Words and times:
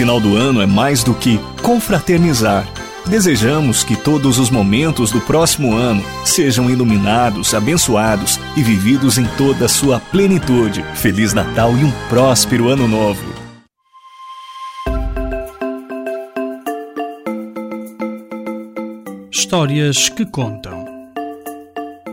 final 0.00 0.18
do 0.18 0.34
ano 0.34 0.62
é 0.62 0.66
mais 0.66 1.04
do 1.04 1.12
que 1.12 1.38
confraternizar. 1.62 2.66
Desejamos 3.06 3.84
que 3.84 3.94
todos 3.94 4.38
os 4.38 4.48
momentos 4.48 5.10
do 5.10 5.20
próximo 5.20 5.76
ano 5.76 6.02
sejam 6.24 6.70
iluminados, 6.70 7.52
abençoados 7.52 8.40
e 8.56 8.62
vividos 8.62 9.18
em 9.18 9.26
toda 9.36 9.66
a 9.66 9.68
sua 9.68 10.00
plenitude. 10.00 10.82
Feliz 10.94 11.34
Natal 11.34 11.76
e 11.76 11.84
um 11.84 11.92
próspero 12.08 12.70
Ano 12.70 12.88
Novo! 12.88 13.22
Histórias 19.30 20.08
que 20.08 20.24
contam. 20.24 20.86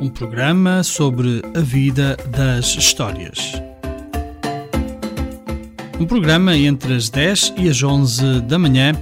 Um 0.01 0.09
programa 0.09 0.83
sobre 0.83 1.41
a 1.55 1.61
vida 1.61 2.17
das 2.29 2.75
histórias. 2.75 3.65
Um 5.99 6.05
programa 6.05 6.55
entre 6.55 6.93
as 6.93 7.09
10 7.09 7.55
e 7.57 7.67
as 7.67 7.81
11 7.81 8.41
da 8.41 8.59
manhã, 8.59 8.93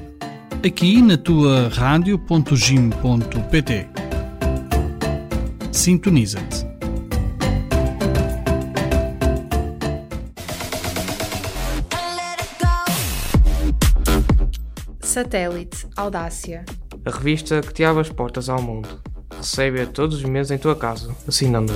aqui 0.66 1.02
na 1.02 1.18
tua 1.18 1.68
rádio.gim.pt. 1.68 3.88
Sintoniza-te. 5.73 6.66
Satélite 15.01 15.85
Audácia. 15.98 16.63
A 17.05 17.10
revista 17.10 17.60
que 17.60 17.73
te 17.73 17.84
abre 17.84 18.04
as 18.04 18.10
portas 18.10 18.48
ao 18.48 18.62
mundo. 18.62 18.88
Recebe-a 19.38 19.85
todos 19.85 20.20
os 20.20 20.23
meses 20.23 20.51
em 20.51 20.57
tua 20.57 20.77
casa, 20.77 21.13
assinando-a. 21.27 21.76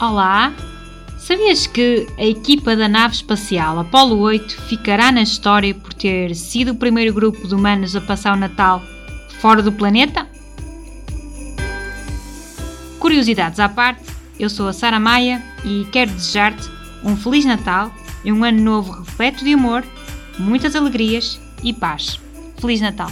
Olá! 0.00 0.54
Sabias 1.18 1.66
que 1.66 2.06
a 2.16 2.24
equipa 2.24 2.74
da 2.74 2.88
nave 2.88 3.16
espacial 3.16 3.78
Apollo 3.78 4.18
8 4.18 4.62
ficará 4.62 5.12
na 5.12 5.20
história 5.20 5.74
por 5.74 5.92
ter 5.92 6.34
sido 6.34 6.72
o 6.72 6.74
primeiro 6.74 7.12
grupo 7.12 7.46
de 7.46 7.54
humanos 7.54 7.94
a 7.94 8.00
passar 8.00 8.32
o 8.32 8.40
Natal 8.40 8.82
fora 9.40 9.62
do 9.62 9.70
planeta? 9.70 10.26
Curiosidades 12.98 13.60
à 13.60 13.68
parte, 13.68 14.02
eu 14.38 14.48
sou 14.48 14.68
a 14.68 14.72
Sara 14.72 14.98
Maia 14.98 15.44
e 15.66 15.86
quero 15.92 16.12
desejar-te 16.12 16.66
um 17.04 17.14
Feliz 17.14 17.44
Natal 17.44 17.92
e 18.24 18.32
um 18.32 18.42
ano 18.42 18.62
novo 18.62 19.02
repleto 19.02 19.44
de 19.44 19.52
amor, 19.52 19.84
muitas 20.38 20.74
alegrias 20.74 21.38
e 21.62 21.74
paz. 21.74 22.18
Feliz 22.58 22.80
Natal! 22.80 23.10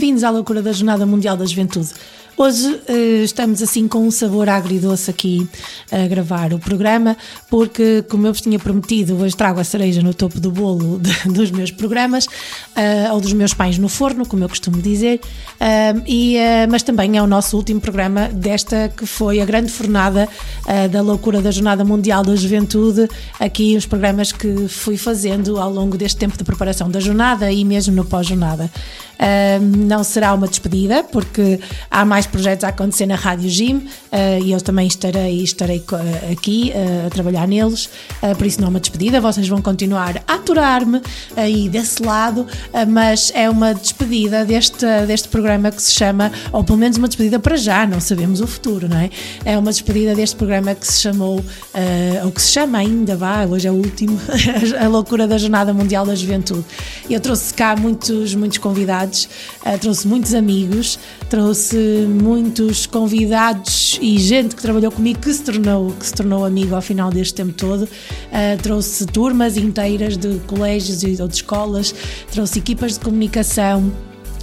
Bem-vindos 0.00 0.24
à 0.24 0.30
loucura 0.30 0.62
da 0.62 0.72
Jornada 0.72 1.04
Mundial 1.04 1.36
da 1.36 1.44
Juventude. 1.44 1.90
Hoje 2.42 2.80
eh, 2.88 3.22
estamos 3.22 3.62
assim 3.62 3.86
com 3.86 3.98
um 3.98 4.10
sabor 4.10 4.48
agridoce 4.48 5.10
aqui 5.10 5.46
a 5.92 6.06
gravar 6.08 6.54
o 6.54 6.58
programa, 6.58 7.14
porque, 7.50 8.02
como 8.08 8.26
eu 8.26 8.32
vos 8.32 8.40
tinha 8.40 8.58
prometido, 8.58 9.14
hoje 9.14 9.36
trago 9.36 9.60
a 9.60 9.64
cereja 9.64 10.00
no 10.02 10.14
topo 10.14 10.40
do 10.40 10.50
bolo 10.50 10.98
de, 10.98 11.12
dos 11.28 11.50
meus 11.50 11.70
programas, 11.70 12.24
uh, 12.24 13.12
ou 13.12 13.20
dos 13.20 13.34
meus 13.34 13.52
pães 13.52 13.76
no 13.76 13.90
forno, 13.90 14.26
como 14.26 14.42
eu 14.42 14.48
costumo 14.48 14.80
dizer, 14.80 15.20
uh, 15.20 16.02
e, 16.06 16.36
uh, 16.36 16.70
mas 16.70 16.82
também 16.82 17.18
é 17.18 17.22
o 17.22 17.26
nosso 17.26 17.58
último 17.58 17.78
programa 17.78 18.28
desta 18.28 18.90
que 18.96 19.04
foi 19.04 19.38
a 19.38 19.44
grande 19.44 19.70
fornada 19.70 20.26
da 20.90 21.02
loucura 21.02 21.40
da 21.40 21.50
Jornada 21.50 21.84
Mundial 21.84 22.22
da 22.22 22.36
Juventude, 22.36 23.08
aqui 23.38 23.76
os 23.76 23.86
programas 23.86 24.30
que 24.30 24.68
fui 24.68 24.96
fazendo 24.96 25.58
ao 25.58 25.70
longo 25.70 25.96
deste 25.98 26.16
tempo 26.16 26.38
de 26.38 26.44
preparação 26.44 26.88
da 26.88 27.00
jornada 27.00 27.50
e 27.50 27.64
mesmo 27.64 27.94
no 27.94 28.04
pós-jornada. 28.04 28.70
não 29.60 30.04
será 30.04 30.32
uma 30.32 30.46
despedida, 30.46 31.02
porque 31.02 31.58
há 31.90 32.04
mais 32.04 32.26
projetos 32.30 32.64
a 32.64 32.68
acontecer 32.68 33.06
na 33.06 33.16
Rádio 33.16 33.48
Gym 33.50 33.76
uh, 33.76 34.42
e 34.42 34.52
eu 34.52 34.60
também 34.60 34.86
estarei, 34.86 35.42
estarei 35.42 35.82
aqui 36.32 36.72
uh, 36.74 37.06
a 37.06 37.10
trabalhar 37.10 37.46
neles, 37.46 37.86
uh, 38.22 38.34
por 38.36 38.46
isso 38.46 38.60
não 38.60 38.68
é 38.68 38.70
uma 38.70 38.80
despedida, 38.80 39.20
vocês 39.20 39.46
vão 39.48 39.60
continuar 39.60 40.22
a 40.26 40.34
aturar-me 40.34 41.02
aí 41.36 41.68
desse 41.68 42.02
lado, 42.02 42.46
mas 42.88 43.30
é 43.34 43.48
uma 43.50 43.74
despedida 43.74 44.44
deste, 44.44 44.86
deste 45.06 45.28
programa 45.28 45.70
que 45.70 45.82
se 45.82 45.92
chama, 45.92 46.32
ou 46.52 46.64
pelo 46.64 46.78
menos 46.78 46.96
uma 46.96 47.06
despedida 47.06 47.38
para 47.38 47.56
já, 47.56 47.86
não 47.86 48.00
sabemos 48.00 48.40
o 48.40 48.46
futuro, 48.46 48.88
não 48.88 48.96
é? 48.96 49.10
É 49.44 49.58
uma 49.58 49.70
despedida 49.70 50.14
deste 50.14 50.36
programa 50.36 50.74
que 50.74 50.86
se 50.86 51.00
chamou, 51.00 51.44
ou 52.24 52.32
que 52.32 52.40
se 52.40 52.52
chama 52.52 52.78
ainda, 52.78 53.16
vá, 53.16 53.44
hoje 53.44 53.68
é 53.68 53.70
o 53.70 53.74
último, 53.74 54.18
a 54.80 54.88
loucura 54.88 55.26
da 55.26 55.36
Jornada 55.36 55.72
Mundial 55.74 56.06
da 56.06 56.14
Juventude. 56.14 56.64
Eu 57.08 57.20
trouxe 57.20 57.52
cá 57.52 57.76
muitos, 57.76 58.34
muitos 58.34 58.58
convidados, 58.58 59.28
trouxe 59.80 60.08
muitos 60.08 60.34
amigos, 60.34 60.98
trouxe 61.28 61.76
muitos 62.10 62.86
convidados 62.86 63.98
e 64.00 64.18
gente 64.18 64.54
que 64.54 64.62
trabalhou 64.62 64.90
comigo 64.90 65.20
que 65.20 65.32
se 65.32 65.42
tornou, 65.42 65.92
que 65.92 66.06
se 66.06 66.12
tornou 66.12 66.44
amigo 66.44 66.74
ao 66.74 66.82
final 66.82 67.10
deste 67.10 67.34
tempo 67.34 67.52
todo. 67.52 67.84
Uh, 67.84 68.62
trouxe 68.62 69.06
turmas 69.06 69.56
inteiras 69.56 70.16
de 70.16 70.38
colégios 70.46 71.20
ou 71.20 71.28
de 71.28 71.36
escolas, 71.36 71.94
trouxe 72.30 72.58
equipas 72.58 72.94
de 72.94 73.00
comunicação 73.00 73.92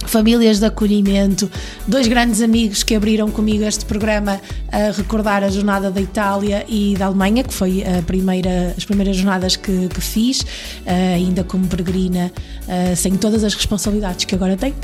famílias 0.06 0.58
de 0.58 0.64
acolhimento, 0.64 1.50
dois 1.86 2.06
grandes 2.06 2.40
amigos 2.40 2.82
que 2.82 2.94
abriram 2.94 3.30
comigo 3.30 3.64
este 3.64 3.84
programa 3.84 4.40
a 4.70 4.90
recordar 4.90 5.44
a 5.44 5.50
jornada 5.50 5.90
da 5.90 6.00
Itália 6.00 6.64
e 6.68 6.94
da 6.96 7.06
Alemanha, 7.06 7.42
que 7.42 7.52
foi 7.52 7.84
a 7.84 8.02
primeira, 8.02 8.74
as 8.76 8.84
primeiras 8.84 9.16
jornadas 9.16 9.56
que, 9.56 9.88
que 9.88 10.00
fiz, 10.00 10.40
uh, 10.40 10.46
ainda 11.14 11.44
como 11.44 11.66
peregrina, 11.66 12.32
uh, 12.62 12.96
sem 12.96 13.16
todas 13.16 13.44
as 13.44 13.54
responsabilidades 13.54 14.24
que 14.24 14.34
agora 14.34 14.56
tenho. 14.56 14.76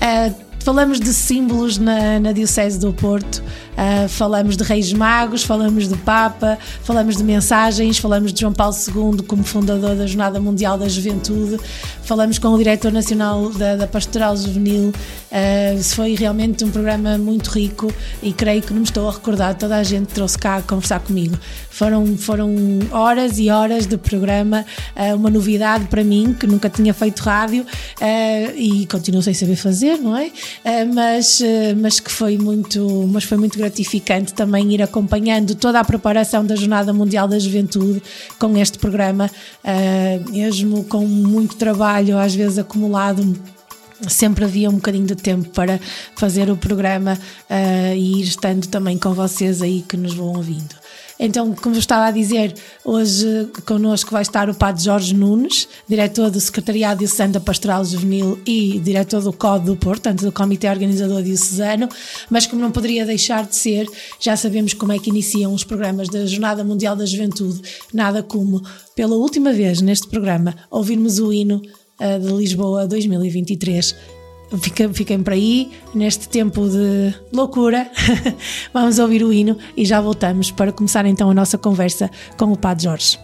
Falamos 0.62 1.00
de 1.00 1.12
símbolos 1.14 1.78
na, 1.78 2.20
na 2.20 2.32
Diocese 2.32 2.78
do 2.78 2.92
Porto, 2.92 3.36
uh, 3.38 4.06
falamos 4.10 4.58
de 4.58 4.62
Reis 4.62 4.92
Magos, 4.92 5.42
falamos 5.42 5.88
de 5.88 5.96
Papa, 5.96 6.58
falamos 6.84 7.16
de 7.16 7.24
mensagens, 7.24 7.96
falamos 7.96 8.30
de 8.30 8.40
João 8.40 8.52
Paulo 8.52 8.74
II 8.74 9.22
como 9.22 9.42
fundador 9.42 9.96
da 9.96 10.06
Jornada 10.06 10.38
Mundial 10.38 10.76
da 10.76 10.86
Juventude, 10.86 11.58
falamos 12.02 12.38
com 12.38 12.48
o 12.48 12.58
Diretor 12.58 12.92
Nacional 12.92 13.48
da, 13.50 13.74
da 13.74 13.86
Pastoral 13.86 14.36
Juvenil. 14.36 14.92
Uh, 15.32 15.82
foi 15.82 16.14
realmente 16.14 16.62
um 16.62 16.70
programa 16.70 17.16
muito 17.16 17.48
rico 17.48 17.92
e 18.22 18.32
creio 18.32 18.60
que 18.60 18.72
não 18.72 18.80
me 18.80 18.86
estou 18.86 19.08
a 19.08 19.12
recordar, 19.12 19.54
toda 19.54 19.76
a 19.76 19.82
gente 19.82 20.08
trouxe 20.08 20.38
cá 20.38 20.56
a 20.56 20.62
conversar 20.62 21.00
comigo. 21.00 21.38
Foram, 21.70 22.18
foram 22.18 22.54
horas 22.90 23.38
e 23.38 23.48
horas 23.48 23.86
de 23.86 23.96
programa, 23.96 24.66
uh, 24.94 25.16
uma 25.16 25.30
novidade 25.30 25.86
para 25.86 26.04
mim, 26.04 26.36
que 26.38 26.46
nunca 26.46 26.68
tinha 26.68 26.92
feito 26.92 27.20
rádio 27.20 27.64
e 28.56 28.86
continuo 28.86 29.22
sem 29.22 29.32
saber 29.32 29.56
fazer, 29.56 29.96
não 29.96 30.16
é? 30.16 30.30
Eh, 30.64 30.84
mas, 30.84 31.40
eh, 31.40 31.74
mas 31.74 32.00
que 32.00 32.10
foi 32.10 32.36
muito, 32.38 33.08
mas 33.12 33.24
foi 33.24 33.38
muito 33.38 33.58
gratificante 33.58 34.34
também 34.34 34.72
ir 34.72 34.82
acompanhando 34.82 35.54
toda 35.54 35.80
a 35.80 35.84
preparação 35.84 36.44
da 36.44 36.54
Jornada 36.56 36.92
Mundial 36.92 37.26
da 37.26 37.38
Juventude 37.38 38.02
com 38.38 38.56
este 38.56 38.78
programa, 38.78 39.30
eh, 39.64 40.20
mesmo 40.30 40.84
com 40.84 41.06
muito 41.06 41.56
trabalho 41.56 42.18
às 42.18 42.34
vezes 42.34 42.58
acumulado 42.58 43.38
sempre 44.08 44.44
havia 44.44 44.70
um 44.70 44.74
bocadinho 44.74 45.06
de 45.06 45.14
tempo 45.14 45.48
para 45.50 45.78
fazer 46.16 46.50
o 46.50 46.56
programa 46.56 47.18
uh, 47.50 47.94
e 47.94 48.20
ir 48.20 48.24
estando 48.24 48.66
também 48.66 48.96
com 48.96 49.12
vocês 49.12 49.60
aí 49.60 49.82
que 49.82 49.94
nos 49.94 50.14
vão 50.14 50.28
ouvindo. 50.28 50.79
Então, 51.22 51.54
como 51.54 51.74
eu 51.74 51.78
estava 51.78 52.06
a 52.06 52.10
dizer, 52.10 52.54
hoje 52.82 53.46
connosco 53.66 54.10
vai 54.10 54.22
estar 54.22 54.48
o 54.48 54.54
Padre 54.54 54.82
Jorge 54.82 55.14
Nunes, 55.14 55.68
diretor 55.86 56.30
do 56.30 56.40
Secretariado 56.40 57.00
Diocesano 57.00 57.34
da 57.34 57.40
Pastoral 57.40 57.84
Juvenil 57.84 58.40
e 58.46 58.80
diretor 58.80 59.20
do 59.20 59.30
COD 59.30 59.66
do 59.66 59.76
Porto, 59.76 60.00
portanto 60.00 60.24
do 60.24 60.32
Comitê 60.32 60.66
Organizador 60.66 61.22
Diocesano, 61.22 61.90
mas 62.30 62.46
como 62.46 62.62
não 62.62 62.70
poderia 62.70 63.04
deixar 63.04 63.44
de 63.44 63.54
ser, 63.54 63.86
já 64.18 64.34
sabemos 64.34 64.72
como 64.72 64.92
é 64.92 64.98
que 64.98 65.10
iniciam 65.10 65.52
os 65.52 65.62
programas 65.62 66.08
da 66.08 66.24
Jornada 66.24 66.64
Mundial 66.64 66.96
da 66.96 67.04
Juventude, 67.04 67.60
nada 67.92 68.22
como, 68.22 68.62
pela 68.96 69.14
última 69.14 69.52
vez 69.52 69.82
neste 69.82 70.08
programa, 70.08 70.56
ouvirmos 70.70 71.18
o 71.18 71.30
hino 71.30 71.60
uh, 72.00 72.18
de 72.18 72.32
Lisboa 72.32 72.86
2023 72.86 74.19
Fiquem 74.92 75.22
por 75.22 75.32
aí, 75.32 75.70
neste 75.94 76.28
tempo 76.28 76.68
de 76.68 77.14
loucura. 77.32 77.90
Vamos 78.74 78.98
ouvir 78.98 79.22
o 79.22 79.32
hino 79.32 79.56
e 79.76 79.84
já 79.84 80.00
voltamos 80.00 80.50
para 80.50 80.72
começar 80.72 81.06
então 81.06 81.30
a 81.30 81.34
nossa 81.34 81.56
conversa 81.56 82.10
com 82.36 82.52
o 82.52 82.56
Padre 82.56 82.84
Jorge. 82.84 83.18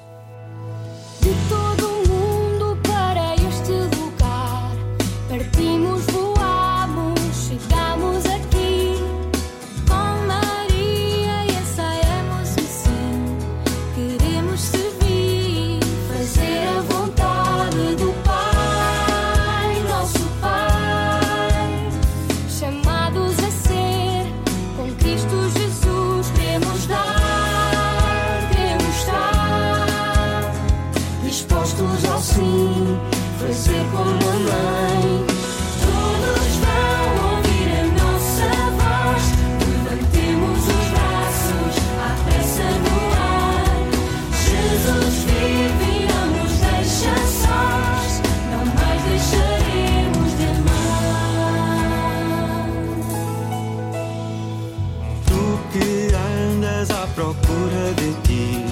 δική 57.94 58.65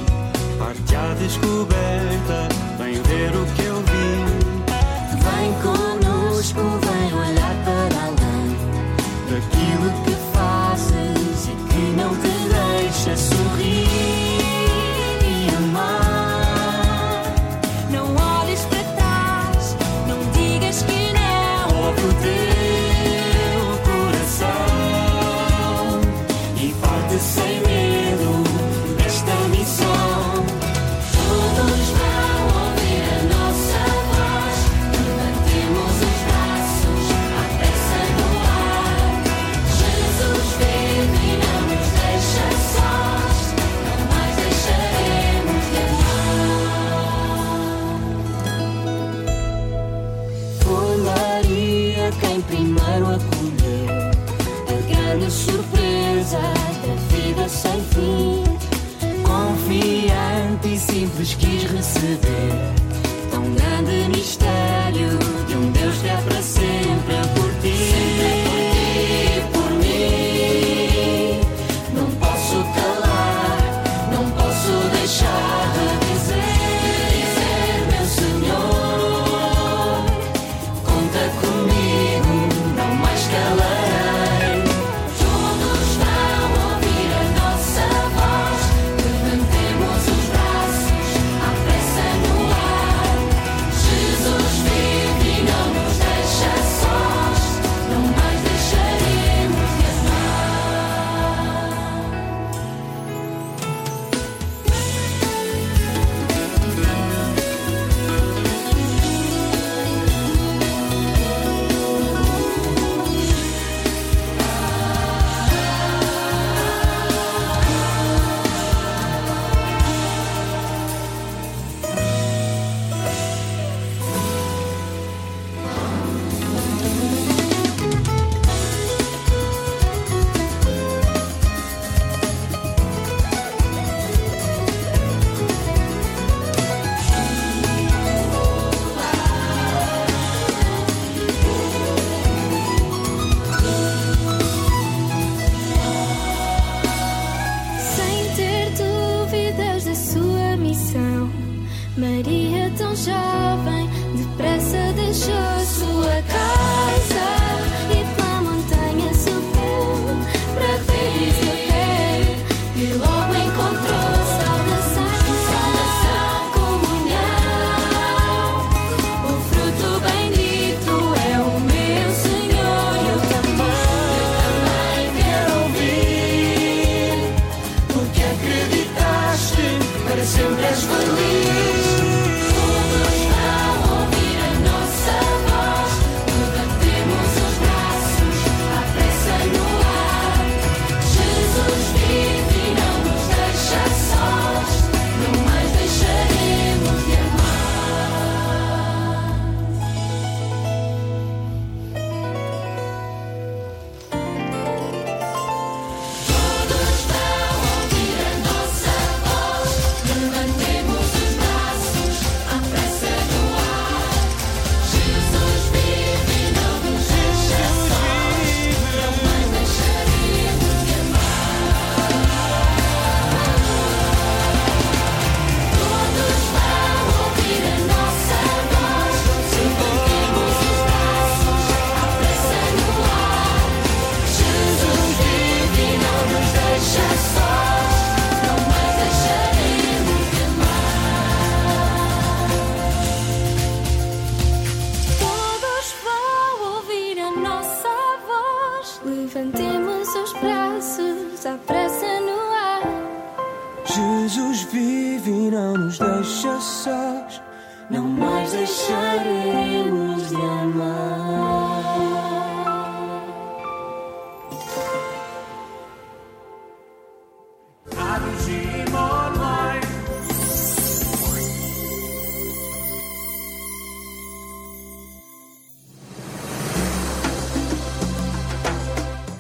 Παρτιά 0.58 1.16
δυσκουμπέλη 1.18 2.13
grande 55.14 55.30
surpresa 55.30 56.38
da 56.38 57.16
vida 57.16 57.48
sem 57.48 57.80
fim. 57.84 58.42
Confiante 59.22 60.74
e 60.74 60.78
simples 60.78 61.34
quis 61.34 61.62
receber 61.64 62.50
tão 63.30 63.42
grande 63.54 64.08
mistério 64.10 65.10
de 65.46 65.56
um 65.56 65.70
Deus 65.70 65.98
que 65.98 66.10
aprende. 66.10 66.33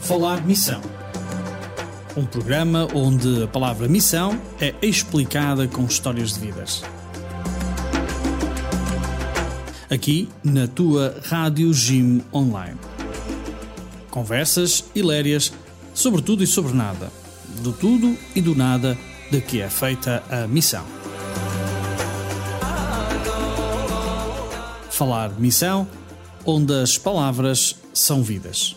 Falar 0.04 0.46
Missão. 0.46 0.82
Um 2.14 2.26
programa 2.26 2.86
onde 2.94 3.44
a 3.44 3.48
palavra 3.48 3.88
missão 3.88 4.38
é 4.60 4.74
explicada 4.82 5.66
com 5.66 5.86
histórias 5.86 6.34
de 6.34 6.40
vidas. 6.40 6.82
Aqui 9.90 10.28
na 10.44 10.68
tua 10.68 11.18
Rádio 11.24 11.72
Jim 11.72 12.22
Online. 12.34 12.78
Conversas 14.10 14.84
hilarias 14.94 15.50
sobre 15.94 16.20
tudo 16.20 16.44
e 16.44 16.46
sobre 16.46 16.74
nada. 16.74 17.10
Do 17.62 17.72
tudo 17.72 18.14
e 18.36 18.42
do 18.42 18.54
nada 18.54 18.98
de 19.30 19.40
que 19.40 19.62
é 19.62 19.70
feita 19.70 20.22
a 20.28 20.46
missão. 20.46 20.84
Falar 24.90 25.30
Missão, 25.40 25.88
onde 26.44 26.74
as 26.74 26.98
palavras 26.98 27.76
são 27.94 28.22
vidas. 28.22 28.76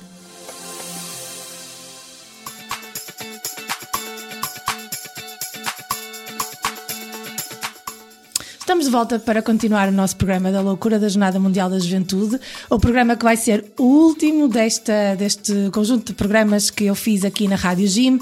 De 8.87 8.91
volta 8.91 9.19
para 9.19 9.41
continuar 9.41 9.89
o 9.89 9.91
nosso 9.91 10.15
programa 10.15 10.49
da 10.49 10.61
Loucura 10.61 10.97
da 10.97 11.09
Jornada 11.09 11.37
Mundial 11.37 11.69
da 11.69 11.77
Juventude, 11.77 12.39
o 12.69 12.79
programa 12.79 13.17
que 13.17 13.23
vai 13.25 13.35
ser 13.35 13.65
o 13.77 13.83
último 13.83 14.47
desta, 14.47 15.13
deste 15.17 15.69
conjunto 15.73 16.07
de 16.07 16.13
programas 16.13 16.69
que 16.69 16.85
eu 16.85 16.95
fiz 16.95 17.25
aqui 17.25 17.49
na 17.49 17.57
Rádio 17.57 17.85
Jim. 17.85 18.15
Uh, 18.15 18.21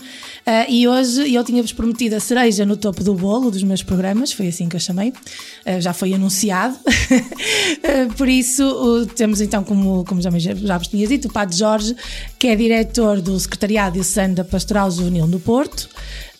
e 0.67 0.87
hoje 0.87 1.31
eu 1.31 1.43
tinha-vos 1.43 1.71
prometido 1.71 2.15
a 2.15 2.19
cereja 2.19 2.65
no 2.65 2.75
topo 2.75 3.03
do 3.03 3.13
bolo 3.13 3.51
dos 3.51 3.61
meus 3.61 3.83
programas, 3.83 4.33
foi 4.33 4.47
assim 4.47 4.67
que 4.67 4.75
eu 4.75 4.79
chamei, 4.79 5.09
uh, 5.09 5.79
já 5.79 5.93
foi 5.93 6.15
anunciado. 6.15 6.75
uh, 6.75 8.13
por 8.17 8.27
isso, 8.27 9.07
temos 9.15 9.41
então, 9.41 9.63
como, 9.63 10.03
como 10.05 10.19
já, 10.19 10.31
já 10.31 10.79
vos 10.79 10.87
tinha 10.87 11.07
dito, 11.07 11.27
o 11.27 11.31
Padre 11.31 11.55
Jorge, 11.55 11.95
que 12.39 12.47
é 12.47 12.55
diretor 12.55 13.21
do 13.21 13.39
Secretariado 13.39 13.93
Diocesano 13.93 14.33
da 14.33 14.43
Pastoral 14.43 14.89
Juvenil 14.89 15.27
no 15.27 15.39
Porto 15.39 15.87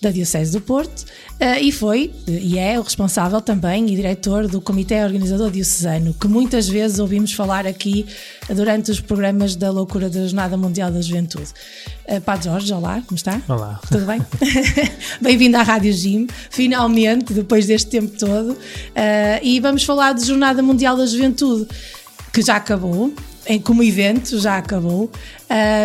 da 0.05 0.11
Diocese 0.11 0.51
do 0.51 0.61
Porto 0.61 1.01
uh, 1.01 1.59
e 1.59 1.71
foi 1.71 2.13
e 2.27 2.59
é 2.59 2.79
o 2.79 2.83
responsável 2.83 3.41
também 3.41 3.87
e 3.87 3.95
diretor 3.95 4.47
do 4.47 4.61
Comitê 4.61 5.03
Organizador 5.03 5.49
Diocesano, 5.49 6.13
que 6.13 6.27
muitas 6.27 6.67
vezes 6.67 6.99
ouvimos 6.99 7.33
falar 7.33 7.65
aqui 7.65 8.05
durante 8.49 8.91
os 8.91 8.99
programas 8.99 9.55
da 9.55 9.71
Loucura 9.71 10.07
da 10.07 10.21
Jornada 10.21 10.55
Mundial 10.55 10.91
da 10.91 11.01
Juventude. 11.01 11.49
Uh, 12.07 12.21
Padre 12.21 12.45
Jorge, 12.45 12.71
olá, 12.71 13.01
como 13.07 13.15
está? 13.15 13.41
Olá. 13.47 13.81
Tudo 13.89 14.05
bem? 14.05 14.21
Bem-vindo 15.19 15.57
à 15.57 15.63
Rádio 15.63 15.91
Jim, 15.91 16.27
finalmente, 16.51 17.33
depois 17.33 17.65
deste 17.65 17.89
tempo 17.89 18.15
todo. 18.15 18.51
Uh, 18.51 18.57
e 19.41 19.59
vamos 19.59 19.83
falar 19.83 20.13
de 20.13 20.23
Jornada 20.23 20.61
Mundial 20.61 20.95
da 20.95 21.07
Juventude, 21.07 21.67
que 22.31 22.43
já 22.43 22.57
acabou, 22.57 23.11
como 23.63 23.81
evento 23.81 24.39
já 24.39 24.57
acabou, 24.57 25.09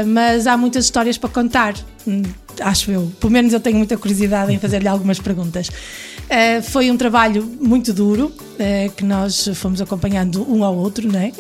mas 0.07 0.47
há 0.47 0.57
muitas 0.57 0.87
histórias 0.87 1.19
para 1.19 1.29
contar, 1.29 1.75
hum, 2.07 2.23
acho 2.61 2.90
eu. 2.90 3.11
Pelo 3.21 3.33
menos 3.33 3.52
eu 3.52 3.61
tenho 3.61 3.76
muita 3.76 3.97
curiosidade 3.97 4.52
em 4.52 4.59
fazer-lhe 4.59 4.88
algumas 4.88 5.19
perguntas. 5.19 5.69
Uh, 5.69 6.62
foi 6.62 6.90
um 6.90 6.97
trabalho 6.97 7.45
muito 7.61 7.92
duro 7.92 8.26
uh, 8.26 8.92
que 8.92 9.04
nós 9.04 9.49
fomos 9.54 9.80
acompanhando 9.80 10.49
um 10.50 10.64
ao 10.64 10.76
outro, 10.76 11.11
não 11.11 11.19
é? 11.19 11.33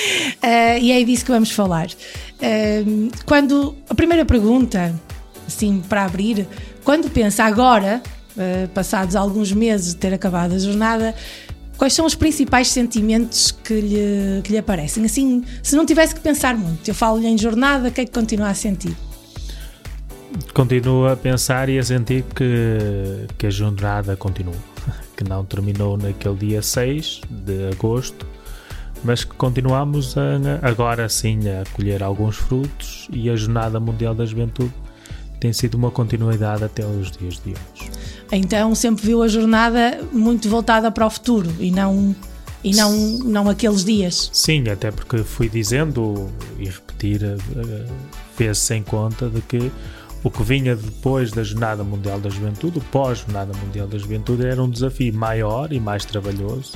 e 0.80 0.92
é 0.92 1.04
disso 1.04 1.24
que 1.24 1.30
vamos 1.30 1.50
falar. 1.50 1.88
quando 3.26 3.74
a 3.88 3.94
primeira 3.94 4.24
pergunta, 4.24 4.94
assim 5.46 5.82
para 5.88 6.04
abrir, 6.04 6.46
quando 6.84 7.10
pensa 7.10 7.44
agora, 7.44 8.02
passados 8.72 9.14
alguns 9.14 9.52
meses 9.52 9.94
de 9.94 9.96
ter 9.96 10.14
acabado 10.14 10.54
a 10.54 10.58
jornada, 10.58 11.14
Quais 11.80 11.94
são 11.94 12.04
os 12.04 12.14
principais 12.14 12.68
sentimentos 12.68 13.50
que 13.50 13.72
lhe, 13.72 14.42
que 14.44 14.52
lhe 14.52 14.58
aparecem? 14.58 15.02
Assim, 15.02 15.42
se 15.62 15.74
não 15.74 15.86
tivesse 15.86 16.14
que 16.14 16.20
pensar 16.20 16.54
muito, 16.54 16.86
eu 16.86 16.94
falo-lhe 16.94 17.26
em 17.26 17.38
jornada, 17.38 17.88
o 17.88 17.90
que 17.90 18.02
é 18.02 18.04
que 18.04 18.12
continua 18.12 18.48
a 18.50 18.54
sentir? 18.54 18.94
Continuo 20.54 21.06
a 21.06 21.16
pensar 21.16 21.68
e 21.68 21.78
a 21.78 21.82
sentir 21.82 22.24
que, 22.34 23.26
que 23.38 23.46
a 23.46 23.50
jornada 23.50 24.16
continua, 24.16 24.54
que 25.16 25.24
não 25.24 25.44
terminou 25.44 25.96
naquele 25.96 26.36
dia 26.36 26.62
6 26.62 27.22
de 27.28 27.68
agosto, 27.72 28.26
mas 29.02 29.24
que 29.24 29.34
continuamos 29.34 30.16
a, 30.16 30.38
agora 30.62 31.08
sim 31.08 31.40
a 31.48 31.64
colher 31.72 32.02
alguns 32.02 32.36
frutos 32.36 33.08
e 33.12 33.30
a 33.30 33.36
Jornada 33.36 33.80
Mundial 33.80 34.14
da 34.14 34.26
Juventude 34.26 34.72
tem 35.40 35.52
sido 35.52 35.74
uma 35.74 35.90
continuidade 35.90 36.62
até 36.64 36.84
os 36.84 37.10
dias 37.10 37.40
de 37.42 37.50
hoje. 37.50 37.90
Então 38.30 38.74
sempre 38.74 39.06
viu 39.06 39.22
a 39.22 39.28
jornada 39.28 40.00
muito 40.12 40.48
voltada 40.48 40.90
para 40.90 41.06
o 41.06 41.10
futuro 41.10 41.50
e 41.58 41.70
não 41.70 42.14
e 42.62 42.74
não, 42.74 42.92
não 43.24 43.48
aqueles 43.48 43.82
dias. 43.84 44.28
Sim, 44.34 44.68
até 44.68 44.90
porque 44.90 45.18
fui 45.18 45.48
dizendo 45.48 46.30
e 46.58 46.66
repetir, 46.66 47.22
eh, 47.24 47.86
fez-se 48.36 48.74
em 48.74 48.82
conta 48.82 49.30
de 49.30 49.40
que 49.40 49.72
o 50.22 50.30
que 50.30 50.42
vinha 50.42 50.76
depois 50.76 51.30
da 51.30 51.42
Jornada 51.42 51.82
Mundial 51.82 52.20
da 52.20 52.28
Juventude, 52.28 52.78
o 52.78 52.82
pós-Jornada 52.82 53.52
Mundial 53.64 53.86
da 53.86 53.98
Juventude, 53.98 54.46
era 54.46 54.62
um 54.62 54.68
desafio 54.68 55.14
maior 55.14 55.72
e 55.72 55.80
mais 55.80 56.04
trabalhoso 56.04 56.72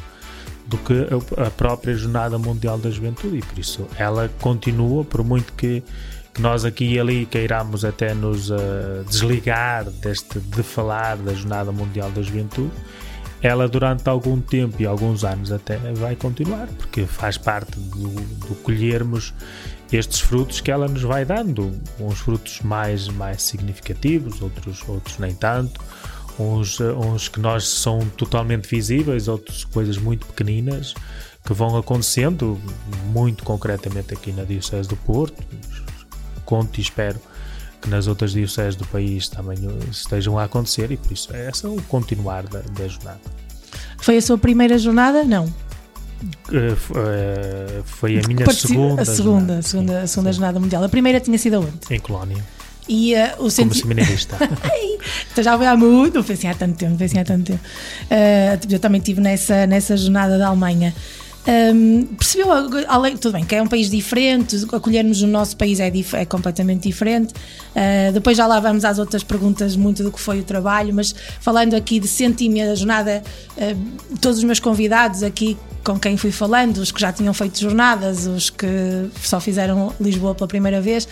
do 0.66 0.78
que 0.78 1.06
a 1.36 1.50
própria 1.50 1.94
Jornada 1.94 2.38
Mundial 2.38 2.78
da 2.78 2.90
Juventude. 2.90 3.38
E 3.38 3.42
por 3.42 3.58
isso 3.58 3.86
ela 3.98 4.30
continua, 4.40 5.04
por 5.04 5.22
muito 5.22 5.52
que 5.52 5.82
que 6.34 6.42
nós 6.42 6.64
aqui 6.64 6.94
e 6.94 6.98
ali 6.98 7.26
queiramos 7.26 7.84
até 7.84 8.12
nos 8.12 8.50
uh, 8.50 9.04
desligar 9.08 9.84
deste 9.84 10.40
de 10.40 10.64
falar 10.64 11.16
da 11.16 11.32
Jornada 11.32 11.70
Mundial 11.70 12.10
da 12.10 12.20
Juventude, 12.22 12.72
ela 13.40 13.68
durante 13.68 14.08
algum 14.08 14.40
tempo 14.40 14.82
e 14.82 14.86
alguns 14.86 15.22
anos 15.22 15.52
até 15.52 15.76
vai 15.94 16.16
continuar, 16.16 16.66
porque 16.76 17.06
faz 17.06 17.38
parte 17.38 17.78
do, 17.78 18.08
do 18.08 18.54
colhermos 18.62 19.32
estes 19.96 20.20
frutos 20.20 20.60
que 20.60 20.70
ela 20.70 20.88
nos 20.88 21.02
vai 21.02 21.24
dando, 21.24 21.72
uns 22.00 22.18
frutos 22.20 22.60
mais, 22.62 23.08
mais 23.08 23.42
significativos, 23.42 24.40
outros, 24.42 24.82
outros 24.88 25.18
nem 25.18 25.34
tanto, 25.34 25.80
uns, 26.38 26.80
uns 26.80 27.28
que 27.28 27.40
nós 27.40 27.66
são 27.66 28.00
totalmente 28.16 28.68
visíveis, 28.68 29.28
outros 29.28 29.64
coisas 29.64 29.98
muito 29.98 30.26
pequeninas 30.26 30.94
que 31.44 31.52
vão 31.52 31.76
acontecendo 31.76 32.58
muito 33.06 33.44
concretamente 33.44 34.14
aqui 34.14 34.32
na 34.32 34.44
Diocese 34.44 34.88
do 34.88 34.96
Porto, 34.96 35.42
conto 36.44 36.78
e 36.78 36.80
espero 36.80 37.20
que 37.80 37.88
nas 37.88 38.06
outras 38.06 38.32
dioceses 38.32 38.76
do 38.76 38.86
país 38.86 39.28
também 39.28 39.58
estejam 39.90 40.38
a 40.38 40.44
acontecer 40.44 40.90
e 40.90 40.96
por 40.96 41.12
isso 41.12 41.34
é 41.34 41.50
esse 41.50 41.66
é 41.66 41.68
o 41.68 41.80
continuar 41.82 42.44
da, 42.44 42.60
da 42.60 42.88
jornada. 42.88 43.20
Foi 43.98 44.16
a 44.16 44.22
sua 44.22 44.38
primeira 44.38 44.78
jornada? 44.78 45.22
Não. 45.22 45.52
Uh, 46.48 46.72
uh, 46.72 47.82
foi 47.84 48.18
a 48.18 48.26
minha 48.26 48.50
segunda, 48.52 49.02
a 49.02 49.04
segunda, 49.04 49.14
jornada, 49.14 49.58
a 49.58 49.62
segunda, 49.62 50.00
a 50.00 50.06
segunda 50.06 50.32
jornada 50.32 50.60
mundial. 50.60 50.84
A 50.84 50.88
primeira 50.88 51.20
tinha 51.20 51.38
sido 51.38 51.60
onde? 51.60 51.94
Em 51.94 52.00
Colónia. 52.00 52.44
E 52.88 53.14
uh, 53.14 53.44
o 53.44 53.50
senti... 53.50 53.80
Como 53.80 53.94
seminarista. 53.94 54.36
então 55.32 55.44
já 55.44 55.56
foi 55.56 55.66
há 55.66 55.76
muito, 55.76 56.22
foi 56.22 56.34
assim 56.34 56.48
há 56.48 56.54
tanto 56.54 56.76
tempo, 56.76 56.96
foi 56.96 57.06
assim 57.06 57.18
há 57.18 57.24
tanto 57.24 57.52
tempo. 57.52 57.64
eu 58.70 58.78
também 58.78 58.98
estive 58.98 59.20
nessa, 59.20 59.66
nessa 59.66 59.96
jornada 59.96 60.38
da 60.38 60.48
Alemanha. 60.48 60.94
Um, 61.46 62.06
percebeu, 62.06 62.48
além, 62.88 63.18
tudo 63.18 63.32
bem, 63.32 63.44
que 63.44 63.54
é 63.54 63.62
um 63.62 63.66
país 63.66 63.90
diferente, 63.90 64.64
acolhermos 64.72 65.20
no 65.20 65.28
nosso 65.28 65.56
país 65.56 65.78
é, 65.78 65.90
dif 65.90 66.14
é 66.16 66.24
completamente 66.24 66.88
diferente. 66.88 67.34
Uh, 67.34 68.12
depois 68.12 68.36
já 68.36 68.46
lá 68.46 68.60
vamos 68.60 68.84
às 68.84 68.98
outras 68.98 69.22
perguntas, 69.22 69.76
muito 69.76 70.02
do 70.02 70.10
que 70.10 70.20
foi 70.20 70.40
o 70.40 70.42
trabalho, 70.42 70.94
mas 70.94 71.14
falando 71.40 71.74
aqui 71.74 72.00
de 72.00 72.08
sentimento 72.08 72.68
da 72.68 72.74
jornada, 72.74 73.22
uh, 73.58 74.16
todos 74.20 74.38
os 74.38 74.44
meus 74.44 74.58
convidados 74.58 75.22
aqui 75.22 75.56
com 75.84 75.98
quem 75.98 76.16
fui 76.16 76.32
falando, 76.32 76.78
os 76.78 76.90
que 76.90 77.00
já 77.00 77.12
tinham 77.12 77.34
feito 77.34 77.60
jornadas, 77.60 78.26
os 78.26 78.48
que 78.48 79.10
só 79.22 79.38
fizeram 79.38 79.92
Lisboa 80.00 80.34
pela 80.34 80.48
primeira 80.48 80.80
vez, 80.80 81.06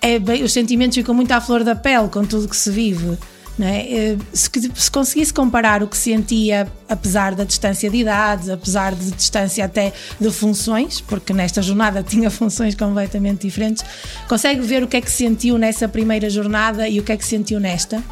é 0.00 0.18
bem, 0.18 0.42
os 0.42 0.52
sentimentos 0.52 0.96
ficam 0.96 1.14
muito 1.14 1.30
à 1.32 1.40
flor 1.40 1.62
da 1.62 1.74
pele 1.74 2.08
com 2.08 2.24
tudo 2.24 2.48
que 2.48 2.56
se 2.56 2.70
vive. 2.70 3.18
É? 3.62 4.12
Eh, 4.12 4.18
se, 4.32 4.50
se, 4.74 4.90
conseguisse 4.90 5.32
comparar 5.32 5.82
o 5.82 5.88
que 5.88 5.96
sentia, 5.96 6.66
apesar 6.88 7.34
da 7.34 7.44
distância 7.44 7.90
de 7.90 7.98
idades, 7.98 8.48
apesar 8.48 8.94
de 8.94 9.10
distância 9.10 9.64
até 9.64 9.92
de 10.18 10.30
funções, 10.30 11.00
porque 11.00 11.32
nesta 11.32 11.60
jornada 11.60 12.02
tinha 12.04 12.30
funções 12.30 12.74
completamente 12.74 13.42
diferentes, 13.42 13.84
consegue 14.28 14.60
ver 14.60 14.82
o 14.82 14.88
que 14.88 14.96
é 14.96 15.00
que 15.00 15.10
sentiu 15.10 15.58
nessa 15.58 15.88
primeira 15.88 16.30
jornada 16.30 16.88
e 16.88 17.00
o 17.00 17.02
que 17.02 17.12
é 17.12 17.16
que 17.16 17.24
sentiu 17.24 17.60
nesta? 17.60 18.02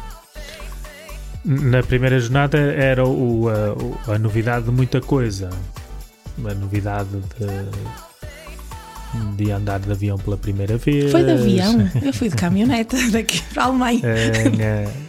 Na 1.43 1.81
primeira 1.81 2.19
jornada 2.19 2.57
era 2.57 3.05
o, 3.05 3.47
a, 3.49 4.13
a 4.15 4.19
novidade 4.19 4.65
de 4.65 4.71
muita 4.71 5.01
coisa, 5.01 5.49
a 6.37 6.53
novidade 6.53 7.09
de 7.09 8.09
de 9.35 9.51
andar 9.51 9.79
de 9.79 9.91
avião 9.91 10.17
pela 10.17 10.37
primeira 10.37 10.77
vez. 10.77 11.11
Foi 11.11 11.23
de 11.23 11.31
avião? 11.31 11.89
Eu 12.01 12.13
fui 12.13 12.29
de 12.29 12.35
caminhoneta 12.35 12.97
daqui 13.11 13.41
para 13.53 13.63
a 13.63 13.65
Alemanha. 13.67 14.01
a, 14.03 15.08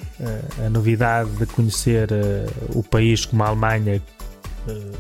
a, 0.65 0.69
novidade 0.69 1.31
de 1.31 1.47
conhecer 1.47 2.11
uh, 2.13 2.79
o 2.79 2.83
país 2.83 3.25
como 3.25 3.43
a 3.43 3.49
Alemanha 3.49 4.03
uh, 4.69 4.99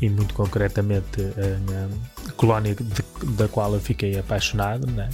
e 0.00 0.08
muito 0.08 0.34
concretamente 0.34 1.20
a, 1.20 2.28
a 2.28 2.32
colónia 2.32 2.74
de, 2.74 3.34
da 3.36 3.48
qual 3.48 3.74
eu 3.74 3.80
fiquei 3.80 4.18
apaixonado, 4.18 4.86
né? 4.90 5.08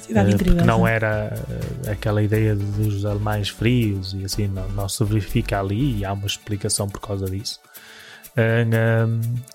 Cidade 0.00 0.36
porque 0.36 0.50
não 0.64 0.86
era 0.86 1.32
aquela 1.90 2.22
ideia 2.22 2.56
dos 2.56 3.04
alemães 3.04 3.48
frios 3.48 4.14
e 4.14 4.24
assim, 4.24 4.48
não, 4.48 4.68
não 4.70 4.88
se 4.88 5.02
verifica 5.04 5.60
ali 5.60 5.98
e 5.98 6.04
há 6.04 6.12
uma 6.12 6.26
explicação 6.26 6.88
por 6.88 7.00
causa 7.00 7.26
disso. 7.26 7.60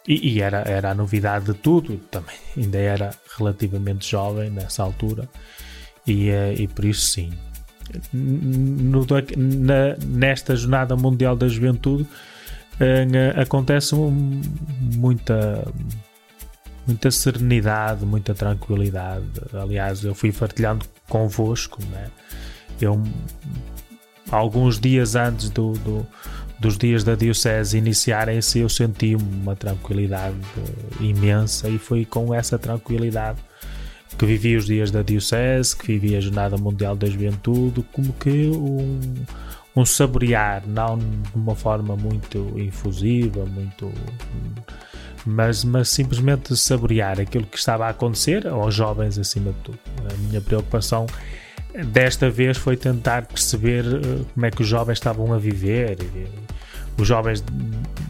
E, 0.07 0.35
e 0.35 0.41
era, 0.41 0.59
era 0.59 0.91
a 0.91 0.95
novidade 0.95 1.45
de 1.45 1.53
tudo, 1.53 1.97
também 2.09 2.37
ainda 2.55 2.77
era 2.77 3.09
relativamente 3.37 4.09
jovem 4.09 4.49
nessa 4.49 4.83
altura, 4.83 5.27
e, 6.05 6.29
e 6.57 6.67
por 6.67 6.85
isso 6.85 7.01
sim. 7.07 7.33
No, 8.13 9.05
na, 9.37 9.95
nesta 10.05 10.55
Jornada 10.55 10.95
Mundial 10.95 11.35
da 11.35 11.47
Juventude 11.47 12.03
uh, 12.03 13.41
acontece 13.41 13.95
um, 13.95 14.41
muita, 14.95 15.67
muita 16.85 17.11
serenidade, 17.11 18.05
muita 18.05 18.33
tranquilidade. 18.33 19.25
Aliás, 19.53 20.03
eu 20.03 20.13
fui 20.13 20.31
partilhando 20.31 20.85
convosco, 21.07 21.81
né? 21.91 22.07
eu 22.81 23.01
alguns 24.29 24.79
dias 24.79 25.15
antes 25.15 25.49
do, 25.49 25.71
do 25.73 26.05
dos 26.59 26.77
dias 26.77 27.03
da 27.03 27.15
Diocese 27.15 27.77
iniciarem-se, 27.77 28.59
eu 28.59 28.69
senti 28.69 29.15
uma 29.15 29.55
tranquilidade 29.55 30.35
imensa 30.99 31.69
e 31.69 31.77
foi 31.77 32.03
com 32.03 32.33
essa 32.33 32.57
tranquilidade 32.57 33.37
que 34.17 34.25
vivi 34.25 34.55
os 34.55 34.65
dias 34.65 34.89
da 34.89 35.01
Diocese, 35.01 35.75
que 35.75 35.87
vivi 35.87 36.15
a 36.15 36.21
Jornada 36.21 36.57
Mundial 36.57 36.95
da 36.95 37.07
Juventude, 37.07 37.85
como 37.93 38.11
que 38.13 38.47
um, 38.47 38.99
um 39.75 39.85
saborear, 39.85 40.63
não 40.67 40.97
de 40.97 41.35
uma 41.35 41.55
forma 41.55 41.95
muito 41.95 42.53
infusiva, 42.57 43.45
muito. 43.45 43.91
Mas, 45.25 45.63
mas 45.63 45.89
simplesmente 45.89 46.55
saborear 46.55 47.19
aquilo 47.19 47.45
que 47.45 47.57
estava 47.57 47.85
a 47.85 47.89
acontecer 47.89 48.47
aos 48.47 48.73
jovens 48.73 49.19
acima 49.19 49.51
de 49.51 49.59
tudo. 49.59 49.79
A 50.09 50.17
minha 50.17 50.41
preocupação 50.41 51.05
desta 51.85 52.29
vez 52.29 52.57
foi 52.57 52.77
tentar 52.77 53.25
perceber 53.25 53.85
eh, 53.85 54.23
como 54.33 54.45
é 54.45 54.51
que 54.51 54.61
os 54.61 54.67
jovens 54.67 54.93
estavam 54.95 55.33
a 55.33 55.37
viver, 55.37 55.97
os 56.97 57.07
jovens 57.07 57.43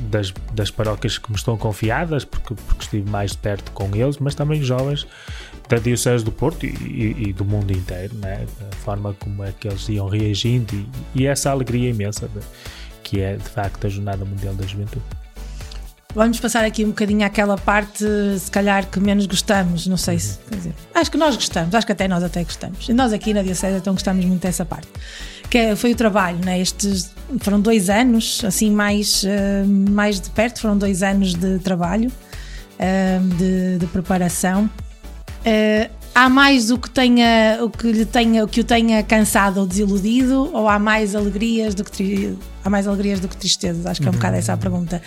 das, 0.09 0.33
das 0.53 0.71
paróquias 0.71 1.17
que 1.17 1.29
me 1.29 1.35
estão 1.35 1.57
confiadas, 1.57 2.25
porque, 2.25 2.55
porque 2.55 2.83
estive 2.83 3.09
mais 3.09 3.35
perto 3.35 3.71
com 3.71 3.93
eles, 3.95 4.17
mas 4.17 4.35
também 4.35 4.61
jovens 4.63 5.05
da 5.67 5.77
Diocese 5.77 6.23
do 6.23 6.31
Porto 6.31 6.65
e, 6.65 6.69
e, 6.69 7.29
e, 7.29 7.33
do 7.33 7.43
mundo 7.43 7.71
inteiro, 7.71 8.15
né? 8.15 8.45
a 8.71 8.75
forma 8.77 9.13
como 9.19 9.43
é 9.43 9.51
que 9.51 9.67
eles 9.67 9.87
iam 9.89 10.07
reagindo 10.07 10.73
e, 10.73 10.87
e 11.13 11.27
essa 11.27 11.51
alegria 11.51 11.89
imensa 11.89 12.27
de, 12.27 12.39
que 13.03 13.19
é 13.19 13.35
de 13.35 13.49
facto 13.49 13.85
a 13.85 13.89
Jornada 13.89 14.23
Mundial 14.23 14.53
da 14.53 14.65
Juventude. 14.65 15.03
Vamos 16.15 16.39
passar 16.39 16.65
aqui 16.65 16.83
um 16.83 16.87
bocadinho 16.87 17.23
àquela 17.25 17.57
parte, 17.57 18.03
se 18.39 18.49
calhar, 18.49 18.87
que 18.89 18.99
menos 18.99 19.27
gostamos. 19.27 19.85
Não 19.85 19.97
sei 19.97 20.17
se. 20.17 20.39
Quer 20.49 20.55
dizer, 20.55 20.73
acho 20.95 21.11
que 21.11 21.17
nós 21.17 21.35
gostamos, 21.35 21.75
acho 21.75 21.85
que 21.85 21.91
até 21.91 22.07
nós 22.07 22.23
até 22.23 22.43
gostamos. 22.43 22.89
E 22.89 22.93
nós 22.93 23.13
aqui 23.13 23.33
na 23.33 23.43
Diocese 23.43 23.77
então 23.77 23.93
gostamos 23.93 24.25
muito 24.25 24.41
dessa 24.41 24.65
parte. 24.65 24.87
Que 25.49 25.57
é, 25.57 25.75
foi 25.75 25.93
o 25.93 25.95
trabalho, 25.95 26.39
né? 26.43 26.59
Estes 26.59 27.11
foram 27.39 27.59
dois 27.59 27.89
anos, 27.89 28.41
assim, 28.45 28.71
mais, 28.71 29.23
uh, 29.23 29.67
mais 29.91 30.19
de 30.19 30.29
perto, 30.29 30.61
foram 30.61 30.77
dois 30.77 31.03
anos 31.03 31.33
de 31.33 31.59
trabalho, 31.59 32.09
uh, 32.09 33.35
de, 33.35 33.77
de, 33.79 33.87
preparação. 33.87 34.69
Uh, 35.39 35.89
há 36.13 36.29
mais 36.29 36.71
o 36.71 36.77
que 36.77 36.89
tenha 36.89 37.59
o 37.61 37.69
que 37.69 37.91
lhe 37.91 38.05
tenha 38.05 38.43
o 38.43 38.47
que 38.47 38.59
o 38.59 38.63
tenha 38.63 39.01
cansado 39.03 39.59
ou 39.59 39.67
desiludido 39.67 40.49
ou 40.53 40.67
há 40.67 40.79
mais 40.79 41.15
alegrias 41.15 41.75
do 41.75 41.83
que 41.83 42.35
há 42.65 42.69
mais 42.69 42.87
alegrias 42.87 43.19
do 43.19 43.29
que 43.29 43.37
tristezas 43.37 43.85
acho 43.85 44.01
que 44.01 44.07
é 44.07 44.09
um 44.09 44.13
uhum. 44.13 44.19
bocado 44.19 44.35
essa 44.35 44.53
a 44.53 44.57
pergunta 44.57 45.01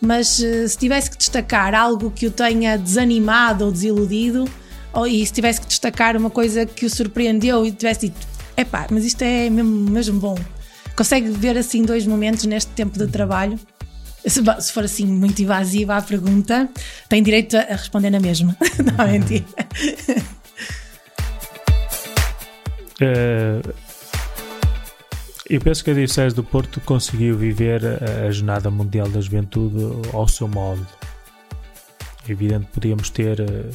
mas 0.00 0.28
se 0.28 0.76
tivesse 0.78 1.10
que 1.10 1.16
destacar 1.16 1.74
algo 1.74 2.10
que 2.10 2.26
o 2.26 2.30
tenha 2.30 2.76
desanimado 2.76 3.64
ou 3.64 3.72
desiludido 3.72 4.44
ou, 4.92 5.06
e 5.06 5.24
se 5.26 5.32
tivesse 5.32 5.62
que 5.62 5.66
destacar 5.66 6.14
uma 6.14 6.30
coisa 6.30 6.66
que 6.66 6.84
o 6.84 6.90
surpreendeu 6.90 7.64
e 7.64 7.72
tivesse 7.72 8.08
dito 8.08 8.28
epá, 8.60 8.86
mas 8.90 9.04
isto 9.04 9.22
é 9.22 9.50
mesmo, 9.50 9.90
mesmo 9.90 10.20
bom 10.20 10.36
consegue 10.96 11.30
ver 11.30 11.56
assim 11.56 11.82
dois 11.82 12.06
momentos 12.06 12.44
neste 12.44 12.70
tempo 12.72 12.98
de 12.98 13.06
trabalho 13.06 13.58
se, 14.26 14.42
se 14.60 14.72
for 14.72 14.84
assim 14.84 15.06
muito 15.06 15.40
invasiva 15.40 15.96
a 15.96 16.02
pergunta, 16.02 16.68
tem 17.08 17.22
direito 17.22 17.56
a 17.56 17.62
responder 17.62 18.10
na 18.10 18.20
mesma. 18.20 18.56
Não, 18.96 19.06
mentira. 19.06 19.44
Uh, 23.00 23.74
eu 25.48 25.60
penso 25.60 25.82
que 25.82 25.90
a 25.90 25.94
Diocese 25.94 26.34
do 26.34 26.44
Porto 26.44 26.80
conseguiu 26.82 27.36
viver 27.36 27.82
a 28.26 28.30
Jornada 28.30 28.70
Mundial 28.70 29.08
da 29.08 29.20
Juventude 29.20 30.08
ao 30.12 30.28
seu 30.28 30.48
modo. 30.48 30.86
É 32.28 32.32
evidente 32.32 32.66
podíamos 32.72 33.10
ter 33.10 33.40
eh, 33.40 33.70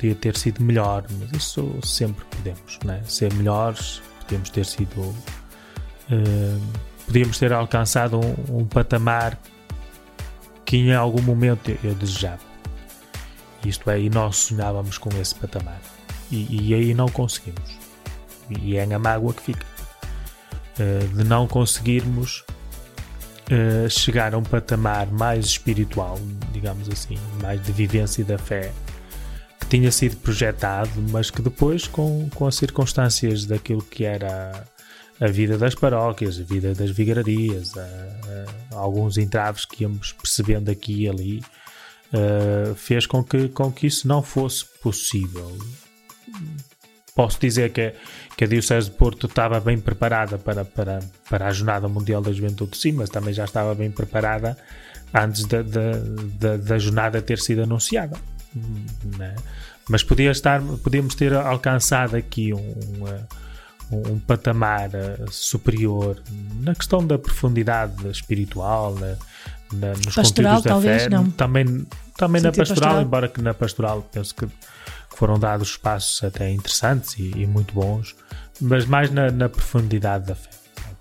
podia 0.00 0.14
ter 0.14 0.36
sido 0.36 0.62
melhor, 0.64 1.04
mas 1.18 1.30
isso 1.32 1.78
sempre 1.84 2.24
podemos, 2.24 2.78
né? 2.84 3.02
ser 3.04 3.32
melhores, 3.34 4.00
podíamos 4.20 4.48
ter 4.48 4.64
sido 4.64 5.00
uh, 5.02 6.60
podíamos 7.04 7.38
ter 7.38 7.52
alcançado 7.52 8.18
um, 8.18 8.60
um, 8.60 8.64
patamar 8.64 9.38
que 10.64 10.78
em 10.78 10.94
algum 10.94 11.20
momento 11.20 11.70
eu, 11.70 11.78
eu 11.84 11.94
desejava. 11.94 12.40
Isto 13.64 13.90
é, 13.90 14.00
e 14.00 14.08
nós 14.08 14.36
sonhávamos 14.36 14.96
com 14.96 15.10
esse 15.20 15.34
patamar. 15.34 15.80
E, 16.30 16.70
e 16.70 16.74
aí 16.74 16.94
não 16.94 17.08
conseguimos 17.08 17.78
e 18.58 18.76
é 18.76 18.82
a 18.82 18.98
mágoa 18.98 19.34
que 19.34 19.42
fica 19.42 19.66
uh, 20.78 21.08
de 21.08 21.24
não 21.24 21.46
conseguirmos 21.46 22.44
uh, 23.50 23.88
chegar 23.90 24.34
a 24.34 24.38
um 24.38 24.42
patamar 24.42 25.06
mais 25.08 25.44
espiritual, 25.44 26.18
digamos 26.52 26.88
assim, 26.88 27.18
mais 27.42 27.62
de 27.62 27.70
vivência 27.72 28.24
da 28.24 28.38
fé 28.38 28.72
que 29.60 29.66
tinha 29.66 29.92
sido 29.92 30.16
projetado, 30.16 30.90
mas 31.10 31.30
que 31.30 31.42
depois, 31.42 31.86
com, 31.86 32.28
com 32.34 32.46
as 32.46 32.54
circunstâncias 32.54 33.44
daquilo 33.44 33.82
que 33.82 34.04
era 34.04 34.64
a 35.20 35.26
vida 35.26 35.58
das 35.58 35.74
paróquias, 35.74 36.40
a 36.40 36.42
vida 36.42 36.74
das 36.74 36.90
vigararias, 36.90 37.76
a, 37.76 37.82
a, 38.72 38.78
alguns 38.78 39.18
entraves 39.18 39.64
que 39.64 39.82
íamos 39.84 40.12
percebendo 40.12 40.70
aqui 40.70 41.02
e 41.02 41.08
ali, 41.08 41.42
uh, 42.12 42.74
fez 42.74 43.06
com 43.06 43.22
que, 43.22 43.48
com 43.48 43.70
que 43.70 43.86
isso 43.86 44.08
não 44.08 44.22
fosse 44.22 44.64
possível 44.82 45.58
posso 47.20 47.38
dizer 47.38 47.70
que, 47.70 47.92
que 48.34 48.44
a 48.44 48.46
Diocese 48.46 48.88
de 48.88 48.96
Porto 48.96 49.26
estava 49.26 49.60
bem 49.60 49.78
preparada 49.78 50.38
para, 50.38 50.64
para, 50.64 51.00
para 51.28 51.48
a 51.48 51.52
Jornada 51.52 51.86
Mundial 51.86 52.22
da 52.22 52.32
Juventude, 52.32 52.76
sim, 52.78 52.92
mas 52.92 53.10
também 53.10 53.34
já 53.34 53.44
estava 53.44 53.74
bem 53.74 53.90
preparada 53.90 54.56
antes 55.12 55.44
da, 55.44 55.60
da, 55.60 55.92
da, 56.38 56.56
da 56.56 56.78
jornada 56.78 57.20
ter 57.20 57.38
sido 57.38 57.62
anunciada. 57.62 58.16
Né? 59.18 59.34
Mas 59.88 60.02
podia 60.02 60.30
estar, 60.30 60.60
podíamos 60.82 61.14
ter 61.14 61.34
alcançado 61.34 62.16
aqui 62.16 62.52
um, 62.52 62.74
um, 63.90 64.12
um 64.12 64.18
patamar 64.18 64.90
eh, 64.94 65.24
superior 65.30 66.20
na 66.60 66.74
questão 66.74 67.04
da 67.06 67.18
profundidade 67.18 68.08
espiritual, 68.08 68.94
na, 68.94 69.16
na, 69.72 69.88
nos 69.94 70.14
pastoral, 70.14 70.56
conteúdos 70.56 70.62
da 70.62 70.70
talvez, 70.70 71.02
fé, 71.04 71.08
não. 71.08 71.30
também, 71.30 71.86
também 72.16 72.42
na 72.42 72.52
pastoral, 72.52 72.66
pastoral, 72.66 73.02
embora 73.02 73.28
que 73.28 73.40
na 73.42 73.54
pastoral 73.54 74.08
penso 74.12 74.34
que 74.34 74.48
foram 75.16 75.38
dados 75.38 75.76
passos 75.76 76.22
até 76.22 76.50
interessantes 76.50 77.16
e, 77.18 77.30
e 77.36 77.46
muito 77.46 77.74
bons, 77.74 78.14
mas 78.60 78.86
mais 78.86 79.10
na, 79.10 79.30
na 79.30 79.48
profundidade 79.48 80.26
da 80.26 80.34
fé. 80.34 80.50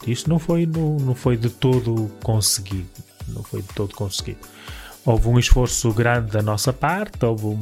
Isto 0.07 0.29
não 0.29 0.39
foi, 0.39 0.65
não, 0.65 0.97
não 0.97 1.15
foi 1.15 1.37
de 1.37 1.49
todo 1.49 2.09
conseguido. 2.23 2.89
Não 3.27 3.43
foi 3.43 3.61
de 3.61 3.67
todo 3.69 3.93
conseguido. 3.93 4.39
Houve 5.09 5.27
um 5.27 5.39
esforço 5.39 5.91
grande 5.91 6.29
da 6.29 6.43
nossa 6.43 6.71
parte, 6.71 7.25
houve 7.25 7.47
um, 7.47 7.59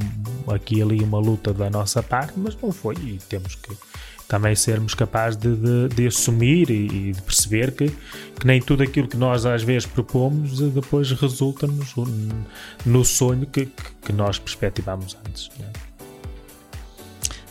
aqui 0.51 0.79
e 0.79 0.81
ali 0.81 1.01
uma 1.01 1.17
luta 1.17 1.53
da 1.53 1.69
nossa 1.69 2.03
parte, 2.03 2.33
mas 2.35 2.57
não 2.61 2.73
foi. 2.73 2.95
E 2.95 3.19
temos 3.29 3.55
que 3.55 3.73
também 4.27 4.53
sermos 4.53 4.93
capazes 4.93 5.39
de, 5.39 5.55
de, 5.55 5.95
de 5.95 6.07
assumir 6.07 6.69
e, 6.69 6.87
e, 6.87 7.11
de 7.13 7.21
perceber 7.21 7.71
que, 7.71 7.87
que 8.37 8.45
nem 8.45 8.61
tudo 8.61 8.83
aquilo 8.83 9.07
que 9.07 9.15
nós 9.15 9.45
às 9.45 9.63
vezes 9.63 9.85
propomos 9.85 10.59
depois 10.59 11.09
resulta-nos 11.13 11.95
no 12.85 13.05
sonho 13.05 13.45
que, 13.45 13.67
que, 13.67 13.83
que 14.07 14.11
nós 14.11 14.37
perspectivamos 14.37 15.17
antes. 15.25 15.49
Né? 15.57 15.71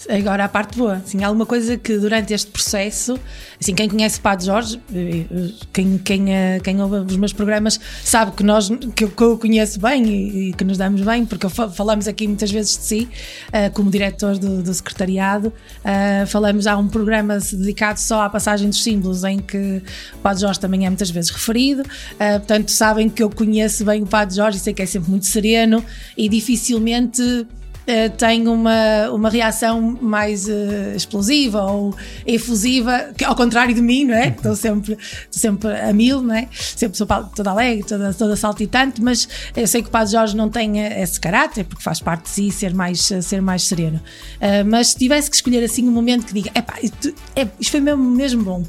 Agora 0.08 0.44
a 0.44 0.48
parte 0.48 0.76
boa. 0.76 0.96
Assim, 0.96 1.22
alguma 1.24 1.46
coisa 1.46 1.76
que 1.76 1.98
durante 1.98 2.32
este 2.32 2.50
processo, 2.50 3.18
assim, 3.60 3.74
quem 3.74 3.88
conhece 3.88 4.18
o 4.18 4.22
Padre 4.22 4.46
Jorge, 4.46 4.80
eh, 4.94 5.24
eh, 5.30 5.50
quem, 5.72 5.98
quem, 5.98 6.34
eh, 6.34 6.60
quem 6.62 6.80
ouve 6.80 6.96
os 6.96 7.16
meus 7.16 7.32
programas, 7.32 7.78
sabe 8.04 8.32
que, 8.32 8.42
nós, 8.42 8.68
que, 8.94 9.04
eu, 9.04 9.10
que 9.10 9.22
eu 9.22 9.38
conheço 9.38 9.80
bem 9.80 10.04
e, 10.04 10.48
e, 10.48 10.52
que 10.52 10.64
nos 10.64 10.78
damos 10.78 11.00
bem, 11.02 11.24
porque 11.24 11.48
falamos 11.48 12.06
aqui 12.06 12.26
muitas 12.26 12.50
vezes 12.50 12.76
de 12.76 12.84
si, 12.84 13.08
uh, 13.48 13.72
como 13.72 13.90
diretor 13.90 14.38
do, 14.38 14.62
do 14.62 14.74
secretariado. 14.74 15.48
Uh, 15.48 16.26
falamos, 16.26 16.66
há 16.66 16.76
um 16.76 16.88
programa 16.88 17.38
dedicado 17.38 17.98
só 17.98 18.22
à 18.22 18.30
passagem 18.30 18.68
dos 18.68 18.82
símbolos, 18.82 19.24
em 19.24 19.38
que 19.38 19.82
o 20.14 20.18
Padre 20.18 20.42
Jorge 20.42 20.60
também 20.60 20.86
é 20.86 20.90
muitas 20.90 21.10
vezes 21.10 21.30
referido. 21.30 21.82
Uh, 21.82 22.38
portanto, 22.38 22.70
sabem 22.70 23.08
que 23.08 23.22
eu 23.22 23.30
conheço 23.30 23.84
bem 23.84 24.02
o 24.02 24.06
Padre 24.06 24.36
Jorge 24.36 24.58
e 24.58 24.60
sei 24.60 24.74
que 24.74 24.82
é 24.82 24.86
sempre 24.86 25.10
muito 25.10 25.26
sereno 25.26 25.84
e 26.16 26.28
dificilmente 26.28 27.46
uh, 27.86 28.16
tem 28.16 28.48
uma, 28.48 29.10
uma 29.10 29.30
reação 29.30 29.98
mais 30.00 30.48
uh, 30.48 30.94
explosiva 30.94 31.62
ou 31.62 31.94
efusiva, 32.26 33.10
que, 33.16 33.24
ao 33.24 33.34
contrário 33.34 33.74
de 33.74 33.80
mim, 33.80 34.04
não 34.04 34.14
é? 34.14 34.28
Estou 34.28 34.56
sempre, 34.56 34.98
sempre 35.30 35.70
a 35.72 35.92
mil, 35.92 36.22
não 36.22 36.34
é? 36.34 36.48
Sempre 36.52 36.98
sou 36.98 37.06
toda 37.34 37.50
alegre, 37.50 37.84
toda, 37.84 38.12
toda 38.12 38.36
saltitante, 38.36 39.00
mas 39.02 39.28
eu 39.56 39.66
sei 39.66 39.82
que 39.82 39.88
o 39.88 39.90
Padre 39.90 40.12
Jorge 40.12 40.36
não 40.36 40.48
tem 40.48 40.80
esse 40.80 41.18
caráter, 41.18 41.64
porque 41.64 41.82
faz 41.82 42.00
parte 42.00 42.24
de 42.24 42.30
si 42.30 42.50
ser 42.50 42.74
mais, 42.74 43.00
ser 43.00 43.40
mais 43.40 43.62
sereno. 43.62 44.00
Uh, 44.36 44.68
mas 44.68 44.88
se 44.88 44.96
tivesse 44.96 45.30
que 45.30 45.36
escolher 45.36 45.62
assim 45.64 45.88
um 45.88 45.92
momento 45.92 46.26
que 46.26 46.34
diga, 46.34 46.50
epá, 46.54 46.74
isto, 46.82 47.14
é, 47.34 47.46
isto 47.58 47.70
foi 47.70 47.80
mesmo, 47.80 48.02
mesmo 48.02 48.42
bom. 48.42 48.62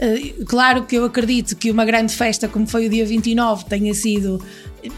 Uh, 0.00 0.44
claro 0.46 0.86
que 0.86 0.96
eu 0.96 1.04
acredito 1.04 1.54
que 1.54 1.70
uma 1.70 1.84
grande 1.84 2.14
festa 2.14 2.48
como 2.48 2.66
foi 2.66 2.86
o 2.86 2.90
dia 2.90 3.04
29 3.04 3.66
tenha 3.66 3.92
sido 3.92 4.42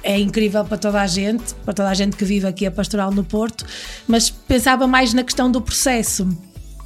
é 0.02 0.18
incrível 0.18 0.64
para 0.64 0.78
toda 0.78 1.00
a 1.00 1.06
gente, 1.06 1.54
para 1.64 1.74
toda 1.74 1.88
a 1.88 1.94
gente 1.94 2.16
que 2.16 2.24
vive 2.24 2.46
aqui 2.46 2.66
a 2.66 2.70
Pastoral 2.70 3.10
no 3.10 3.24
Porto, 3.24 3.66
mas 4.06 4.30
pensava 4.30 4.86
mais 4.86 5.12
na 5.12 5.24
questão 5.24 5.50
do 5.50 5.60
processo 5.60 6.28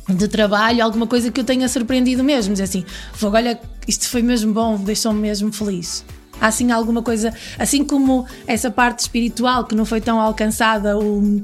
de 0.09 0.29
trabalho, 0.29 0.83
alguma 0.83 1.07
coisa 1.07 1.31
que 1.31 1.41
eu 1.41 1.45
tenha 1.45 1.69
surpreendido 1.69 2.23
mesmo, 2.23 2.53
dizer 2.55 2.65
assim, 2.65 2.85
olha, 3.23 3.61
isto 3.87 4.09
foi 4.09 4.23
mesmo 4.23 4.53
bom, 4.53 4.77
deixou-me 4.77 5.21
mesmo 5.21 5.53
feliz. 5.53 6.05
Há 6.41 6.49
assim 6.49 6.71
alguma 6.71 7.03
coisa, 7.03 7.33
assim 7.59 7.83
como 7.83 8.27
essa 8.47 8.71
parte 8.71 9.01
espiritual 9.01 9.65
que 9.65 9.75
não 9.75 9.85
foi 9.85 10.01
tão 10.01 10.21
alcançada, 10.21 10.97
o, 10.97 11.43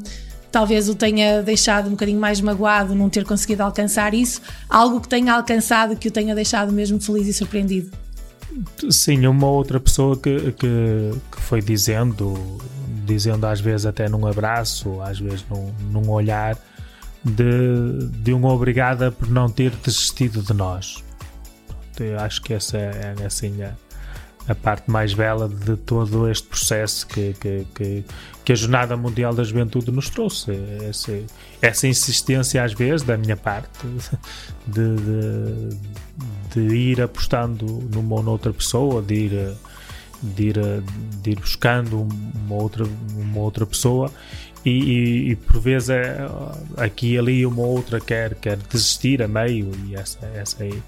talvez 0.52 0.88
o 0.88 0.94
tenha 0.94 1.42
deixado 1.42 1.88
um 1.88 1.92
bocadinho 1.92 2.20
mais 2.20 2.40
magoado 2.40 2.94
não 2.94 3.08
ter 3.08 3.24
conseguido 3.24 3.62
alcançar 3.62 4.12
isso, 4.12 4.40
algo 4.68 5.00
que 5.00 5.08
tenha 5.08 5.34
alcançado 5.34 5.96
que 5.96 6.08
o 6.08 6.10
tenha 6.10 6.34
deixado 6.34 6.70
mesmo 6.70 7.00
feliz 7.00 7.26
e 7.26 7.32
surpreendido. 7.32 7.90
Sim, 8.90 9.26
uma 9.26 9.46
outra 9.46 9.80
pessoa 9.80 10.14
que, 10.14 10.52
que, 10.52 11.12
que, 11.32 11.40
foi 11.40 11.62
dizendo, 11.62 12.58
dizendo 13.06 13.46
às 13.46 13.60
vezes 13.60 13.86
até 13.86 14.08
num 14.10 14.26
abraço, 14.26 15.00
às 15.00 15.18
vezes 15.18 15.44
num, 15.48 15.72
num 15.90 16.10
olhar, 16.10 16.58
de, 17.24 18.08
de 18.08 18.32
uma 18.34 18.52
obrigada 18.52 19.10
por 19.10 19.30
não 19.30 19.48
ter 19.48 19.70
desistido 19.82 20.42
de 20.42 20.52
nós. 20.52 21.02
Eu 21.98 22.18
acho 22.18 22.42
que 22.42 22.52
essa 22.52 22.76
é, 22.76 23.14
é 23.20 23.24
assim 23.24 23.62
a, 23.62 23.72
a 24.48 24.54
parte 24.54 24.90
mais 24.90 25.14
bela 25.14 25.48
de 25.48 25.76
todo 25.76 26.28
este 26.28 26.48
processo 26.48 27.06
que, 27.06 27.32
que, 27.34 27.66
que, 27.74 28.04
que, 28.44 28.52
a 28.52 28.54
Jornada 28.54 28.96
Mundial 28.96 29.34
da 29.34 29.44
Juventude 29.44 29.90
nos 29.90 30.08
trouxe. 30.08 30.52
Essa, 30.88 31.18
essa 31.60 31.88
insistência, 31.88 32.62
às 32.62 32.72
vezes, 32.72 33.02
da 33.02 33.16
minha 33.16 33.36
parte, 33.36 33.68
de, 34.66 34.96
de, 34.96 35.76
de 36.54 36.74
ir 36.74 37.00
apostando 37.00 37.66
numa 37.92 38.16
ou 38.16 38.22
noutra 38.22 38.52
pessoa, 38.52 39.02
de 39.02 39.14
ir, 39.14 39.54
de 40.22 40.42
ir, 40.48 40.56
de 41.22 41.30
ir 41.30 41.40
buscando 41.40 42.06
uma 42.34 42.54
outra, 42.54 42.84
uma 43.16 43.40
outra 43.40 43.66
pessoa. 43.66 44.10
E, 44.64 44.70
e, 44.70 45.30
e, 45.30 45.36
por 45.36 45.60
vezes 45.60 45.90
é, 45.90 46.18
aqui 46.76 47.14
e 47.14 47.18
ali 47.18 47.44
uma 47.44 47.62
outra 47.62 48.00
quer, 48.00 48.36
quer 48.36 48.56
desistir 48.56 49.20
a 49.20 49.26
meio 49.26 49.72
e 49.88 49.96
essa, 49.96 50.24
essa 50.36 50.62
aí 50.62 50.80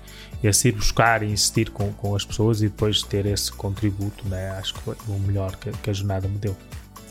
esse 0.49 0.69
ir 0.69 0.73
buscar 0.73 1.23
e 1.23 1.33
insistir 1.33 1.71
com, 1.71 1.93
com 1.93 2.15
as 2.15 2.25
pessoas 2.25 2.61
e 2.61 2.69
depois 2.69 3.03
ter 3.03 3.27
esse 3.27 3.51
contributo, 3.53 4.29
né? 4.29 4.51
acho 4.59 4.75
que 4.75 4.81
foi 4.81 4.97
o 5.09 5.19
melhor 5.19 5.57
que, 5.57 5.71
que 5.71 5.91
a 5.91 5.93
jornada 5.93 6.29
me 6.29 6.39
deu. 6.39 6.57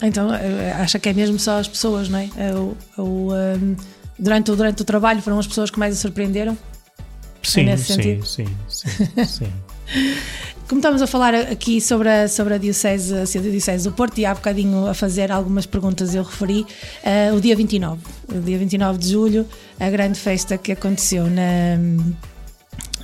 Então, 0.04 0.34
eh, 0.34 0.74
acha 0.74 1.00
que 1.00 1.08
é 1.08 1.14
mesmo 1.14 1.40
só 1.40 1.60
as 1.60 1.68
pessoas, 1.68 2.10
não 2.10 2.20
é? 2.20 2.30
é 2.38 2.54
o, 2.54 2.76
um, 3.34 3.76
durante, 4.20 4.52
o, 4.52 4.56
durante 4.56 4.82
o 4.82 4.86
trabalho 4.86 5.22
foram 5.22 5.40
as 5.40 5.48
pessoas 5.48 5.72
que 5.72 5.80
mais 5.80 5.96
a 5.96 6.00
surpreenderam? 6.00 6.58
Sim, 7.42 7.70
é 7.70 7.78
sim, 7.78 8.22
sim, 8.24 8.48
sim, 8.68 8.86
sim. 9.26 9.54
Como 10.68 10.80
estamos 10.80 11.02
a 11.02 11.08
falar 11.08 11.36
aqui 11.36 11.80
sobre 11.80 12.10
a, 12.10 12.28
sobre 12.28 12.54
a, 12.54 12.58
Diocese, 12.58 13.14
a 13.14 13.42
Diocese 13.42 13.88
do 13.88 13.94
Porto 13.94 14.18
e 14.18 14.26
há 14.26 14.34
bocadinho 14.34 14.88
a 14.88 14.94
fazer 14.94 15.32
algumas 15.32 15.66
perguntas, 15.66 16.16
eu 16.16 16.24
referi 16.24 16.62
uh, 16.62 17.36
o 17.36 17.42
dia 17.42 17.56
29, 17.56 18.02
o 18.30 18.40
dia 18.40 18.58
29 18.58 18.98
de 18.98 19.10
julho, 19.10 19.48
a 19.80 19.90
grande 19.90 20.20
festa 20.20 20.58
que 20.58 20.72
aconteceu 20.72 21.30
na 21.30 21.78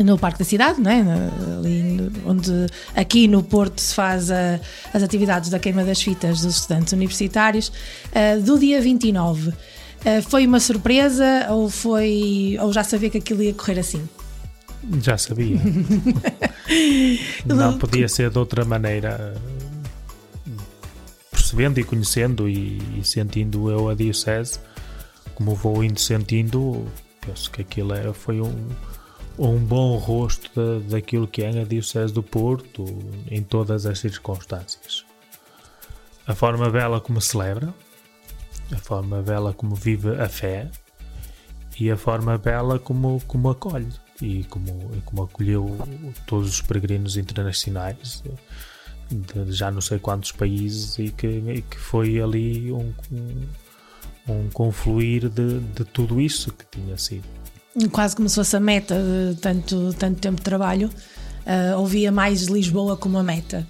no 0.03 0.17
Parque 0.17 0.39
da 0.39 0.45
Cidade, 0.45 0.79
não 0.79 0.89
é? 0.89 1.01
Ali 1.57 2.11
onde 2.25 2.51
aqui 2.95 3.27
no 3.27 3.43
Porto 3.43 3.79
se 3.79 3.93
faz 3.93 4.31
a, 4.31 4.59
as 4.93 5.03
atividades 5.03 5.49
da 5.49 5.59
queima 5.59 5.83
das 5.83 6.01
fitas 6.01 6.41
dos 6.41 6.55
estudantes 6.57 6.93
universitários, 6.93 7.69
uh, 7.69 8.41
do 8.41 8.57
dia 8.57 8.81
29. 8.81 9.49
Uh, 9.49 9.53
foi 10.29 10.47
uma 10.47 10.59
surpresa 10.59 11.47
ou 11.49 11.69
foi 11.69 12.57
ou 12.61 12.71
já 12.71 12.83
sabia 12.83 13.09
que 13.09 13.17
aquilo 13.17 13.43
ia 13.43 13.53
correr 13.53 13.79
assim? 13.79 14.07
Já 15.01 15.17
sabia. 15.17 15.57
Não 17.45 17.77
podia 17.77 18.07
ser 18.07 18.29
de 18.29 18.37
outra 18.37 18.63
maneira. 18.63 19.35
Percebendo 21.31 21.79
e 21.79 21.83
conhecendo 21.83 22.47
e, 22.47 22.79
e 22.97 23.03
sentindo 23.03 23.69
eu 23.69 23.89
a 23.89 23.95
Diocese, 23.95 24.59
como 25.35 25.55
vou 25.55 25.83
indo 25.83 25.99
sentindo, 25.99 26.85
penso 27.25 27.49
que 27.49 27.61
aquilo 27.61 27.93
é, 27.93 28.13
foi 28.13 28.39
um 28.39 28.53
um 29.39 29.57
bom 29.57 29.95
rosto 29.95 30.51
da, 30.53 30.97
daquilo 30.97 31.27
que 31.27 31.41
é 31.41 31.61
a 31.61 31.63
Diocese 31.63 32.13
do 32.13 32.21
Porto 32.21 32.85
em 33.31 33.41
todas 33.41 33.85
as 33.85 33.99
circunstâncias. 33.99 35.05
A 36.27 36.35
forma 36.35 36.69
bela 36.69 36.99
como 36.99 37.21
celebra, 37.21 37.73
a 38.71 38.77
forma 38.77 39.21
bela 39.21 39.53
como 39.53 39.75
vive 39.75 40.19
a 40.19 40.27
fé 40.27 40.69
e 41.79 41.89
a 41.89 41.95
forma 41.95 42.37
bela 42.37 42.77
como, 42.77 43.21
como 43.25 43.49
acolhe 43.49 43.87
e 44.21 44.43
como, 44.43 44.91
como 45.05 45.23
acolheu 45.23 45.77
todos 46.27 46.49
os 46.49 46.61
peregrinos 46.61 47.15
internacionais 47.15 48.21
de 49.09 49.51
já 49.53 49.71
não 49.71 49.81
sei 49.81 49.97
quantos 49.97 50.33
países 50.33 50.99
e 50.99 51.09
que, 51.09 51.27
e 51.27 51.61
que 51.61 51.79
foi 51.79 52.21
ali 52.21 52.71
um, 52.71 52.93
um, 53.11 53.47
um 54.27 54.49
confluir 54.49 55.29
de, 55.29 55.59
de 55.59 55.85
tudo 55.85 56.19
isso 56.19 56.51
que 56.51 56.65
tinha 56.65 56.97
sido 56.97 57.38
quase 57.87 58.15
como 58.15 58.27
se 58.27 58.35
fosse 58.35 58.55
a 58.55 58.59
meta 58.59 58.95
de 58.95 59.39
tanto, 59.39 59.93
tanto 59.93 60.19
tempo 60.19 60.37
de 60.37 60.43
trabalho, 60.43 60.89
uh, 61.45 61.77
ouvia 61.77 62.11
mais 62.11 62.43
Lisboa 62.43 62.97
como 62.97 63.17
a 63.17 63.23
meta. 63.23 63.65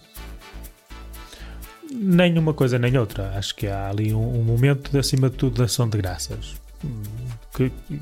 Nem 1.91 2.37
uma 2.37 2.53
coisa 2.53 2.77
nem 2.77 2.97
outra. 2.97 3.31
Acho 3.35 3.55
que 3.55 3.67
há 3.67 3.89
ali 3.89 4.13
um, 4.13 4.39
um 4.39 4.43
momento, 4.43 4.91
de, 4.91 4.99
acima 4.99 5.29
de 5.29 5.35
tudo, 5.35 5.55
de 5.55 5.63
ação 5.63 5.89
de 5.89 5.97
graças. 5.97 6.55
Que, 7.53 7.71
que, 7.87 7.99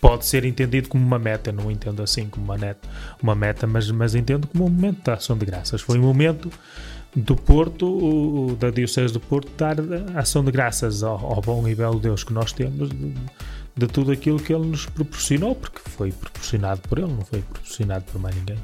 pode 0.00 0.26
ser 0.26 0.44
entendido 0.44 0.88
como 0.88 1.04
uma 1.04 1.18
meta. 1.18 1.50
Não 1.50 1.70
entendo 1.70 2.02
assim 2.02 2.28
como 2.28 2.44
uma, 2.44 2.58
net, 2.58 2.78
uma 3.22 3.34
meta, 3.34 3.66
mas, 3.66 3.90
mas 3.90 4.14
entendo 4.14 4.46
como 4.46 4.66
um 4.66 4.70
momento 4.70 5.02
de 5.02 5.10
ação 5.10 5.38
de 5.38 5.46
graças. 5.46 5.80
Foi 5.80 5.98
um 5.98 6.02
momento 6.02 6.50
do 7.16 7.34
Porto, 7.34 7.86
o, 7.86 8.56
da 8.56 8.70
Diocese 8.70 9.12
do 9.12 9.20
Porto, 9.20 9.50
dar 9.56 9.76
ação 10.18 10.44
de 10.44 10.50
graças 10.50 11.02
ao, 11.02 11.16
ao 11.16 11.40
bom 11.40 11.66
e 11.66 11.74
belo 11.74 11.98
Deus 11.98 12.24
que 12.24 12.32
nós 12.32 12.52
temos. 12.52 12.90
De, 12.90 13.14
de 13.76 13.86
tudo 13.86 14.12
aquilo 14.12 14.38
que 14.38 14.52
ele 14.52 14.66
nos 14.66 14.86
proporcionou, 14.86 15.54
porque 15.54 15.78
foi 15.90 16.12
proporcionado 16.12 16.80
por 16.82 16.98
ele, 16.98 17.12
não 17.12 17.22
foi 17.22 17.42
proporcionado 17.42 18.04
por 18.04 18.20
mais 18.20 18.34
ninguém. 18.36 18.56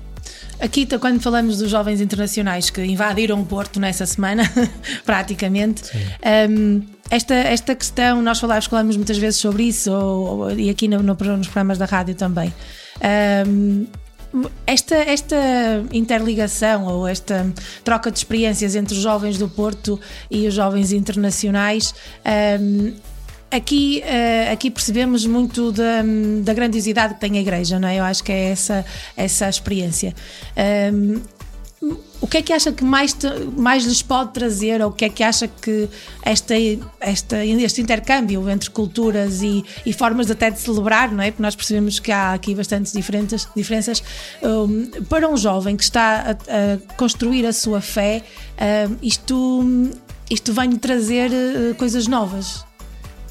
Aqui, 0.61 0.87
quando 0.99 1.21
falamos 1.21 1.59
dos 1.59 1.71
jovens 1.71 2.01
internacionais 2.01 2.71
que 2.71 2.85
invadiram 2.85 3.41
o 3.41 3.47
Porto 3.47 3.81
nessa 3.81 4.07
semana, 4.07 4.43
praticamente, 5.05 5.83
um, 6.51 6.83
esta, 7.11 7.35
esta 7.35 7.75
questão, 7.75 8.23
nós 8.23 8.39
falamos, 8.39 8.67
falamos 8.67 8.97
muitas 8.97 9.19
vezes 9.19 9.41
sobre 9.41 9.65
isso, 9.65 9.91
ou, 9.91 10.41
ou, 10.41 10.51
e 10.53 10.71
aqui 10.71 10.87
no, 10.87 11.03
no, 11.03 11.15
nos 11.15 11.49
programas 11.49 11.79
da 11.79 11.87
rádio 11.87 12.15
também. 12.15 12.53
Um, 13.49 13.87
esta, 14.67 14.95
esta 14.95 15.37
interligação 15.93 16.87
ou 16.87 17.09
esta 17.09 17.53
troca 17.83 18.11
de 18.13 18.19
experiências 18.19 18.77
entre 18.77 18.95
os 18.95 19.03
jovens 19.03 19.37
do 19.39 19.49
Porto 19.49 19.99
e 20.31 20.47
os 20.47 20.55
jovens 20.55 20.93
internacionais 20.93 21.93
um, 22.61 22.95
aqui, 23.51 24.03
uh, 24.05 24.53
aqui 24.53 24.71
percebemos 24.71 25.27
muito 25.27 25.73
da, 25.73 26.03
da 26.43 26.55
grandiosidade 26.55 27.15
que 27.15 27.21
tem 27.21 27.37
a 27.37 27.41
Igreja, 27.41 27.79
não 27.79 27.89
é? 27.89 27.99
Eu 27.99 28.05
acho 28.05 28.23
que 28.23 28.33
é 28.33 28.51
essa, 28.51 28.85
essa 29.17 29.49
experiência. 29.49 30.15
Um, 30.93 31.21
o 32.21 32.27
que 32.27 32.37
é 32.37 32.43
que 32.43 32.53
acha 32.53 32.71
que 32.71 32.85
mais, 32.85 33.15
te, 33.15 33.27
mais 33.57 33.85
lhes 33.85 34.03
pode 34.03 34.35
trazer, 34.35 34.83
ou 34.83 34.91
o 34.91 34.93
que 34.93 35.07
é 35.07 35.09
que 35.09 35.23
acha 35.23 35.49
que 35.49 35.89
esta, 36.23 36.55
esta, 37.01 37.45
este 37.45 37.81
intercâmbio 37.81 38.49
entre 38.51 38.69
culturas 38.69 39.41
e, 39.41 39.65
e 39.87 39.93
formas 39.93 40.31
até 40.31 40.51
de 40.51 40.61
celebrar, 40.61 41.11
não 41.11 41.23
é? 41.23 41.31
Porque 41.31 41.43
nós 41.43 41.57
percebemos 41.57 41.99
que 41.99 42.13
há 42.13 42.35
aqui 42.35 42.55
bastantes 42.55 42.93
diferentes, 42.93 43.49
diferenças. 43.57 44.03
Um, 44.43 44.91
para 45.05 45.27
um 45.27 45.37
jovem 45.39 45.75
que 45.75 45.83
está 45.83 46.21
a, 46.27 46.33
a 46.33 46.95
construir 46.97 47.47
a 47.47 47.53
sua 47.53 47.81
fé, 47.81 48.23
um, 48.91 48.97
isto, 49.03 49.91
isto 50.29 50.53
vem-lhe 50.53 50.77
trazer 50.77 51.31
uh, 51.31 51.75
coisas 51.77 52.07
novas. 52.07 52.70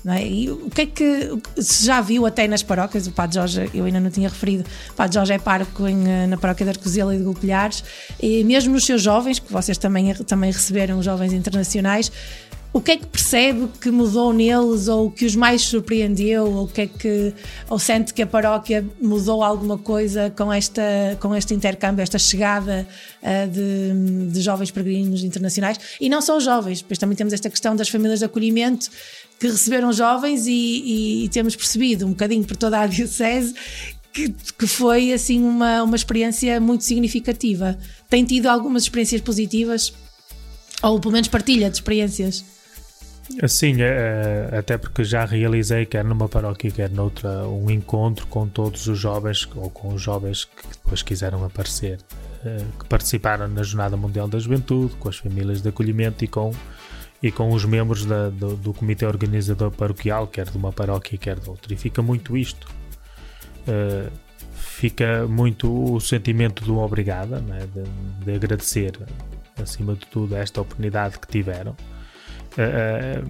Não 0.09 0.15
é? 0.15 0.25
E 0.25 0.49
o 0.49 0.71
que 0.71 0.81
é 0.81 0.85
que 0.87 1.39
se 1.57 1.85
já 1.85 2.01
viu 2.01 2.25
até 2.25 2.47
nas 2.47 2.63
paróquias? 2.63 3.05
O 3.05 3.11
Padre 3.11 3.35
Jorge, 3.35 3.69
eu 3.75 3.85
ainda 3.85 3.99
não 3.99 4.09
tinha 4.09 4.27
referido, 4.27 4.65
o 4.89 4.93
Padre 4.95 5.13
Jorge 5.13 5.33
é 5.33 5.37
pároco 5.37 5.87
em, 5.87 6.09
eh, 6.09 6.25
na 6.25 6.35
paróquia 6.35 6.65
de 6.65 6.71
Arcozela 6.71 7.13
e 7.13 7.19
de 7.19 7.23
Golpilhares, 7.23 7.83
e 8.19 8.43
mesmo 8.43 8.73
nos 8.73 8.87
seus 8.87 9.03
jovens, 9.03 9.37
que 9.37 9.53
vocês 9.53 9.77
também, 9.77 10.11
também 10.15 10.51
receberam, 10.51 11.03
jovens 11.03 11.31
internacionais, 11.31 12.11
o 12.73 12.81
que 12.81 12.91
é 12.91 12.97
que 12.97 13.05
percebe 13.05 13.67
que 13.79 13.91
mudou 13.91 14.33
neles 14.33 14.87
ou 14.87 15.11
que 15.11 15.25
os 15.25 15.35
mais 15.35 15.61
surpreendeu 15.61 16.51
ou 16.51 16.67
que 16.67 16.81
é 16.81 16.87
que 16.87 17.33
ou 17.67 17.79
sente 17.79 18.13
que 18.13 18.21
a 18.21 18.27
paróquia 18.27 18.85
mudou 19.01 19.43
alguma 19.43 19.75
coisa 19.75 20.31
com 20.35 20.53
esta 20.53 21.17
com 21.19 21.35
este 21.35 21.55
intercâmbio 21.55 22.03
esta 22.03 22.19
chegada 22.19 22.87
uh, 23.23 23.49
de, 23.49 24.31
de 24.31 24.41
jovens 24.41 24.69
peregrinos 24.69 25.23
internacionais 25.23 25.79
e 25.99 26.09
não 26.09 26.21
só 26.21 26.37
os 26.37 26.43
jovens 26.43 26.83
pois 26.83 26.99
também 26.99 27.15
temos 27.15 27.33
esta 27.33 27.49
questão 27.49 27.75
das 27.75 27.89
famílias 27.89 28.19
de 28.19 28.25
acolhimento 28.25 28.91
que 29.39 29.47
receberam 29.47 29.91
jovens 29.93 30.45
e, 30.47 30.51
e, 30.51 31.25
e 31.25 31.29
temos 31.29 31.55
percebido 31.55 32.05
um 32.05 32.09
bocadinho 32.09 32.43
por 32.43 32.57
toda 32.57 32.79
a 32.79 32.87
Diocese 32.87 33.55
que, 34.11 34.29
que, 34.57 34.67
foi 34.67 35.13
assim 35.13 35.43
uma, 35.43 35.83
uma 35.83 35.95
experiência 35.95 36.59
muito 36.59 36.83
significativa. 36.83 37.77
Tem 38.09 38.25
tido 38.25 38.47
algumas 38.47 38.83
experiências 38.83 39.21
positivas? 39.21 39.93
Ou 40.81 40.99
pelo 40.99 41.13
menos 41.13 41.27
partilha 41.27 41.69
de 41.69 41.75
experiências? 41.75 42.43
Sim, 43.47 43.81
é, 43.81 44.49
até 44.57 44.77
porque 44.77 45.03
já 45.03 45.23
realizei, 45.23 45.85
quer 45.85 46.03
numa 46.03 46.27
paróquia, 46.27 46.71
quer 46.71 46.89
noutra, 46.89 47.47
um 47.47 47.69
encontro 47.69 48.25
com 48.27 48.47
todos 48.47 48.87
os 48.87 48.97
jovens 48.97 49.47
ou 49.55 49.69
com 49.69 49.93
os 49.93 50.01
jovens 50.01 50.45
que 50.45 50.67
depois 50.67 51.03
quiseram 51.03 51.45
aparecer, 51.45 51.99
eh, 52.43 52.63
que 52.79 52.85
participaram 52.85 53.47
na 53.47 53.61
Jornada 53.61 53.95
Mundial 53.95 54.27
da 54.27 54.39
Juventude, 54.39 54.95
com 54.95 55.09
as 55.09 55.17
famílias 55.17 55.61
de 55.61 55.69
acolhimento 55.69 56.25
e 56.25 56.27
com, 56.27 56.51
e 57.21 57.31
com 57.31 57.51
os 57.51 57.65
membros 57.65 58.05
da, 58.05 58.29
do, 58.29 58.55
do 58.55 58.73
comitê 58.73 59.05
organizador 59.05 59.71
paroquial, 59.71 60.27
quer 60.27 60.45
de 60.49 60.57
uma 60.57 60.71
paróquia, 60.71 61.17
quer 61.17 61.39
de 61.39 61.49
outra. 61.49 61.73
E 61.73 61.77
fica 61.77 62.01
muito 62.01 62.37
isto. 62.37 62.67
Uh, 63.67 64.11
fica 64.53 65.27
muito 65.27 65.93
o 65.95 65.99
sentimento 65.99 66.63
do 66.63 66.77
obrigada, 66.77 67.39
né? 67.39 67.67
de, 67.73 68.25
de 68.25 68.35
agradecer, 68.35 68.93
acima 69.61 69.93
de 69.93 70.05
tudo, 70.05 70.35
esta 70.35 70.61
oportunidade 70.61 71.19
que 71.19 71.27
tiveram 71.27 71.75
é, 72.57 73.21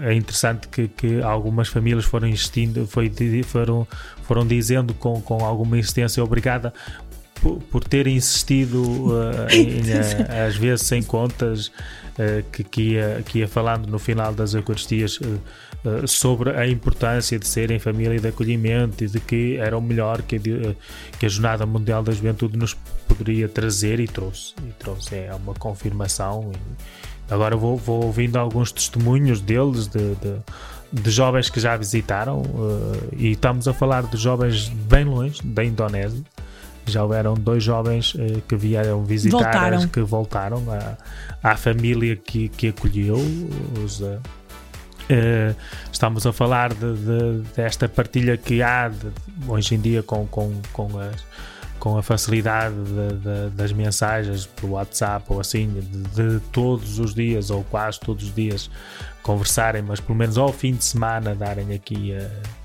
é 0.00 0.14
interessante 0.14 0.68
que, 0.68 0.88
que, 0.88 1.22
algumas 1.22 1.68
famílias 1.68 2.04
foram 2.04 2.28
insistindo, 2.28 2.86
foi, 2.86 3.12
foram, 3.44 3.86
foram 4.22 4.46
dizendo 4.46 4.94
com, 4.94 5.20
com 5.20 5.44
alguma 5.44 5.78
insistência 5.78 6.22
obrigada 6.22 6.72
por, 7.40 7.58
por 7.70 7.84
ter 7.84 8.06
insistido 8.06 8.82
uh, 8.82 9.48
em, 9.50 9.80
uh, 9.80 10.46
às 10.46 10.56
vezes 10.56 10.86
sem 10.86 11.02
contas 11.02 11.68
uh, 11.68 12.42
que, 12.52 12.64
que, 12.64 12.82
ia, 12.92 13.22
que 13.24 13.38
ia 13.40 13.48
falando 13.48 13.86
no 13.86 13.98
final 13.98 14.32
das 14.32 14.54
Eucaristias 14.54 15.18
sobre 16.06 16.50
a 16.50 16.66
importância 16.66 17.38
de 17.38 17.46
serem 17.46 17.78
família 17.78 18.16
e 18.16 18.20
de 18.20 18.28
acolhimento 18.28 19.04
e 19.04 19.06
de 19.06 19.20
que 19.20 19.56
era 19.56 19.78
o 19.78 19.80
melhor 19.80 20.22
que 20.22 20.36
a, 20.36 21.18
que 21.18 21.24
a 21.24 21.28
Jornada 21.28 21.64
Mundial 21.64 22.02
da 22.02 22.12
Juventude 22.12 22.58
nos 22.58 22.74
poderia 23.06 23.48
trazer 23.48 24.00
e 24.00 24.08
trouxe. 24.08 24.54
E 24.68 24.72
trouxe 24.72 25.14
é 25.14 25.32
uma 25.32 25.54
confirmação. 25.54 26.50
E, 26.52 27.08
Agora 27.30 27.56
vou, 27.56 27.76
vou 27.76 28.04
ouvindo 28.04 28.36
alguns 28.36 28.72
testemunhos 28.72 29.40
deles, 29.40 29.86
de, 29.86 30.14
de, 30.14 30.38
de 30.92 31.10
jovens 31.10 31.50
que 31.50 31.60
já 31.60 31.76
visitaram, 31.76 32.40
uh, 32.40 33.08
e 33.16 33.32
estamos 33.32 33.68
a 33.68 33.74
falar 33.74 34.04
de 34.04 34.16
jovens 34.16 34.68
bem 34.68 35.04
longe, 35.04 35.42
da 35.44 35.62
Indonésia. 35.62 36.22
Já 36.90 37.02
houveram 37.02 37.34
dois 37.34 37.62
jovens 37.62 38.14
uh, 38.14 38.40
que 38.48 38.56
vieram 38.56 39.04
visitar, 39.04 39.38
voltaram. 39.38 39.88
que 39.88 40.00
voltaram 40.00 40.64
à, 40.70 41.50
à 41.52 41.56
família 41.56 42.16
que, 42.16 42.48
que 42.48 42.68
acolheu. 42.68 43.18
Os, 43.84 44.00
uh, 44.00 44.20
estamos 45.92 46.26
a 46.26 46.32
falar 46.32 46.72
de, 46.72 46.94
de, 46.94 47.42
desta 47.56 47.88
partilha 47.88 48.36
que 48.36 48.62
há 48.62 48.90
hoje 49.46 49.74
em 49.74 49.80
dia 49.80 50.02
com, 50.02 50.26
com, 50.26 50.52
com 50.72 50.98
as 50.98 51.24
com 51.78 51.96
a 51.96 52.02
facilidade 52.02 52.74
de, 52.74 53.18
de, 53.18 53.50
das 53.54 53.72
mensagens 53.72 54.46
por 54.46 54.70
WhatsApp 54.70 55.24
ou 55.28 55.40
assim, 55.40 55.68
de, 55.68 56.38
de, 56.38 56.40
todos 56.52 56.98
os 56.98 57.14
dias 57.14 57.50
ou 57.50 57.64
quase 57.64 58.00
todos 58.00 58.24
os 58.24 58.34
dias 58.34 58.70
conversarem, 59.22 59.82
mas 59.82 60.00
pelo 60.00 60.18
menos 60.18 60.38
ao 60.38 60.52
fim 60.52 60.74
de 60.74 60.84
semana 60.84 61.34
darem 61.34 61.72
aqui 61.72 62.12
uh, 62.12 62.24
uh, 62.24 62.57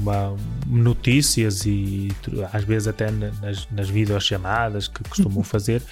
uma, 0.00 0.36
notícias 0.66 1.66
e 1.66 2.08
às 2.52 2.64
vezes 2.64 2.88
até 2.88 3.10
nas, 3.10 3.68
nas 3.70 3.88
videochamadas 3.88 4.88
que 4.88 5.02
costumam 5.04 5.42
fazer. 5.44 5.82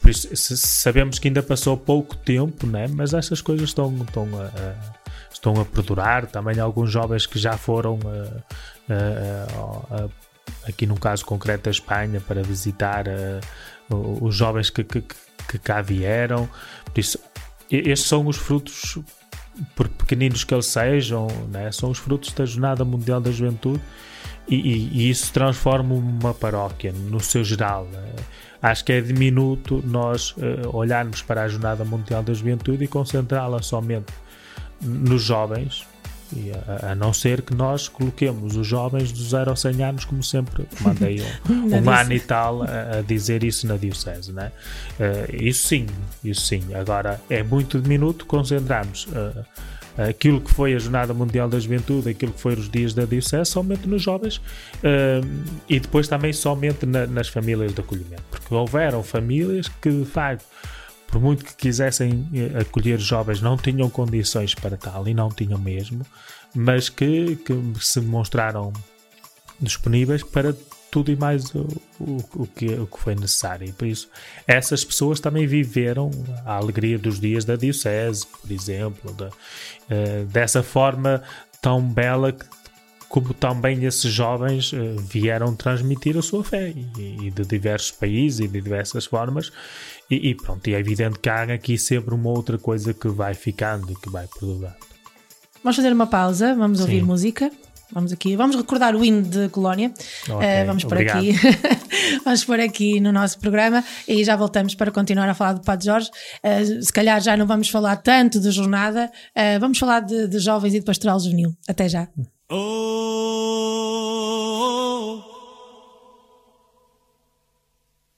Por 0.00 0.10
isso, 0.10 0.28
sabemos 0.56 1.18
que 1.18 1.28
ainda 1.28 1.42
passou 1.42 1.76
pouco 1.76 2.16
tempo, 2.16 2.66
né? 2.66 2.88
mas 2.88 3.14
essas 3.14 3.40
coisas 3.40 3.68
estão, 3.68 3.94
estão 4.02 4.28
a, 4.40 4.50
estão 5.32 5.60
a 5.60 5.64
perdurar. 5.64 6.26
Também 6.26 6.58
alguns 6.58 6.90
jovens 6.90 7.24
que 7.24 7.38
já 7.38 7.56
foram 7.56 8.00
a, 8.90 10.08
aqui 10.66 10.86
num 10.86 10.96
caso 10.96 11.24
concreto 11.24 11.64
da 11.64 11.70
Espanha, 11.70 12.20
para 12.20 12.42
visitar 12.42 13.04
os 13.88 14.34
jovens 14.34 14.70
que, 14.70 14.82
que, 14.82 15.02
que, 15.48 15.58
cá 15.58 15.80
vieram. 15.80 16.48
Por 16.84 16.98
isso, 16.98 17.18
estes 17.70 18.08
são 18.08 18.26
os 18.26 18.36
frutos, 18.36 18.98
por 19.74 19.88
pequeninos 19.88 20.44
que 20.44 20.54
eles 20.54 20.66
sejam, 20.66 21.26
né? 21.50 21.70
são 21.72 21.90
os 21.90 21.98
frutos 21.98 22.32
da 22.32 22.44
Jornada 22.44 22.84
Mundial 22.84 23.20
da 23.20 23.30
Juventude 23.30 23.80
e, 24.48 24.54
e, 24.56 24.88
e 24.92 25.10
isso 25.10 25.32
transforma 25.32 25.94
uma 25.94 26.34
paróquia 26.34 26.92
no 26.92 27.20
seu 27.20 27.44
geral. 27.44 27.86
Né? 27.92 28.12
Acho 28.62 28.84
que 28.84 28.92
é 28.92 29.00
diminuto 29.00 29.82
nós 29.84 30.30
uh, 30.32 30.74
olharmos 30.74 31.22
para 31.22 31.42
a 31.42 31.48
Jornada 31.48 31.84
Mundial 31.84 32.22
da 32.22 32.32
Juventude 32.32 32.84
e 32.84 32.88
concentrá-la 32.88 33.62
somente 33.62 34.12
nos 34.80 35.22
jovens, 35.22 35.86
a, 36.66 36.92
a, 36.92 36.94
não 36.94 37.12
ser 37.12 37.42
que 37.42 37.54
nós 37.54 37.88
coloquemos 37.88 38.56
os 38.56 38.66
jovens 38.66 39.12
dos 39.12 39.30
0 39.30 39.52
a 39.52 39.56
100 39.56 39.82
anos, 39.84 40.04
como 40.04 40.22
sempre 40.22 40.66
mandei 40.80 41.22
um, 41.48 41.74
um 41.76 41.90
ano 41.90 42.12
e 42.12 42.20
tal 42.20 42.62
a, 42.62 42.98
a, 42.98 43.02
dizer 43.02 43.44
isso 43.44 43.66
na 43.66 43.76
Diocese. 43.76 44.32
Né? 44.32 44.52
Uh, 44.98 45.44
isso 45.44 45.68
sim, 45.68 45.86
isso 46.24 46.42
sim. 46.42 46.74
Agora 46.74 47.20
é 47.28 47.42
muito 47.42 47.80
diminuto 47.80 48.26
concentrarmos. 48.26 49.06
Uh, 49.06 49.44
aquilo 49.96 50.40
que 50.40 50.52
foi 50.52 50.74
a 50.74 50.78
Jornada 50.78 51.12
Mundial 51.12 51.48
da 51.48 51.58
Juventude, 51.58 52.08
aquilo 52.08 52.32
que 52.32 52.40
foram 52.40 52.58
os 52.58 52.70
dias 52.70 52.94
da 52.94 53.04
Diocese, 53.04 53.50
somente 53.50 53.86
nos 53.86 54.02
jovens 54.02 54.36
uh, 54.38 55.26
e 55.68 55.78
depois 55.78 56.08
também 56.08 56.32
somente 56.32 56.86
na, 56.86 57.06
nas 57.06 57.28
famílias 57.28 57.74
de 57.74 57.80
acolhimento, 57.80 58.22
porque 58.30 58.54
houveram 58.54 59.02
famílias 59.02 59.68
que 59.68 59.90
de 59.90 60.04
facto 60.04 60.44
por 61.12 61.20
muito 61.20 61.44
que 61.44 61.54
quisessem 61.54 62.26
eh, 62.34 62.60
acolher 62.60 62.98
jovens, 62.98 63.42
não 63.42 63.58
tinham 63.58 63.90
condições 63.90 64.54
para 64.54 64.78
tal 64.78 65.06
e 65.06 65.12
não 65.12 65.28
tinham 65.28 65.58
mesmo, 65.58 66.06
mas 66.54 66.88
que, 66.88 67.36
que 67.36 67.52
se 67.78 68.00
mostraram 68.00 68.72
disponíveis 69.60 70.22
para 70.22 70.54
tudo 70.90 71.12
e 71.12 71.16
mais 71.16 71.54
o, 71.54 71.68
o, 72.00 72.16
o, 72.34 72.46
que, 72.46 72.66
o 72.66 72.86
que 72.86 72.98
foi 72.98 73.14
necessário. 73.14 73.68
E 73.68 73.72
por 73.72 73.86
isso, 73.86 74.08
essas 74.46 74.84
pessoas 74.84 75.20
também 75.20 75.46
viveram 75.46 76.10
a 76.46 76.54
alegria 76.54 76.98
dos 76.98 77.20
dias 77.20 77.44
da 77.44 77.56
Diocese, 77.56 78.26
por 78.26 78.50
exemplo, 78.50 79.10
uh, 79.12 80.24
dessa 80.26 80.62
forma 80.62 81.22
tão 81.60 81.82
bela 81.82 82.32
que 82.32 82.46
como 83.12 83.34
também 83.34 83.84
esses 83.84 84.10
jovens 84.10 84.72
uh, 84.72 84.96
vieram 84.98 85.54
transmitir 85.54 86.16
a 86.16 86.22
sua 86.22 86.42
fé 86.42 86.70
e, 86.70 87.30
de 87.30 87.44
diversos 87.44 87.90
países 87.90 88.40
e 88.40 88.48
de 88.48 88.58
diversas 88.58 89.04
formas 89.04 89.52
e, 90.12 90.30
e, 90.30 90.34
pronto, 90.34 90.68
e 90.68 90.74
é 90.74 90.78
evidente 90.78 91.18
que 91.18 91.30
há 91.30 91.42
aqui 91.44 91.78
sempre 91.78 92.14
uma 92.14 92.28
outra 92.28 92.58
coisa 92.58 92.92
que 92.92 93.08
vai 93.08 93.32
ficando 93.32 93.90
e 93.90 93.94
que 93.94 94.10
vai 94.10 94.26
perdurando. 94.26 94.76
Vamos 95.64 95.76
fazer 95.76 95.90
uma 95.90 96.06
pausa, 96.06 96.54
vamos 96.54 96.78
Sim. 96.78 96.84
ouvir 96.84 97.02
música. 97.02 97.50
Vamos 97.90 98.12
aqui, 98.12 98.36
vamos 98.36 98.56
recordar 98.56 98.96
o 98.96 99.04
hino 99.04 99.22
de 99.22 99.50
Colónia. 99.50 99.92
Okay, 100.24 100.62
uh, 100.62 100.66
vamos 100.66 100.82
por 100.84 100.94
obrigado. 100.94 101.18
aqui, 101.18 101.34
vamos 102.24 102.42
por 102.42 102.58
aqui 102.58 103.00
no 103.00 103.12
nosso 103.12 103.38
programa 103.38 103.84
e 104.08 104.24
já 104.24 104.34
voltamos 104.34 104.74
para 104.74 104.90
continuar 104.90 105.28
a 105.28 105.34
falar 105.34 105.52
do 105.52 105.60
Padre 105.60 105.86
Jorge. 105.86 106.10
Uh, 106.42 106.82
se 106.82 106.90
calhar 106.90 107.20
já 107.20 107.36
não 107.36 107.46
vamos 107.46 107.68
falar 107.68 107.96
tanto 107.96 108.40
de 108.40 108.50
jornada, 108.50 109.12
uh, 109.36 109.60
vamos 109.60 109.78
falar 109.78 110.00
de, 110.00 110.26
de 110.26 110.38
jovens 110.38 110.72
e 110.72 110.80
de 110.80 110.86
pastoral 110.86 111.20
juvenil. 111.20 111.54
Até 111.68 111.86
já. 111.86 112.08
Oh, 112.50 112.54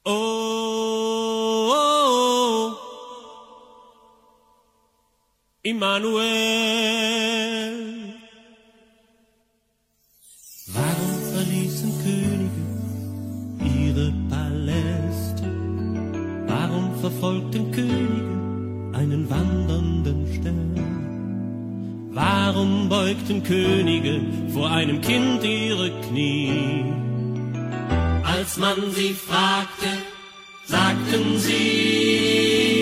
oh, 0.07 0.11
oh, 0.11 0.74
Emmanuel. 5.67 6.21
Warum 10.67 11.13
verließen 11.33 11.91
Könige 12.05 12.65
ihre 13.75 14.13
Paläste? 14.29 15.51
Warum 16.47 16.95
verfolgten 17.01 17.73
Könige 17.73 18.93
einen 18.93 19.31
wandernden 19.31 20.27
Stern? 20.35 22.11
Warum 22.13 22.91
beugten 22.91 23.43
Könige 23.43 24.21
vor 24.53 24.71
einem 24.71 25.01
Kind 25.01 25.43
ihre 25.45 25.91
Knie? 26.03 26.93
Als 28.23 28.59
man 28.59 28.91
sie 28.91 29.15
fragte, 29.15 29.89
sagten 30.67 31.39
sie, 31.39 32.74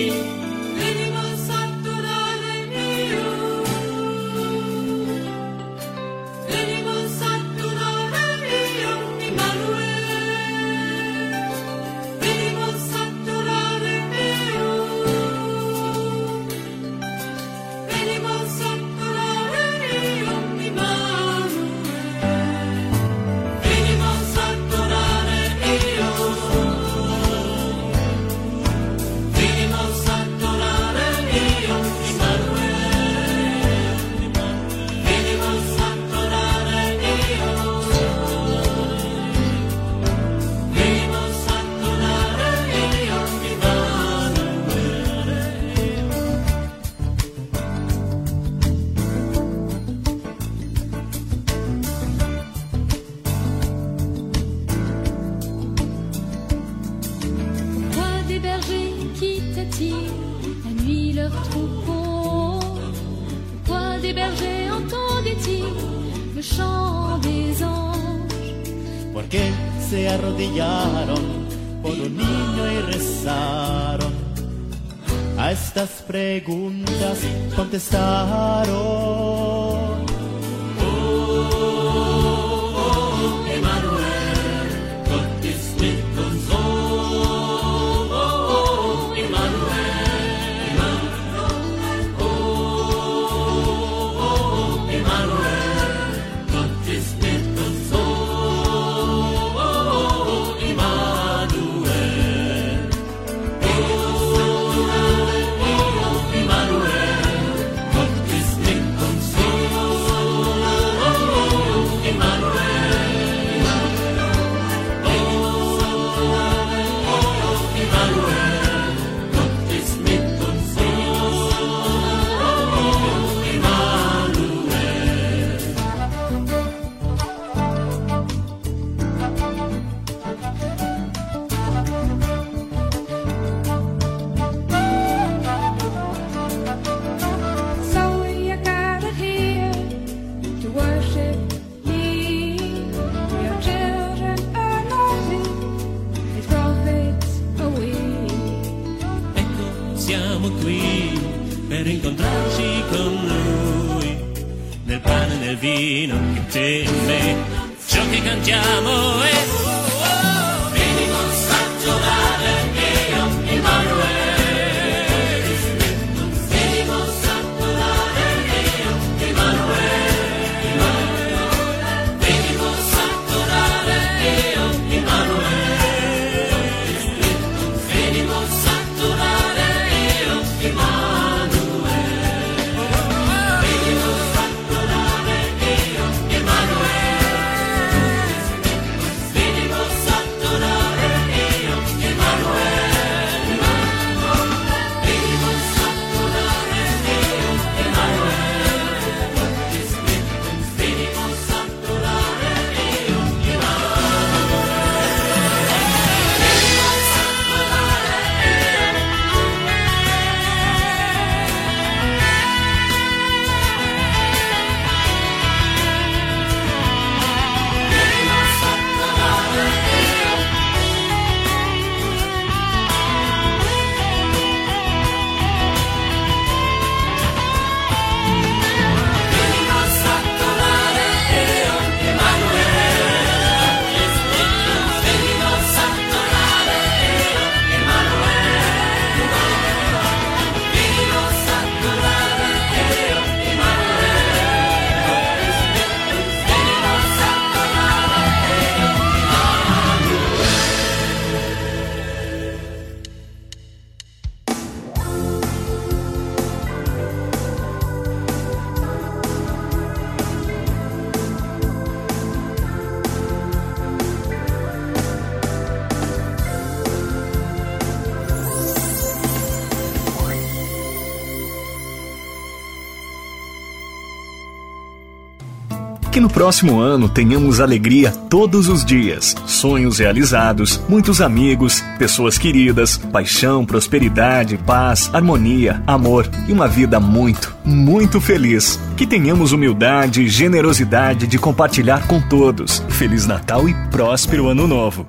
próximo 276.43 276.81
ano 276.81 277.09
tenhamos 277.09 277.61
alegria 277.61 278.11
todos 278.11 278.69
os 278.69 278.85
dias, 278.85 279.33
sonhos 279.47 280.01
realizados, 280.01 280.81
muitos 280.89 281.21
amigos, 281.21 281.81
pessoas 282.01 282.37
queridas, 282.37 282.97
paixão, 282.97 283.65
prosperidade, 283.65 284.59
paz, 284.59 285.09
harmonia, 285.15 285.81
amor 285.87 286.29
e 286.49 286.53
uma 286.53 286.67
vida 286.67 286.99
muito, 286.99 287.55
muito 287.65 288.21
feliz. 288.21 288.77
Que 288.97 289.07
tenhamos 289.07 289.53
humildade 289.53 290.23
e 290.23 290.29
generosidade 290.29 291.29
de 291.29 291.39
compartilhar 291.39 292.09
com 292.09 292.21
todos. 292.21 292.83
Feliz 292.89 293.25
Natal 293.25 293.69
e 293.69 293.75
próspero 293.93 294.49
Ano 294.49 294.67
Novo. 294.67 295.07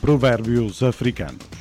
Provérbios 0.00 0.80
africanos. 0.80 1.59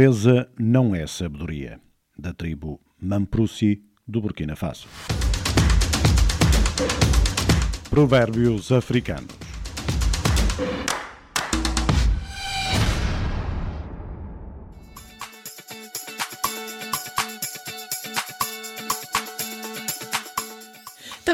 Beleza 0.00 0.48
não 0.58 0.94
é 0.94 1.06
sabedoria. 1.06 1.78
Da 2.16 2.32
tribo 2.32 2.80
Mamprussi 2.98 3.82
do 4.08 4.22
Burkina 4.22 4.56
Faso. 4.56 4.88
Provérbios 7.90 8.72
africanos. 8.72 9.49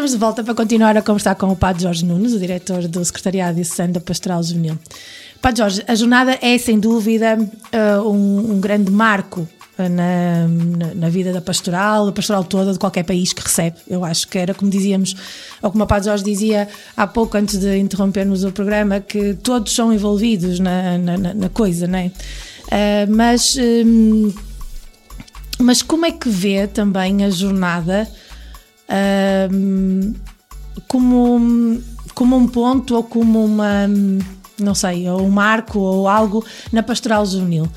Estamos 0.07 0.21
de 0.21 0.25
volta 0.25 0.45
para 0.45 0.55
continuar 0.55 0.97
a 0.97 1.03
conversar 1.03 1.35
com 1.35 1.49
o 1.49 1.57
Padre 1.57 1.83
Jorge 1.83 2.05
Nunes, 2.05 2.33
o 2.33 2.39
diretor 2.39 2.87
do 2.87 3.05
Secretariado 3.05 3.57
Diocesano 3.57 3.95
da 3.95 4.01
Pastoral 4.01 4.41
Juvenil. 4.41 4.79
Padre 5.43 5.59
Jorge, 5.59 5.83
a 5.89 5.97
jornada 5.97 6.39
é 6.41 6.57
sem 6.59 6.79
dúvida 6.79 7.37
uh, 7.37 8.09
um, 8.09 8.53
um 8.53 8.61
grande 8.61 8.89
marco 8.89 9.41
uh, 9.41 9.89
na, 9.89 10.47
na, 10.95 11.09
vida 11.09 11.33
da 11.33 11.41
pastoral, 11.41 12.07
da 12.07 12.13
pastoral 12.13 12.45
toda, 12.45 12.73
de 12.73 12.79
qualquer 12.79 13.03
país 13.03 13.33
que 13.33 13.43
recebe. 13.43 13.79
Eu 13.89 14.05
acho 14.05 14.29
que 14.29 14.39
era 14.39 14.55
como 14.55 14.71
dizíamos, 14.71 15.17
ou 15.61 15.73
como 15.73 15.83
o 15.83 15.87
Padre 15.89 16.05
Jorge 16.05 16.23
dizia 16.23 16.69
há 16.97 17.09
pouco, 17.09 17.37
antes 17.37 17.59
de 17.59 17.77
interrompermos 17.77 18.45
o 18.45 18.53
programa, 18.53 19.01
que 19.01 19.35
todos 19.35 19.75
são 19.75 19.93
envolvidos 19.93 20.61
na, 20.61 20.99
na, 20.99 21.35
na 21.35 21.49
coisa, 21.49 21.89
não 21.89 21.99
é? 21.99 22.07
Uh, 22.07 23.11
mas, 23.11 23.57
um, 23.85 24.33
mas 25.59 25.83
como 25.83 26.07
é 26.07 26.13
que 26.13 26.29
vê 26.29 26.69
também 26.69 27.25
a 27.25 27.31
jornada? 27.31 28.09
Como, 30.89 31.81
como 32.15 32.37
um 32.37 32.47
ponto 32.47 32.95
ou 32.97 33.03
como 33.03 33.45
uma, 33.45 33.89
não 34.59 34.75
sei, 34.75 35.09
ou 35.09 35.23
um 35.23 35.31
marco 35.31 35.79
ou 35.79 36.09
algo 36.09 36.45
na 36.73 36.83
pastoral 36.83 37.27
juvenil. 37.27 37.69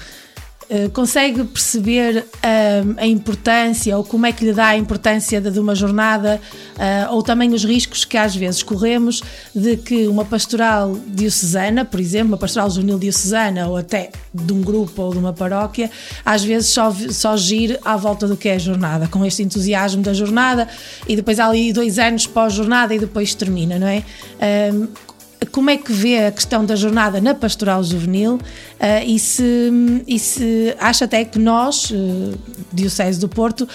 Uh, 0.70 0.88
consegue 0.92 1.44
perceber 1.46 2.18
uh, 2.18 2.96
a 2.98 3.08
importância 3.08 3.98
ou 3.98 4.04
como 4.04 4.28
é 4.28 4.32
que 4.32 4.46
lhe 4.46 4.54
dá 4.54 4.68
a 4.68 4.78
importância 4.78 5.42
de, 5.42 5.60
uma 5.60 5.74
jornada 5.74 6.40
uh, 6.76 7.16
ou 7.16 7.24
também 7.24 7.52
os 7.56 7.66
riscos 7.66 8.06
que 8.06 8.16
às 8.16 8.36
vezes 8.36 8.62
corremos 8.62 9.24
de 9.56 9.78
que 9.78 10.08
uma 10.08 10.24
pastoral 10.24 10.96
diocesana, 11.08 11.84
por 11.84 12.00
exemplo, 12.00 12.28
uma 12.28 12.38
pastoral 12.38 12.70
juvenil 12.70 13.00
diocesana 13.00 13.68
ou 13.68 13.78
até 13.78 14.12
de 14.32 14.54
um 14.54 14.62
grupo 14.62 15.02
ou 15.02 15.12
de 15.12 15.18
uma 15.18 15.34
paróquia, 15.34 15.90
às 16.24 16.44
vezes 16.44 16.70
só, 16.70 16.94
só 17.10 17.36
gire 17.36 17.80
à 17.84 17.98
volta 17.98 18.28
do 18.28 18.38
que 18.38 18.48
é 18.48 18.54
a 18.54 18.60
jornada, 18.60 19.08
com 19.08 19.26
este 19.26 19.42
entusiasmo 19.42 20.04
da 20.04 20.14
jornada 20.14 20.68
e 21.08 21.16
depois 21.16 21.40
há 21.40 21.48
ali 21.48 21.74
dois 21.74 21.98
anos 21.98 22.28
pós-jornada 22.28 22.94
e 22.94 23.00
depois 23.00 23.34
termina, 23.34 23.80
não 23.80 23.88
é? 23.88 24.04
Como 25.52 25.70
é 25.70 25.78
que 25.78 25.92
vê 25.92 26.26
a 26.26 26.32
questão 26.32 26.66
da 26.66 26.76
jornada 26.76 27.20
na 27.20 27.34
pastoral 27.34 27.84
juvenil 27.84 28.36
uh, 28.36 28.40
e, 29.06 29.20
se, 29.20 30.04
e 30.08 30.20
se 30.20 30.76
acha 30.80 31.06
até 31.06 31.26
que 31.26 31.40
nós, 31.40 31.92
uh, 31.92 32.38
Diocese 32.72 33.20
do 33.20 33.28
Porto, 33.28 33.68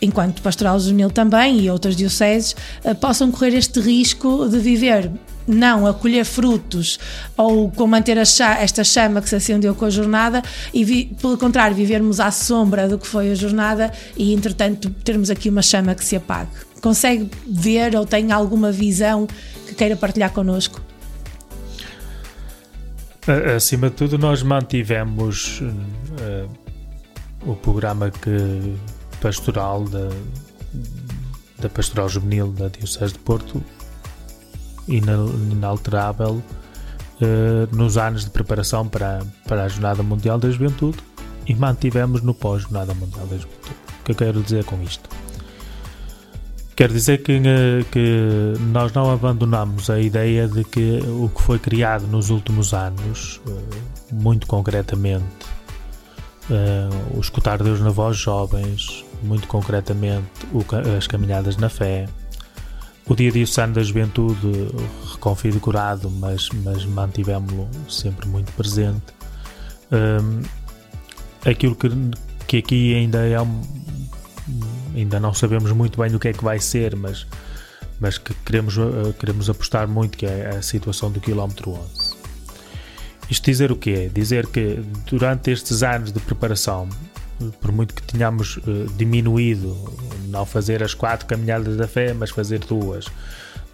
enquanto 0.00 0.42
pastoral 0.42 0.78
juvenil 0.78 1.10
também 1.10 1.60
e 1.60 1.70
outras 1.70 1.96
dioceses, 1.96 2.54
uh, 2.84 2.94
possam 2.94 3.30
correr 3.30 3.54
este 3.56 3.80
risco 3.80 4.48
de 4.48 4.58
viver 4.58 5.10
não 5.46 5.86
a 5.86 5.92
colher 5.92 6.24
frutos 6.24 6.98
ou 7.36 7.70
com 7.70 7.86
manter 7.86 8.16
esta 8.16 8.84
chama 8.84 9.20
que 9.20 9.28
se 9.28 9.34
acendeu 9.34 9.74
com 9.74 9.84
a 9.84 9.90
jornada 9.90 10.42
e 10.72 11.06
pelo 11.20 11.36
contrário 11.36 11.74
vivermos 11.74 12.20
à 12.20 12.30
sombra 12.30 12.88
do 12.88 12.98
que 12.98 13.06
foi 13.06 13.32
a 13.32 13.34
jornada 13.34 13.92
e 14.16 14.32
entretanto 14.32 14.90
termos 15.02 15.28
aqui 15.28 15.48
uma 15.48 15.62
chama 15.62 15.94
que 15.94 16.04
se 16.04 16.14
apague. 16.14 16.50
Consegue 16.80 17.28
ver 17.46 17.96
ou 17.96 18.06
tem 18.06 18.30
alguma 18.32 18.70
visão 18.70 19.26
que 19.66 19.74
queira 19.74 19.96
partilhar 19.96 20.30
connosco? 20.30 20.89
Acima 23.56 23.90
de 23.90 23.96
tudo, 23.96 24.18
nós 24.18 24.42
mantivemos 24.42 25.60
uh, 25.60 26.50
o 27.46 27.54
programa 27.54 28.10
que 28.10 28.76
pastoral 29.20 29.84
da, 29.84 30.08
da 31.60 31.68
Pastoral 31.68 32.08
Juvenil 32.08 32.48
da 32.48 32.66
Diocese 32.66 33.12
de 33.12 33.20
Porto 33.20 33.62
inalterável 34.88 36.42
uh, 37.20 37.76
nos 37.76 37.96
anos 37.96 38.24
de 38.24 38.30
preparação 38.30 38.88
para, 38.88 39.20
para 39.46 39.64
a 39.64 39.68
Jornada 39.68 40.02
Mundial 40.02 40.36
da 40.36 40.50
Juventude 40.50 40.98
e 41.46 41.54
mantivemos 41.54 42.22
no 42.22 42.34
pós-Jornada 42.34 42.94
Mundial 42.94 43.26
da 43.26 43.36
Juventude. 43.36 43.76
O 44.00 44.04
que 44.04 44.10
eu 44.10 44.16
quero 44.16 44.42
dizer 44.42 44.64
com 44.64 44.82
isto? 44.82 45.08
Quer 46.80 46.90
dizer 46.90 47.22
que, 47.22 47.32
eh, 47.32 47.84
que 47.92 48.54
nós 48.72 48.90
não 48.94 49.12
abandonamos 49.12 49.90
a 49.90 50.00
ideia 50.00 50.48
de 50.48 50.64
que 50.64 50.98
o 51.06 51.28
que 51.28 51.42
foi 51.42 51.58
criado 51.58 52.06
nos 52.06 52.30
últimos 52.30 52.72
anos, 52.72 53.38
eh, 53.46 54.14
muito 54.14 54.46
concretamente, 54.46 55.26
eh, 56.50 56.88
o 57.14 57.20
escutar 57.20 57.62
Deus 57.62 57.80
na 57.80 57.90
voz 57.90 58.16
jovens, 58.16 59.04
muito 59.22 59.46
concretamente 59.46 60.24
as 60.96 61.06
caminhadas 61.06 61.58
na 61.58 61.68
fé, 61.68 62.08
o 63.06 63.14
Dia 63.14 63.30
Diocesano 63.30 63.74
da 63.74 63.82
Juventude 63.82 64.70
reconfigurado, 65.12 66.08
mas, 66.08 66.48
mas 66.64 66.86
mantivemos-lo 66.86 67.68
sempre 67.90 68.26
muito 68.26 68.50
presente. 68.52 69.12
aquilo 71.44 71.76
que, 71.76 71.90
que 72.46 72.56
aqui 72.56 72.94
ainda 72.94 73.18
é 73.18 73.38
um, 73.38 73.60
ainda 74.94 75.20
não 75.20 75.32
sabemos 75.32 75.72
muito 75.72 76.00
bem 76.00 76.14
o 76.14 76.18
que 76.18 76.28
é 76.28 76.32
que 76.32 76.42
vai 76.42 76.58
ser, 76.58 76.96
mas, 76.96 77.26
mas 77.98 78.18
que 78.18 78.34
queremos, 78.44 78.76
uh, 78.76 79.14
queremos 79.18 79.48
apostar 79.48 79.88
muito, 79.88 80.16
que 80.16 80.26
é 80.26 80.48
a 80.48 80.62
situação 80.62 81.10
do 81.10 81.20
quilómetro 81.20 81.72
11. 81.72 82.20
Isto 83.30 83.44
dizer 83.44 83.70
o 83.70 83.76
quê? 83.76 84.10
Dizer 84.12 84.46
que 84.46 84.82
durante 85.06 85.50
estes 85.50 85.82
anos 85.82 86.12
de 86.12 86.18
preparação, 86.18 86.88
por 87.60 87.70
muito 87.72 87.94
que 87.94 88.02
tenhamos 88.02 88.56
uh, 88.58 88.86
diminuído, 88.96 89.76
não 90.28 90.44
fazer 90.44 90.82
as 90.82 90.94
quatro 90.94 91.26
caminhadas 91.26 91.76
da 91.76 91.86
fé, 91.86 92.12
mas 92.12 92.30
fazer 92.30 92.58
duas, 92.60 93.06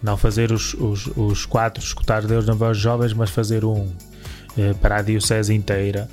não 0.01 0.15
fazer 0.15 0.51
os, 0.51 0.73
os, 0.75 1.07
os 1.15 1.45
quatro 1.45 1.83
escutar 1.83 2.21
Deus 2.21 2.45
na 2.45 2.53
voz 2.53 2.77
jovens, 2.77 3.13
mas 3.13 3.29
fazer 3.29 3.65
um 3.65 3.81
uh, 3.81 4.75
para 4.79 4.97
a 4.97 5.01
diocese 5.01 5.53
inteira, 5.53 6.07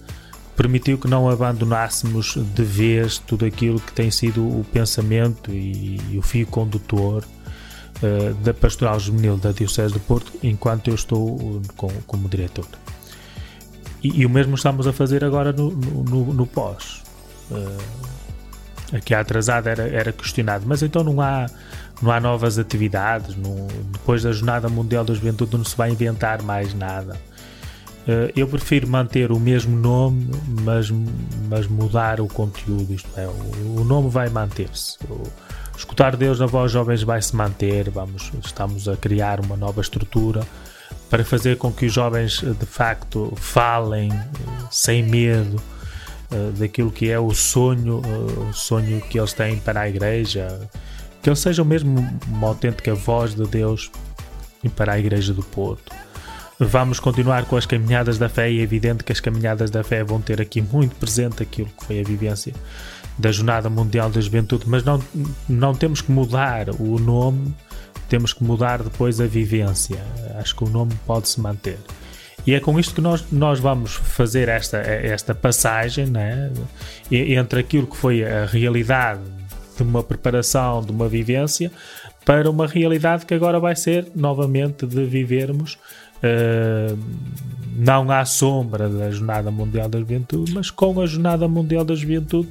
permitiu 0.56 0.96
que 0.98 1.08
não 1.08 1.28
abandonássemos 1.28 2.36
de 2.36 2.62
vez 2.62 3.18
tudo 3.18 3.44
aquilo 3.44 3.80
que 3.80 3.92
tem 3.92 4.10
sido 4.10 4.42
o 4.46 4.64
pensamento 4.72 5.50
e, 5.50 6.00
e 6.10 6.18
o 6.18 6.22
fio 6.22 6.46
condutor 6.46 7.24
uh, 8.02 8.34
da 8.34 8.54
Pastoral 8.54 8.98
Juvenil 9.00 9.36
da 9.36 9.52
Diocese 9.52 9.92
de 9.92 10.00
Porto, 10.00 10.32
enquanto 10.42 10.88
eu 10.88 10.94
estou 10.94 11.60
com, 11.76 11.88
como 12.06 12.28
diretor. 12.28 12.66
E, 14.02 14.20
e, 14.20 14.26
o 14.26 14.30
mesmo 14.30 14.54
estamos 14.54 14.86
a 14.86 14.92
fazer 14.92 15.24
agora 15.24 15.52
no, 15.52 15.70
no, 15.70 16.32
no 16.32 16.46
pós. 16.46 17.02
Uh, 17.50 18.96
aqui 18.96 19.14
a 19.14 19.20
atrasada 19.20 19.70
era, 19.70 19.88
era 19.88 20.12
questionado, 20.12 20.64
mas 20.66 20.82
então 20.82 21.02
não 21.02 21.20
há, 21.20 21.46
não 22.00 22.12
há 22.12 22.20
novas 22.20 22.58
atividades, 22.58 23.34
depois 23.92 24.22
da 24.22 24.30
Jornada 24.30 24.68
Mundial 24.68 25.04
da 25.04 25.14
Juventude 25.14 25.56
não 25.56 25.64
se 25.64 25.76
vai 25.76 25.90
inventar 25.90 26.42
mais 26.42 26.74
nada. 26.74 27.18
Uh, 28.06 28.30
eu 28.36 28.46
prefiro 28.46 28.86
manter 28.86 29.32
o 29.32 29.40
mesmo 29.40 29.74
nome, 29.74 30.28
mas, 30.62 30.90
mas 31.48 31.66
mudar 31.66 32.20
o 32.20 32.28
conteúdo. 32.28 32.92
Isto 32.92 33.08
é, 33.18 33.26
o, 33.26 33.80
o 33.80 33.84
nome 33.84 34.10
vai 34.10 34.28
manter-se. 34.28 34.98
Escutar 35.74 36.14
Deus 36.14 36.38
na 36.38 36.46
voz 36.46 36.70
jovens 36.70 37.02
vai 37.02 37.20
se 37.22 37.34
manter. 37.34 37.88
Vamos, 37.88 38.30
estamos 38.44 38.88
a 38.88 38.96
criar 38.96 39.40
uma 39.40 39.56
nova 39.56 39.80
estrutura 39.80 40.46
para 41.08 41.24
fazer 41.24 41.56
com 41.56 41.72
que 41.72 41.86
os 41.86 41.92
jovens 41.92 42.42
de 42.42 42.66
facto 42.66 43.32
falem 43.36 44.10
uh, 44.12 44.68
sem 44.70 45.02
medo 45.02 45.56
uh, 46.30 46.52
daquilo 46.52 46.90
que 46.90 47.10
é 47.10 47.18
o 47.18 47.32
sonho, 47.32 48.02
o 48.50 48.52
sonho 48.52 49.00
que 49.00 49.18
eles 49.18 49.32
têm 49.32 49.56
para 49.56 49.80
a 49.80 49.88
igreja, 49.88 50.68
que 51.22 51.30
eles 51.30 51.38
sejam 51.38 51.64
mesmo 51.64 52.06
uma 52.28 52.48
autêntica 52.48 52.94
voz 52.94 53.34
de 53.34 53.46
Deus 53.46 53.90
para 54.76 54.92
a 54.92 54.98
igreja 54.98 55.32
do 55.32 55.42
Porto. 55.42 55.90
Vamos 56.58 57.00
continuar 57.00 57.46
com 57.46 57.56
as 57.56 57.66
caminhadas 57.66 58.16
da 58.16 58.28
fé 58.28 58.50
e 58.50 58.60
é 58.60 58.62
evidente 58.62 59.02
que 59.02 59.10
as 59.10 59.18
caminhadas 59.18 59.70
da 59.70 59.82
fé 59.82 60.04
vão 60.04 60.20
ter 60.20 60.40
aqui 60.40 60.62
muito 60.62 60.94
presente 60.94 61.42
aquilo 61.42 61.68
que 61.68 61.84
foi 61.84 62.00
a 62.00 62.04
vivência 62.04 62.54
da 63.18 63.32
Jornada 63.32 63.68
Mundial 63.68 64.08
da 64.08 64.20
Juventude, 64.20 64.64
mas 64.68 64.84
não, 64.84 65.02
não 65.48 65.74
temos 65.74 66.00
que 66.00 66.12
mudar 66.12 66.68
o 66.80 66.98
nome, 66.98 67.52
temos 68.08 68.32
que 68.32 68.44
mudar 68.44 68.82
depois 68.82 69.20
a 69.20 69.26
vivência. 69.26 70.00
Acho 70.38 70.54
que 70.54 70.64
o 70.64 70.68
nome 70.68 70.92
pode 71.06 71.28
se 71.28 71.40
manter. 71.40 71.78
E 72.46 72.54
é 72.54 72.60
com 72.60 72.78
isto 72.78 72.94
que 72.94 73.00
nós, 73.00 73.24
nós 73.32 73.58
vamos 73.58 73.94
fazer 73.94 74.48
esta, 74.48 74.78
esta 74.78 75.34
passagem 75.34 76.06
né, 76.06 76.52
entre 77.10 77.60
aquilo 77.60 77.86
que 77.86 77.96
foi 77.96 78.24
a 78.24 78.44
realidade 78.44 79.22
de 79.76 79.82
uma 79.82 80.02
preparação, 80.02 80.82
de 80.82 80.92
uma 80.92 81.08
vivência, 81.08 81.72
para 82.24 82.48
uma 82.50 82.66
realidade 82.66 83.26
que 83.26 83.34
agora 83.34 83.58
vai 83.58 83.74
ser 83.74 84.06
novamente 84.14 84.86
de 84.86 85.04
vivermos 85.04 85.78
Uh, 86.24 86.98
não 87.76 88.10
à 88.10 88.24
sombra 88.24 88.88
da 88.88 89.10
Jornada 89.10 89.50
Mundial 89.50 89.88
da 89.88 89.98
Juventude, 89.98 90.54
mas 90.54 90.70
com 90.70 90.98
a 91.00 91.06
Jornada 91.06 91.46
Mundial 91.46 91.84
da 91.84 91.94
Juventude 91.94 92.48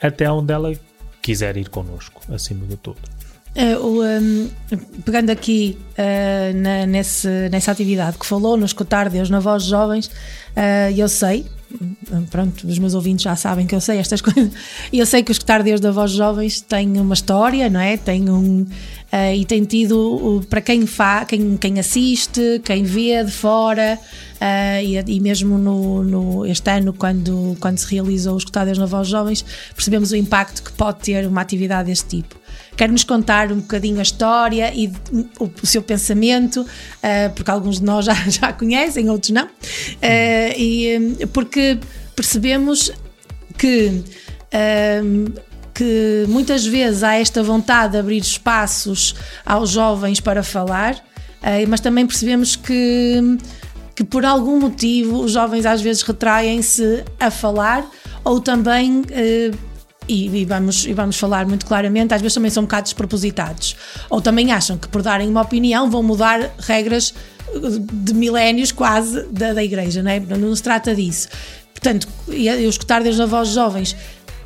até 0.00 0.30
onde 0.32 0.52
ela 0.52 0.72
quiser 1.20 1.56
ir 1.56 1.68
connosco, 1.68 2.20
acima 2.34 2.66
de 2.66 2.76
tudo. 2.76 2.98
Uh, 3.54 3.86
o, 3.86 4.02
um, 4.02 4.50
pegando 5.04 5.30
aqui 5.30 5.78
uh, 5.92 6.56
na, 6.56 6.86
nesse, 6.86 7.28
nessa 7.50 7.70
atividade 7.70 8.18
que 8.18 8.26
falou, 8.26 8.56
no 8.56 8.64
escutar 8.64 9.10
Deus 9.10 9.28
na 9.30 9.40
voz 9.40 9.64
jovens, 9.64 10.10
eu 10.96 11.08
sei, 11.08 11.46
pronto, 12.30 12.66
os 12.66 12.78
meus 12.78 12.94
ouvintes 12.94 13.22
já 13.22 13.36
sabem 13.36 13.66
que 13.66 13.74
eu 13.74 13.80
sei 13.80 13.98
estas 13.98 14.20
coisas, 14.22 14.52
e 14.90 14.98
eu 14.98 15.06
sei 15.06 15.22
que 15.22 15.30
o 15.30 15.32
escutar 15.32 15.62
Deus 15.62 15.80
da 15.80 15.90
voz 15.90 16.10
jovens 16.10 16.62
tem 16.62 16.98
uma 16.98 17.14
história, 17.14 17.68
não 17.68 17.80
é? 17.80 17.96
Tem 17.96 18.28
um, 18.28 18.66
Uh, 19.12 19.34
e 19.34 19.44
tem 19.44 19.62
tido, 19.64 20.38
uh, 20.38 20.46
para 20.46 20.62
quem, 20.62 20.86
fa, 20.86 21.26
quem, 21.26 21.58
quem 21.58 21.78
assiste, 21.78 22.62
quem 22.64 22.82
vê 22.82 23.22
de 23.22 23.30
fora, 23.30 23.98
uh, 24.00 24.82
e, 24.82 24.96
e, 24.96 25.20
mesmo 25.20 25.58
no, 25.58 26.02
no, 26.02 26.46
este 26.46 26.70
ano, 26.70 26.94
quando, 26.94 27.54
quando 27.60 27.76
se 27.76 27.92
realizou 27.92 28.34
os 28.34 28.42
Escutadas 28.42 28.78
na 28.78 28.86
Voz 28.86 29.08
Jovens, 29.08 29.44
percebemos 29.74 30.12
o 30.12 30.16
impacto 30.16 30.62
que 30.62 30.72
pode 30.72 31.00
ter 31.00 31.26
uma 31.26 31.42
atividade 31.42 31.90
deste 31.90 32.06
tipo. 32.06 32.40
Quer-nos 32.74 33.04
contar 33.04 33.52
um 33.52 33.60
bocadinho 33.60 33.98
a 33.98 34.02
história 34.02 34.72
e 34.74 34.90
o, 35.38 35.50
o 35.62 35.66
seu 35.66 35.82
pensamento, 35.82 36.64
porque 37.34 37.50
alguns 37.50 37.80
de 37.80 37.84
nós 37.84 38.06
já, 38.06 38.14
já 38.14 38.50
conhecem, 38.54 39.10
outros 39.10 39.30
não, 39.30 39.46
e, 40.56 41.18
porque 41.34 41.78
percebemos 42.16 42.90
que 43.58 44.02
que 45.74 46.24
muitas 46.28 46.66
vezes 46.66 47.02
há 47.02 47.14
esta 47.14 47.42
vontade 47.42 47.92
de 47.92 47.98
abrir 47.98 48.18
espaços 48.18 49.14
aos 49.44 49.70
jovens 49.70 50.20
para 50.20 50.42
falar, 50.42 50.96
eh, 51.42 51.64
mas 51.66 51.80
também 51.80 52.06
percebemos 52.06 52.56
que, 52.56 53.38
que 53.94 54.04
por 54.04 54.24
algum 54.24 54.60
motivo 54.60 55.22
os 55.22 55.32
jovens 55.32 55.64
às 55.66 55.80
vezes 55.80 56.02
retraem-se 56.02 57.04
a 57.18 57.30
falar 57.30 57.88
ou 58.24 58.40
também 58.40 59.02
eh, 59.10 59.50
e, 60.08 60.28
e 60.28 60.44
vamos, 60.44 60.84
e 60.84 60.92
vamos 60.92 61.16
falar 61.16 61.46
muito 61.46 61.64
claramente, 61.64 62.12
às 62.12 62.20
vezes 62.20 62.34
também 62.34 62.50
são 62.50 62.62
um 62.62 62.66
bocado 62.66 62.84
despropositados. 62.84 63.76
Ou 64.10 64.20
também 64.20 64.52
acham 64.52 64.76
que 64.76 64.88
por 64.88 65.02
darem 65.02 65.28
uma 65.28 65.42
opinião 65.42 65.90
vão 65.90 66.02
mudar 66.02 66.50
regras 66.58 67.14
eh, 67.48 67.58
de 67.92 68.14
milénios 68.14 68.72
quase 68.72 69.22
da, 69.30 69.52
da 69.52 69.62
igreja, 69.62 70.02
não, 70.02 70.10
é? 70.10 70.20
não 70.20 70.54
se 70.54 70.62
trata 70.62 70.94
disso. 70.94 71.28
Portanto, 71.72 72.06
eu 72.28 72.68
escutar 72.68 73.02
desde 73.02 73.22
a 73.22 73.26
voz 73.26 73.48
de 73.48 73.54
jovens 73.54 73.96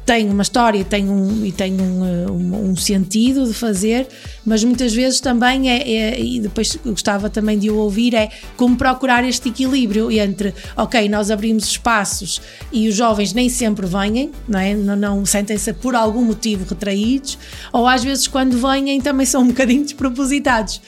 tem 0.07 0.30
uma 0.30 0.42
história 0.42 0.84
tem 0.84 1.11
um, 1.11 1.44
e 1.44 1.50
tem 1.50 1.72
um, 1.80 2.07
eh, 2.07 2.30
um, 2.30 2.70
um, 2.70 2.76
sentido 2.76 3.44
de 3.44 3.52
fazer, 3.52 4.07
mas 4.44 4.62
muitas 4.62 4.94
vezes 4.94 5.20
também 5.20 5.68
é, 5.68 5.82
é, 5.82 6.20
e 6.20 6.38
depois 6.38 6.78
gostava 6.84 7.28
também 7.28 7.59
de 7.59 7.68
o 7.68 7.76
ouvir, 7.76 8.14
é 8.14 8.30
como 8.57 8.76
procurar 8.76 9.24
este 9.24 9.48
equilíbrio 9.48 10.09
entre, 10.12 10.54
ok, 10.76 11.09
nós 11.09 11.28
abrimos 11.30 11.64
espaços 11.64 12.40
e 12.70 12.88
os 12.88 12.94
jovens 12.94 13.32
nem 13.32 13.48
sempre 13.48 13.84
vêm, 13.84 14.30
não, 14.48 14.61
é? 14.61 14.74
não, 14.74 14.94
não 14.94 15.26
sentem-se 15.26 15.72
por 15.72 15.96
algum 15.96 16.24
motivo 16.24 16.64
retraídos, 16.64 17.36
ou 17.72 17.88
às 17.88 18.04
vezes 18.04 18.28
quando 18.28 18.57
vêm 18.57 19.00
também 19.00 19.26
são 19.26 19.42
um 19.42 19.48
bocadinho 19.48 19.82
despropositados. 19.82 20.80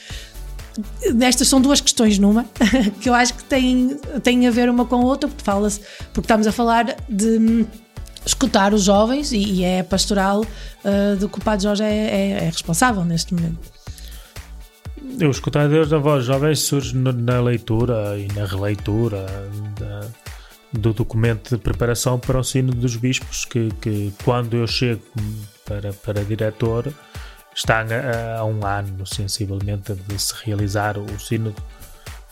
Estas 1.19 1.49
são 1.49 1.59
duas 1.59 1.81
questões 1.81 2.17
numa, 2.17 2.45
que 3.01 3.09
eu 3.09 3.13
acho 3.13 3.33
que 3.33 3.43
têm, 3.43 3.97
têm 4.23 4.47
a 4.47 4.51
ver 4.51 4.69
uma 4.69 4.85
com 4.85 4.95
a 4.95 4.99
outra, 4.99 5.27
porque, 5.27 5.43
fala 5.43 5.69
porque 6.13 6.21
estamos 6.21 6.47
a 6.47 6.53
falar 6.53 6.95
de 7.09 7.67
escutar 8.25 8.73
os 8.73 8.83
jovens 8.83 9.31
e, 9.31 9.37
e 9.37 9.63
é 9.63 9.83
pastoral 9.83 10.41
uh, 10.41 11.15
do 11.17 11.29
que 11.29 11.39
o 11.39 11.41
Padre 11.41 11.63
Jorge 11.63 11.83
é, 11.83 11.87
é, 11.87 12.31
é, 12.31 12.45
responsável 12.45 13.03
neste 13.03 13.33
momento. 13.33 13.71
O 15.21 15.29
escutar 15.29 15.67
Deus 15.67 15.89
da 15.89 15.97
voz 15.97 16.25
jovens 16.25 16.59
surge 16.59 16.95
na 16.95 17.41
leitura 17.41 18.17
e 18.17 18.27
na 18.33 18.45
releitura 18.45 19.25
da, 19.79 20.07
do 20.71 20.93
documento 20.93 21.55
de 21.55 21.61
preparação 21.61 22.19
para 22.19 22.39
o 22.39 22.43
sino 22.43 22.73
dos 22.73 22.95
bispos 22.95 23.43
que, 23.43 23.69
que 23.81 24.13
quando 24.23 24.55
eu 24.55 24.67
chego 24.67 25.01
para, 25.65 25.91
para 25.93 26.23
diretor 26.23 26.93
está 27.55 27.81
a, 27.81 28.39
a 28.39 28.45
um 28.45 28.65
ano 28.65 29.05
sensivelmente 29.05 29.93
de 29.93 30.19
se 30.19 30.33
realizar 30.45 30.97
o 30.97 31.19
sino 31.19 31.53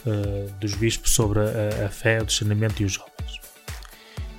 uh, 0.06 0.52
dos 0.60 0.76
bispos 0.76 1.12
sobre 1.12 1.40
a, 1.40 1.86
a 1.86 1.90
fé, 1.90 2.22
o 2.22 2.26
discernimento 2.26 2.82
e 2.82 2.86
os 2.86 2.94
jovens. 2.94 3.47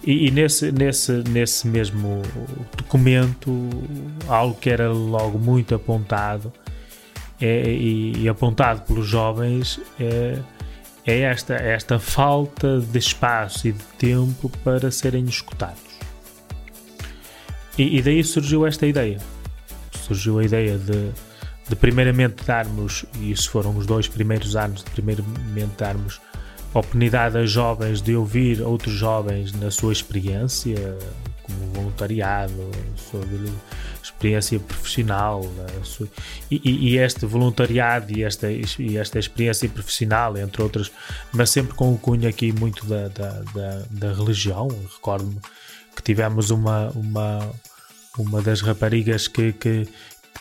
E, 0.05 0.28
e, 0.28 0.30
nesse, 0.30 0.70
nesse, 0.72 1.12
nesse 1.28 1.66
mesmo 1.66 2.22
documento, 2.76 3.68
algo 4.28 4.55
que 4.55 4.70
era 4.70 4.90
logo 4.90 5.38
muito 5.38 5.74
apontado 5.74 6.53
é, 7.40 7.68
e, 7.68 8.12
e, 8.16 8.28
apontado 8.28 8.82
pelos 8.82 9.07
jovens 9.07 9.80
é, 9.99 10.38
é 11.05 11.20
esta, 11.20 11.55
esta 11.55 11.99
falta 11.99 12.80
de 12.80 12.99
espaço 12.99 13.68
e 13.68 13.72
de 13.72 13.84
tempo 13.99 14.51
para 14.62 14.90
serem 14.90 15.24
escutados. 15.24 15.99
E, 17.76 17.99
e 17.99 18.03
daí 18.03 18.22
surgiu 18.24 18.66
esta 18.66 18.86
ideia. 18.86 19.18
Surgiu 19.92 20.38
a 20.38 20.44
ideia 20.44 20.78
de, 20.78 21.11
de 21.68 21.76
primeiramente 21.76 22.44
darmos, 22.44 23.05
e 23.20 23.30
isso 23.30 23.51
foram 23.51 23.76
os 23.76 23.86
dois 23.86 24.09
primeiros 24.09 24.57
anos, 24.57 24.82
de 24.82 24.90
primeiramente 24.90 25.76
darmos 25.76 26.20
oportunidade 26.71 27.37
a 27.39 27.47
jovens 27.47 28.03
de 28.03 28.14
ouvir 28.14 28.62
outros 28.62 28.95
jovens 28.95 29.53
na 29.53 29.71
sua 29.71 29.93
experiência, 29.93 30.97
como 31.43 31.59
voluntariado, 31.73 32.71
sobre 32.97 33.51
experiência 34.03 34.59
profissional. 34.61 35.43
Sua, 35.83 36.09
e, 36.51 36.61
e, 36.64 36.99
este 36.99 37.27
voluntariado 37.27 38.16
e 38.16 38.23
esta, 38.23 38.49
e 38.51 38.97
esta 38.97 39.19
experiência 39.19 39.69
profissional, 39.69 40.37
entre 40.37 40.62
outras, 40.62 40.91
mas 41.33 41.51
sempre 41.51 41.75
com 41.75 41.93
o 41.93 41.99
cunho 41.99 42.29
aqui 42.29 42.53
muito 42.53 42.87
da, 42.87 43.09
da, 43.09 43.31
da, 43.55 43.83
da 43.91 44.12
religião. 44.12 44.69
Recordo-me 44.95 45.41
que 45.95 46.03
tivemos 46.03 46.51
uma, 46.51 46.91
uma, 46.91 47.51
uma 48.19 48.43
das 48.43 48.61
raparigas 48.61 49.27
que, 49.27 49.53
que, 49.53 49.89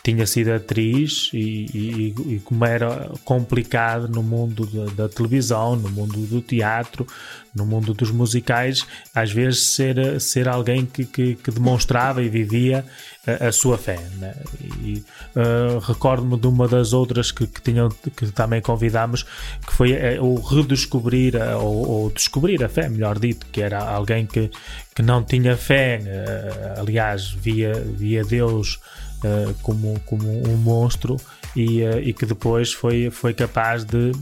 tinha 0.08 0.26
sido 0.26 0.54
atriz 0.54 1.28
e, 1.34 1.66
e, 1.74 2.14
e, 2.34 2.40
como 2.40 2.64
era 2.64 3.10
complicado 3.26 4.08
no 4.08 4.22
mundo 4.22 4.64
da, 4.64 5.04
da, 5.04 5.08
televisão, 5.08 5.76
no 5.76 5.90
mundo 5.90 6.18
do 6.20 6.40
teatro, 6.40 7.06
no 7.54 7.66
mundo 7.66 7.92
dos 7.92 8.10
musicais, 8.10 8.86
às 9.14 9.30
vezes 9.30 9.74
ser, 9.74 10.18
ser 10.18 10.48
alguém 10.48 10.86
que, 10.86 11.04
que, 11.04 11.34
que 11.34 11.50
demonstrava 11.50 12.22
e 12.22 12.28
vivia 12.30 12.86
a, 13.26 13.48
a 13.48 13.52
sua 13.52 13.76
fé. 13.76 13.98
Né? 14.16 14.34
E 14.82 15.04
uh, 15.36 15.78
recordo-me 15.80 16.38
de 16.40 16.46
uma 16.46 16.66
das 16.66 16.94
outras 16.94 17.30
que, 17.30 17.46
que, 17.46 17.60
tinham, 17.60 17.90
que 17.90 18.32
também 18.32 18.62
convidámos, 18.62 19.24
que 19.66 19.74
foi 19.74 19.92
uh, 19.92 20.24
o 20.24 20.40
redescobrir 20.40 21.36
uh, 21.36 21.58
ou, 21.58 21.86
ou, 21.86 22.10
descobrir 22.10 22.64
a 22.64 22.68
fé, 22.70 22.88
melhor 22.88 23.18
dito, 23.18 23.46
que 23.52 23.60
era 23.60 23.78
alguém 23.84 24.24
que, 24.24 24.50
que 24.94 25.02
não 25.02 25.22
tinha 25.22 25.54
fé, 25.54 26.00
uh, 26.00 26.80
aliás, 26.80 27.28
via, 27.28 27.74
via 27.74 28.24
Deus 28.24 28.80
uh, 29.24 29.54
como, 29.62 29.98
como 30.00 30.28
um 30.48 30.56
monstro 30.56 31.16
e, 31.54 31.82
uh, 31.82 31.98
e 32.00 32.12
que 32.12 32.26
depois 32.26 32.72
foi, 32.72 33.10
foi 33.10 33.34
capaz 33.34 33.84
de 33.84 34.12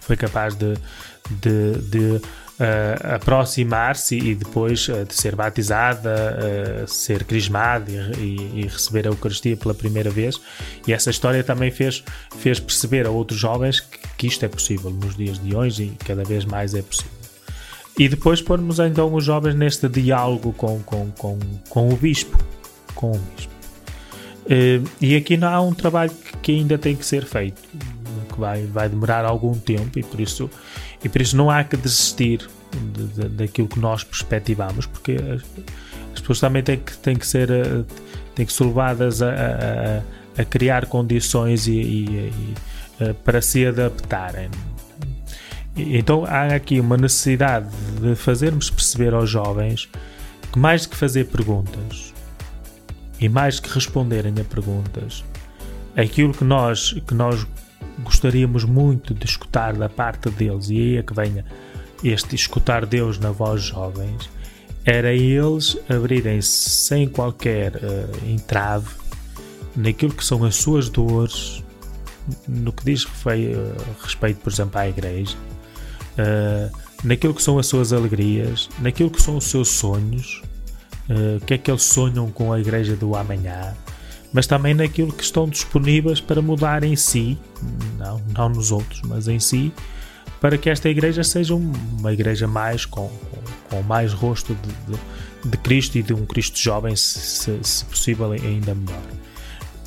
foi 0.00 0.16
capaz 0.16 0.54
de, 0.54 0.74
de, 1.30 1.78
de 1.90 2.16
uh, 2.16 3.14
aproximar-se 3.14 4.16
e 4.16 4.34
depois 4.34 4.88
de 5.06 5.14
ser 5.14 5.36
batizada, 5.36 6.86
ser 6.86 7.24
crismada 7.24 7.90
e, 8.16 8.62
e, 8.62 8.62
receber 8.62 9.06
a 9.06 9.10
Eucaristia 9.10 9.54
pela 9.54 9.74
primeira 9.74 10.08
vez. 10.08 10.40
E 10.86 10.94
essa 10.94 11.10
história 11.10 11.44
também 11.44 11.70
fez, 11.70 12.02
fez 12.38 12.58
perceber 12.58 13.06
a 13.06 13.10
outros 13.10 13.38
jovens 13.38 13.80
que, 13.80 13.98
que 14.16 14.26
isto 14.28 14.46
é 14.46 14.48
possível 14.48 14.90
nos 14.90 15.14
dias 15.14 15.38
de 15.38 15.54
hoje 15.54 15.82
e 15.82 16.04
cada 16.04 16.24
vez 16.24 16.46
mais 16.46 16.74
é 16.74 16.80
possível. 16.80 17.18
E 17.98 18.08
depois 18.08 18.40
pormos 18.40 18.78
então 18.78 19.12
os 19.12 19.24
jovens 19.24 19.56
neste 19.56 19.88
diálogo 19.88 20.52
com, 20.52 20.80
com, 20.84 21.10
com, 21.10 21.38
com 21.68 21.88
o 21.88 21.96
bispo. 21.96 22.38
Com 22.94 23.10
o 23.10 23.18
bispo. 23.18 23.57
Uh, 24.48 24.88
e 24.98 25.14
aqui 25.14 25.36
não 25.36 25.48
há 25.48 25.60
um 25.60 25.74
trabalho 25.74 26.10
que, 26.42 26.52
ainda 26.52 26.78
tem 26.78 26.96
que 26.96 27.04
ser 27.04 27.26
feito, 27.26 27.60
que 28.32 28.40
vai, 28.40 28.64
vai 28.64 28.88
demorar 28.88 29.26
algum 29.26 29.52
tempo 29.52 29.98
e 29.98 30.02
por 30.02 30.18
isso, 30.18 30.50
e 31.04 31.08
por 31.08 31.20
isso 31.20 31.36
não 31.36 31.50
há 31.50 31.62
que 31.62 31.76
desistir 31.76 32.48
de, 32.94 33.06
de, 33.08 33.28
daquilo 33.28 33.68
que 33.68 33.78
nós 33.78 34.02
perspectivamos, 34.02 34.86
porque 34.86 35.12
as, 35.12 35.42
as, 36.14 36.20
pessoas 36.20 36.40
também 36.40 36.62
têm 36.62 36.78
que, 36.78 36.96
têm 36.96 37.16
que 37.16 37.26
ser 37.26 37.50
uh, 37.50 37.84
têm 38.34 38.46
que 38.46 38.52
ser 38.52 38.64
levadas 38.64 39.20
a, 39.20 39.28
a, 39.28 40.40
a 40.40 40.44
criar 40.46 40.86
condições 40.86 41.66
e, 41.66 41.72
e, 41.72 42.04
e 43.00 43.04
uh, 43.04 43.14
para 43.16 43.42
se 43.42 43.66
adaptarem. 43.66 44.48
Então 45.76 46.24
há 46.24 46.54
aqui 46.54 46.80
uma 46.80 46.96
necessidade 46.96 47.68
de 48.00 48.14
fazermos 48.14 48.70
perceber 48.70 49.12
aos 49.12 49.28
jovens 49.28 49.88
que 50.50 50.58
mais 50.58 50.86
do 50.86 50.90
que 50.90 50.96
fazer 50.96 51.26
perguntas, 51.26 52.07
e 53.20 53.28
mais 53.28 53.58
que 53.58 53.68
responderem 53.68 54.34
a 54.40 54.44
perguntas, 54.44 55.24
aquilo 55.96 56.32
que 56.32 56.44
nós, 56.44 56.92
que 57.06 57.14
nós 57.14 57.46
gostaríamos 58.00 58.64
muito 58.64 59.12
de 59.12 59.26
escutar 59.26 59.74
da 59.74 59.88
parte 59.88 60.30
deles, 60.30 60.70
e 60.70 60.78
aí 60.78 60.96
é 60.98 61.02
que 61.02 61.14
venha 61.14 61.44
este 62.04 62.34
escutar 62.34 62.86
Deus 62.86 63.18
na 63.18 63.30
voz 63.30 63.62
jovens, 63.62 64.30
era 64.84 65.12
eles 65.12 65.76
abrirem-se 65.88 66.70
sem 66.70 67.08
qualquer 67.08 67.76
uh, 67.76 68.28
entrave 68.28 68.88
naquilo 69.76 70.12
que 70.12 70.24
são 70.24 70.44
as 70.44 70.56
suas 70.56 70.88
dores, 70.88 71.62
no 72.46 72.72
que 72.72 72.84
diz 72.84 73.04
uh, 73.04 73.08
respeito, 74.00 74.40
por 74.40 74.52
exemplo, 74.52 74.78
à 74.78 74.88
igreja, 74.88 75.36
uh, 76.14 76.76
naquilo 77.04 77.34
que 77.34 77.42
são 77.42 77.58
as 77.58 77.66
suas 77.66 77.92
alegrias, 77.92 78.68
naquilo 78.80 79.10
que 79.10 79.20
são 79.20 79.36
os 79.36 79.44
seus 79.44 79.68
sonhos, 79.68 80.42
uh, 81.08 81.36
o 81.36 81.40
que 81.40 81.54
é 81.54 81.58
que 81.58 81.70
eles 81.70 81.82
sonham 81.82 82.30
com 82.30 82.52
a 82.52 82.60
igreja 82.60 82.96
do 82.96 83.16
amanhã, 83.16 83.74
mas 84.32 84.46
também 84.46 84.74
naquilo 84.74 85.12
que 85.12 85.22
estão 85.22 85.48
disponíveis 85.48 86.20
para 86.20 86.42
mudar 86.42 86.84
em 86.84 86.96
si, 86.96 87.38
não, 87.98 88.20
não 88.34 88.48
nos 88.48 88.70
outros, 88.70 89.00
mas 89.02 89.28
em 89.28 89.40
si, 89.40 89.72
para 90.40 90.56
que 90.56 90.70
esta 90.70 90.88
igreja 90.88 91.24
seja 91.24 91.54
uma 91.54 92.12
igreja 92.12 92.46
mais 92.46 92.84
com, 92.84 93.08
com, 93.08 93.76
com 93.76 93.82
mais 93.82 94.12
rosto 94.12 94.54
de, 94.54 94.92
de, 94.92 95.50
de, 95.50 95.56
Cristo 95.58 95.98
e 95.98 96.02
de 96.02 96.14
um 96.14 96.24
Cristo 96.24 96.58
jovem, 96.58 96.94
se, 96.94 97.58
se 97.62 97.84
possível, 97.84 98.30
ainda 98.32 98.74
melhor. 98.74 99.02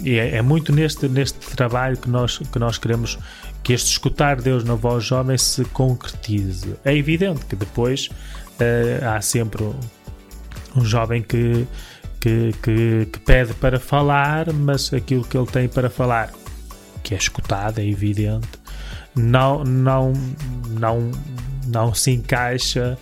E 0.04 0.18
é, 0.18 0.38
é, 0.38 0.42
muito 0.42 0.74
neste, 0.74 1.08
neste 1.08 1.40
trabalho 1.56 1.96
que 1.96 2.10
nós, 2.10 2.40
que 2.40 2.60
nós 2.60 2.78
queremos 2.78 3.20
que 3.64 3.74
este 3.74 3.92
escutar 3.92 4.42
Deus 4.42 4.64
na 4.64 4.74
voz 4.74 5.04
jovem 5.04 5.38
se 5.38 5.64
concretize. 5.66 6.76
É 6.84 6.96
evidente 6.96 7.46
que 7.46 7.56
depois 7.56 8.08
uh, 8.08 9.06
há 9.08 9.22
sempre 9.22 9.64
um 10.76 10.86
jovem 10.86 11.22
que, 11.22 11.68
que, 12.20 12.52
que, 12.62 13.08
que, 13.12 13.20
pede 13.20 13.54
para 13.56 13.80
falar, 13.80 14.52
mas 14.54 14.94
aquilo 14.94 15.24
que 15.24 15.38
ele 15.38 15.48
tem 15.48 15.68
para 15.68 15.90
falar, 15.90 16.32
que 17.04 17.14
é 17.14 17.18
escutado, 17.18 17.80
é 17.80 17.86
evidente, 17.86 18.48
não, 19.16 19.64
não, 19.64 20.14
não, 20.70 21.12
não 21.68 21.94
se 21.94 22.12
encaixa 22.12 22.98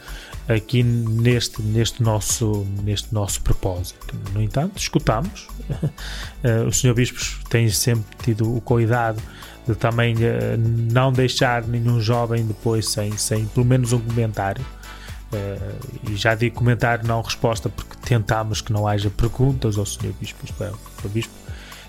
aqui 0.48 0.82
neste, 0.82 1.62
neste, 1.62 2.02
nosso, 2.02 2.66
neste 2.84 3.14
nosso 3.14 3.42
propósito. 3.42 4.16
No 4.34 4.42
entanto, 4.42 4.78
escutamos. 4.78 5.48
O 6.68 6.72
Sr. 6.72 6.94
Bispo 6.96 7.20
tem 7.50 7.70
sempre 7.70 8.18
tido 8.24 8.56
o 8.56 8.60
cuidado 8.60 9.22
de 9.68 9.76
também 9.76 10.16
eh, 10.20 10.58
não 10.58 11.12
deixar 11.12 11.64
nenhum 11.68 12.02
jovem 12.02 12.46
depois 12.46 12.90
sem, 12.90 13.16
sem 13.18 13.46
pelo 13.46 13.66
menos 13.66 13.94
um 13.94 14.00
comentário 14.00 14.66
eh, 15.32 15.58
e 16.10 16.16
já 16.16 16.36
digo 16.36 16.56
comentário, 16.56 17.08
não 17.08 17.22
resposta, 17.22 17.70
porque 17.70 17.96
tentamos 18.02 18.62
que 18.62 18.74
não 18.74 18.88
haja 18.88 19.10
perguntas 19.10 19.78
ao 19.78 19.86
Sr. 19.86 20.14
Bispo. 20.20 20.46
É, 20.64 20.72
o 21.06 21.10
Bispo 21.10 21.34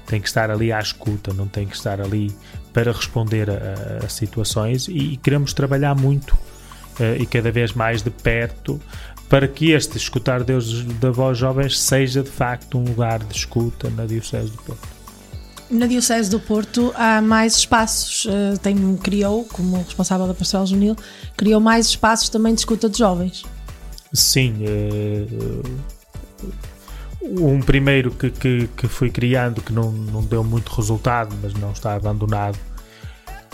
tem 0.06 0.20
que 0.20 0.28
estar 0.28 0.50
ali 0.50 0.72
à 0.72 0.80
escuta, 0.80 1.32
não 1.32 1.46
tem 1.46 1.66
que 1.66 1.76
estar 1.76 2.00
ali 2.00 2.34
para 2.72 2.92
responder 2.92 3.48
a, 3.48 4.04
a 4.04 4.08
situações 4.08 4.88
e, 4.88 5.16
queremos 5.16 5.52
trabalhar 5.52 5.94
muito 5.94 6.32
uh, 6.32 7.16
e 7.18 7.24
cada 7.26 7.52
vez 7.52 7.72
mais 7.72 8.02
de 8.02 8.10
perto 8.10 8.80
para 9.28 9.46
que 9.46 9.70
este 9.70 9.96
escutar 9.96 10.42
Deus 10.42 10.82
da 10.96 11.12
voz 11.12 11.38
jovens 11.38 11.78
seja 11.78 12.24
de 12.24 12.30
facto 12.30 12.76
um 12.76 12.84
lugar 12.84 13.20
de 13.20 13.36
escuta 13.36 13.88
na 13.90 14.04
Diocese 14.04 14.50
do 14.50 14.58
Porto. 14.58 14.99
Na 15.70 15.86
Diocese 15.86 16.28
do 16.28 16.40
Porto 16.40 16.92
há 16.96 17.22
mais 17.22 17.54
espaços, 17.54 18.24
uh, 18.24 18.58
tem, 18.60 18.96
criou, 18.96 19.44
como 19.44 19.76
responsável 19.76 20.26
da 20.26 20.34
Pastoral 20.34 20.66
Juvenil, 20.66 20.96
criou 21.36 21.60
mais 21.60 21.86
espaços 21.86 22.28
também 22.28 22.52
de 22.52 22.60
escuta 22.60 22.88
de 22.88 22.98
jovens. 22.98 23.44
Sim, 24.12 24.64
uh, 24.64 25.62
um 27.22 27.60
primeiro 27.60 28.10
que, 28.10 28.30
que, 28.30 28.68
que 28.76 28.88
fui 28.88 29.10
criando 29.10 29.62
que 29.62 29.72
não, 29.72 29.92
não 29.92 30.24
deu 30.24 30.42
muito 30.42 30.74
resultado, 30.74 31.36
mas 31.40 31.54
não 31.54 31.70
está 31.70 31.94
abandonado, 31.94 32.58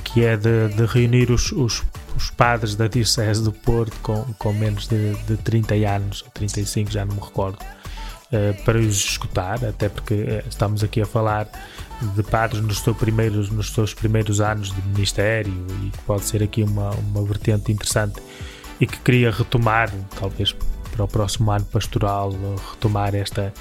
que 0.03 0.25
é 0.25 0.39
de, 0.39 0.69
de 0.69 0.87
reunir 0.87 1.31
os, 1.31 1.53
os, 1.53 1.83
os, 2.17 2.31
padres 2.31 2.75
da 2.75 2.89
Diocese 2.89 3.45
do 3.45 3.53
Porto 3.53 3.95
com, 4.01 4.25
com 4.39 4.55
menos 4.55 4.89
de, 4.89 5.13
de 5.25 5.37
30 5.37 5.75
anos, 5.75 6.23
ou 6.23 6.31
35, 6.31 6.91
já 6.91 7.05
não 7.05 7.17
me 7.17 7.21
recordo, 7.21 7.59
para 8.65 8.79
os 8.79 8.97
escutar, 8.97 9.65
até 9.65 9.89
porque 9.89 10.43
estamos 10.49 10.83
aqui 10.83 11.01
a 11.01 11.07
falar 11.07 11.49
de 12.01 12.23
padres 12.23 12.63
nos 12.63 12.81
seus 12.81 12.97
primeiros, 12.97 13.51
nos 13.51 13.73
seus 13.73 13.95
primeiros 13.95 14.41
anos 14.41 14.73
de 14.73 14.83
ministério 14.89 15.53
e 15.85 15.91
que 15.91 15.99
pode 16.03 16.25
ser 16.25 16.43
aqui 16.43 16.63
uma, 16.63 16.91
uma 16.91 17.23
vertente 17.25 17.73
interessante 17.73 18.21
e 18.81 18.87
que 18.87 18.99
queria 18.99 19.31
retomar, 19.31 19.91
talvez 20.19 20.55
para 20.93 21.05
o 21.05 21.09
próximo 21.09 21.51
ano 21.51 21.65
pastoral 21.67 22.33
retomar 22.73 23.15
esta, 23.15 23.53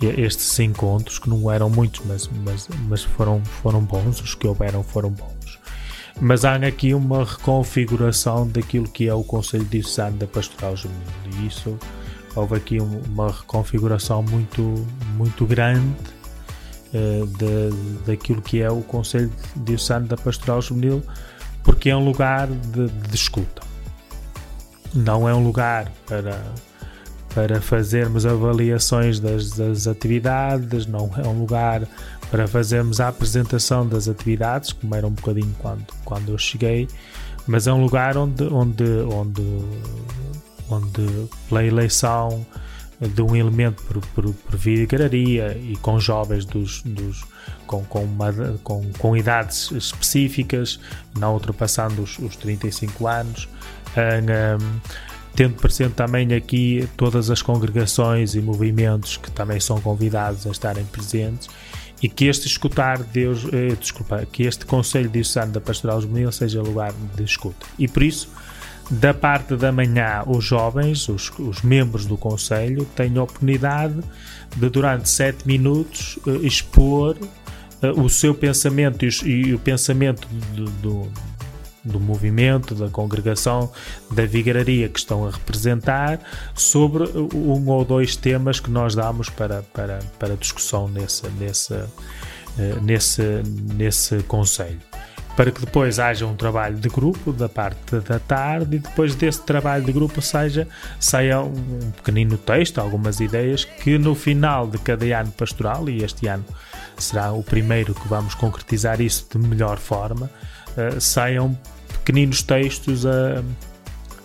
estes 0.00 0.58
encontros, 0.60 1.18
que 1.18 1.28
não 1.28 1.50
eram 1.50 1.68
muitos, 1.70 2.02
mas, 2.06 2.28
mas, 2.44 2.68
mas 2.88 3.02
foram, 3.02 3.42
foram 3.44 3.82
bons, 3.82 4.20
os 4.20 4.34
que 4.34 4.46
houveram 4.46 4.82
foram 4.82 5.10
bons. 5.10 5.58
Mas 6.20 6.44
há 6.44 6.56
aqui 6.56 6.92
uma 6.92 7.24
reconfiguração 7.24 8.46
daquilo 8.46 8.88
que 8.88 9.08
é 9.08 9.14
o 9.14 9.24
Conselho 9.24 9.64
Diocesano 9.64 10.18
da 10.18 10.26
Pastoral 10.26 10.76
Juvenil, 10.76 11.02
e 11.40 11.46
isso 11.46 11.78
houve 12.34 12.56
aqui 12.56 12.78
uma 12.78 13.28
reconfiguração 13.28 14.22
muito, 14.22 14.86
muito 15.16 15.46
grande 15.46 16.11
de, 16.92 18.06
daquilo 18.06 18.42
que 18.42 18.60
é 18.60 18.70
o 18.70 18.82
Conselho 18.82 19.32
Diocesano 19.56 20.06
da 20.06 20.16
Pastoral 20.16 20.60
Juvenil, 20.60 21.02
porque 21.62 21.90
é 21.90 21.96
um 21.96 22.04
lugar 22.04 22.48
de, 22.48 22.88
de 22.88 23.14
escuta. 23.14 23.62
Não 24.94 25.28
é 25.28 25.34
um 25.34 25.42
lugar 25.42 25.90
para 26.06 26.38
para 27.34 27.60
fazermos 27.60 28.26
avaliações 28.26 29.18
das, 29.18 29.52
das, 29.52 29.86
atividades, 29.86 30.86
não 30.86 31.10
é 31.16 31.26
um 31.26 31.40
lugar 31.40 31.86
para 32.30 32.46
fazermos 32.46 33.00
a 33.00 33.08
apresentação 33.08 33.86
das 33.86 34.08
atividades, 34.08 34.72
como 34.72 34.94
era 34.94 35.06
um 35.06 35.10
bocadinho 35.10 35.54
quando, 35.58 35.86
quando 36.04 36.32
eu 36.32 36.38
cheguei, 36.38 36.88
mas 37.46 37.66
é 37.66 37.72
um 37.72 37.82
lugar 37.82 38.16
onde, 38.16 38.44
onde, 38.44 38.84
onde, 39.10 39.42
onde 40.68 41.28
pela 41.48 41.64
eleição 41.64 42.46
de 43.08 43.22
um 43.22 43.34
elemento 43.34 43.82
por, 43.82 44.00
por, 44.08 44.32
por 44.32 44.56
vigararia 44.56 45.56
e 45.58 45.76
com 45.76 45.98
jovens 45.98 46.44
dos, 46.44 46.82
dos, 46.82 47.24
com, 47.66 47.84
com, 47.84 48.04
uma, 48.04 48.32
com, 48.62 48.90
com 48.98 49.16
idades 49.16 49.70
específicas, 49.72 50.78
não 51.18 51.34
ultrapassando 51.34 52.02
os, 52.02 52.18
os 52.18 52.36
35 52.36 53.06
anos. 53.06 53.48
Um, 53.96 54.80
tendo 55.34 55.54
presente 55.54 55.94
também 55.94 56.34
aqui 56.34 56.86
todas 56.96 57.30
as 57.30 57.40
congregações 57.40 58.34
e 58.34 58.40
movimentos 58.40 59.16
que 59.16 59.30
também 59.30 59.58
são 59.58 59.80
convidados 59.80 60.46
a 60.46 60.50
estarem 60.50 60.84
presentes 60.84 61.48
e 62.02 62.08
que 62.08 62.26
este 62.26 62.46
escutar 62.48 62.98
Deus, 62.98 63.46
eh, 63.52 63.76
desculpa, 63.78 64.26
que 64.30 64.42
este 64.42 64.66
Conselho 64.66 65.08
Diocesano 65.08 65.52
da 65.52 65.60
Pastoral 65.60 66.00
Juvenil 66.00 66.32
seja 66.32 66.60
lugar 66.60 66.92
de 67.14 67.22
escuta. 67.22 67.64
E 67.78 67.86
por 67.86 68.02
isso, 68.02 68.28
da 68.92 69.14
parte 69.14 69.56
da 69.56 69.72
manhã, 69.72 70.22
os 70.26 70.44
jovens, 70.44 71.08
os, 71.08 71.30
os 71.38 71.62
membros 71.62 72.04
do 72.04 72.16
Conselho, 72.16 72.84
têm 72.94 73.16
a 73.16 73.22
oportunidade 73.22 73.98
de, 74.54 74.68
durante 74.68 75.08
sete 75.08 75.46
minutos, 75.46 76.18
eh, 76.26 76.46
expor 76.46 77.16
eh, 77.80 77.90
o 77.90 78.08
seu 78.10 78.34
pensamento 78.34 79.04
e, 79.24 79.54
o 79.54 79.58
pensamento 79.58 80.28
do, 80.54 80.64
do 80.64 81.12
do 81.84 81.98
movimento, 81.98 82.76
da 82.76 82.88
congregação, 82.88 83.72
da 84.08 84.24
vigararia 84.24 84.88
que 84.88 85.00
estão 85.00 85.26
a 85.26 85.30
representar, 85.32 86.20
sobre 86.54 87.02
um 87.34 87.68
ou 87.68 87.84
dois 87.84 88.14
temas 88.14 88.60
que 88.60 88.70
nós 88.70 88.94
damos 88.94 89.28
para, 89.28 89.64
para, 89.74 89.98
para 90.16 90.36
discussão 90.36 90.86
nesse, 90.86 91.28
nesse, 91.40 91.74
eh, 91.74 92.76
nesse, 92.80 93.42
nesse 93.74 94.22
conselho. 94.28 94.91
Para 95.36 95.50
que 95.50 95.60
depois 95.60 95.98
haja 95.98 96.26
um 96.26 96.36
trabalho 96.36 96.76
de 96.76 96.88
grupo 96.90 97.32
da 97.32 97.48
parte 97.48 97.98
da 98.00 98.18
tarde 98.18 98.76
e 98.76 98.78
depois 98.78 99.14
desse 99.14 99.42
trabalho 99.42 99.82
de 99.82 99.90
grupo 99.90 100.20
seja, 100.20 100.68
saia 101.00 101.40
um 101.40 101.90
pequenino 101.96 102.36
texto, 102.36 102.78
algumas 102.78 103.18
ideias 103.18 103.64
que 103.64 103.96
no 103.96 104.14
final 104.14 104.66
de 104.66 104.76
cada 104.78 105.06
ano 105.18 105.32
pastoral, 105.32 105.88
e 105.88 106.04
este 106.04 106.26
ano 106.26 106.44
será 106.98 107.32
o 107.32 107.42
primeiro 107.42 107.94
que 107.94 108.06
vamos 108.08 108.34
concretizar 108.34 109.00
isso 109.00 109.26
de 109.30 109.38
melhor 109.38 109.78
forma, 109.78 110.30
uh, 110.76 111.00
saiam 111.00 111.58
pequeninos 112.04 112.42
textos 112.42 113.06
a, 113.06 113.42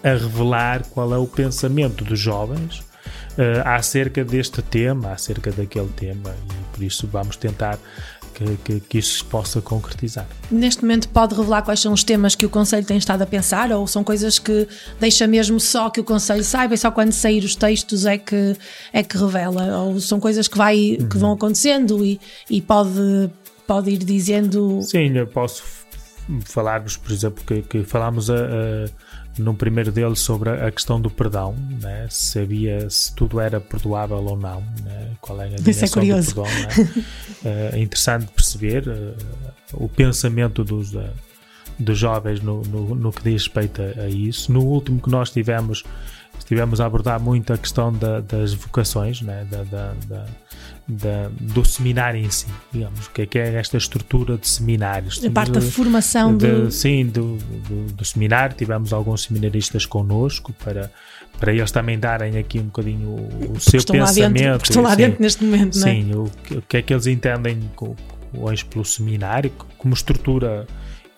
a 0.03 0.09
revelar 0.09 0.83
qual 0.89 1.13
é 1.13 1.17
o 1.17 1.25
pensamento 1.25 2.03
dos 2.03 2.19
jovens 2.19 2.79
uh, 2.79 3.63
acerca 3.65 4.25
deste 4.25 4.61
tema, 4.61 5.13
acerca 5.13 5.51
daquele 5.51 5.89
tema, 5.95 6.31
e 6.31 6.75
por 6.75 6.83
isso 6.83 7.07
vamos 7.07 7.37
tentar 7.37 7.79
que, 8.37 8.57
que, 8.57 8.79
que, 8.81 8.97
isso 8.99 9.17
se 9.17 9.23
possa 9.23 9.59
concretizar. 9.61 10.27
Neste 10.51 10.83
momento 10.83 11.09
pode 11.09 11.33
revelar 11.33 11.63
quais 11.63 11.79
são 11.79 11.91
os 11.91 12.03
temas 12.03 12.35
que 12.35 12.45
o 12.45 12.49
Conselho 12.49 12.85
tem 12.85 12.97
estado 12.97 13.23
a 13.23 13.25
pensar 13.25 13.71
ou 13.71 13.87
são 13.87 14.03
coisas 14.03 14.37
que 14.37 14.67
deixa 14.99 15.25
mesmo 15.25 15.59
só 15.59 15.89
que 15.89 15.99
o 15.99 16.03
Conselho 16.03 16.43
saiba 16.43 16.75
e 16.75 16.77
só 16.77 16.91
quando 16.91 17.11
sair 17.11 17.43
os 17.43 17.55
textos 17.55 18.05
é 18.05 18.17
que, 18.17 18.55
é 18.93 19.01
que 19.01 19.17
revela 19.17 19.79
ou 19.79 19.99
são 19.99 20.19
coisas 20.19 20.47
que, 20.47 20.57
vai, 20.57 20.97
uhum. 20.99 21.09
que 21.09 21.17
vão 21.17 21.31
acontecendo 21.31 22.05
e, 22.05 22.19
e 22.47 22.61
pode, 22.61 23.29
pode 23.65 23.89
ir 23.89 23.97
dizendo... 23.97 24.81
Sim, 24.83 25.17
eu 25.17 25.25
posso 25.25 25.63
falarmos, 26.45 26.95
por 26.95 27.11
exemplo, 27.11 27.43
que, 27.43 27.61
que 27.63 27.83
falámos 27.83 28.29
a, 28.29 28.35
a, 28.35 28.85
no 29.37 29.53
primeiro 29.53 29.91
deles 29.91 30.19
sobre 30.19 30.49
a, 30.49 30.71
questão 30.71 30.99
do 30.99 31.09
perdão, 31.09 31.55
né? 31.81 32.07
se 32.09 32.39
havia, 32.39 32.89
se 32.89 33.13
tudo 33.13 33.39
era 33.39 33.59
perdoável 33.59 34.17
ou 34.17 34.37
não, 34.37 34.61
né? 34.83 35.11
qual 35.21 35.39
era 35.41 35.53
a 35.53 35.57
dimensão 35.57 35.71
Isso 35.71 35.85
é 35.85 35.89
curioso. 35.89 36.35
do 36.35 36.43
perdão. 36.43 36.93
Né? 37.43 37.69
é 37.73 37.79
interessante 37.79 38.27
perceber 38.27 38.87
uh, 38.87 39.15
o 39.73 39.87
pensamento 39.87 40.63
dos, 40.63 40.93
uh, 40.93 41.09
dos 41.77 41.97
jovens 41.97 42.41
no, 42.41 42.61
no, 42.63 42.95
no, 42.95 43.11
que 43.11 43.23
diz 43.23 43.43
respeito 43.43 43.81
a, 43.81 44.03
a, 44.03 44.09
isso. 44.09 44.51
No 44.51 44.63
último 44.63 45.01
que 45.01 45.09
nós 45.09 45.29
tivemos, 45.29 45.83
estivemos 46.37 46.81
a 46.81 46.85
abordar 46.85 47.19
muito 47.19 47.53
a 47.53 47.57
questão 47.57 47.93
da, 47.93 48.21
das 48.21 48.53
vocações, 48.53 49.21
né? 49.21 49.47
da, 49.49 49.63
da, 49.63 49.93
da 50.07 50.25
da, 50.87 51.29
do 51.39 51.65
seminário 51.65 52.19
em 52.19 52.29
si, 52.29 52.47
digamos, 52.71 53.07
o 53.07 53.11
que 53.11 53.23
é, 53.23 53.25
que 53.25 53.37
é 53.37 53.55
esta 53.55 53.77
estrutura 53.77 54.37
de 54.37 54.47
seminários. 54.47 55.23
A 55.23 55.29
parte 55.29 55.51
da 55.51 55.61
formação 55.61 56.35
de, 56.35 56.49
do... 56.49 56.71
Sim, 56.71 57.07
do, 57.07 57.35
do, 57.35 57.93
do, 57.93 58.05
seminário, 58.05 58.55
tivemos 58.55 58.93
alguns 58.93 59.23
seminaristas 59.23 59.85
connosco 59.85 60.53
para, 60.53 60.91
para 61.39 61.53
eles 61.53 61.71
também 61.71 61.99
darem 61.99 62.37
aqui 62.37 62.59
um 62.59 62.65
bocadinho 62.65 63.09
o, 63.09 63.53
o 63.55 63.59
seu 63.59 63.79
estão 63.79 63.95
pensamento. 63.95 64.45
Lá 64.45 64.51
dentro, 64.51 64.69
estão 64.69 64.83
lá 64.83 64.91
sim, 64.91 64.97
dentro 64.97 65.21
neste 65.21 65.43
momento, 65.43 65.77
não 65.77 65.87
é? 65.87 65.91
Sim, 65.91 66.13
o, 66.13 66.23
o 66.57 66.61
que 66.61 66.77
é 66.77 66.81
que 66.81 66.93
eles 66.93 67.05
entendem 67.05 67.69
hoje 68.33 68.63
pelo 68.63 68.85
seminário 68.85 69.51
como 69.77 69.93
estrutura 69.93 70.65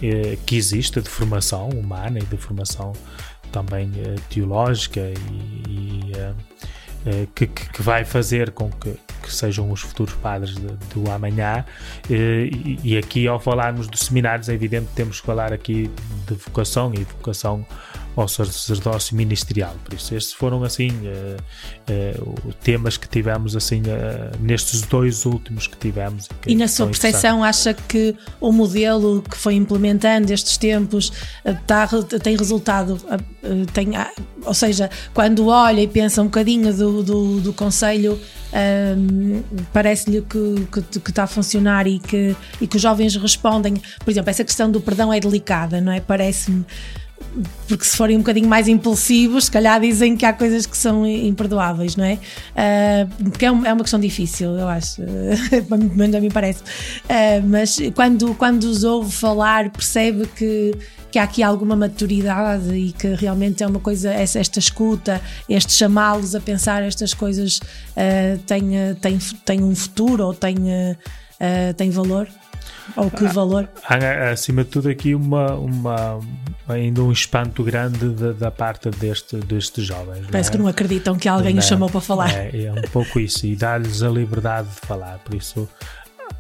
eh, 0.02 0.38
que 0.46 0.56
existe 0.56 1.00
de 1.00 1.10
formação 1.10 1.70
humana 1.70 2.18
e 2.18 2.24
de 2.24 2.38
formação 2.38 2.94
também 3.52 3.92
eh, 3.98 4.16
teológica 4.30 5.02
e, 5.02 5.70
e 5.70 6.12
eh, 6.16 6.34
eh, 7.06 7.28
que, 7.34 7.48
que, 7.48 7.82
vai 7.82 8.04
fazer 8.04 8.52
com 8.52 8.70
que, 8.70 8.96
que 9.22 9.34
sejam 9.34 9.72
os 9.72 9.82
futuros 9.82 10.14
padres 10.16 10.56
do 10.56 11.10
amanhã. 11.10 11.66
Eh, 12.10 12.50
e, 12.52 12.80
e, 12.84 12.98
aqui, 12.98 13.28
ao 13.28 13.40
falarmos 13.40 13.88
dos 13.88 14.02
seminários, 14.02 14.50
é 14.50 14.54
evidente 14.54 14.88
que 14.88 14.96
temos 14.96 15.22
que 15.22 15.26
falar 15.26 15.54
aqui 15.54 15.90
de 16.28 16.36
vocação 16.36 16.94
e 16.94 17.04
vocação 17.04 17.66
ao 18.16 18.28
sacerdócio 18.28 19.16
ministerial. 19.16 19.76
Por 19.84 19.94
isso, 19.94 20.16
estes 20.16 20.34
foram 20.34 20.64
assim 20.64 20.90
uh, 20.90 22.24
uh, 22.24 22.54
temas 22.64 22.98
que 22.98 23.08
tivemos 23.08 23.56
assim 23.56 23.82
uh, 23.82 24.38
nestes 24.40 24.82
dois 24.82 25.26
últimos 25.26 25.68
que 25.68 25.78
tivemos. 25.78 26.28
Que 26.42 26.52
e 26.52 26.56
na 26.56 26.68
sua 26.68 26.88
percepção, 26.88 27.44
acha 27.44 27.74
que 27.74 28.16
o 28.40 28.52
modelo 28.52 29.24
que 29.30 29.38
foi 29.38 29.56
implementando 29.56 30.34
estes 30.34 30.58
tempos 30.58 31.12
tá, 31.66 31.88
tem 32.22 32.36
resultado? 32.36 33.00
tem, 33.74 33.90
ou 34.46 34.54
seja, 34.54 34.90
quando 35.14 35.48
olha 35.48 35.82
e 35.82 35.88
pensa 35.88 36.22
um 36.22 36.26
bocadinho 36.26 36.74
do, 36.74 37.04
do, 37.04 37.40
do 37.42 37.54
Conselho. 37.54 38.20
Um, 38.52 39.44
parece-lhe 39.72 40.24
que, 40.24 40.68
que, 40.72 41.00
que, 41.00 41.12
está 41.12 41.26
a 41.26 41.28
funcionar 41.28 41.86
e 41.86 42.00
que, 42.00 42.36
e 42.60 42.66
que 42.66 42.78
os 42.78 42.82
jovens 42.82 43.16
respondem. 43.16 43.76
Por 44.04 44.10
exemplo, 44.10 44.32
essa 44.32 44.44
questão 44.44 44.72
do 44.72 44.82
perdão 44.82 45.14
é 45.14 45.20
delicada, 45.20 45.80
não 45.80 45.92
é? 45.92 46.00
Parece-me 46.00 46.66
porque 47.68 47.86
se 47.86 47.96
forem 47.96 48.16
um 48.16 48.20
bocadinho 48.20 48.48
mais 48.48 48.68
impulsivos, 48.68 49.46
se 49.46 49.52
calhar 49.52 49.80
dizem 49.80 50.18
que 50.18 50.26
há 50.26 50.34
coisas 50.34 50.66
que 50.66 50.76
são 50.76 51.06
imperdoáveis, 51.06 51.96
não 51.96 52.04
é? 52.06 52.18
Ah, 52.56 53.08
porque 53.24 53.46
é, 53.46 53.52
um- 53.52 53.66
é 53.66 53.72
uma 53.74 53.84
questão 53.84 54.00
difícil, 54.00 54.52
eu 54.58 54.68
acho, 54.68 55.02
pelo 55.70 55.96
menos 55.96 56.16
a 56.16 56.20
mim 56.22 56.30
parece. 56.32 56.64
Ah, 57.08 57.42
mas 57.46 57.78
quando, 57.96 58.34
quando 58.36 58.64
os 58.64 58.84
ouve 58.84 59.12
falar, 59.12 59.70
percebe 59.70 60.26
que, 60.36 60.74
que 61.12 61.20
há 61.20 61.24
aqui 61.24 61.44
alguma 61.44 61.76
maturidade 61.76 62.74
e 62.74 62.92
que 62.94 63.08
realmente 63.16 63.64
é 63.64 63.68
uma 63.68 63.80
coisa, 63.80 64.12
essa- 64.12 64.40
esta 64.40 64.58
escuta, 64.60 65.22
este 65.48 65.74
chamá-los 65.74 66.34
a 66.36 66.40
pensar 66.40 66.82
estas 66.84 67.14
coisas 67.14 67.60
ah, 67.96 68.38
tem, 68.48 68.72
tem, 69.02 69.18
tem 69.46 69.64
um 69.64 69.76
futuro 69.76 70.26
ou 70.26 70.34
tem, 70.34 70.56
tem 71.78 71.90
valor? 71.92 72.28
Ou 72.96 73.10
que 73.10 73.26
valor? 73.26 73.70
Há, 73.84 74.30
acima 74.32 74.64
de 74.64 74.70
tudo 74.70 74.90
aqui 74.90 75.14
uma, 75.16 75.54
uma 75.54 76.20
ainda 76.68 77.02
um 77.02 77.12
espanto 77.12 77.64
grande 77.64 78.10
da, 78.10 78.32
da 78.32 78.52
parte 78.52 78.90
deste, 78.90 79.38
destes 79.38 79.86
jovens. 79.86 80.28
Parece 80.32 80.50
é? 80.50 80.52
que 80.52 80.58
não 80.58 80.68
acreditam 80.68 81.16
que 81.18 81.28
alguém 81.28 81.58
os 81.58 81.64
Não, 81.66 81.70
chamou 81.70 81.90
para 81.90 82.02
falar. 82.02 82.32
É, 82.34 82.66
é 82.66 82.72
um 82.72 82.82
pouco 82.92 83.20
isso, 83.20 83.46
e 83.46 83.56
dar-lhes 83.56 84.04
a 84.04 84.10
liberdade 84.10 84.70
de 84.70 84.88
falar. 84.88 85.20
Por 85.20 85.36
isso, 85.36 85.68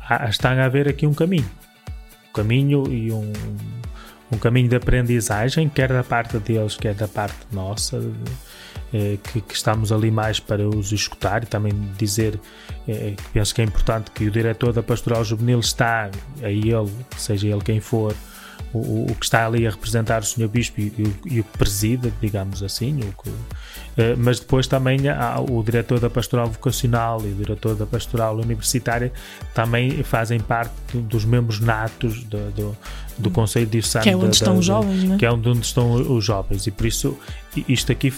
há- 0.07 0.29
está 0.29 0.51
a 0.51 0.65
haver 0.65 0.87
aqui 0.87 1.05
um 1.07 1.13
caminho. 1.13 1.49
Um 2.29 2.33
caminho 2.33 2.91
e 2.91 3.11
um, 3.11 3.31
um 4.31 4.37
caminho 4.37 4.69
de 4.69 4.75
aprendizagem, 4.75 5.67
quer 5.67 5.89
da 5.91 6.03
parte 6.03 6.37
deles, 6.37 6.75
quer 6.75 6.93
da 6.93 7.07
parte 7.07 7.35
nossa, 7.51 7.97
eh, 7.97 8.31
que, 9.31 9.41
que 9.41 9.53
estamos 9.53 9.91
ali 9.91 10.09
mais 10.11 10.39
para 10.39 10.67
os 10.67 10.91
escutar 10.91 11.43
e 11.43 11.45
também 11.45 11.73
dizer 11.97 12.39
eh, 12.87 13.13
que 13.15 13.23
penso 13.33 13.53
que 13.53 13.61
é 13.61 13.63
importante 13.63 14.09
que 14.11 14.25
o 14.25 14.31
diretor 14.31 14.73
da 14.73 14.81
Pastoral 14.83 15.23
Juvenil 15.23 15.59
está 15.59 16.09
a 16.41 16.49
ele, 16.49 16.89
seja 17.17 17.47
ele 17.47 17.61
quem 17.61 17.79
for, 17.79 18.15
o, 18.73 19.11
o- 19.11 19.15
que 19.15 19.25
está 19.25 19.45
ali 19.47 19.65
a 19.65 19.69
representar 19.71 20.21
o 20.21 20.25
Sr. 20.25 20.47
Bispo 20.47 20.79
e, 20.81 20.93
e 21.25 21.39
o- 21.39 21.43
que 21.43 21.57
preside, 21.57 22.13
digamos 22.21 22.61
assim, 22.61 22.99
que- 23.23 23.31
eh, 23.97 24.15
mas 24.17 24.39
depois 24.39 24.67
também 24.67 25.07
há 25.09 25.39
o 25.39 25.63
diretor 25.63 25.99
da 25.99 26.09
Pastoral 26.09 26.47
Vocacional 26.47 27.21
e 27.23 27.31
o 27.31 27.35
diretor 27.35 27.75
da 27.75 27.85
Pastoral 27.85 28.35
Universitária 28.37 29.11
também 29.55 30.03
fazem 30.03 30.39
parte 30.39 30.73
do- 30.93 31.01
dos 31.01 31.25
membros 31.25 31.59
natos 31.59 32.23
do, 32.25 32.51
do, 32.51 32.77
do 33.19 33.29
Conselho 33.29 33.65
Diocesano 33.67 34.03
Que 34.03 34.09
é 34.09 34.15
onde 34.15 34.25
da- 34.25 34.31
estão 34.31 34.53
da- 34.53 34.59
os 34.59 34.65
jovens, 34.65 35.03
não 35.03 35.15
é? 35.15 35.17
que 35.17 35.25
é 35.25 35.31
onde, 35.31 35.49
onde 35.49 35.65
estão 35.65 35.91
os 36.15 36.23
jovens 36.25 36.65
e 36.67 36.71
por 36.71 36.85
isso 36.87 37.17
isto 37.67 37.91
aqui 37.91 38.13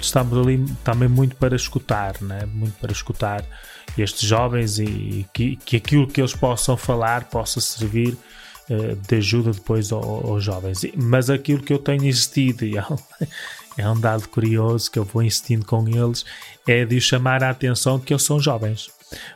estamos 0.00 0.38
ali 0.38 0.64
também 0.84 1.08
muito 1.08 1.36
para 1.36 1.56
escutar, 1.56 2.14
né? 2.20 2.46
muito 2.52 2.74
para 2.80 2.92
escutar 2.92 3.44
estes 3.96 4.28
jovens 4.28 4.78
e 4.78 5.26
que, 5.32 5.56
que 5.56 5.76
aquilo 5.76 6.06
que 6.06 6.20
eles 6.20 6.34
possam 6.34 6.76
falar 6.76 7.24
possa 7.24 7.60
servir 7.60 8.16
eh, 8.70 8.96
de 9.08 9.16
ajuda 9.16 9.50
depois 9.52 9.90
ao- 9.90 10.02
aos 10.30 10.44
jovens. 10.44 10.82
Mas 10.96 11.30
aquilo 11.30 11.62
que 11.62 11.72
eu 11.72 11.78
tenho 11.78 12.04
insistido, 12.04 12.64
e 12.66 12.76
é 12.76 12.82
um, 12.82 12.96
é 13.78 13.88
um 13.90 13.98
dado 13.98 14.28
curioso 14.28 14.90
que 14.90 14.98
eu 14.98 15.04
vou 15.04 15.22
insistindo 15.22 15.64
com 15.64 15.88
eles, 15.88 16.24
é 16.66 16.84
de 16.84 17.00
chamar 17.00 17.42
a 17.42 17.50
atenção 17.50 17.98
que 17.98 18.12
eles 18.12 18.22
são 18.22 18.38
jovens. 18.38 18.90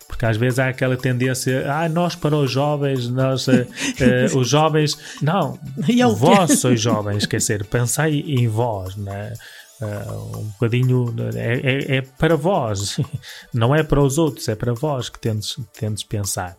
Porque 0.06 0.26
às 0.26 0.36
vezes 0.36 0.58
há 0.58 0.68
aquela 0.68 0.96
tendência, 0.96 1.64
ah, 1.72 1.88
nós 1.88 2.14
para 2.14 2.36
os 2.36 2.50
jovens, 2.50 3.08
nós, 3.08 3.46
eh, 3.48 3.66
os 4.36 4.48
jovens, 4.48 4.96
não, 5.22 5.58
E 5.88 6.00
eu? 6.00 6.14
vós 6.14 6.58
sois 6.60 6.80
jovens, 6.80 7.24
quer 7.26 7.38
dizer, 7.38 7.64
pensai 7.66 8.12
em 8.14 8.46
vós, 8.48 8.94
né? 8.96 9.32
Ah, 9.80 10.12
um 10.36 10.44
bocadinho 10.50 11.14
é, 11.34 11.94
é- 11.94 11.96
é 11.96 12.02
para 12.02 12.36
vós, 12.36 12.98
não 13.52 13.74
é 13.74 13.82
para 13.82 14.00
os 14.00 14.18
outros, 14.18 14.46
é 14.48 14.54
para 14.54 14.72
vós 14.74 15.08
que 15.08 15.18
tendes, 15.18 15.56
tendes 15.78 16.02
pensar. 16.04 16.56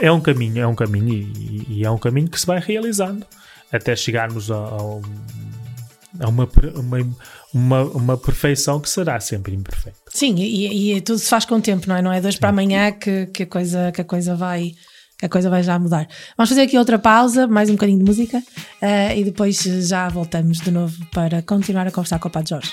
É 0.00 0.12
um 0.12 0.20
caminho, 0.20 0.60
é 0.62 0.66
um 0.66 0.74
caminho 0.76 1.08
e, 1.12 1.66
e 1.68 1.84
é 1.84 1.90
um 1.90 1.98
caminho 1.98 2.28
que 2.30 2.38
se 2.38 2.46
vai 2.46 2.60
realizando 2.60 3.26
até 3.72 3.96
chegarmos 3.96 4.50
a, 4.50 4.54
a 4.56 4.82
um- 4.82 5.02
a 6.18 6.28
uma, 6.28 6.48
uma, 6.74 7.16
uma, 7.52 7.82
uma 7.84 8.18
perfeição 8.18 8.80
que 8.80 8.88
será 8.88 9.20
sempre 9.20 9.54
imperfeita. 9.54 9.98
Sim, 10.08 10.34
e, 10.36 10.94
e 10.94 11.00
tudo 11.00 11.18
se 11.18 11.28
faz 11.28 11.44
com 11.44 11.60
tempo, 11.60 11.88
não 11.88 11.96
é? 11.96 12.02
Não 12.02 12.12
é 12.12 12.20
hoje 12.20 12.38
para 12.38 12.48
amanhã 12.48 12.92
que, 12.92 13.26
que, 13.26 13.42
a 13.42 13.46
coisa, 13.46 13.92
que, 13.92 14.00
a 14.00 14.04
coisa 14.04 14.34
vai, 14.34 14.74
que 15.18 15.26
a 15.26 15.28
coisa 15.28 15.50
vai 15.50 15.62
já 15.62 15.78
mudar. 15.78 16.08
Vamos 16.36 16.48
fazer 16.48 16.62
aqui 16.62 16.78
outra 16.78 16.98
pausa, 16.98 17.46
mais 17.46 17.68
um 17.68 17.74
bocadinho 17.74 17.98
de 17.98 18.04
música, 18.04 18.42
eh, 18.80 19.18
e 19.18 19.24
depois 19.24 19.58
já 19.62 20.08
voltamos 20.08 20.58
de 20.60 20.70
novo 20.70 20.96
para 21.12 21.42
continuar 21.42 21.86
a 21.86 21.90
conversar 21.90 22.18
com 22.18 22.28
o 22.28 22.30
Padre 22.30 22.50
Jorge. 22.50 22.72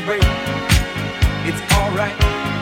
celebrate. 0.00 0.22
It's 1.44 1.60
alright. 1.74 2.59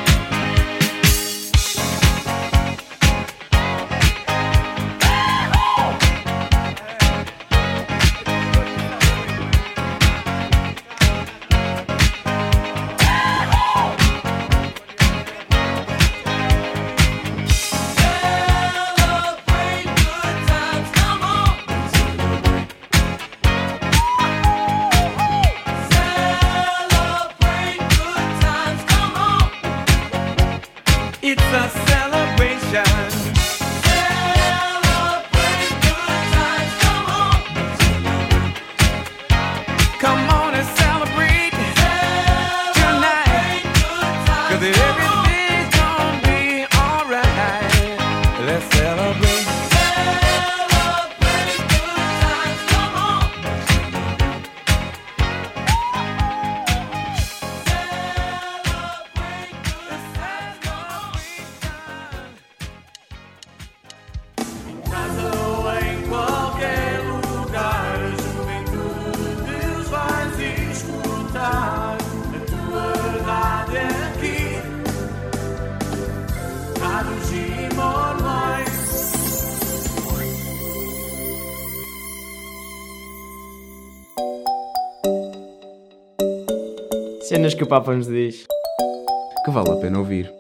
Que 87.59 87.65
o 87.65 87.67
Papa 87.67 87.93
nos 87.93 88.07
diz. 88.07 88.47
Que 89.45 89.51
vale 89.51 89.73
a 89.73 89.77
pena 89.77 89.99
ouvir. 89.99 90.33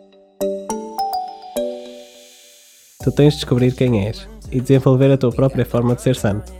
Tu 3.02 3.12
tens 3.12 3.34
de 3.34 3.40
descobrir 3.40 3.74
quem 3.74 4.06
és 4.06 4.28
e 4.52 4.60
desenvolver 4.60 5.10
a 5.10 5.18
tua 5.18 5.32
própria 5.32 5.64
forma 5.64 5.96
de 5.96 6.02
ser 6.02 6.14
santo. 6.14 6.52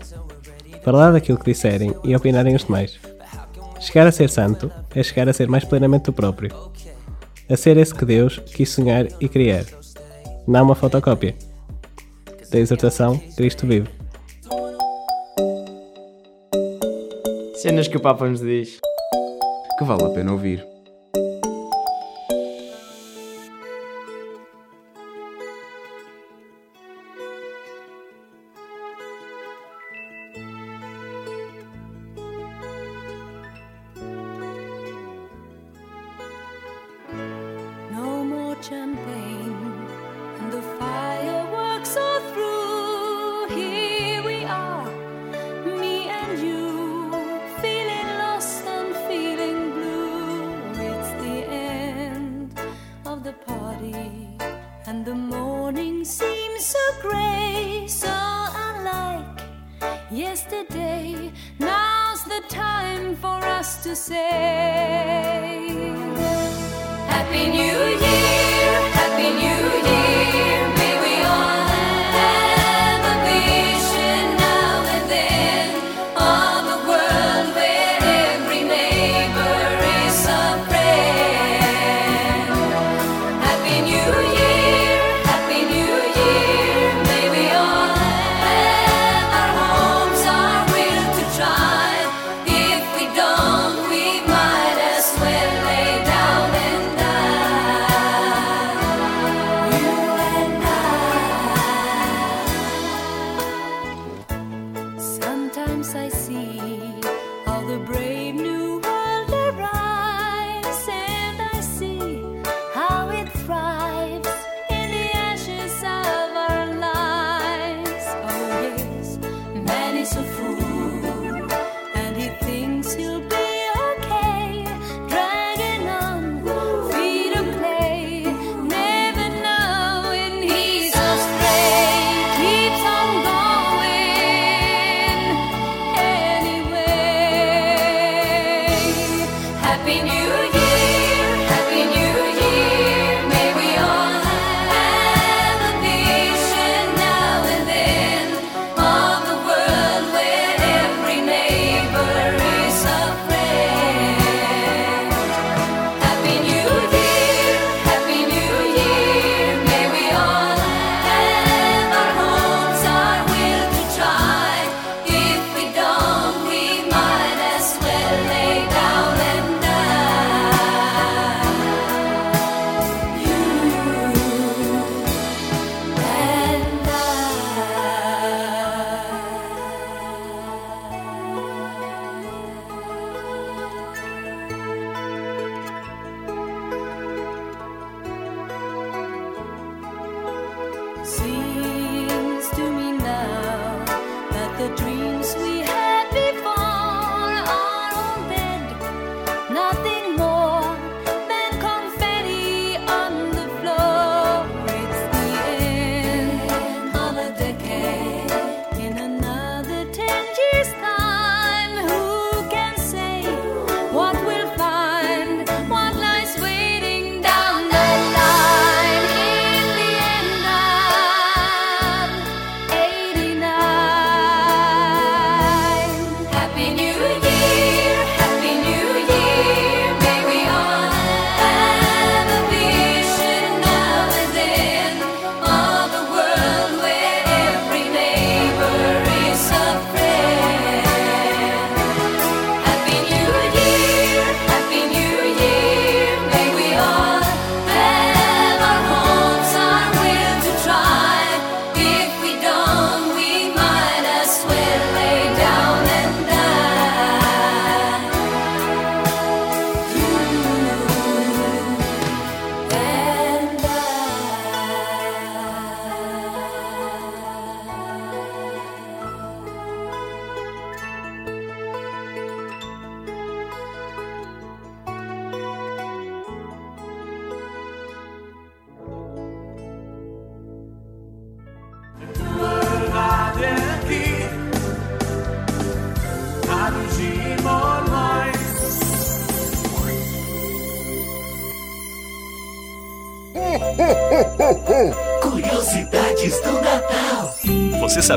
Falar 0.83 1.13
daquilo 1.13 1.39
que 1.39 1.53
disserem 1.53 1.95
e 2.03 2.15
opinarem 2.17 2.57
os 2.57 2.65
demais. 2.65 2.99
Chegar 3.79 4.09
a 4.09 4.13
ser 4.13 4.29
santo 4.29 4.71
é 4.95 5.03
chegar 5.03 5.29
a 5.29 5.33
ser 5.33 5.49
mais 5.49 5.65
plenamente 5.65 6.07
tu 6.07 6.13
próprio. 6.13 6.51
A 7.49 7.57
ser 7.57 7.77
esse 7.77 7.95
que 7.95 8.05
Deus 8.05 8.39
quis 8.39 8.69
sonhar 8.69 9.07
e 9.21 9.29
criar. 9.29 9.65
Não 10.47 10.65
uma 10.65 10.75
fotocópia. 10.75 11.37
Da 12.51 12.59
exortação, 12.59 13.17
Cristo 13.37 13.65
vive. 13.65 13.89
Cenas 17.55 17.87
que 17.87 17.97
o 17.97 18.01
Papa 18.01 18.27
nos 18.27 18.41
diz. 18.41 18.81
Que 19.79 19.85
vale 19.85 20.05
a 20.07 20.09
pena 20.09 20.33
ouvir. 20.33 20.78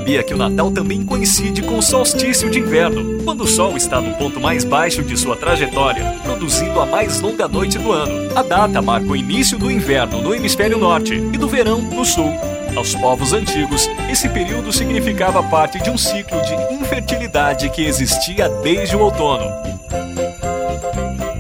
Sabia 0.01 0.23
que 0.23 0.33
o 0.33 0.37
Natal 0.37 0.71
também 0.71 1.05
coincide 1.05 1.61
com 1.61 1.77
o 1.77 1.81
solstício 1.81 2.49
de 2.49 2.57
inverno, 2.57 3.23
quando 3.23 3.43
o 3.43 3.47
Sol 3.47 3.77
está 3.77 4.01
no 4.01 4.15
ponto 4.15 4.39
mais 4.39 4.65
baixo 4.65 5.03
de 5.03 5.15
sua 5.15 5.35
trajetória, 5.35 6.03
produzindo 6.23 6.79
a 6.79 6.87
mais 6.87 7.21
longa 7.21 7.47
noite 7.47 7.77
do 7.77 7.91
ano. 7.91 8.35
A 8.35 8.41
data 8.41 8.81
marca 8.81 9.11
o 9.11 9.15
início 9.15 9.59
do 9.59 9.69
inverno 9.69 10.19
no 10.19 10.33
hemisfério 10.33 10.79
norte 10.79 11.13
e 11.13 11.37
do 11.37 11.47
verão 11.47 11.79
no 11.79 12.03
sul. 12.03 12.33
Aos 12.75 12.95
povos 12.95 13.31
antigos, 13.31 13.87
esse 14.09 14.27
período 14.27 14.73
significava 14.73 15.43
parte 15.43 15.77
de 15.83 15.91
um 15.91 15.97
ciclo 15.97 16.41
de 16.41 16.73
infertilidade 16.73 17.69
que 17.69 17.85
existia 17.85 18.49
desde 18.49 18.95
o 18.95 19.01
outono. 19.01 19.51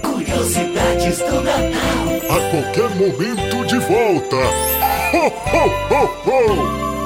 Curiosidades 0.03 1.17
do 1.17 1.41
Natal. 1.41 2.11
A 2.29 2.51
qualquer 2.51 2.89
momento 2.95 3.65
de 3.65 3.79
volta. 3.79 4.37
Ho, 5.13 5.27
ho, 5.51 5.65
ho, 5.89 6.29
ho! 6.29 7.00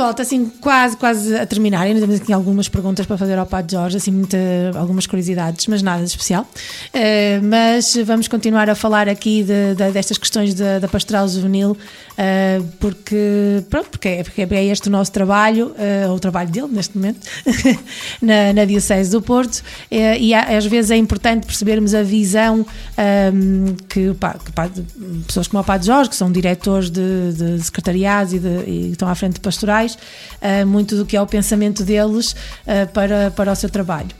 Volta, 0.00 0.22
assim, 0.22 0.50
quase, 0.60 0.96
quase 0.96 1.36
a 1.36 1.46
terminar. 1.46 1.82
Ainda 1.82 2.00
temos 2.00 2.20
aqui 2.20 2.32
algumas 2.32 2.68
perguntas 2.68 3.04
para 3.04 3.18
fazer 3.18 3.38
ao 3.38 3.46
Padre 3.46 3.72
Jorge, 3.72 3.96
assim, 3.98 4.10
muita, 4.10 4.38
algumas 4.74 5.06
curiosidades, 5.06 5.66
mas 5.66 5.82
nada 5.82 6.02
de 6.02 6.08
especial. 6.08 6.42
Uh, 6.42 7.42
mas 7.42 7.96
vamos 8.04 8.26
continuar 8.26 8.70
a 8.70 8.74
falar 8.74 9.08
aqui 9.08 9.42
de, 9.42 9.74
de, 9.74 9.90
destas 9.90 10.16
questões 10.16 10.54
da, 10.54 10.78
da 10.78 10.88
pastoral 10.88 11.28
juvenil, 11.28 11.72
uh, 11.72 12.64
porque, 12.78 13.62
pronto, 13.68 13.90
porque 13.90 14.08
é, 14.08 14.22
porque 14.22 14.42
é 14.42 14.64
este 14.64 14.88
o 14.88 14.90
nosso 14.90 15.12
trabalho, 15.12 15.74
uh, 15.76 16.12
o 16.12 16.18
trabalho 16.18 16.50
dele 16.50 16.68
neste 16.70 16.96
momento, 16.96 17.20
na, 18.22 18.52
na 18.52 18.64
Diocese 18.64 19.10
do 19.10 19.20
Porto, 19.20 19.62
e 19.90 20.34
às 20.34 20.64
vezes 20.66 20.90
é 20.90 20.96
importante 20.96 21.46
percebermos 21.46 21.94
a 21.94 22.02
visão 22.02 22.64
um, 23.34 23.74
que, 23.88 24.14
pá, 24.14 24.34
que 24.34 24.52
pá, 24.52 24.68
pessoas 25.26 25.46
como 25.48 25.62
o 25.62 25.64
Padre 25.64 25.86
Jorge, 25.86 26.10
que 26.10 26.16
são 26.16 26.30
diretores 26.30 26.90
de, 26.90 27.32
de 27.32 27.62
secretariados 27.62 28.32
e, 28.32 28.38
de, 28.38 28.48
e 28.66 28.90
estão 28.92 29.08
à 29.08 29.14
frente 29.14 29.34
de 29.34 29.40
pastorais, 29.40 29.89
uh, 29.94 30.66
muito 30.66 30.96
do 30.96 31.06
que 31.06 31.16
é 31.16 31.22
o 31.22 31.26
pensamento 31.26 31.84
deles 31.84 32.32
uh, 32.32 32.90
para, 32.92 33.30
para 33.30 33.52
o 33.52 33.56
seu 33.56 33.68
trabalho. 33.68 34.10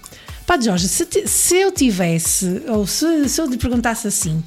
Padre 0.47 0.67
Jorge, 0.67 0.89
se, 0.89 1.07
se 1.27 1.57
eu 1.57 1.71
tivesse, 1.71 2.63
ou 2.69 2.87
se, 2.87 3.29
se 3.29 3.41
eu 3.41 3.47
lhe 3.47 3.57
perguntasse 3.57 4.09
assim, 4.09 4.43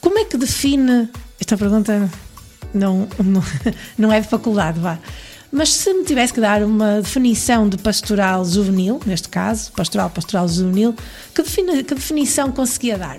como 0.00 0.18
é 0.18 0.24
que 0.24 0.36
define. 0.36 1.08
Esta 1.38 1.56
pergunta 1.56 2.10
não, 2.72 3.08
não, 3.22 3.42
não 3.96 4.12
é 4.12 4.20
de 4.20 4.28
faculdade, 4.28 4.80
vá. 4.80 4.98
Mas 5.52 5.72
se 5.72 5.92
me 5.92 6.04
tivesse 6.04 6.32
que 6.32 6.40
dar 6.40 6.62
uma 6.62 7.00
definição 7.00 7.68
de 7.68 7.78
pastoral 7.78 8.44
juvenil, 8.44 9.00
neste 9.06 9.28
caso, 9.28 9.72
pastoral, 9.72 10.10
pastoral 10.10 10.48
juvenil, 10.48 10.94
que, 11.34 11.42
defini, 11.42 11.84
que 11.84 11.94
definição 11.94 12.50
conseguia 12.50 12.98
dar? 12.98 13.18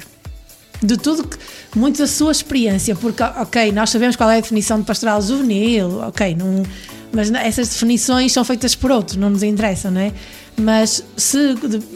de 0.82 0.96
tudo 0.96 1.28
que, 1.28 1.38
muito 1.76 1.98
da 1.98 2.08
sua 2.08 2.32
experiência, 2.32 2.96
porque, 2.96 3.24
ok, 3.24 3.72
nós 3.72 3.90
sabemos 3.90 4.16
qual 4.16 4.30
é 4.30 4.38
a 4.38 4.42
definição 4.42 4.80
de 4.80 4.86
pastoral 4.86 5.22
juvenil, 5.22 6.00
ok, 6.02 6.36
não, 6.36 6.64
mas 7.18 7.32
essas 7.32 7.70
definições 7.70 8.32
são 8.32 8.46
feitas 8.46 8.76
por 8.76 8.92
outros, 8.92 9.18
não 9.18 9.32
nos 9.32 9.42
interessam, 9.42 9.90
não 9.90 10.02
é? 10.02 10.14
Mas 10.56 11.04
se, 11.18 11.56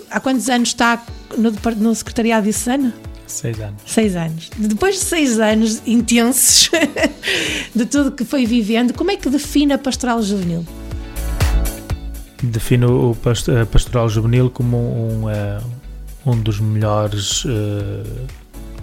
há 0.10 0.20
quantos 0.20 0.50
anos 0.50 0.70
está 0.70 1.06
no, 1.38 1.52
no 1.78 1.94
Secretariado 1.94 2.46
Diocesano? 2.46 2.92
Seis 3.28 3.60
anos. 3.60 3.82
Seis 3.86 4.16
anos. 4.16 4.50
Depois 4.58 4.96
de 4.96 5.02
seis 5.02 5.40
anos 5.40 5.84
intensos 5.86 6.72
de 7.74 7.86
tudo 7.86 8.12
que 8.12 8.26
foi 8.26 8.48
vivendo, 8.48 8.96
como 8.96 9.12
é 9.12 9.16
que 9.16 9.30
define 9.30 9.74
a 9.74 9.78
pastoral 9.78 10.24
juvenil? 10.24 10.66
Defino 12.42 13.12
o 13.12 13.16
pastoral 13.68 14.10
juvenil 14.10 14.50
como 14.50 14.76
um, 14.76 15.26
um 16.26 16.42
dos 16.42 16.60
melhores, 16.60 17.44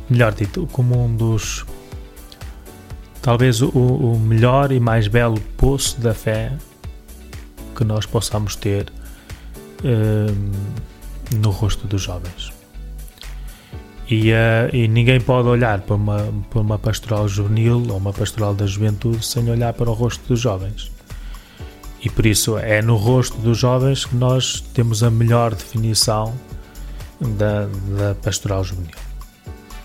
melhor 0.09 0.33
dito, 0.33 0.69
como 0.71 1.05
um 1.05 1.17
dos 1.17 1.67
talvez 3.29 3.61
o, 3.61 3.69
o, 3.69 4.19
melhor 4.19 4.73
e 4.73 4.81
mais 4.81 5.07
belo 5.07 5.39
poço 5.59 6.01
da 6.01 6.15
fé 6.15 6.51
que 7.77 7.85
nós 7.85 8.07
possamos 8.07 8.57
ter 8.57 8.91
um, 9.85 11.37
no 11.37 11.51
rosto 11.51 11.87
dos 11.87 12.01
jovens. 12.01 12.51
E, 14.09 14.33
uh, 14.33 14.75
e, 14.75 14.89
ninguém 14.89 15.21
pode 15.21 15.47
olhar 15.47 15.83
para 15.83 15.95
uma, 15.95 16.33
para 16.49 16.59
uma 16.59 16.79
pastoral 16.79 17.29
juvenil 17.29 17.87
ou 17.91 17.99
uma 17.99 18.15
pastoral 18.15 18.55
da 18.55 18.65
juventude 18.65 19.23
sem 19.23 19.51
olhar 19.51 19.75
para 19.75 19.91
o 19.91 19.93
rosto 19.93 20.27
dos 20.27 20.41
jovens. 20.41 20.91
E 22.03 22.09
por 22.09 22.25
isso 22.25 22.57
é 22.57 22.81
no 22.81 22.97
rosto 22.97 23.37
dos 23.37 23.59
jovens 23.59 24.07
que 24.07 24.17
nós 24.17 24.63
temos 24.73 25.03
a 25.03 25.11
melhor 25.11 25.55
definição 25.55 26.33
da, 27.21 27.67
da 27.95 28.15
pastoral 28.15 28.65
juvenil. 28.65 28.97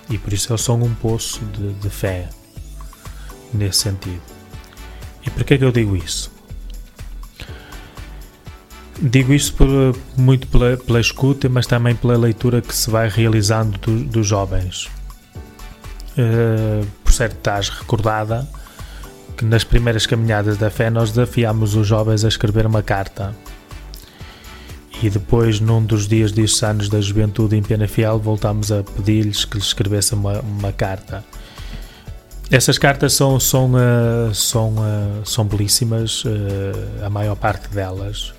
E 0.09 0.17
por 0.17 0.31
isso 0.31 0.49
eles 0.49 0.61
são 0.61 0.81
um 0.81 0.95
poço 0.95 1.43
de, 1.57 1.73
de 1.73 1.89
fé 1.89 2.29
nesse 3.53 3.79
sentido. 3.79 4.21
E 5.25 5.29
por 5.29 5.43
que 5.43 5.53
é 5.53 5.57
que 5.57 5.63
eu 5.63 5.71
digo 5.71 5.95
isso? 5.95 6.31
Digo 9.01 9.33
isso 9.33 9.53
por, 9.53 9.67
muito 10.15 10.47
pela, 10.47 10.77
pela, 10.77 10.99
escuta, 10.99 11.49
mas 11.49 11.65
também 11.65 11.95
pela 11.95 12.15
leitura 12.17 12.61
que 12.61 12.75
se 12.75 12.89
vai 12.89 13.09
realizando 13.09 13.77
do, 13.79 14.03
dos 14.03 14.27
jovens. 14.27 14.89
Uh, 16.17 16.85
por 17.03 17.11
certo, 17.11 17.37
estás 17.37 17.69
recordada 17.69 18.47
que 19.35 19.45
nas 19.45 19.63
primeiras 19.63 20.05
caminhadas 20.05 20.57
da 20.57 20.69
fé 20.69 20.89
nós 20.89 21.09
desafiámos 21.09 21.75
os 21.75 21.87
jovens 21.87 22.23
a 22.23 22.27
escrever 22.27 22.65
uma 22.65 22.83
carta. 22.83 23.35
E 25.01 25.09
depois, 25.09 25.59
num 25.59 25.83
dos 25.83 26.07
dias 26.07 26.31
anos 26.63 26.87
da 26.87 27.01
juventude 27.01 27.57
em 27.57 27.61
Penafiel, 27.61 28.19
voltámos 28.19 28.71
a 28.71 28.83
pedir-lhes 28.83 29.43
que 29.43 29.57
lhes 29.57 29.65
escrevessem 29.65 30.17
uma, 30.17 30.39
uma 30.39 30.71
carta. 30.71 31.25
Essas 32.51 32.77
cartas 32.77 33.13
são, 33.13 33.39
são, 33.39 33.71
uh, 33.73 34.33
são, 34.33 34.75
uh, 34.75 35.25
são 35.25 35.45
belíssimas, 35.45 36.23
uh, 36.25 36.29
a 37.03 37.09
maior 37.09 37.35
parte 37.35 37.67
delas, 37.69 38.33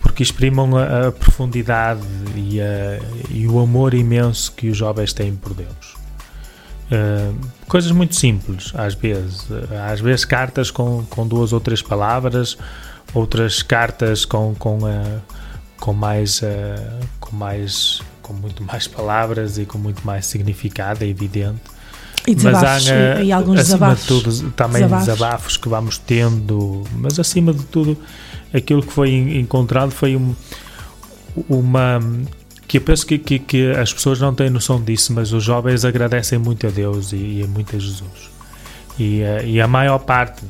porque 0.00 0.22
exprimam 0.22 0.76
a, 0.76 1.08
a 1.08 1.12
profundidade 1.12 2.00
e, 2.34 2.60
a, 2.60 2.98
e, 3.30 3.46
o 3.46 3.60
amor 3.60 3.94
imenso 3.94 4.52
que 4.52 4.68
os 4.68 4.76
jovens 4.76 5.12
têm 5.12 5.34
por 5.36 5.54
Deus. 5.54 5.96
coisas 7.68 7.92
muito 7.92 8.16
simples, 8.16 8.72
às 8.74 8.94
vezes. 8.94 9.46
Às 9.90 10.00
vezes, 10.00 10.24
cartas 10.24 10.70
com, 10.70 11.04
com 11.04 11.26
duas 11.26 11.52
ou 11.52 11.60
três 11.60 11.82
palavras, 11.82 12.56
outras 13.14 13.62
cartas 13.62 14.24
com, 14.24 14.54
com, 14.54 14.80
com 15.78 15.92
mais. 15.92 16.40
com 17.20 17.36
mais 17.36 18.00
com 18.22 18.34
muito 18.34 18.62
mais 18.62 18.86
palavras 18.86 19.56
e 19.56 19.64
com 19.64 19.78
muito 19.78 20.06
mais 20.06 20.26
significado, 20.26 21.02
é 21.02 21.06
evidente 21.06 21.62
e 22.28 22.34
desabafos, 22.34 22.88
mas 22.88 22.88
há, 22.90 23.22
e 23.22 23.32
alguns 23.32 23.60
acima 23.60 23.94
desabafos. 23.94 24.02
de 24.02 24.08
tudo, 24.08 24.50
também 24.50 24.82
desabafos. 24.82 25.06
desabafos 25.06 25.56
que 25.56 25.68
vamos 25.68 25.98
tendo, 25.98 26.84
mas 26.94 27.18
acima 27.18 27.54
de 27.54 27.64
tudo, 27.64 27.96
aquilo 28.52 28.82
que 28.82 28.92
foi 28.92 29.14
encontrado 29.14 29.90
foi 29.90 30.14
um, 30.14 30.34
uma. 31.48 32.00
que 32.66 32.76
eu 32.76 32.82
penso 32.82 33.06
que, 33.06 33.18
que, 33.18 33.38
que, 33.38 33.70
as 33.70 33.92
pessoas 33.92 34.20
não 34.20 34.34
têm 34.34 34.50
noção 34.50 34.82
disso, 34.82 35.12
mas 35.14 35.32
os 35.32 35.42
jovens 35.42 35.84
agradecem 35.86 36.38
muito 36.38 36.66
a 36.66 36.70
Deus 36.70 37.12
e, 37.12 37.16
e 37.16 37.46
muito 37.48 37.74
a 37.74 37.78
Jesus. 37.78 38.30
E, 38.98 39.22
e, 39.46 39.60
a 39.60 39.68
maior 39.68 40.00
parte, 40.00 40.42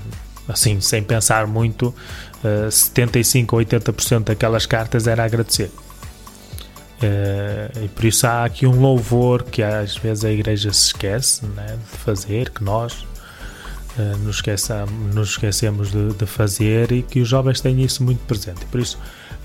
assim, 0.49 0.81
sem 0.81 1.03
pensar 1.03 1.47
muito, 1.47 1.95
uh, 2.43 2.71
75 2.71 3.55
ou 3.55 3.63
80% 3.63 4.25
daquelas 4.25 4.67
cartas 4.67 5.07
era 5.07 5.25
agradecer. 5.25 5.71
Uh, 6.99 7.85
e 7.85 7.89
por 7.89 8.05
isso 8.05 8.27
há 8.27 8.45
aqui 8.45 8.67
um 8.67 8.81
louvor 8.81 9.45
que 9.45 9.63
às 9.63 9.97
vezes 9.97 10.25
a 10.25 10.33
igreja 10.33 10.73
se 10.73 10.87
esquece 10.87 11.47
né, 11.47 11.77
de 11.77 11.99
fazer, 11.99 12.51
que 12.51 12.65
nós 12.65 13.07
uh, 13.97 14.17
nos, 14.25 14.37
esqueçamos, 14.37 15.15
nos 15.15 15.31
esquecemos 15.31 15.93
de, 15.93 16.13
de, 16.15 16.27
fazer 16.27 16.91
e 16.91 17.03
que 17.03 17.21
os 17.21 17.29
jovens 17.29 17.61
têm 17.61 17.81
isso 17.83 18.03
muito 18.03 18.19
presente. 18.27 18.65
Por 18.67 18.81
isso, 18.81 18.99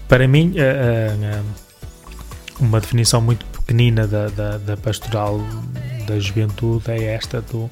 para 0.08 0.28
mim, 0.28 0.56
uh, 0.58 1.44
uma 2.60 2.80
definição 2.80 3.22
muito 3.22 3.46
pequenina 3.46 4.08
da, 4.08 4.30
da, 4.30 4.58
da, 4.58 4.76
pastoral 4.76 5.40
da 6.08 6.20
juventude 6.20 6.90
é 6.90 7.14
esta 7.14 7.40
do, 7.40 7.70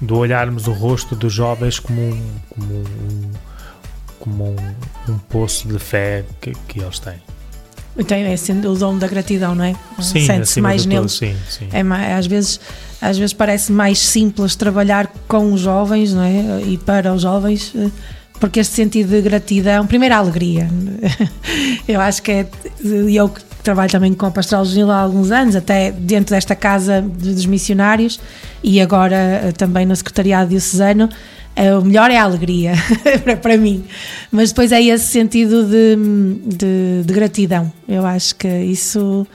do 0.00 0.16
olharmos 0.16 0.66
o 0.66 0.72
rosto 0.72 1.14
dos 1.14 1.32
jovens 1.32 1.78
como 1.78 2.00
um, 2.00 2.34
como 2.50 2.74
um, 2.74 3.30
como 4.18 4.44
um, 4.50 5.12
um 5.12 5.18
poço 5.18 5.68
de 5.68 5.78
fé 5.78 6.24
que, 6.40 6.52
que 6.66 6.80
eles 6.80 6.98
têm. 6.98 7.22
Então 7.96 8.16
é 8.16 8.36
sendo 8.36 8.72
o 8.72 8.76
dom 8.76 8.96
da 8.96 9.06
gratidão, 9.06 9.54
não 9.54 9.64
é? 9.64 9.74
Sim, 10.00 10.26
Sente-se 10.26 10.60
mais 10.60 10.86
neles. 10.86 11.12
Sim, 11.12 11.36
sim. 11.48 11.68
É, 11.72 12.14
às 12.14 12.26
vezes 12.26 12.58
às 13.02 13.18
vezes 13.18 13.32
parece 13.32 13.72
mais 13.72 13.98
simples 13.98 14.54
trabalhar 14.54 15.12
com 15.26 15.52
os 15.52 15.60
jovens, 15.60 16.14
não 16.14 16.22
é? 16.22 16.62
E 16.64 16.78
para 16.78 17.12
os 17.12 17.22
jovens, 17.22 17.72
eh, 17.74 17.90
porque 18.38 18.60
este 18.60 18.74
sentido 18.74 19.10
de 19.10 19.20
gratidão, 19.20 19.84
primeiro 19.88 20.14
a 20.14 20.18
alegria. 20.18 20.68
Eu 21.88 22.00
acho 22.00 22.22
que 22.22 22.30
é 22.30 22.46
eu 22.84 23.28
que 23.28 23.40
trabalho 23.62 23.90
também 23.90 24.12
com 24.14 24.26
a 24.26 24.30
Pastoral 24.30 24.64
Juvenil 24.64 24.90
há 24.90 25.00
alguns 25.00 25.30
anos, 25.32 25.56
até 25.56 25.90
dentro 25.90 26.34
desta 26.34 26.54
casa 26.54 27.02
dos 27.02 27.44
missionários 27.46 28.20
e 28.62 28.80
agora 28.80 29.16
eh, 29.16 29.52
também 29.52 29.84
no 29.84 29.94
secretariado 29.94 30.50
diocesano, 30.50 31.08
eh, 31.08 31.16
o 31.78 31.84
melhor 31.84 32.10
é 32.10 32.16
a 32.16 32.24
alegria 32.24 32.72
para, 33.42 33.56
mim, 33.58 33.84
mas 34.30 34.50
depois 34.50 34.72
é 34.72 34.82
esse 34.82 35.06
sentido 35.06 35.64
de, 35.64 35.96
de, 36.56 37.02
de 37.04 37.12
gratidão. 37.14 37.70
Eu 37.86 38.06
acho 38.06 38.34
que 38.36 38.48
isso, 38.64 39.26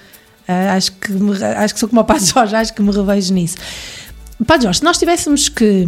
eh, 0.47 0.69
acho 0.69 0.91
que, 0.93 1.11
me- 1.11 1.43
acho 1.43 1.73
que 1.73 1.79
sou 1.79 1.87
como 1.89 2.01
o 2.01 2.03
Padre 2.03 2.25
Jorge, 2.25 2.55
acho 2.55 2.73
que 2.73 2.81
me 2.81 2.91
revejo 2.91 3.33
nisso. 3.33 3.57
Padre 4.45 4.63
Jorge, 4.63 4.79
se 4.79 4.85
nós 4.85 4.97
tivéssemos 4.97 5.47
que 5.49 5.87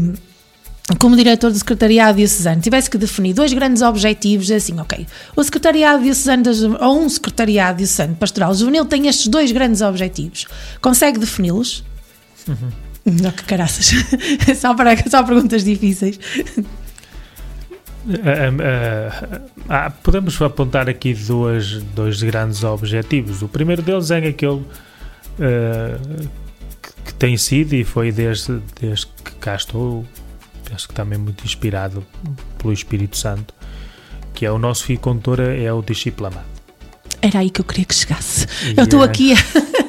como 0.97 1.15
diretor 1.15 1.51
do 1.51 1.57
Secretariado 1.57 2.17
Diocesano, 2.17 2.61
tivesse 2.61 2.89
que 2.89 2.97
definir 2.97 3.33
dois 3.33 3.53
grandes 3.53 3.83
objetivos, 3.83 4.49
é 4.49 4.55
assim, 4.55 4.79
ok, 4.79 5.05
o 5.35 5.43
Secretariado 5.43 6.01
Diocesano, 6.03 6.43
ou 6.81 6.99
um 7.01 7.07
Secretariado 7.09 7.77
Diocesano 7.77 8.15
Pastoral 8.15 8.53
Juvenil 8.55 8.85
tem 8.85 9.07
estes 9.07 9.27
dois 9.27 9.51
grandes 9.51 9.81
objetivos. 9.81 10.45
Consegue 10.81 11.19
defini-los? 11.19 11.83
Não, 13.09 13.31
que 13.31 13.43
caraças. 13.43 13.91
só, 14.57 14.73
para, 14.73 14.95
só 15.09 15.23
perguntas 15.23 15.63
difíceis. 15.63 16.19
Ah, 18.07 18.49
ah, 18.63 19.41
ah, 19.69 19.89
podemos 20.03 20.41
apontar 20.41 20.89
aqui 20.89 21.13
dois, 21.13 21.81
dois 21.95 22.21
grandes 22.23 22.63
objetivos. 22.63 23.41
O 23.41 23.47
primeiro 23.47 23.81
deles 23.81 24.09
é 24.11 24.17
aquele 24.17 24.63
que, 26.81 26.91
que 27.05 27.13
tem 27.13 27.37
sido 27.37 27.73
e 27.73 27.83
foi 27.83 28.11
desde, 28.11 28.59
desde 28.79 29.07
que 29.23 29.31
cá 29.35 29.55
estou, 29.55 30.05
acho 30.73 30.87
que 30.87 30.93
também 30.93 31.19
muito 31.19 31.43
inspirado 31.43 32.05
pelo 32.57 32.73
Espírito 32.73 33.17
Santo, 33.17 33.53
que 34.33 34.45
é 34.45 34.51
o 34.51 34.57
nosso 34.57 34.85
filho 34.85 34.99
condutor, 34.99 35.39
é 35.41 35.71
o 35.71 35.81
discípulo 35.81 36.27
amado. 36.27 36.47
Era 37.21 37.39
aí 37.39 37.49
que 37.49 37.59
eu 37.59 37.65
queria 37.65 37.85
que 37.85 37.93
chegasse. 37.93 38.47
E 38.65 38.77
Eu 38.77 38.85
estou 38.85 39.03
é- 39.03 39.05
aqui. 39.05 39.33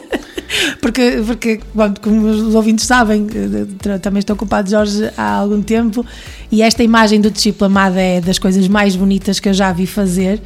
porque, 0.81 1.23
porque 1.27 1.61
bom, 1.75 1.93
como 2.01 2.27
os 2.27 2.55
ouvintes 2.55 2.87
sabem, 2.87 3.27
eh, 3.35 3.99
também 3.99 4.21
estou 4.21 4.35
com 4.35 4.45
o 4.45 4.49
Padre 4.49 4.71
Jorge 4.71 5.11
há 5.17 5.35
algum 5.35 5.63
tempo 5.63 6.05
e 6.51 6.63
esta 6.63 6.83
imagem 6.83 7.21
do 7.21 7.31
discípulo 7.31 7.67
amado 7.67 7.99
é 7.99 8.21
das 8.21 8.39
coisas 8.39 8.67
mais 8.67 8.97
bonitas 8.97 9.39
que 9.39 9.49
eu 9.49 9.55
já 9.55 9.73
vi 9.73 9.87
fazer. 9.87 10.41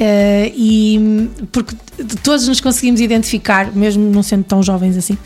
eh, 0.00 0.52
e 0.56 1.28
porque 1.52 1.76
todos 2.22 2.48
nos 2.48 2.60
conseguimos 2.60 3.00
identificar, 3.00 3.74
mesmo 3.74 4.10
não 4.10 4.22
sendo 4.22 4.44
tão 4.44 4.62
jovens 4.62 4.96
assim, 4.96 5.16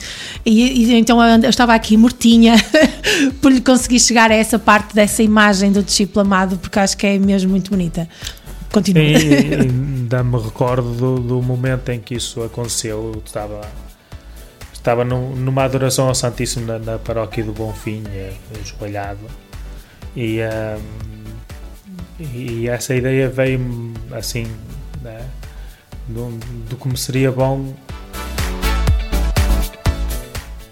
e, 0.44 0.84
e 0.84 0.94
então 0.94 1.22
eu, 1.22 1.42
eu 1.42 1.50
estava 1.50 1.74
aqui 1.74 1.96
mortinha 1.96 2.56
por 3.40 3.52
lhe 3.52 3.60
conseguir 3.60 4.00
chegar 4.00 4.30
a 4.30 4.34
essa 4.34 4.58
parte 4.58 4.94
dessa 4.94 5.22
imagem 5.22 5.70
do 5.70 5.82
discípulo 5.82 6.26
amado, 6.26 6.58
porque 6.58 6.78
acho 6.78 6.96
que 6.96 7.06
é 7.06 7.18
mesmo 7.18 7.50
muito 7.50 7.70
bonita. 7.70 8.08
Continua. 8.72 9.02
Ainda 9.62 10.22
me 10.22 10.38
recordo 10.38 10.92
do, 10.92 11.20
do 11.20 11.42
momento 11.42 11.88
em 11.90 12.00
que 12.00 12.14
isso 12.14 12.42
aconteceu. 12.42 13.12
Eu 13.14 13.22
estava, 13.24 13.62
estava 14.86 15.04
num- 15.04 15.34
numa 15.34 15.64
adoração 15.64 16.06
ao 16.06 16.14
Santíssimo 16.14 16.64
na, 16.64 16.78
na 16.78 16.96
paróquia 16.96 17.42
do 17.42 17.52
Bonfim, 17.52 18.04
eh, 18.06 18.32
ajoelhado. 18.60 19.26
E, 20.14 20.40
ahm, 20.40 20.80
e 22.20 22.68
essa 22.68 22.94
ideia 22.94 23.28
veio-me 23.28 23.94
assim, 24.12 24.46
né, 25.02 25.26
do, 26.06 26.30
do 26.70 26.96
seria 26.96 27.32
bom 27.32 27.74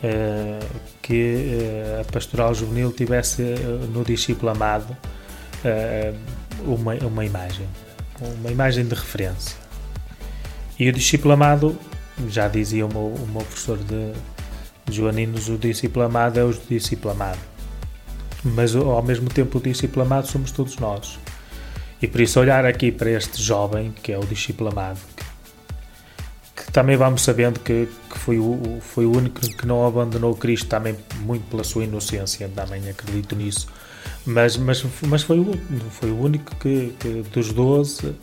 eh, 0.01 0.61
que 1.03 1.59
eh, 1.61 2.03
a 2.03 2.13
pastoral 2.13 2.55
juvenil 2.55 2.93
tivesse 2.93 3.43
eh, 3.43 3.57
no 3.93 4.05
discípulo 4.05 4.53
amado 4.53 4.97
eh, 5.65 6.15
uma, 6.65 6.95
uma 7.03 7.25
imagem, 7.25 7.67
uma 8.21 8.51
imagem 8.53 8.87
de 8.87 8.95
referência. 8.95 9.57
E 10.79 10.89
o 10.89 10.93
discípulo 10.93 11.35
amado, 11.35 11.77
já 12.29 12.49
dizia 12.49 12.87
o 12.87 12.89
meu, 12.89 13.07
o 13.09 13.29
meu 13.29 13.43
professor 13.43 13.79
de, 13.79 14.13
Joaninos, 14.91 15.49
o 15.49 15.57
discípulo 15.57 16.05
amado 16.05 16.39
é 16.39 16.45
o 16.45 16.53
discípulo 16.53 17.13
amado. 17.13 17.39
Mas 18.45 18.77
ao 18.77 19.03
mesmo 19.03 19.31
tempo, 19.31 19.59
o 19.59 19.61
discípulo 19.61 20.05
amado 20.05 20.27
somos 20.27 20.53
todos 20.53 20.77
nós. 20.77 21.19
E 22.03 22.07
por 22.07 22.21
isso, 22.21 22.39
olhar 22.39 22.67
aqui 22.67 22.93
para 22.93 23.11
este 23.11 23.43
jovem, 23.43 23.93
que 24.03 24.13
é 24.13 24.19
o 24.19 24.27
discípulo 24.27 24.71
amado, 24.71 24.99
que, 26.55 26.65
que 26.65 26.73
também 26.73 26.97
vamos 26.97 27.23
sabendo 27.23 27.59
que, 27.61 27.89
que 28.11 28.19
foi, 28.19 28.39
o, 28.39 28.79
foi 28.81 29.07
o 29.07 29.17
único 29.17 29.41
que 29.41 29.67
não 29.67 29.87
abandonou 29.87 30.35
Cristo, 30.35 30.69
também 30.69 30.97
muito 31.21 31.45
pela 31.49 31.65
sua 31.65 31.85
inocência, 31.85 32.51
também 32.55 32.89
acredito 32.91 33.35
nisso. 33.35 33.69
Mas, 34.27 34.59
mas, 34.59 34.85
mas 35.07 35.23
foi, 35.23 35.39
o, 35.39 35.53
foi 35.91 36.11
o 36.11 36.21
único 36.21 36.55
que, 36.57 36.95
que 37.01 37.23
dos 37.33 37.53
12 37.53 38.15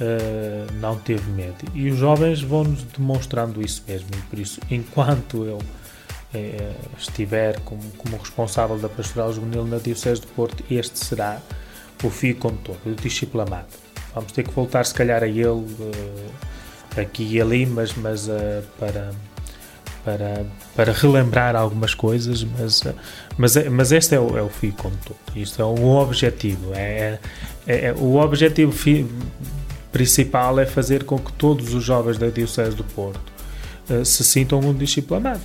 eh, 0.00 0.66
não 0.80 0.96
teve 0.96 1.30
medo. 1.30 1.56
E 1.74 1.88
os 1.90 1.98
jovens 1.98 2.42
vão-nos 2.42 2.82
demonstrando 2.82 3.60
isso 3.64 3.82
mesmo. 3.88 4.08
E 4.16 4.20
por 4.22 4.38
isso, 4.38 4.60
enquanto 4.70 5.44
eu 5.44 5.58
eh, 6.34 6.72
estiver 6.98 7.60
como, 7.60 7.82
como 7.98 8.16
responsável 8.18 8.78
da 8.78 8.88
Pastoral 8.88 9.32
Juvenil 9.32 9.64
na 9.64 9.78
Diocese 9.78 10.20
de 10.20 10.26
Porto, 10.28 10.62
este 10.70 10.98
será 10.98 11.40
o 12.04 12.10
fio 12.10 12.36
condutor, 12.36 12.76
o 12.84 12.90
discípulo 12.94 13.42
amado. 13.42 13.68
Vamos 14.14 14.32
ter 14.32 14.42
que 14.44 14.52
voltar, 14.52 14.84
se 14.86 14.94
calhar, 14.94 15.22
a 15.22 15.28
ele 15.28 15.66
eh, 16.96 17.00
aqui 17.00 17.24
e 17.34 17.40
ali, 17.40 17.66
mas, 17.66 17.94
mas 17.94 18.28
para, 18.78 19.10
para, 20.04 20.46
para 20.74 20.92
relembrar 20.92 21.54
algumas 21.56 21.94
coisas, 21.94 22.42
mas, 22.44 22.82
mas, 23.36 23.56
é- 23.56 23.68
mas 23.68 23.92
este 23.92 24.14
é 24.14 24.20
o, 24.20 24.36
é 24.38 24.42
o 24.42 24.48
fio 24.48 24.72
condutor. 24.72 25.16
Isto 25.34 25.60
é 25.60 25.64
um 25.66 25.86
objetivo. 25.96 26.72
É, 26.74 27.18
é- 27.66 27.86
é- 27.88 27.92
o 27.94 28.16
objetivo 28.16 28.72
fi- 28.72 29.06
principal 29.92 30.58
é 30.60 30.66
fazer 30.66 31.04
com 31.04 31.18
que 31.18 31.32
todos 31.32 31.72
os 31.74 31.82
jovens 31.84 32.18
da 32.18 32.28
Diocese 32.28 32.76
do 32.76 32.84
Porto 32.84 33.20
eh, 33.88 34.04
se 34.04 34.24
sintam 34.24 34.60
um 34.60 34.74
discípulo 34.74 35.20
amado. 35.20 35.40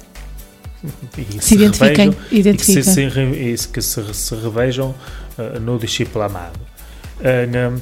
E 1.17 1.41
Se 1.41 1.53
identifiquem, 1.55 2.09
revejam- 2.09 2.15
e 2.25 2.29
que 2.29 2.35
identifiquem. 2.39 2.83
se, 2.83 2.93
se 2.93 3.01
e 3.35 3.57
se- 3.57 3.67
que 3.67 3.81
se, 3.81 4.13
se 4.13 4.35
revejam 4.35 4.95
eh, 5.37 5.59
no. 5.59 5.77
Eh, 7.21 7.45
na- 7.45 7.77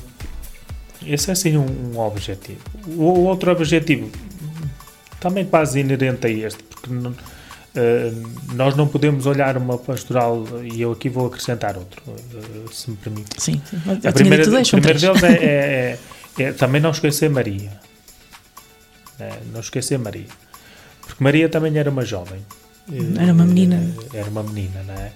esse 1.05 1.29
é 1.29 1.33
assim 1.33 1.55
um, 1.57 1.65
um 1.95 1.99
objetivo. 1.99 2.59
O, 2.87 3.03
outro 3.23 3.51
objetivo, 3.51 4.09
também 5.19 5.45
quase 5.45 5.79
inerente 5.79 6.27
a 6.27 6.29
este, 6.29 6.61
porque 6.63 6.91
não- 6.91 7.15
eh, 7.73 8.11
nós 8.53 8.75
não 8.75 8.85
podemos 8.85 9.25
olhar 9.25 9.55
uma 9.55 9.77
pastoral, 9.77 10.45
e 10.63 10.81
eu 10.81 10.91
aqui 10.91 11.07
vou 11.07 11.27
acrescentar 11.27 11.77
outro, 11.77 12.01
eh, 12.07 12.65
se 12.73 12.91
me 12.91 12.97
permite. 12.97 13.29
Sim, 13.41 13.61
sim. 13.69 13.77
A 14.05 14.11
primeira, 14.11 14.43
o 14.43 14.65
primeiro 14.71 14.99
deles 14.99 15.23
é, 15.23 15.31
é- 15.95 15.99
é- 16.37 16.43
é 16.43 16.51
também 16.53 16.81
não 16.81 16.91
esquecer 16.91 17.29
Maria. 17.29 17.71
É, 19.19 19.31
não 19.51 19.59
esquecer 19.59 19.97
Maria. 19.99 20.27
Porque 21.01 21.23
Maria 21.23 21.49
também 21.49 21.77
era 21.77 21.89
uma 21.89 22.05
jovem. 22.05 22.39
Era 23.19 23.33
uma 23.33 23.45
menina. 23.45 23.81
Era 24.13 24.29
uma 24.29 24.43
menina, 24.43 24.83
não 24.83 24.93
é? 24.93 25.11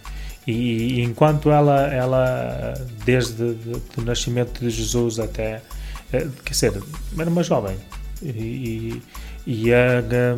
E, 0.46 0.52
e 1.00 1.02
enquanto 1.02 1.50
ela, 1.50 1.88
ela 1.94 2.74
desde 3.06 3.54
de- 3.56 3.80
do 3.96 4.02
nascimento 4.04 4.60
de 4.60 4.70
Jesus 4.70 5.18
até, 5.20 5.62
eh, 6.12 6.28
quer 6.44 6.52
dizer, 6.52 6.84
era 7.18 7.30
uma 7.30 7.42
jovem. 7.44 7.78
E, 8.22 9.02
e, 9.48 9.74
a- 9.74 10.38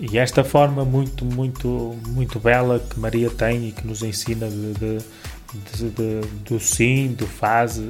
e 0.00 0.18
esta 0.18 0.42
forma 0.42 0.84
muito, 0.84 1.24
muito, 1.24 1.96
muito 2.08 2.40
bela 2.40 2.80
que 2.80 2.98
Maria 2.98 3.30
tem 3.30 3.68
e 3.68 3.72
que 3.72 3.86
nos 3.86 4.02
ensina 4.02 4.48
de, 4.48 4.72
de- 4.74 5.90
de- 5.90 6.20
do 6.44 6.58
sim, 6.60 7.08
do 7.12 7.26
faz, 7.26 7.80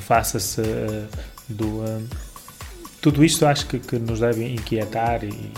faça-se, 0.00 0.60
eh, 0.60 1.04
do. 1.48 1.84
eh, 1.84 2.00
tudo 3.00 3.24
isto 3.24 3.46
acho 3.46 3.66
que, 3.66 3.78
que 3.78 3.98
nos 3.98 4.20
deve 4.20 4.44
inquietar 4.48 5.22
e, 5.24 5.52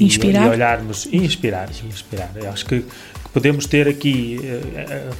Inspirar. 0.00 0.46
e 0.46 0.48
olharmos, 0.50 1.06
e 1.06 1.16
inspirar, 1.18 1.68
e 1.70 1.86
inspirar. 1.86 2.30
Eu 2.34 2.50
acho 2.50 2.64
que, 2.64 2.80
que 2.80 3.28
podemos 3.32 3.66
ter 3.66 3.86
aqui, 3.86 4.40
eh, 4.42 5.10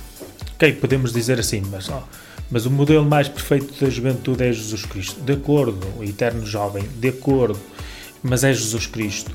ok, 0.54 0.72
podemos 0.74 1.12
dizer 1.12 1.38
assim, 1.38 1.62
mas, 1.70 1.88
ó, 1.90 2.06
mas 2.50 2.64
o 2.66 2.70
modelo 2.70 3.04
mais 3.04 3.28
perfeito 3.28 3.74
da 3.84 3.90
juventude 3.90 4.44
é 4.44 4.52
Jesus 4.52 4.84
Cristo. 4.86 5.20
De 5.20 5.32
acordo, 5.34 5.86
o 5.98 6.04
eterno 6.04 6.44
jovem, 6.46 6.84
de 6.98 7.08
acordo, 7.08 7.60
mas 8.22 8.44
é 8.44 8.52
Jesus 8.52 8.86
Cristo. 8.86 9.30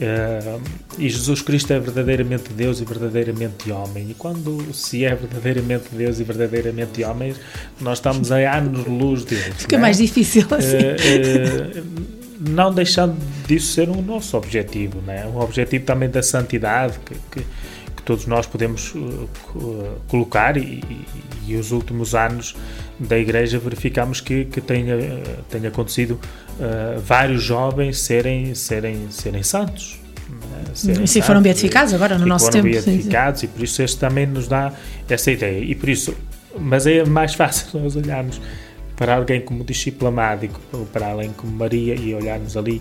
Eh, 0.00 0.58
e 0.98 1.08
Jesus 1.08 1.40
Cristo 1.42 1.72
é 1.72 1.78
verdadeiramente 1.78 2.52
Deus 2.52 2.80
e 2.80 2.84
verdadeiramente 2.84 3.70
homem. 3.70 4.10
E 4.10 4.14
quando 4.14 4.72
se 4.74 5.04
é 5.04 5.14
verdadeiramente 5.14 5.84
Deus 5.92 6.18
e 6.20 6.24
verdadeiramente 6.24 7.04
homem, 7.04 7.34
nós 7.80 7.98
estamos 7.98 8.32
a 8.32 8.38
anos-luz 8.58 9.24
dele. 9.24 9.52
Fica 9.56 9.76
é? 9.76 9.78
mais 9.78 9.98
difícil 9.98 10.46
assim. 10.50 10.76
Eh, 10.76 10.96
eh, 11.78 11.82
não 12.40 12.72
deixando 12.74 13.16
disso 13.46 13.72
ser 13.72 13.88
um 13.88 14.02
nosso 14.02 14.36
objetivo, 14.36 15.00
né? 15.06 15.24
um 15.26 15.38
objetivo 15.38 15.84
também 15.84 16.10
da 16.10 16.22
santidade 16.22 16.98
que, 17.04 17.14
que, 17.30 17.40
que 17.96 18.02
todos 18.04 18.26
nós 18.26 18.46
podemos 18.46 18.92
uh, 18.94 19.28
co- 19.52 19.96
colocar 20.08 20.56
e, 20.56 20.60
e- 20.90 21.06
e 21.46 21.56
os 21.56 21.70
últimos 21.72 22.14
anos 22.14 22.56
da 22.98 23.16
Igreja 23.18 23.58
verificamos 23.58 24.20
que, 24.20 24.46
que 24.46 24.60
tenha, 24.60 24.94
eh, 24.94 25.22
tenha 25.50 25.68
acontecido 25.68 26.18
uh, 26.58 27.00
vários 27.00 27.42
jovens 27.42 27.98
serem, 28.00 28.54
serem, 28.54 29.10
serem 29.10 29.42
santos. 29.42 29.98
né? 30.28 30.64
Serem 30.74 31.04
E 31.04 31.08
se 31.08 31.20
foram 31.22 31.42
beatificados 31.42 31.92
agora, 31.94 32.18
no 32.18 32.26
e 32.26 32.28
nosso 32.28 32.46
foram 32.46 32.62
tempo, 32.62 32.74
sim, 32.76 32.80
sim. 32.82 32.90
beatificados 32.92 33.42
e 33.42 33.46
por 33.48 33.62
isso 33.62 33.82
este 33.82 33.98
também 33.98 34.26
nos 34.26 34.48
dá 34.48 34.72
essa 35.08 35.30
ideia. 35.30 35.62
E 35.64 35.74
por 35.74 35.88
isso, 35.88 36.14
mas 36.58 36.86
é 36.86 37.04
mais 37.04 37.34
fácil 37.36 37.80
nós 37.80 37.96
olharmos 37.96 38.40
para 38.96 39.16
alguém 39.16 39.40
como 39.40 39.64
discípulo 39.64 40.08
amado 40.08 40.44
e 40.44 40.48
co- 40.48 40.86
para 40.92 41.08
alguém 41.08 41.30
como 41.32 41.52
Maria 41.52 41.94
e 41.96 42.14
olharmos 42.14 42.56
ali, 42.56 42.80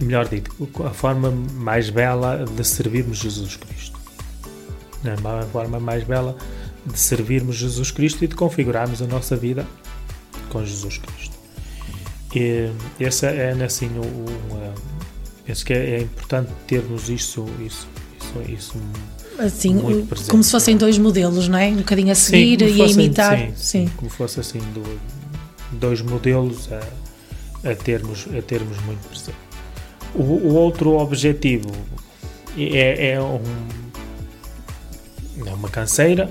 melhor 0.00 0.28
dito, 0.28 0.50
a 0.84 0.90
forma 0.90 1.30
mais 1.30 1.90
bela 1.90 2.44
de 2.56 2.64
servirmos 2.64 3.18
Jesus 3.18 3.56
Cristo. 3.56 3.96
A 5.04 5.42
forma 5.46 5.78
mais 5.78 6.02
bela 6.04 6.36
de 6.84 6.98
servirmos 6.98 7.56
Jesus 7.56 7.90
Cristo 7.90 8.24
e 8.24 8.28
de 8.28 8.34
configurarmos 8.34 9.00
a 9.02 9.06
nossa 9.06 9.36
vida 9.36 9.64
com 10.48 10.64
Jesus 10.64 10.98
Cristo. 10.98 11.35
E 12.34 12.70
esse 13.00 13.24
é 13.26 13.52
assim 13.64 13.88
o, 13.98 14.02
o 14.02 14.74
penso 15.44 15.64
que 15.64 15.72
é, 15.72 15.96
é 15.96 16.00
importante 16.02 16.50
termos 16.66 17.08
isso 17.08 17.46
isso 17.60 17.86
isso, 18.18 18.34
isso 18.48 18.74
Assim, 19.38 19.78
presente. 20.06 20.30
como 20.30 20.42
se 20.42 20.50
fossem 20.50 20.76
dois 20.76 20.96
modelos, 20.98 21.46
não 21.46 21.58
é? 21.58 21.68
Um 21.68 21.76
bocadinho 21.76 22.10
a 22.10 22.14
seguir 22.14 22.58
como 22.58 22.70
e 22.70 22.74
a 22.82 22.86
fossem- 22.88 23.04
imitar. 23.04 23.38
sim, 23.38 23.52
sim, 23.56 23.90
como 23.96 24.10
fosse 24.10 24.40
assim 24.40 24.58
do- 24.74 24.98
dois 25.72 26.00
modelos 26.02 26.68
a, 26.72 27.70
a 27.70 27.74
termos 27.74 28.26
a 28.36 28.40
termos 28.42 28.78
muito 28.84 29.06
presente. 29.08 29.36
O, 30.14 30.22
o 30.22 30.54
outro 30.54 30.96
objetivo 30.98 31.70
é, 32.56 33.10
é 33.12 33.20
um 33.22 33.40
é 35.46 35.52
uma 35.52 35.68
canseira, 35.68 36.30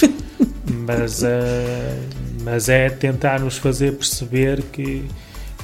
mas 0.86 1.22
eh, 1.22 1.98
mas 2.40 2.68
é 2.68 2.88
tentar 2.90 3.40
nos 3.40 3.58
fazer 3.58 3.92
perceber 3.92 4.62
que 4.62 5.08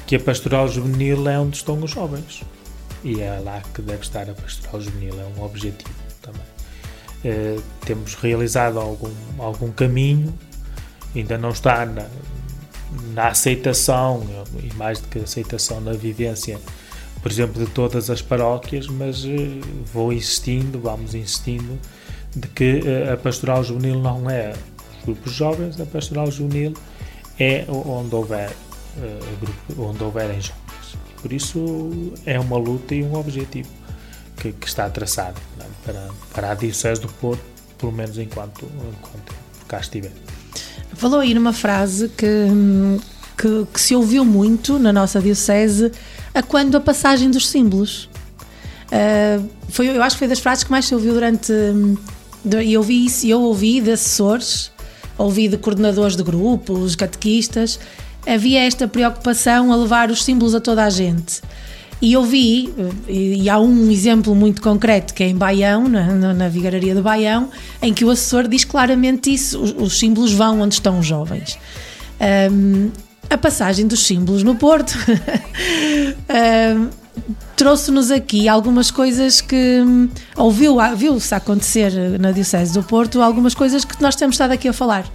que 0.06 0.14
a 0.14 0.20
pastoral 0.20 0.68
juvenil 0.68 1.28
é 1.28 1.36
onde 1.36 1.56
estão 1.56 1.82
os 1.82 1.90
jovens 1.90 2.42
e 3.02 3.20
é 3.20 3.40
lá 3.40 3.60
que 3.74 3.82
deve 3.82 4.02
estar 4.02 4.30
a 4.30 4.34
pastoral 4.34 4.80
juvenil 4.80 5.20
é 5.20 5.38
um 5.38 5.44
objetivo 5.44 5.94
também. 6.22 6.42
Eh, 7.24 7.58
temos 7.84 8.14
realizado 8.14 8.78
algum, 8.78 9.12
algum 9.38 9.70
caminho, 9.70 10.32
ainda 11.14 11.36
não 11.36 11.50
está 11.50 11.84
na, 11.84 12.06
na 13.12 13.28
aceitação, 13.28 14.26
e 14.62 14.72
mais 14.74 15.00
do 15.00 15.08
que 15.08 15.18
aceitação, 15.18 15.80
na 15.80 15.92
vivência, 15.92 16.58
por 17.22 17.30
exemplo, 17.30 17.64
de 17.64 17.70
todas 17.70 18.10
as 18.10 18.22
paróquias, 18.22 18.86
mas 18.86 19.24
eh, 19.24 19.60
vou 19.92 20.12
insistindo, 20.12 20.80
vamos 20.80 21.14
insistindo, 21.14 21.78
de 22.34 22.48
que 22.48 22.82
eh, 22.84 23.12
a 23.12 23.16
pastoral 23.16 23.62
juvenil 23.62 24.00
não 24.00 24.28
é 24.28 24.52
grupos 25.06 25.32
jovens, 25.32 25.80
a 25.80 25.86
pastoral 25.86 26.30
juvenil 26.30 26.74
é 27.38 27.64
onde 27.68 28.14
houver, 28.14 28.50
eh, 29.00 29.18
grupo, 29.40 29.82
onde 29.88 30.02
houverem 30.04 30.40
jovens. 30.40 30.96
Por 31.22 31.32
isso 31.32 32.12
é 32.26 32.38
uma 32.38 32.56
luta 32.58 32.94
e 32.94 33.02
um 33.02 33.14
objetivo 33.14 33.68
que, 34.36 34.52
que 34.52 34.66
está 34.66 34.88
traçado 34.90 35.40
é? 35.60 35.64
para, 35.84 36.08
para 36.34 36.50
a 36.50 36.54
Diocese 36.54 37.00
do 37.00 37.08
Porto, 37.08 37.42
pelo 37.78 37.92
menos 37.92 38.18
enquanto, 38.18 38.64
enquanto 38.66 39.34
cá 39.66 39.80
estiver. 39.80 40.12
Falou 40.94 41.20
aí 41.20 41.34
numa 41.34 41.52
frase 41.52 42.08
que, 42.08 42.26
que, 43.36 43.66
que 43.72 43.80
se 43.80 43.94
ouviu 43.94 44.24
muito 44.24 44.78
na 44.78 44.92
nossa 44.92 45.20
Diocese 45.20 45.90
a 46.34 46.42
quando 46.42 46.76
a 46.76 46.80
passagem 46.80 47.30
dos 47.30 47.48
símbolos. 47.48 48.08
Ah, 48.92 49.42
foi, 49.68 49.88
eu 49.88 50.02
acho 50.02 50.16
que 50.16 50.20
foi 50.20 50.28
das 50.28 50.38
frases 50.38 50.64
que 50.64 50.70
mais 50.70 50.84
se 50.86 50.94
ouviu 50.94 51.12
durante. 51.12 51.52
du- 52.44 52.60
E 52.62 52.72
eu 52.74 52.80
ouvi 52.80 53.04
isso, 53.06 53.26
eu 53.26 53.40
ouvi 53.42 53.80
de 53.80 53.90
assessores, 53.90 54.70
ouvi 55.18 55.48
de 55.48 55.56
coordenadores 55.56 56.16
de 56.16 56.22
grupos, 56.22 56.94
catequistas. 56.94 57.78
Havia 58.26 58.60
esta 58.64 58.88
preocupação 58.88 59.72
a 59.72 59.76
levar 59.76 60.10
os 60.10 60.24
símbolos 60.24 60.54
a 60.54 60.60
toda 60.60 60.84
a 60.84 60.90
gente. 60.90 61.40
E 62.00 62.12
eu 62.12 62.22
vi, 62.22 62.74
e, 63.08 63.48
há 63.48 63.58
um 63.58 63.90
exemplo 63.90 64.34
muito 64.34 64.60
concreto 64.60 65.14
que 65.14 65.22
é 65.22 65.28
em 65.28 65.34
Baião, 65.34 65.88
na, 65.88 66.34
na, 66.34 66.48
Vigararia 66.48 66.94
de 66.94 67.00
Baião, 67.00 67.48
em 67.80 67.94
que 67.94 68.04
o 68.04 68.10
assessor 68.10 68.46
diz 68.46 68.64
claramente 68.64 69.32
isso: 69.32 69.58
os, 69.58 69.74
os 69.78 69.98
símbolos 69.98 70.32
vão 70.32 70.60
onde 70.60 70.74
estão 70.74 70.98
os 70.98 71.06
jovens. 71.06 71.58
Ahm, 72.20 72.90
a 73.30 73.38
passagem 73.38 73.86
dos 73.86 74.06
símbolos 74.06 74.42
no 74.42 74.56
Porto 74.56 74.94
ahm, 76.28 76.90
trouxe-nos 77.56 78.10
aqui 78.10 78.48
algumas 78.48 78.90
coisas 78.90 79.40
que 79.40 79.80
hum, 79.84 80.08
ouviu, 80.36 80.76
viu-se 80.94 81.34
acontecer 81.34 81.90
na 82.20 82.30
Diocese 82.30 82.74
do 82.74 82.82
Porto, 82.82 83.20
algumas 83.22 83.54
coisas 83.54 83.84
que 83.84 84.00
nós 84.02 84.14
temos 84.14 84.34
estado 84.34 84.52
aqui 84.52 84.68
a 84.68 84.72
falar. 84.72 85.06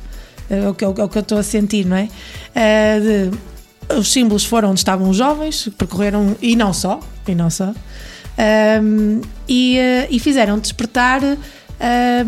É 0.50 0.68
o 0.68 0.74
que, 0.74 0.84
é 0.84 0.88
o 0.88 0.94
que 0.94 1.18
eu 1.18 1.22
estou 1.22 1.38
a 1.38 1.44
sentir, 1.44 1.86
não 1.86 1.96
é? 1.96 2.10
Ah, 2.56 3.00
de- 3.00 3.96
os 3.98 4.12
símbolos 4.12 4.44
foram 4.46 4.72
onde 4.72 4.80
estavam 4.80 5.10
os 5.10 5.18
jovens, 5.18 5.70
percorreram, 5.78 6.36
e 6.42 6.56
não 6.56 6.74
só, 6.74 7.00
e 7.28 7.36
não 7.36 7.50
só, 7.50 7.74
Ahm, 8.38 9.22
e, 9.48 9.78
eh, 9.78 10.08
e 10.10 10.18
fizeram 10.20 10.58
despertar 10.58 11.22
ah, 11.80 12.26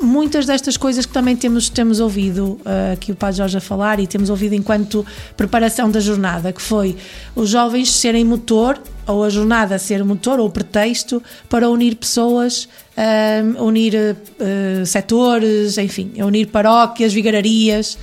muitas 0.00 0.46
destas 0.46 0.76
coisas 0.76 1.04
que 1.04 1.12
também 1.12 1.36
temos, 1.36 1.68
temos 1.68 2.00
ouvido 2.00 2.58
ah, 2.64 2.92
aqui 2.92 3.12
o 3.12 3.14
Padre 3.14 3.38
Jorge 3.38 3.58
a 3.58 3.60
falar 3.60 4.00
e 4.00 4.06
temos 4.06 4.30
ouvido 4.30 4.54
enquanto 4.54 5.04
preparação 5.36 5.90
da 5.90 6.00
jornada, 6.00 6.52
que 6.52 6.62
foi 6.62 6.96
os 7.34 7.50
jovens 7.50 7.92
serem 7.92 8.24
motor, 8.24 8.80
ou 9.06 9.24
a 9.24 9.28
jornada 9.30 9.78
ser 9.78 10.04
motor, 10.04 10.38
ou 10.38 10.48
pretexto, 10.48 11.22
para 11.48 11.68
unir 11.68 11.96
pessoas, 11.96 12.68
ah, 12.96 13.62
unir 13.62 13.94
ah, 13.96 14.84
setores, 14.84 15.78
enfim, 15.78 16.12
unir 16.16 16.46
paróquias, 16.46 17.12
vigararias, 17.12 17.98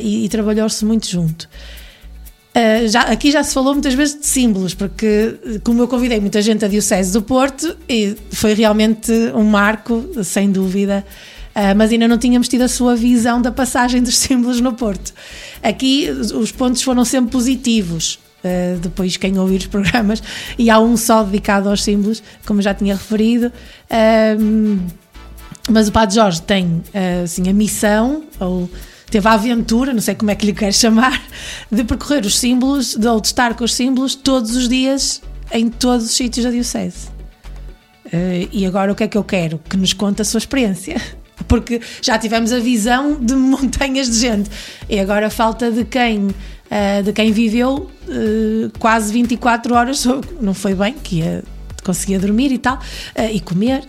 e, 0.00 0.24
e 0.24 0.28
trabalhou-se 0.28 0.84
muito 0.84 1.06
junto. 1.08 1.48
Uh, 2.54 2.86
já, 2.86 3.00
aqui 3.02 3.30
já 3.30 3.42
se 3.42 3.54
falou 3.54 3.72
muitas 3.72 3.94
vezes 3.94 4.20
de 4.20 4.26
símbolos, 4.26 4.74
porque 4.74 5.38
uh, 5.42 5.60
como 5.64 5.80
eu 5.80 5.88
convidei 5.88 6.20
muita 6.20 6.42
gente 6.42 6.62
a 6.62 6.68
Diocese 6.68 7.10
do 7.10 7.22
Porto, 7.22 7.74
e 7.88 8.14
foi 8.30 8.52
realmente 8.52 9.10
um 9.34 9.44
marco, 9.44 10.06
sem 10.22 10.52
dúvida, 10.52 11.02
uh, 11.56 11.74
mas 11.74 11.90
ainda 11.90 12.06
não 12.06 12.18
tínhamos 12.18 12.48
tido 12.48 12.60
a 12.60 12.68
sua 12.68 12.94
visão 12.94 13.40
da 13.40 13.50
passagem 13.50 14.02
dos 14.02 14.18
símbolos 14.20 14.60
no 14.60 14.74
Porto. 14.74 15.14
Aqui 15.62 16.10
os 16.10 16.30
os 16.30 16.52
pontos 16.52 16.82
foram 16.82 17.06
sempre 17.06 17.30
positivos. 17.30 18.18
uh, 18.44 18.78
depois, 18.80 19.16
quem 19.16 19.38
ouvir 19.38 19.60
os 19.60 19.66
programas, 19.68 20.22
e 20.58 20.68
há 20.68 20.78
um 20.78 20.94
só 20.94 21.22
dedicado 21.22 21.70
aos 21.70 21.82
símbolos, 21.82 22.22
como 22.44 22.60
já 22.60 22.74
tinha 22.74 22.94
referido. 22.94 23.50
Um, 24.38 24.78
mas 25.70 25.88
o 25.88 25.92
Padre 25.92 26.16
Jorge 26.16 26.42
tem 26.42 26.82
assim, 27.24 27.48
a 27.48 27.52
missão, 27.54 28.24
ou 28.38 28.68
teve 29.12 29.28
a 29.28 29.32
aventura, 29.32 29.92
não 29.92 30.00
sei 30.00 30.14
como 30.14 30.30
é 30.30 30.34
que 30.34 30.46
lhe 30.46 30.54
quer 30.54 30.72
chamar, 30.72 31.22
de 31.70 31.84
percorrer 31.84 32.24
os 32.24 32.38
símbolos, 32.38 32.96
de, 32.96 33.06
ou 33.06 33.20
de 33.20 33.26
estar 33.26 33.54
com 33.54 33.62
os 33.62 33.74
símbolos 33.74 34.14
todos 34.14 34.56
os 34.56 34.70
dias 34.70 35.20
em 35.52 35.68
todos 35.68 36.06
os 36.06 36.12
sítios 36.12 36.46
da 36.46 36.50
Diocese. 36.50 37.08
Uh, 38.06 38.48
e 38.50 38.64
agora 38.64 38.90
o 38.90 38.94
que 38.94 39.04
é 39.04 39.08
que 39.08 39.18
eu 39.18 39.22
quero? 39.22 39.60
Que 39.68 39.76
nos 39.76 39.92
conte 39.92 40.22
a 40.22 40.24
sua 40.24 40.38
experiência. 40.38 41.00
Porque 41.46 41.80
já 42.00 42.18
tivemos 42.18 42.52
a 42.52 42.58
visão 42.58 43.16
de 43.20 43.34
montanhas 43.34 44.08
de 44.08 44.18
gente 44.18 44.50
e 44.88 44.98
agora 44.98 45.28
falta 45.28 45.70
de 45.70 45.84
quem, 45.84 46.28
uh, 46.28 47.02
de 47.04 47.12
quem 47.12 47.32
viveu 47.32 47.90
uh, 48.08 48.78
quase 48.78 49.12
24 49.12 49.74
horas, 49.74 50.06
não 50.40 50.54
foi 50.54 50.74
bem, 50.74 50.94
que 50.94 51.16
ia 51.16 51.44
conseguia 51.84 52.20
dormir 52.20 52.52
e 52.52 52.58
tal, 52.58 52.78
e 53.32 53.40
comer, 53.40 53.82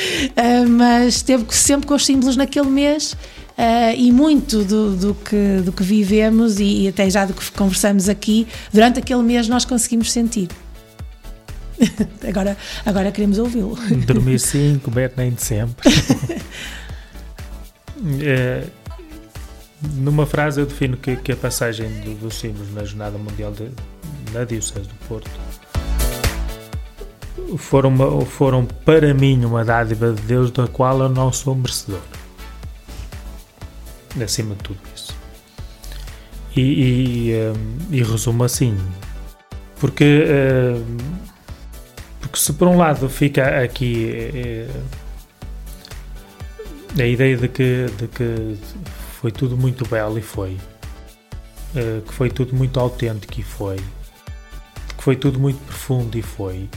mas 0.70 1.16
esteve 1.16 1.44
sempre 1.50 1.84
com 1.84 1.94
os 1.94 2.06
símbolos 2.06 2.36
naquele 2.36 2.68
mês 2.68 3.16
uh, 3.58 3.94
e 3.96 4.10
muito 4.12 4.64
do, 4.64 4.96
do 4.96 5.14
que, 5.14 5.60
do 5.64 5.72
que 5.72 5.82
vivemos 5.82 6.58
e, 6.60 6.82
e 6.82 6.88
até 6.88 7.08
já 7.10 7.24
do 7.24 7.34
que 7.34 7.50
conversamos 7.52 8.08
aqui, 8.08 8.46
durante 8.72 8.98
aquele 8.98 9.22
mês 9.22 9.48
nós 9.48 9.64
conseguimos 9.64 10.10
sentir. 10.12 10.48
agora, 12.28 12.56
agora 12.86 13.10
queremos 13.10 13.38
ouvi-lo. 13.38 13.76
Dormir 14.06 14.38
sim, 14.38 14.80
comer 14.82 15.12
nem 15.16 15.30
de 15.32 15.42
sempre. 15.42 15.90
Eh, 18.20 18.64
numa 19.94 20.26
frase 20.26 20.60
eu 20.60 20.66
defino 20.66 20.96
que, 20.96 21.16
que 21.16 21.32
a 21.32 21.36
passagem 21.36 21.88
do- 22.00 22.14
dos 22.16 22.34
símbolos 22.34 22.70
na 22.74 22.84
Jornada 22.84 23.16
Mundial 23.16 23.52
de, 23.52 23.70
na 24.32 24.44
Diocese 24.44 24.86
do 24.88 24.94
Porto 25.08 25.30
foram, 27.56 27.88
uma- 27.90 28.26
foram 28.26 28.64
para 28.84 29.14
mim 29.14 29.42
uma 29.44 29.64
dádiva 29.64 30.12
de 30.12 30.20
Deus 30.22 30.50
da 30.50 30.66
qual 30.66 31.00
eu 31.00 31.08
não 31.08 31.32
sou 31.32 31.54
merecedor. 31.54 32.00
Acima 34.22 34.54
de 34.54 34.62
tudo 34.62 34.78
isso. 34.94 35.16
E, 36.56 36.60
e, 36.60 37.32
eh, 37.32 37.52
e 37.90 38.02
resumo 38.02 38.44
assim. 38.44 38.76
Porque, 39.80 40.24
eh, 40.26 40.80
porque 42.20 42.38
se 42.38 42.52
por 42.52 42.68
um 42.68 42.76
lado 42.76 43.08
fica 43.08 43.62
aqui 43.62 44.10
eh, 44.14 44.68
a 46.98 47.06
ideia 47.06 47.36
de 47.36 47.48
que, 47.48 47.86
de 47.98 48.08
que 48.08 48.56
foi 49.20 49.32
tudo 49.32 49.56
muito 49.56 49.86
belo 49.88 50.18
e 50.18 50.22
foi. 50.22 50.56
Eh, 51.74 52.00
que 52.06 52.12
foi 52.12 52.30
tudo 52.30 52.54
muito 52.54 52.78
autêntico 52.78 53.40
e 53.40 53.42
foi. 53.42 53.76
Que 54.96 55.02
foi 55.02 55.16
tudo 55.16 55.40
muito 55.40 55.58
profundo 55.64 56.16
e 56.16 56.22
foi. 56.22 56.68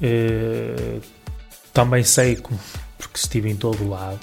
Eh, 0.00 1.00
também 1.72 2.04
sei, 2.04 2.36
porque 2.96 3.16
estive 3.18 3.50
em 3.50 3.56
todo 3.56 3.82
o 3.82 3.88
lado, 3.88 4.20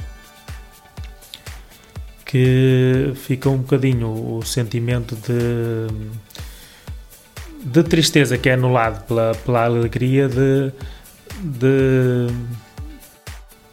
que 2.30 3.12
fica 3.16 3.50
um 3.50 3.58
bocadinho 3.58 4.38
o 4.38 4.46
sentimento 4.46 5.16
de, 5.16 5.88
de 7.66 7.84
tristeza 7.84 8.38
que 8.38 8.48
é 8.50 8.54
anulado 8.54 9.04
pela, 9.08 9.34
pela 9.34 9.66
alegria 9.66 10.30
de, 10.30 10.72
de 11.42 12.28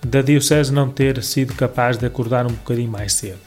da 0.03 0.23
Diocese 0.23 0.73
não 0.73 0.89
ter 0.89 1.23
sido 1.23 1.53
capaz 1.53 1.99
de 1.99 2.07
acordar 2.07 2.47
um 2.47 2.55
bocadinho 2.55 2.91
mais 2.91 3.13
cedo. 3.13 3.41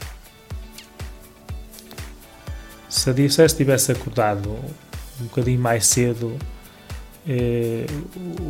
Se 2.88 3.10
a 3.10 3.12
Diocese 3.12 3.56
tivesse 3.56 3.90
acordado 3.90 4.48
um 5.20 5.24
bocadinho 5.24 5.58
mais 5.58 5.86
cedo, 5.86 6.38
eh, 7.28 7.84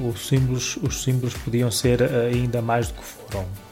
os, 0.06 0.28
símbolos, 0.28 0.76
os 0.82 1.02
símbolos 1.02 1.32
podiam 1.32 1.70
ser 1.70 2.02
ainda 2.02 2.60
mais 2.60 2.88
do 2.88 2.94
que 2.94 3.02
foram. 3.02 3.69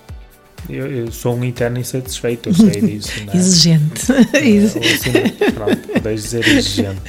Eu, 0.69 0.87
eu 0.87 1.13
sou 1.13 1.35
um 1.37 1.45
interno 1.45 1.79
insatisfeito, 1.79 2.49
eu 2.51 2.55
sei 2.55 2.81
disso. 2.81 3.11
não 3.25 3.33
é? 3.33 3.37
Exigente. 3.37 4.13
Assim, 4.81 5.53
pronto, 5.55 5.89
podes 6.03 6.23
dizer 6.25 6.47
exigente. 6.47 7.01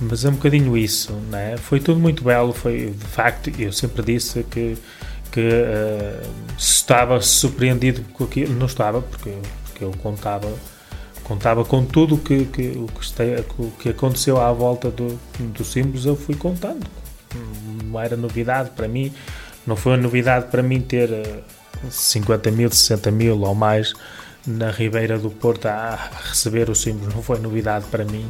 Mas 0.00 0.24
é 0.24 0.28
um 0.28 0.32
bocadinho 0.32 0.76
isso, 0.76 1.12
não 1.30 1.38
é? 1.38 1.56
Foi 1.56 1.78
tudo 1.78 2.00
muito 2.00 2.24
belo, 2.24 2.52
foi 2.52 2.90
de 2.90 3.04
facto, 3.06 3.50
eu 3.56 3.72
sempre 3.72 4.02
disse 4.02 4.42
que, 4.50 4.76
que 5.30 5.40
eh, 5.40 6.20
estava 6.58 7.20
surpreendido 7.20 8.02
com 8.12 8.24
aquilo, 8.24 8.52
não 8.54 8.66
estava, 8.66 9.00
porque, 9.00 9.30
porque 9.64 9.84
eu 9.84 9.92
contava, 10.02 10.52
contava 11.22 11.64
com 11.64 11.84
tudo 11.84 12.18
que, 12.18 12.46
que, 12.46 12.68
o 12.76 12.88
que, 12.88 13.00
este- 13.00 13.44
o 13.58 13.70
que 13.78 13.90
aconteceu 13.90 14.40
à 14.40 14.52
volta 14.52 14.90
do, 14.90 15.16
dos 15.38 15.70
símbolos, 15.70 16.04
eu 16.04 16.16
fui 16.16 16.34
contando. 16.34 16.84
Não 17.84 18.00
era 18.00 18.16
novidade 18.16 18.70
para 18.70 18.88
mim, 18.88 19.12
não 19.64 19.76
foi 19.76 19.92
uma 19.92 19.98
novidade 20.02 20.46
para 20.50 20.64
mim 20.64 20.80
ter 20.80 21.12
eh, 21.12 21.40
50 21.90 22.50
mil, 22.50 22.70
60 22.70 23.10
mil 23.10 23.40
ou 23.40 23.54
mais 23.54 23.92
na 24.46 24.70
Ribeira 24.70 25.18
do 25.18 25.30
Porto 25.30 25.66
a 25.66 25.96
receber 26.28 26.68
os 26.68 26.80
símbolos, 26.82 27.14
não 27.14 27.22
foi 27.22 27.38
novidade 27.38 27.86
para 27.90 28.04
mim. 28.04 28.28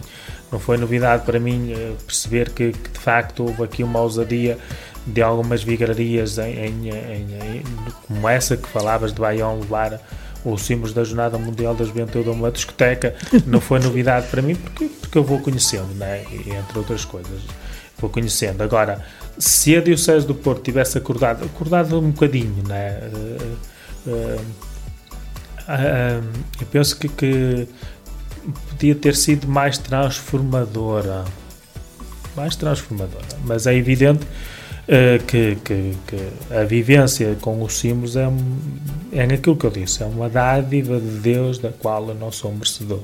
Não 0.51 0.59
foi 0.61 0.77
novidade 0.77 1.25
para 1.25 1.41
mim 1.41 1.73
eh, 1.73 1.93
perceber 2.07 2.51
que, 2.51 2.73
que, 2.73 2.91
de 2.91 2.99
facto 2.99 3.45
houve 3.45 3.63
aqui 3.65 3.83
uma 3.83 4.01
ousadia 4.01 4.59
de 5.07 5.23
algumas 5.23 5.63
vigararias 5.63 6.37
em, 6.39 6.67
em- 6.67 6.89
em- 6.91 7.63
como 8.07 8.29
essa 8.29 8.57
que 8.57 8.69
falavas 8.69 9.13
de 9.15 9.21
Bayonne 9.21 9.63
levar 9.63 9.99
os 10.45 10.63
símbolos 10.63 10.93
da 10.93 11.03
Jornada 11.05 11.39
Mundial 11.39 11.75
da 11.75 11.85
Juventude 11.85 12.29
a 12.29 12.33
uma 12.33 12.51
discoteca. 12.51 13.15
Não 13.47 13.61
foi 13.61 13.79
novidade 13.81 14.27
para 14.29 14.43
mim 14.43 14.55
porque, 14.55 14.87
porque 15.01 15.17
eu 15.17 15.25
vou 15.25 15.41
conhecendo, 15.41 15.95
né? 15.95 16.23
Entre 16.31 16.79
outras 16.79 17.05
coisas. 17.07 17.41
Vou 17.99 18.11
conhecendo. 18.11 18.63
Agora, 18.63 19.03
se 19.39 19.77
a 19.77 19.81
Diocese 19.81 20.27
do 20.27 20.35
Porto 20.35 20.63
tivesse 20.63 20.99
acordado, 20.99 21.45
acordado 21.45 21.99
um 21.99 22.11
bocadinho, 22.11 22.63
né? 22.69 23.01
Eu 26.61 26.67
penso 26.71 26.97
que, 26.99 27.09
que 27.09 27.69
podia 28.71 28.95
ter 28.95 29.15
sido 29.15 29.47
mais 29.49 29.79
transformadora. 29.79 31.25
Mais 32.37 32.57
transformadora. 32.57 33.25
Mas 33.45 33.67
é 33.67 33.75
evidente 33.75 34.27
que, 35.27 35.57
que- 35.65 35.95
que 36.07 36.55
a 36.55 36.65
vivência 36.65 37.37
com 37.41 37.63
os 37.63 37.79
símbolos 37.79 38.17
é, 38.17 38.29
é 39.13 39.23
aquilo 39.23 39.57
que 39.57 39.65
eu 39.67 39.71
disse, 39.71 40.03
é 40.03 40.07
uma 40.07 40.29
dádiva 40.29 40.99
de 40.99 41.19
Deus 41.19 41.59
da 41.59 41.71
qual 41.71 42.09
eu 42.09 42.15
não 42.15 42.33
sou 42.33 42.53
merecedor. 42.53 43.01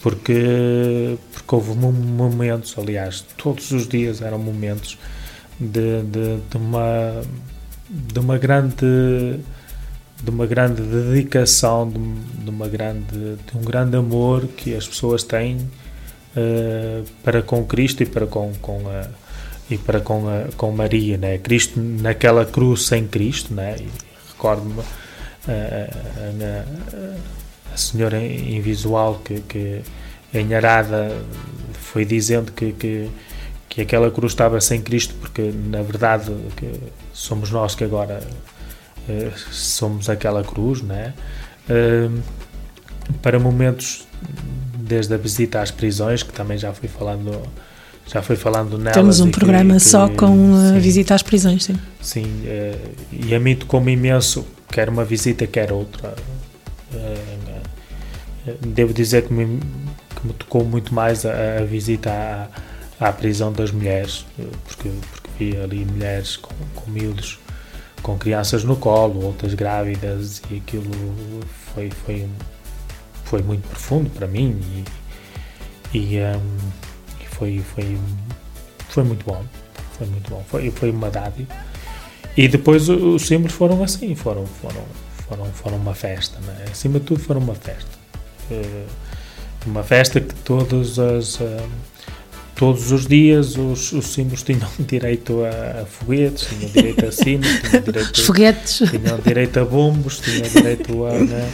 Porque, 0.00 1.18
porque 1.32 1.54
houve 1.54 1.74
mo- 1.74 1.92
momentos, 1.92 2.74
aliás, 2.78 3.24
todos 3.36 3.70
os 3.72 3.86
dias 3.88 4.22
eram 4.22 4.38
momentos 4.38 4.96
de, 5.58 6.02
de, 6.02 6.36
de 6.50 6.56
uma 6.56 7.22
de 7.88 8.20
uma 8.20 8.38
grande 8.38 9.40
de 10.22 10.30
uma 10.30 10.46
grande 10.46 10.82
dedicação 10.82 11.88
de, 11.88 11.98
de 12.44 12.50
uma 12.50 12.68
grande 12.68 13.36
de 13.36 13.56
um 13.56 13.62
grande 13.62 13.96
amor 13.96 14.46
que 14.48 14.74
as 14.74 14.86
pessoas 14.86 15.22
têm 15.22 15.70
eh, 16.36 17.02
para 17.22 17.42
com 17.42 17.64
Cristo 17.64 18.02
e 18.02 18.06
para 18.06 18.26
com, 18.26 18.52
com 18.60 18.88
a 18.88 19.06
e 19.70 19.76
para 19.76 20.00
com 20.00 20.28
a, 20.28 20.44
com 20.56 20.72
Maria 20.72 21.18
né? 21.18 21.38
Cristo 21.38 21.80
naquela 21.80 22.44
cruz 22.44 22.86
sem 22.86 23.06
Cristo 23.06 23.54
né? 23.54 23.76
Recordo-me 24.28 24.82
a, 25.46 25.52
a, 25.52 26.64
a 27.74 27.76
senhora 27.76 28.24
invisual 28.24 29.20
que, 29.24 29.40
que 29.40 29.82
em 30.32 30.54
Arada 30.54 31.10
foi 31.72 32.04
dizendo 32.04 32.52
que, 32.52 32.72
que 32.72 33.10
que 33.68 33.80
aquela 33.82 34.10
cruz 34.10 34.32
estava 34.32 34.60
sem 34.60 34.80
Cristo 34.80 35.14
porque 35.20 35.52
na 35.70 35.82
verdade 35.82 36.32
somos 37.12 37.50
nós 37.50 37.74
que 37.74 37.84
agora 37.84 38.20
eh, 39.08 39.30
somos 39.50 40.08
aquela 40.08 40.42
cruz, 40.42 40.82
né? 40.82 41.12
Eh, 41.68 42.08
para 43.22 43.38
momentos 43.38 44.06
desde 44.74 45.14
a 45.14 45.16
visita 45.16 45.60
às 45.60 45.70
prisões, 45.70 46.22
que 46.22 46.32
também 46.32 46.56
já 46.58 46.72
fui 46.72 46.88
falando, 46.88 47.42
já 48.06 48.22
fui 48.22 48.36
falando 48.36 48.78
nelas. 48.78 48.94
Temos 48.94 49.20
um 49.20 49.28
e 49.28 49.30
que- 49.30 49.38
programa 49.38 49.74
que- 49.74 49.80
só 49.80 50.08
com 50.08 50.54
a 50.54 50.72
sim, 50.74 50.78
visita 50.80 51.14
às 51.14 51.22
prisões, 51.22 51.64
sim. 51.64 51.78
Sim, 52.00 52.42
eh, 52.46 52.74
e 53.12 53.34
a 53.34 53.40
mim 53.40 53.54
tocou-me 53.54 53.92
imenso, 53.92 54.46
quer 54.70 54.88
uma 54.88 55.04
visita, 55.04 55.46
quer 55.46 55.72
outra. 55.72 56.14
Eh, 56.94 58.54
devo 58.66 58.92
dizer 58.94 59.26
que 59.26 59.32
me, 59.32 59.58
que 60.20 60.26
me 60.26 60.32
tocou 60.32 60.64
muito 60.64 60.94
mais 60.94 61.24
a, 61.26 61.58
a 61.60 61.64
visita 61.64 62.10
à, 62.10 62.48
à 63.00 63.12
prisão 63.12 63.52
das 63.52 63.70
mulheres, 63.70 64.26
porque, 64.66 64.90
porque 65.10 65.28
vi 65.38 65.56
ali 65.56 65.84
mulheres 65.84 66.36
com, 66.36 66.54
com 66.74 66.90
miúdos, 66.90 67.38
com 68.02 68.16
crianças 68.18 68.64
no 68.64 68.76
colo, 68.76 69.24
outras 69.24 69.54
grávidas, 69.54 70.42
e 70.50 70.56
aquilo 70.58 70.90
foi, 71.74 71.90
foi, 71.90 72.22
um- 72.22 72.34
foi 73.24 73.42
muito 73.42 73.66
profundo 73.68 74.10
para 74.10 74.26
mim 74.26 74.60
e, 75.92 75.98
e, 75.98 76.16
e 76.16 77.26
foi, 77.30 77.60
foi, 77.74 77.98
foi 78.88 79.04
muito 79.04 79.24
bom. 79.24 79.44
Foi 79.96 80.06
muito 80.06 80.30
bom. 80.30 80.44
Foi, 80.48 80.70
foi 80.70 80.90
uma 80.90 81.10
dádiva. 81.10 81.52
E 82.36 82.46
depois 82.46 82.88
os 82.88 83.26
símbolos 83.26 83.52
foram 83.52 83.82
assim, 83.82 84.14
foram, 84.14 84.46
foram, 84.46 84.84
foram, 85.28 85.44
foram 85.46 85.76
uma 85.76 85.94
festa, 85.94 86.38
né? 86.40 86.66
acima 86.70 87.00
de 87.00 87.06
tudo 87.06 87.20
foram 87.20 87.40
uma 87.40 87.54
festa. 87.56 87.90
Eh, 88.50 88.84
uma 89.66 89.82
festa 89.82 90.20
que 90.20 90.32
todos, 90.36 91.00
as, 91.00 91.40
eh, 91.40 91.66
todos 92.58 92.90
os 92.90 93.06
dias 93.06 93.56
os, 93.56 93.92
os 93.92 94.06
símbolos 94.06 94.42
tinham 94.42 94.68
direito 94.80 95.44
a, 95.44 95.82
a 95.82 95.86
foguetes, 95.86 96.48
tinham 96.48 96.70
direito 96.72 97.06
a 97.06 97.12
sinos, 97.12 97.46
tinham 97.60 97.82
direito, 97.84 98.24
foguetes. 98.24 98.82
tinham 98.90 99.18
direito 99.20 99.60
a 99.60 99.64
bombos, 99.64 100.18
tinham 100.18 100.42
direito 100.48 101.06
a, 101.06 101.12
né? 101.24 101.50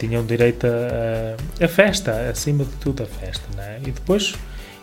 tinham 0.00 0.26
direito 0.26 0.66
a, 0.66 1.64
a, 1.64 1.68
festa, 1.68 2.28
acima 2.28 2.64
de 2.64 2.70
tudo 2.80 3.04
a 3.04 3.06
festa. 3.06 3.44
Né? 3.56 3.78
E 3.86 3.90
depois 3.92 4.34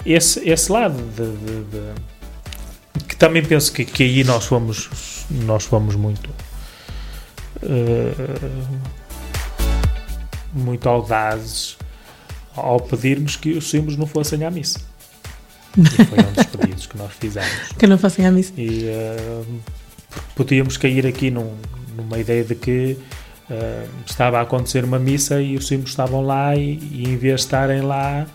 esse, 0.05 0.47
esse 0.47 0.71
lado 0.71 0.95
de, 0.95 1.25
de- 1.45 1.63
de- 1.65 3.03
que 3.05 3.15
também 3.17 3.43
penso 3.43 3.71
que, 3.73 3.83
que 3.83 4.03
aí 4.03 4.23
nós 4.23 4.45
fomos 4.45 5.25
nós 5.29 5.65
fomos 5.65 5.95
muito 5.95 6.29
eh, 7.63 8.13
muito 10.53 10.87
audazes 10.87 11.77
ao 12.55 12.79
pedirmos 12.79 13.35
que 13.35 13.51
os 13.51 13.69
símbolos 13.69 13.97
não 13.97 14.07
fossem 14.07 14.45
à 14.45 14.51
missa. 14.51 14.79
E 15.77 16.05
foi 16.05 16.19
um 16.19 16.31
dos 16.33 16.45
pedidos 16.45 16.85
que 16.87 16.97
nós 16.97 17.11
fizemos. 17.13 17.49
Que 17.77 17.87
não 17.87 17.97
fossem 17.97 18.25
à 18.25 18.31
missa. 18.31 18.53
E 18.57 18.85
eh, 18.87 19.43
podíamos 20.35 20.77
cair 20.77 21.05
aqui 21.05 21.29
num- 21.31 21.55
numa 21.95 22.17
ideia 22.17 22.43
de 22.43 22.55
que 22.55 22.97
eh, 23.49 23.85
estava 24.05 24.39
a 24.39 24.41
acontecer 24.41 24.83
uma 24.83 24.99
missa 24.99 25.41
e 25.41 25.55
os 25.55 25.67
símbolos 25.67 25.91
estavam 25.91 26.21
lá 26.21 26.55
e, 26.55 26.77
e 26.91 27.03
em 27.07 27.17
vez 27.17 27.41
de 27.41 27.45
estarem 27.47 27.81
lá 27.81 28.25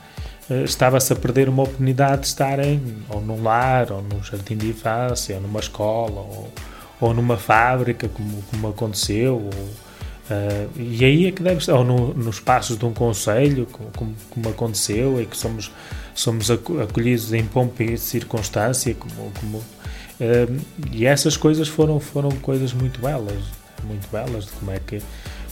eh, 0.50 0.62
estava-se 0.64 1.12
a 1.12 1.16
perder 1.16 1.48
uma 1.48 1.62
oportunidade 1.62 2.22
de 2.22 2.26
estarem 2.28 2.80
ou 3.08 3.20
num 3.20 3.42
lar, 3.42 3.90
ou 3.92 4.02
num 4.02 4.22
jardim 4.22 4.56
de 4.56 4.68
infância, 4.68 5.36
ou 5.36 5.40
numa 5.42 5.60
escola, 5.60 6.20
ou, 6.20 6.52
ou 7.00 7.14
numa 7.14 7.36
fábrica, 7.36 8.08
como, 8.08 8.42
como 8.50 8.68
aconteceu, 8.68 9.36
ou, 9.36 9.68
eh, 10.30 10.66
e 10.76 11.04
aí 11.04 11.26
é 11.26 11.32
que 11.32 11.42
deve 11.42 11.58
estar, 11.58 11.74
ou 11.74 11.84
no, 11.84 12.14
nos 12.14 12.38
passos 12.40 12.78
de 12.78 12.84
um 12.84 12.92
conselho, 12.92 13.66
como, 13.66 14.14
como, 14.30 14.48
aconteceu, 14.48 15.18
é 15.20 15.24
que 15.24 15.36
somos, 15.36 15.70
somos 16.14 16.50
aco- 16.50 16.80
acolhidos 16.80 17.32
em 17.32 17.44
pompa 17.44 17.82
e 17.82 17.98
circunstância, 17.98 18.94
como, 18.94 19.32
como, 19.40 19.64
eh, 20.20 20.46
e 20.92 21.06
essas 21.06 21.36
coisas 21.36 21.68
foram, 21.68 21.98
foram 22.00 22.30
coisas 22.30 22.72
muito 22.72 23.00
belas, 23.00 23.38
muito 23.84 24.08
belas, 24.10 24.46
de 24.46 24.52
como 24.52 24.70
é 24.70 24.78
que, 24.78 25.02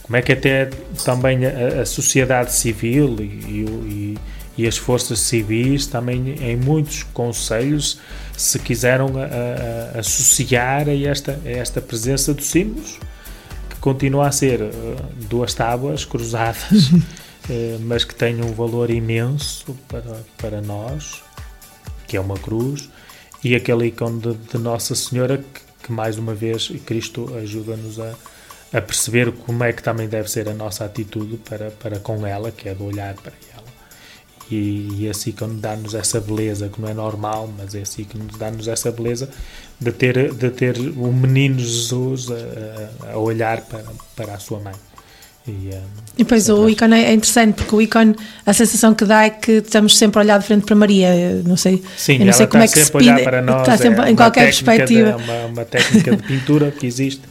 como 0.02 0.16
é 0.16 0.22
que 0.22 0.32
até 0.32 0.70
também 1.04 1.44
a, 1.44 1.82
a 1.82 1.86
sociedade 1.86 2.52
civil 2.54 3.16
e, 3.20 3.24
e 3.24 4.14
e- 4.14 4.18
e 4.58 4.66
as 4.66 4.76
forças 4.76 5.20
civis 5.20 5.86
também 5.86 6.34
em 6.42 6.56
muitos 6.56 7.04
conselhos 7.04 8.00
se 8.36 8.58
quiseram 8.58 9.06
a- 9.16 9.94
a- 9.94 10.00
associar 10.00 10.88
a 10.88 10.94
esta, 10.96 11.38
a 11.44 11.48
esta 11.48 11.80
presença 11.80 12.34
dos 12.34 12.46
símbolos 12.46 12.98
continua 13.80 14.28
a 14.28 14.32
ser 14.32 14.60
eh, 14.60 14.70
duas 15.28 15.54
tábuas 15.54 16.04
cruzadas 16.04 16.90
eh, 17.50 17.78
mas 17.80 18.04
que 18.04 18.14
têm 18.14 18.42
um 18.42 18.52
valor 18.52 18.90
imenso 18.90 19.76
para, 19.88 20.22
para 20.36 20.60
nós 20.60 21.22
que 22.06 22.16
é 22.16 22.20
uma 22.20 22.36
cruz 22.36 22.88
e 23.42 23.54
aquele 23.54 23.86
ícone 23.86 24.20
de, 24.20 24.34
de 24.34 24.58
Nossa 24.58 24.94
Senhora 24.94 25.38
que, 25.38 25.60
que 25.84 25.92
mais 25.92 26.18
uma 26.18 26.34
vez 26.34 26.68
Cristo 26.84 27.34
ajuda-nos 27.36 28.00
a, 28.00 28.14
a 28.72 28.80
perceber 28.80 29.32
como 29.32 29.64
é 29.64 29.72
que 29.72 29.82
também 29.82 30.08
deve 30.08 30.30
ser 30.30 30.48
a 30.48 30.54
nossa 30.54 30.84
atitude 30.84 31.36
para, 31.38 31.70
para 31.70 31.98
com 32.00 32.26
ela, 32.26 32.50
que 32.50 32.68
é 32.68 32.74
de 32.74 32.82
olhar 32.82 33.14
para 33.14 33.32
ela. 33.54 33.67
E, 34.50 34.88
e 34.94 35.06
esse 35.06 35.30
ícone 35.30 35.60
dá-nos 35.60 35.94
essa 35.94 36.18
beleza, 36.20 36.68
que 36.68 36.80
não 36.80 36.88
é 36.88 36.94
normal, 36.94 37.52
mas 37.58 37.74
esse 37.74 38.02
ícone 38.02 38.24
dá-nos 38.38 38.66
essa 38.66 38.90
beleza 38.90 39.28
de 39.78 39.92
ter, 39.92 40.32
de 40.32 40.50
ter 40.50 40.78
o 40.78 41.12
menino 41.12 41.58
Jesus 41.58 42.28
a, 42.30 43.12
a- 43.12 43.18
olhar 43.18 43.60
para, 43.62 43.84
para 44.16 44.34
a 44.34 44.38
sua 44.38 44.58
mãe. 44.60 44.72
E, 45.46 45.70
eh, 45.72 45.80
E 46.14 46.24
depois 46.24 46.48
o 46.48 46.68
ícone 46.68 46.94
é 47.04 47.12
interessante 47.12 47.54
porque 47.56 47.74
o 47.74 47.80
ícone, 47.82 48.14
a 48.44 48.52
sensação 48.52 48.94
que 48.94 49.04
dá 49.04 49.24
é 49.24 49.30
que 49.30 49.52
estamos 49.52 49.96
sempre 49.96 50.18
a 50.18 50.22
olhar 50.22 50.38
de 50.38 50.46
frente 50.46 50.64
para 50.64 50.74
Maria. 50.76 51.14
Eu 51.14 51.44
não 51.44 51.56
sei, 51.56 51.82
Sim, 51.96 52.18
não 52.18 52.32
sei 52.32 52.46
como 52.46 52.62
é 52.62 52.68
que 52.68 52.78
se 52.78 52.84
sempre 52.86 52.96
a 52.96 53.00
olhar 53.02 53.16
pinta- 53.18 53.30
para 53.30 53.42
nós. 53.42 53.60
Está 53.62 53.76
sempre 53.78 54.04
é 54.06 54.10
em 54.10 54.16
qualquer 54.16 54.46
técnica 54.54 54.86
de- 54.86 54.94
perspectiva. 54.94 55.08
é 55.10 55.16
uma, 55.16 55.46
uma 55.46 55.64
técnica 55.64 56.16
de 56.16 56.22
pintura 56.22 56.70
que 56.70 56.86
existe 56.86 57.22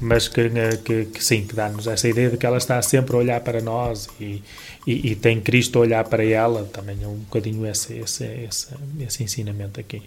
mas 0.00 0.28
que, 0.28 0.40
eh, 0.40 0.78
que, 0.84 1.04
que 1.06 1.24
sim, 1.24 1.46
que 1.46 1.54
dá-nos 1.54 1.86
essa 1.86 2.08
ideia 2.08 2.30
de 2.30 2.36
que 2.36 2.46
ela 2.46 2.58
está 2.58 2.80
sempre 2.82 3.14
a 3.14 3.18
olhar 3.18 3.40
para 3.40 3.60
nós 3.60 4.08
e, 4.20 4.42
e, 4.86 5.12
e, 5.12 5.14
tem 5.14 5.40
Cristo 5.40 5.78
a 5.78 5.82
olhar 5.82 6.04
para 6.04 6.24
ela, 6.24 6.68
também 6.72 6.96
é 7.02 7.06
um 7.06 7.16
bocadinho 7.16 7.66
esse, 7.66 7.94
esse, 7.94 8.24
esse, 8.24 8.68
esse 9.00 9.22
ensinamento 9.22 9.78
aqui. 9.78 10.02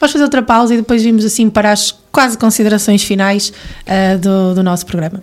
Vamos 0.00 0.12
fazer 0.12 0.24
outra 0.24 0.42
pausa 0.42 0.74
e 0.74 0.76
depois 0.76 1.02
vimos 1.02 1.24
assim 1.24 1.48
para 1.48 1.72
as 1.72 1.92
quase 2.10 2.36
considerações 2.36 3.02
finais 3.04 3.50
uh, 3.50 4.18
do, 4.18 4.54
do 4.54 4.62
nosso 4.62 4.86
programa. 4.86 5.22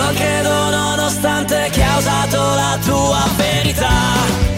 Io 0.00 0.14
credo 0.14 0.70
nonostante 0.70 1.68
che 1.70 1.82
ha 1.82 1.98
usato 1.98 2.38
la 2.54 2.78
tua 2.82 3.22
verità 3.36 4.49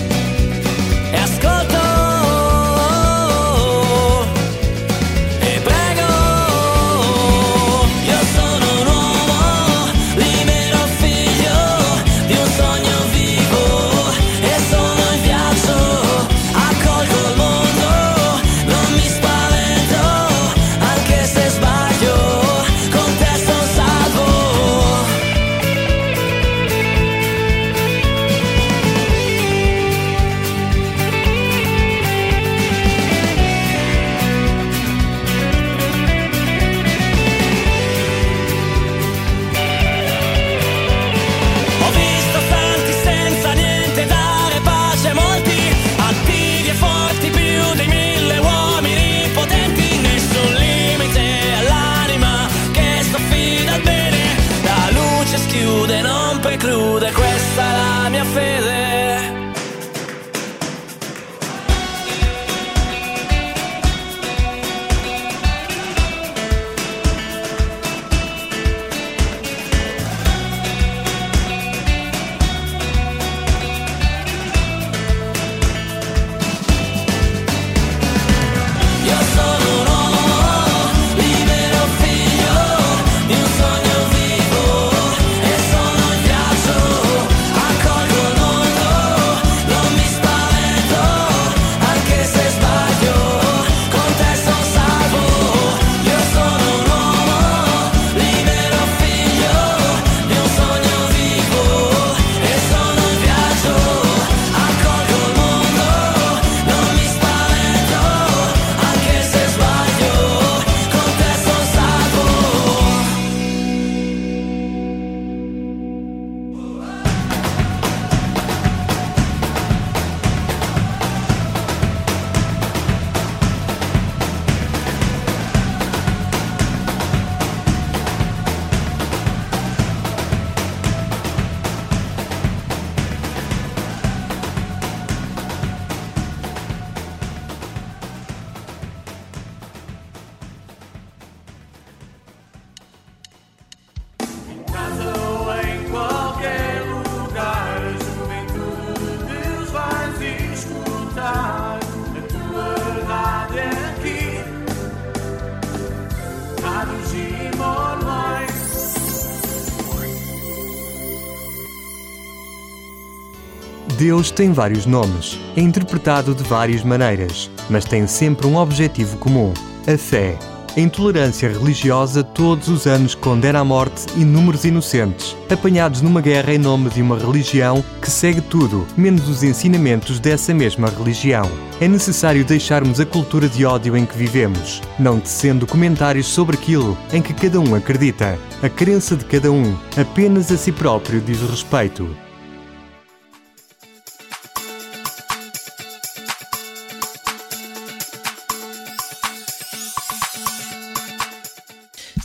Deus 164.02 164.32
tem 164.32 164.52
vários 164.52 164.84
nomes, 164.84 165.38
é 165.56 165.60
interpretado 165.60 166.34
de 166.34 166.42
várias 166.42 166.82
maneiras, 166.82 167.48
mas 167.70 167.84
tem 167.84 168.04
sempre 168.08 168.48
um 168.48 168.56
objetivo 168.56 169.16
comum: 169.16 169.54
a 169.86 169.96
fé. 169.96 170.36
A 170.76 170.80
intolerância 170.80 171.48
religiosa 171.48 172.24
todos 172.24 172.66
os 172.66 172.84
anos 172.84 173.14
condena 173.14 173.60
à 173.60 173.64
morte 173.64 174.06
inúmeros 174.16 174.64
inocentes, 174.64 175.36
apanhados 175.48 176.02
numa 176.02 176.20
guerra 176.20 176.52
em 176.52 176.58
nome 176.58 176.90
de 176.90 177.00
uma 177.00 177.16
religião 177.16 177.84
que 178.00 178.10
segue 178.10 178.40
tudo, 178.40 178.88
menos 178.96 179.28
os 179.28 179.44
ensinamentos 179.44 180.18
dessa 180.18 180.52
mesma 180.52 180.88
religião. 180.88 181.48
É 181.80 181.86
necessário 181.86 182.44
deixarmos 182.44 182.98
a 182.98 183.06
cultura 183.06 183.48
de 183.48 183.64
ódio 183.64 183.96
em 183.96 184.04
que 184.04 184.18
vivemos, 184.18 184.82
não 184.98 185.20
tecendo 185.20 185.64
comentários 185.64 186.26
sobre 186.26 186.56
aquilo 186.56 186.98
em 187.12 187.22
que 187.22 187.32
cada 187.32 187.60
um 187.60 187.72
acredita. 187.76 188.36
A 188.60 188.68
crença 188.68 189.16
de 189.16 189.24
cada 189.26 189.52
um 189.52 189.76
apenas 189.96 190.50
a 190.50 190.56
si 190.56 190.72
próprio 190.72 191.20
diz 191.20 191.40
respeito. 191.42 192.08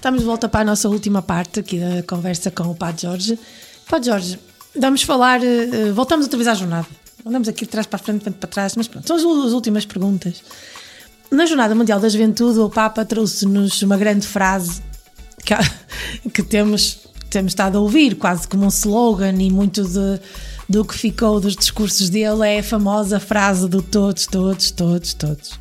Estamos 0.07 0.21
de 0.21 0.25
volta 0.25 0.47
para 0.47 0.61
a 0.61 0.63
nossa 0.63 0.87
última 0.87 1.21
parte 1.21 1.59
aqui 1.59 1.81
da 1.81 2.01
conversa 2.01 2.49
com 2.49 2.63
o 2.63 2.73
Padre 2.73 3.01
Jorge. 3.01 3.37
Padre 3.89 4.09
Jorge, 4.09 4.39
vamos 4.73 5.03
falar, 5.03 5.43
eh, 5.43 5.91
voltamos 5.91 6.27
outra 6.27 6.37
vez 6.37 6.47
à 6.47 6.53
jornada. 6.53 6.87
Andamos 7.25 7.49
aqui 7.49 7.65
de 7.65 7.71
trás 7.71 7.85
para 7.85 7.97
a 7.97 7.99
frente, 8.01 8.19
de 8.19 8.23
frente 8.23 8.37
para 8.37 8.47
trás, 8.47 8.77
mas 8.77 8.87
pronto, 8.87 9.05
são 9.05 9.17
as 9.17 9.47
as 9.47 9.51
últimas 9.51 9.85
perguntas. 9.85 10.41
Na 11.29 11.45
Jornada 11.45 11.75
Mundial 11.75 11.99
da 11.99 12.07
Juventude, 12.07 12.57
o 12.57 12.69
Papa 12.69 13.03
trouxe-nos 13.03 13.81
uma 13.81 13.97
grande 13.97 14.25
frase 14.25 14.81
que, 15.43 15.53
que 16.31 16.41
temos, 16.41 16.99
temos 17.29 17.51
estado 17.51 17.77
a 17.77 17.81
ouvir, 17.81 18.15
quase 18.15 18.47
como 18.47 18.63
um 18.63 18.69
slogan, 18.69 19.35
e 19.41 19.51
muito 19.51 19.83
de, 19.83 20.21
do 20.69 20.85
que 20.85 20.95
ficou 20.95 21.41
dos 21.41 21.53
discursos 21.53 22.09
dele 22.09 22.47
é 22.47 22.59
a 22.59 22.63
famosa 22.63 23.19
frase 23.19 23.67
do 23.67 23.81
todos, 23.81 24.25
todos, 24.25 24.71
todos, 24.71 25.13
todos. 25.13 25.59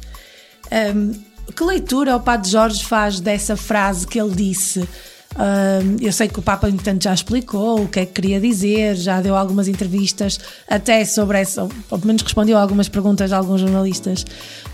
Um, 0.71 1.26
que 1.53 1.65
leitura 1.65 2.17
o 2.17 2.21
Padre 2.21 2.51
Jorge 2.51 2.85
faz 2.85 3.21
dessa 3.21 3.57
frase 3.57 4.07
que 4.07 4.21
ele 4.21 4.35
disse? 4.35 4.87
Um, 5.37 5.97
eu 6.01 6.13
sei 6.13 6.29
que 6.29 6.39
o 6.39 6.43
Papa, 6.43 6.69
entretanto, 6.69 7.05
já 7.05 7.13
explicou 7.13 7.83
o 7.83 7.89
que 7.89 8.01
é 8.01 8.07
que 8.07 8.13
queria 8.13 8.41
dizer, 8.41 8.97
já 8.97 9.21
deu 9.21 9.37
algumas 9.37 9.69
entrevistas, 9.69 10.41
até 10.69 11.05
sobre 11.05 11.39
essa, 11.39 11.65
ou 11.65 11.69
pelo 11.69 12.07
menos 12.07 12.23
respondeu 12.23 12.57
a 12.57 12.63
algumas 12.63 12.89
perguntas 12.89 13.29
de 13.29 13.35
alguns 13.35 13.61
jornalistas. 13.61 14.25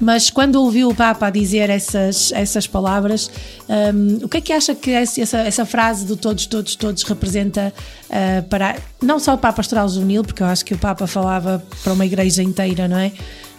Mas 0.00 0.30
quando 0.30 0.56
ouviu 0.56 0.88
o 0.88 0.94
Papa 0.94 1.30
dizer 1.30 1.68
essas, 1.68 2.30
essas 2.32 2.66
palavras, 2.66 3.28
um, 3.68 4.24
o 4.24 4.28
que 4.28 4.36
é 4.36 4.40
que 4.40 4.52
acha 4.52 4.74
que 4.74 4.92
essa, 4.92 5.38
essa 5.38 5.66
frase 5.66 6.06
do 6.06 6.16
todos, 6.16 6.46
todos, 6.46 6.76
todos 6.76 7.02
representa 7.02 7.72
uh, 8.08 8.42
para, 8.48 8.76
não 9.02 9.18
só 9.18 9.36
para 9.36 9.50
a 9.50 9.52
pastoral 9.52 9.88
juvenil, 9.88 10.22
porque 10.22 10.42
eu 10.42 10.46
acho 10.46 10.64
que 10.64 10.74
o 10.74 10.78
Papa 10.78 11.08
falava 11.08 11.62
para 11.82 11.92
uma 11.92 12.06
igreja 12.06 12.42
inteira, 12.42 12.86
não 12.86 12.98
é? 12.98 13.10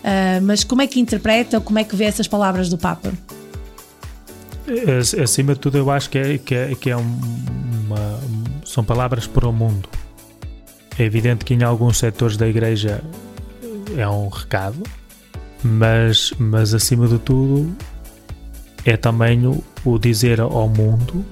Uh, 0.04 0.42
mas 0.44 0.64
como 0.64 0.82
é 0.82 0.88
que 0.88 1.00
interpreta, 1.00 1.62
como 1.62 1.80
é 1.80 1.84
que 1.84 1.96
vê 1.96 2.04
essas 2.06 2.28
palavras 2.28 2.68
do 2.70 2.78
Papa? 2.78 3.12
Ac- 4.68 5.20
Acima 5.22 5.54
de 5.54 5.60
tudo, 5.60 5.78
eu 5.78 5.90
acho 5.90 6.10
que 6.10 6.18
é, 6.18 6.38
que 6.38 6.56
é, 6.56 6.76
que 6.76 6.90
é 6.90 6.98
um- 6.98 7.20
uma, 7.86 8.20
são 8.66 8.84
palavras 8.84 9.28
para 9.28 9.48
o 9.48 9.54
mundo. 9.54 9.88
É 11.00 11.04
evidente 11.04 11.44
que 11.46 11.54
em 11.54 11.64
alguns 11.64 11.98
setores 12.00 12.38
da 12.38 12.48
igreja 12.48 13.02
é 13.98 14.08
um 14.08 14.28
recado, 14.28 14.84
mas, 15.64 16.34
mas 16.38 16.74
acima 16.74 17.08
de 17.08 17.18
tudo 17.20 17.76
é 18.86 18.96
também 18.98 19.48
o, 19.48 19.64
o 19.86 19.98
dizer 19.98 20.40
ao 20.42 20.68
mundo 20.70 21.26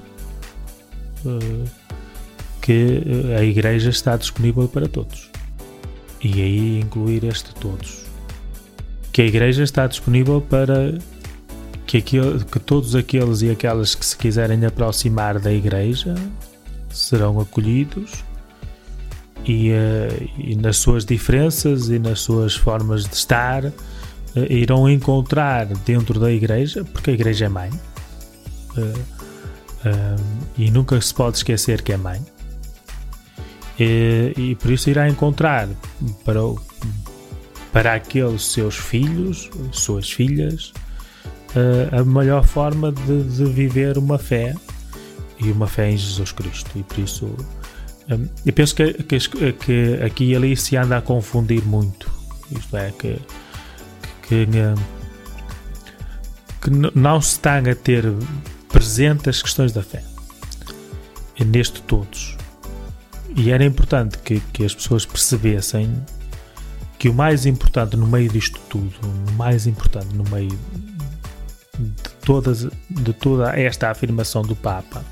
eh, 1.26 1.68
que 2.60 3.02
eh, 3.32 3.36
a 3.38 3.44
igreja 3.44 3.90
está 3.90 4.16
disponível 4.16 4.66
para 4.66 4.88
todos. 4.88 5.30
E 6.24 6.40
aí 6.40 6.80
incluir 6.80 7.24
este 7.24 7.54
todos. 7.54 8.01
Que 9.12 9.22
a 9.22 9.26
igreja 9.26 9.62
está 9.62 9.86
disponível 9.86 10.40
para 10.40 10.98
que, 11.86 11.98
aquele, 11.98 12.42
que 12.44 12.58
todos 12.58 12.94
aqueles 12.94 13.42
e 13.42 13.50
aquelas 13.50 13.94
que 13.94 14.04
se 14.04 14.16
quiserem 14.16 14.64
aproximar 14.64 15.38
da 15.38 15.52
igreja 15.52 16.14
serão 16.90 17.38
acolhidos 17.38 18.24
e, 19.44 19.70
eh, 19.70 20.28
e 20.38 20.56
nas 20.56 20.78
suas 20.78 21.04
diferenças 21.04 21.88
e 21.88 21.98
nas 21.98 22.20
suas 22.20 22.54
formas 22.54 23.04
de 23.04 23.14
estar 23.14 23.64
eh, 23.64 23.72
irão 24.48 24.88
encontrar 24.88 25.66
dentro 25.66 26.18
da 26.18 26.30
igreja, 26.30 26.84
porque 26.84 27.10
a 27.10 27.14
igreja 27.14 27.46
é 27.46 27.48
mãe 27.48 27.70
eh, 28.76 30.16
e 30.56 30.70
nunca 30.70 31.00
se 31.00 31.12
pode 31.12 31.38
esquecer 31.38 31.82
que 31.82 31.92
é 31.92 31.96
mãe. 31.96 32.20
E, 33.78 34.32
e 34.36 34.54
por 34.54 34.70
isso 34.70 34.88
irá 34.88 35.08
encontrar 35.08 35.68
para, 36.24 36.40
para 37.72 37.94
aqueles 37.94 38.44
seus 38.44 38.76
filhos, 38.76 39.50
suas 39.72 40.10
filhas, 40.10 40.72
eh, 41.56 41.88
a 41.90 42.04
melhor 42.04 42.44
forma 42.44 42.92
de, 42.92 43.24
de 43.24 43.44
viver 43.46 43.96
uma 43.98 44.18
fé 44.18 44.54
e 45.38 45.50
uma 45.50 45.66
fé 45.66 45.90
em 45.90 45.96
Jesus 45.96 46.32
Cristo. 46.32 46.70
E 46.76 46.82
por 46.82 46.98
isso 46.98 47.26
hum, 48.10 48.28
eu 48.44 48.52
penso 48.52 48.74
que, 48.74 48.92
que, 48.92 49.18
que 49.52 50.00
aqui 50.04 50.24
e 50.30 50.36
ali 50.36 50.56
se 50.56 50.76
anda 50.76 50.98
a 50.98 51.02
confundir 51.02 51.64
muito. 51.64 52.10
Isto 52.50 52.76
é, 52.76 52.90
que, 52.92 53.18
que, 54.28 54.46
que 56.60 56.70
não 56.70 57.20
se 57.20 57.32
está 57.32 57.58
a 57.58 57.74
ter 57.74 58.04
presente 58.68 59.30
as 59.30 59.42
questões 59.42 59.72
da 59.72 59.82
fé 59.82 60.02
E 61.38 61.44
neste 61.44 61.80
todos. 61.82 62.36
E 63.34 63.50
era 63.50 63.64
importante 63.64 64.18
que, 64.18 64.40
que 64.52 64.64
as 64.64 64.74
pessoas 64.74 65.06
percebessem 65.06 65.90
que 67.02 67.08
o 67.08 67.12
mais 67.12 67.46
importante 67.46 67.96
no 67.96 68.06
meio 68.06 68.28
disto 68.28 68.60
tudo, 68.68 68.94
o 69.28 69.32
mais 69.32 69.66
importante 69.66 70.14
no 70.14 70.22
meio 70.30 70.56
de, 71.76 71.92
todas, 72.24 72.68
de 72.88 73.12
toda 73.12 73.58
esta 73.58 73.90
afirmação 73.90 74.42
do 74.42 74.54
Papa, 74.54 75.04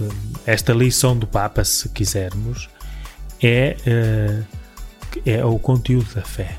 eh, 0.00 0.08
esta 0.46 0.72
lição 0.72 1.14
do 1.14 1.26
Papa, 1.26 1.62
se 1.64 1.90
quisermos, 1.90 2.70
é, 3.42 3.76
eh, 3.84 4.42
é 5.26 5.44
o 5.44 5.58
conteúdo 5.58 6.14
da 6.14 6.22
fé. 6.22 6.56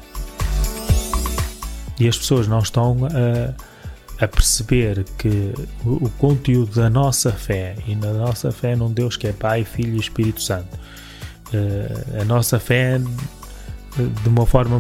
E 2.00 2.08
as 2.08 2.16
pessoas 2.16 2.48
não 2.48 2.60
estão 2.60 2.96
a, 3.08 4.24
a 4.24 4.28
perceber 4.28 5.04
que 5.18 5.52
o, 5.84 6.06
o 6.06 6.10
conteúdo 6.20 6.76
da 6.76 6.92
nossa 6.92 7.32
fé, 7.32 7.76
e 7.88 7.96
na 7.96 8.14
nossa 8.14 8.52
fé 8.52 8.76
num 8.76 8.94
Deus 8.94 9.18
que 9.18 9.26
é 9.26 9.34
Pai, 9.34 9.64
Filho 9.64 9.96
e 9.96 10.00
Espírito 10.00 10.44
Santo, 10.44 10.78
eh, 11.52 12.22
a 12.22 12.24
nossa 12.24 12.60
fé 12.60 13.00
de 14.24 14.30
uma 14.30 14.46
forma 14.46 14.80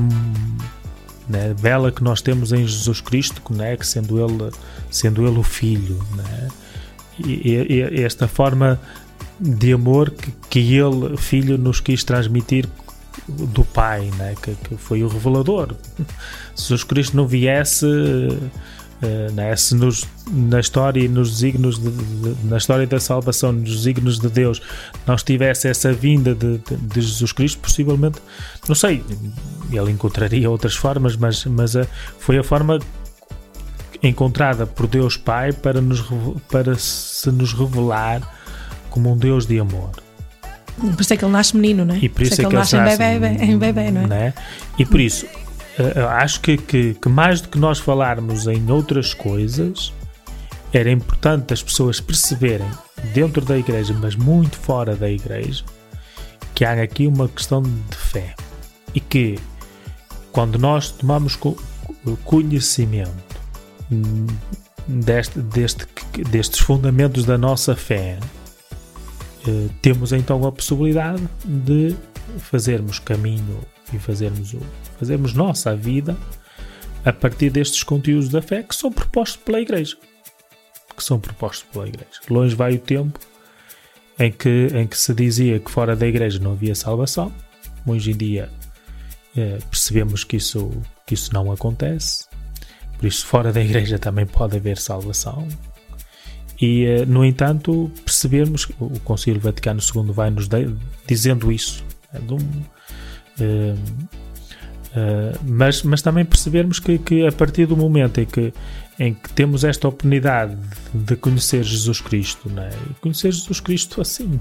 né, 1.28 1.54
bela 1.60 1.92
que 1.92 2.04
nós 2.04 2.22
temos 2.22 2.52
em 2.52 2.66
Jesus 2.66 3.02
Cristo, 3.02 3.42
né, 3.54 3.76
que 3.76 3.86
sendo 3.86 4.20
ele, 4.20 4.52
sendo 4.90 5.28
ele 5.28 5.38
o 5.38 5.44
Filho, 5.44 6.02
né, 6.16 6.48
e, 7.20 7.52
e- 7.54 8.02
esta 8.04 8.28
forma 8.28 8.80
de 9.40 9.74
amor 9.74 10.12
que, 10.12 10.32
que 10.50 10.60
ele, 10.60 11.18
Filho, 11.18 11.58
nos 11.58 11.80
quis 11.80 12.04
transmitir 12.04 12.68
do 13.28 13.64
Pai, 13.66 14.10
né, 14.18 14.36
que, 14.42 14.56
que 14.56 14.78
foi 14.78 15.04
o 15.04 15.08
revelador. 15.08 15.74
Se 16.56 16.64
Jesus 16.64 16.84
Cristo 16.84 17.18
não 17.18 17.28
viesse, 17.28 17.86
né, 19.34 19.56
se 19.56 19.76
nos, 19.76 20.06
na 20.32 20.60
história 20.60 21.00
e 21.00 21.08
nos 21.08 21.30
desígnios 21.32 21.78
de- 21.80 21.92
de- 21.92 22.46
na 22.48 22.58
história 22.58 22.88
da 22.88 23.00
salvação, 23.00 23.52
nos 23.52 23.76
desígnios 23.78 24.20
de 24.20 24.28
Deus, 24.28 24.62
não 25.06 25.14
estivesse 25.16 25.68
essa 25.68 25.94
vinda 25.94 26.34
de, 26.34 26.58
de- 26.58 27.02
Jesus 27.02 27.32
Cristo, 27.32 27.60
possivelmente, 27.60 28.18
não 28.68 28.74
sei, 28.76 29.04
ele 29.72 29.92
encontraria 29.92 30.50
outras 30.50 30.76
formas, 30.76 31.16
mas, 31.16 31.46
mas 31.46 31.76
a- 31.76 31.86
foi 32.20 32.38
a 32.40 32.44
forma 32.44 32.80
encontrada 34.02 34.66
por 34.66 34.88
Deus 34.88 35.18
Pai 35.18 35.52
para, 35.54 35.82
nos, 35.82 36.04
para 36.52 36.76
se 36.76 37.32
nos 37.32 37.54
revelar 37.54 38.22
como 38.90 39.12
um 39.12 39.18
Deus 39.18 39.46
de 39.46 39.60
amor. 39.60 39.92
Por 40.80 41.02
isso 41.02 41.14
é 41.14 41.18
que 41.18 41.26
ele 41.26 41.32
nasce 41.32 41.56
menino, 41.58 41.84
não 41.86 41.96
é? 41.96 42.00
E 42.00 42.10
por 42.10 42.22
isso 42.22 42.34
é 42.34 42.36
que 42.38 42.42
ele 42.42 42.50
ele 42.50 42.58
nasce 42.58 42.76
em 42.76 42.80
nasce 42.80 42.98
bebê, 42.98 43.28
em 43.44 43.58
bebê, 43.58 43.92
não 43.92 44.02
é? 44.02 44.08
né? 44.08 44.34
E 44.78 44.86
por 44.86 45.00
isso, 45.00 45.26
eu 45.96 46.10
acho 46.10 46.42
que, 46.42 46.58
que, 46.58 46.94
que 46.96 47.10
mais 47.10 47.42
do 47.42 47.50
que 47.50 47.60
nós 47.60 47.80
falarmos 47.80 48.48
em 48.48 48.70
outras 48.72 49.14
coisas, 49.14 49.94
era 50.74 50.90
importante 50.92 51.54
as 51.54 51.62
pessoas 51.62 52.00
perceberem, 52.00 52.70
dentro 53.14 53.46
da 53.46 53.58
igreja, 53.58 53.94
mas 53.94 54.16
muito 54.16 54.58
fora 54.58 54.96
da 54.96 55.10
igreja, 55.10 55.64
que 56.56 56.66
há 56.66 56.82
aqui 56.82 57.06
uma 57.08 57.28
questão 57.28 57.62
de 57.62 57.96
fé. 57.96 58.36
E 58.94 59.00
que, 59.00 59.38
quando 60.32 60.58
nós 60.58 60.90
tomamos 60.90 61.36
co- 61.36 61.58
conhecimento 62.24 63.38
deste, 64.88 65.40
deste, 65.40 65.86
destes 66.30 66.60
fundamentos 66.60 67.24
da 67.24 67.38
nossa 67.38 67.76
fé, 67.76 68.18
eh, 69.48 69.68
temos 69.82 70.12
então 70.12 70.46
a 70.46 70.52
possibilidade 70.52 71.24
de 71.46 71.96
fazermos 72.40 72.98
caminho 72.98 73.60
e 73.94 74.00
fazermos, 74.00 74.54
o, 74.54 74.60
fazermos 75.00 75.34
nossa 75.34 75.76
vida 75.76 76.18
a 77.06 77.14
partir 77.14 77.50
destes 77.50 77.84
conteúdos 77.84 78.30
da 78.30 78.42
fé 78.42 78.64
que 78.64 78.76
são 78.76 78.92
propostos 78.92 79.38
pela 79.44 79.62
Igreja. 79.62 79.96
Que 80.96 81.04
são 81.04 81.20
propostos 81.20 81.66
pela 81.72 81.88
Igreja. 81.88 82.20
Longe 82.30 82.56
vai 82.56 82.76
o 82.76 82.80
tempo 82.80 83.20
em 84.20 84.32
que, 84.32 84.68
em 84.74 84.88
que 84.88 84.98
se 84.98 85.14
dizia 85.14 85.60
que 85.60 85.70
fora 85.70 85.96
da 85.96 86.08
Igreja 86.08 86.40
não 86.40 86.54
havia 86.54 86.76
salvação. 86.76 87.32
Hoje 87.86 88.12
em 88.12 88.18
dia 88.18 88.50
eh, 89.36 89.60
percebemos 89.70 90.24
que 90.24 90.38
isso, 90.38 90.72
que 91.06 91.14
isso 91.14 91.32
não 91.34 91.52
acontece. 91.52 92.26
Por 92.98 93.06
isso, 93.06 93.26
fora 93.26 93.54
da 93.54 93.62
igreja 93.62 94.00
também 94.00 94.26
pode 94.26 94.58
haver 94.58 94.78
salvação. 94.78 95.48
E, 96.60 96.86
eh, 96.86 97.06
no 97.06 97.24
entanto, 97.24 97.92
percebemos 98.04 98.66
que 98.66 98.76
o 98.80 99.00
Concílio 99.02 99.40
Vaticano 99.40 99.80
II 99.80 100.12
vai 100.12 100.32
nos 100.32 100.48
de- 100.48 100.76
dizendo 101.06 101.52
isso. 101.52 101.86
É 102.12 102.18
de 102.18 102.34
um, 102.34 102.40
mas, 105.44 105.84
mas 105.84 106.02
também 106.02 106.26
percebermos 106.26 106.80
que, 106.80 106.98
que 106.98 107.28
a 107.28 107.32
partir 107.32 107.66
do 107.68 107.78
momento 107.78 108.20
em 108.20 108.26
que, 108.26 108.54
em 109.00 109.14
que 109.14 109.30
temos 109.34 109.64
esta 109.64 109.88
oportunidade 109.88 110.58
de 110.94 111.16
conhecer 111.16 111.64
Jesus 111.64 112.02
Cristo, 112.02 112.50
não 112.50 112.64
é? 112.64 112.70
E 112.90 112.94
conhecer 112.96 113.32
Jesus 113.32 113.60
Cristo 113.60 114.02
assim, 114.02 114.40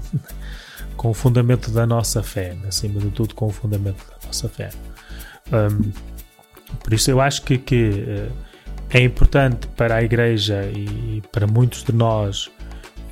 com 0.97 1.09
o 1.09 1.13
fundamento 1.13 1.69
da 1.69 1.85
nossa 1.85 2.23
fé, 2.23 2.57
acima 2.67 2.99
de 2.99 3.11
tudo, 3.11 3.35
com 3.35 3.47
o 3.47 3.51
fundamento 3.51 4.03
da 4.09 4.25
nossa 4.25 4.49
fé. 4.49 4.69
Um, 5.51 5.91
por 6.83 6.93
isso, 6.93 7.09
eu 7.09 7.21
acho 7.21 7.43
que, 7.43 7.57
que 7.57 8.05
eh, 8.07 8.29
é 8.89 9.01
importante 9.01 9.67
para 9.67 9.95
a 9.95 10.03
Igreja 10.03 10.69
e 10.73 11.21
para 11.31 11.47
muitos 11.47 11.83
de 11.83 11.93
nós 11.93 12.49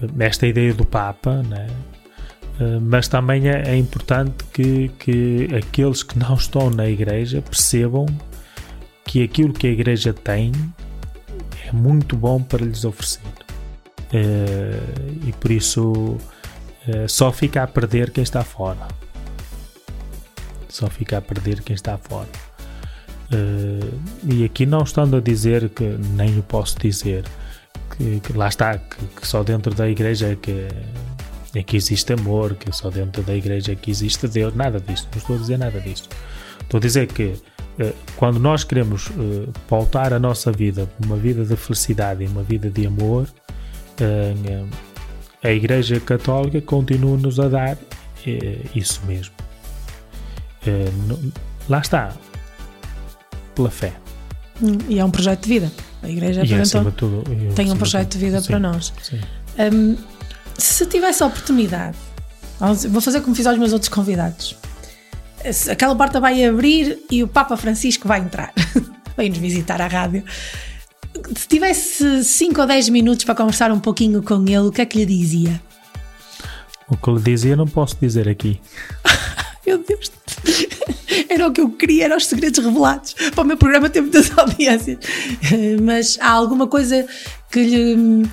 eh, 0.01 0.25
esta 0.25 0.45
ideia 0.45 0.73
do 0.73 0.85
Papa, 0.85 1.41
né? 1.43 1.67
Eh, 2.59 2.79
mas 2.81 3.07
também 3.07 3.49
é, 3.49 3.69
é 3.69 3.75
importante 3.75 4.43
que, 4.53 4.89
que 4.99 5.49
aqueles 5.55 6.03
que 6.03 6.17
não 6.17 6.35
estão 6.35 6.69
na 6.69 6.87
Igreja 6.87 7.41
percebam 7.41 8.05
que 9.05 9.23
aquilo 9.23 9.53
que 9.53 9.67
a 9.67 9.69
Igreja 9.69 10.13
tem 10.13 10.51
é 11.67 11.71
muito 11.71 12.15
bom 12.15 12.41
para 12.41 12.63
lhes 12.63 12.85
oferecer. 12.85 13.21
Eh, 14.13 14.79
e 15.27 15.33
por 15.33 15.51
isso 15.51 16.17
eh, 16.87 17.07
só 17.07 17.31
fica 17.31 17.63
a 17.63 17.67
perder 17.67 18.11
quem 18.11 18.23
está 18.23 18.43
fora. 18.43 18.87
Só 20.69 20.89
fica 20.89 21.17
a 21.17 21.21
perder 21.21 21.61
quem 21.61 21.73
está 21.73 21.97
fora. 21.97 22.29
E 24.23 24.45
aqui 24.45 24.65
não 24.65 24.83
estando 24.83 25.17
a 25.17 25.19
dizer 25.19 25.69
que 25.69 25.83
nem 25.83 26.37
o 26.37 26.43
posso 26.43 26.77
dizer 26.79 27.25
que, 27.97 28.19
que 28.19 28.33
lá 28.33 28.47
está, 28.47 28.77
que, 28.77 29.03
que 29.19 29.27
só 29.27 29.43
dentro 29.43 29.73
da 29.73 29.89
igreja 29.89 30.31
é 30.31 30.35
que, 30.35 30.67
é 31.59 31.63
que 31.63 31.77
existe 31.77 32.13
amor, 32.13 32.55
que 32.55 32.71
só 32.75 32.89
dentro 32.89 33.21
da 33.23 33.33
igreja 33.35 33.71
é 33.71 33.75
que 33.75 33.89
existe 33.91 34.27
Deus, 34.27 34.53
nada 34.55 34.79
disso, 34.79 35.07
não 35.11 35.17
estou 35.19 35.35
a 35.35 35.39
dizer 35.39 35.57
nada 35.57 35.79
disso. 35.79 36.07
Estou 36.61 36.77
a 36.77 36.81
dizer 36.81 37.07
que 37.07 37.33
eh, 37.79 37.93
quando 38.17 38.39
nós 38.39 38.63
queremos 38.63 39.09
eh, 39.09 39.47
pautar 39.67 40.13
a 40.13 40.19
nossa 40.19 40.51
vida, 40.51 40.89
uma 41.05 41.15
vida 41.15 41.45
de 41.45 41.55
felicidade 41.55 42.23
e 42.23 42.27
uma 42.27 42.43
vida 42.43 42.69
de 42.69 42.85
amor, 42.87 43.27
eh, 43.99 44.63
a 45.43 45.51
Igreja 45.51 45.99
Católica 45.99 46.59
continua-nos 46.61 47.39
a 47.39 47.47
dar 47.47 47.77
isso 48.73 49.01
mesmo. 49.05 49.33
Lá 51.69 51.79
está, 51.79 52.11
pela 53.53 53.69
fé. 53.69 53.93
Hum, 54.61 54.77
E 54.89 54.99
é 54.99 55.05
um 55.05 55.11
projeto 55.11 55.43
de 55.43 55.49
vida. 55.49 55.71
A 56.01 56.09
igreja 56.09 56.41
E 56.41 56.45
então, 56.45 56.61
acima 56.61 56.91
de 56.91 56.97
tudo- 56.97 57.23
tem 57.55 57.71
um 57.71 57.77
projeto 57.77 58.11
de 58.13 58.17
vida 58.17 58.41
sim, 58.41 58.47
para 58.47 58.59
nós. 58.59 58.93
sim. 59.01 59.19
Hum, 59.59 59.95
se 60.57 60.85
tivesse 60.85 61.23
a 61.23 61.27
oportunidade, 61.27 61.97
vou 62.89 63.01
fazer 63.01 63.21
como 63.21 63.35
fiz 63.35 63.45
aos 63.45 63.57
meus 63.57 63.73
outros 63.73 63.89
convidados. 63.89 64.55
Aquela 65.69 65.95
porta 65.95 66.19
vai 66.19 66.43
abrir 66.43 66.99
e 67.11 67.23
o 67.23 67.27
Papa 67.27 67.55
Francisco 67.55 68.07
vai 68.07 68.19
entrar. 68.19 68.53
Vem 69.15 69.29
nos 69.29 69.37
visitar 69.37 69.81
à 69.81 69.87
rádio. 69.87 70.23
Se 71.35 71.47
tivesse 71.47 72.23
5 72.23 72.61
ou 72.61 72.67
10 72.67 72.89
minutos 72.89 73.23
para 73.23 73.35
conversar 73.35 73.71
um 73.71 73.79
pouquinho 73.79 74.21
com 74.21 74.43
ele, 74.43 74.57
o 74.57 74.71
que 74.71 74.81
é 74.81 74.85
que 74.85 74.97
lhe 74.97 75.05
dizia? 75.05 75.61
O 76.87 76.97
que 76.97 77.11
lhe 77.11 77.21
dizia 77.21 77.55
não 77.55 77.67
posso 77.67 77.95
dizer 78.01 78.27
aqui. 78.27 78.59
Meu 79.65 79.83
Deus, 79.83 80.11
era 81.29 81.47
o 81.47 81.51
que 81.51 81.61
eu 81.61 81.69
queria, 81.71 82.05
eram 82.05 82.17
os 82.17 82.25
segredos 82.25 82.63
revelados. 82.63 83.15
Para 83.33 83.43
o 83.43 83.47
meu 83.47 83.57
programa 83.57 83.89
ter 83.89 84.01
muitas 84.01 84.35
audiências. 84.37 84.99
Mas 85.81 86.17
há 86.21 86.29
alguma 86.29 86.67
coisa 86.67 87.05
que 87.51 87.63
lhe. 87.63 88.29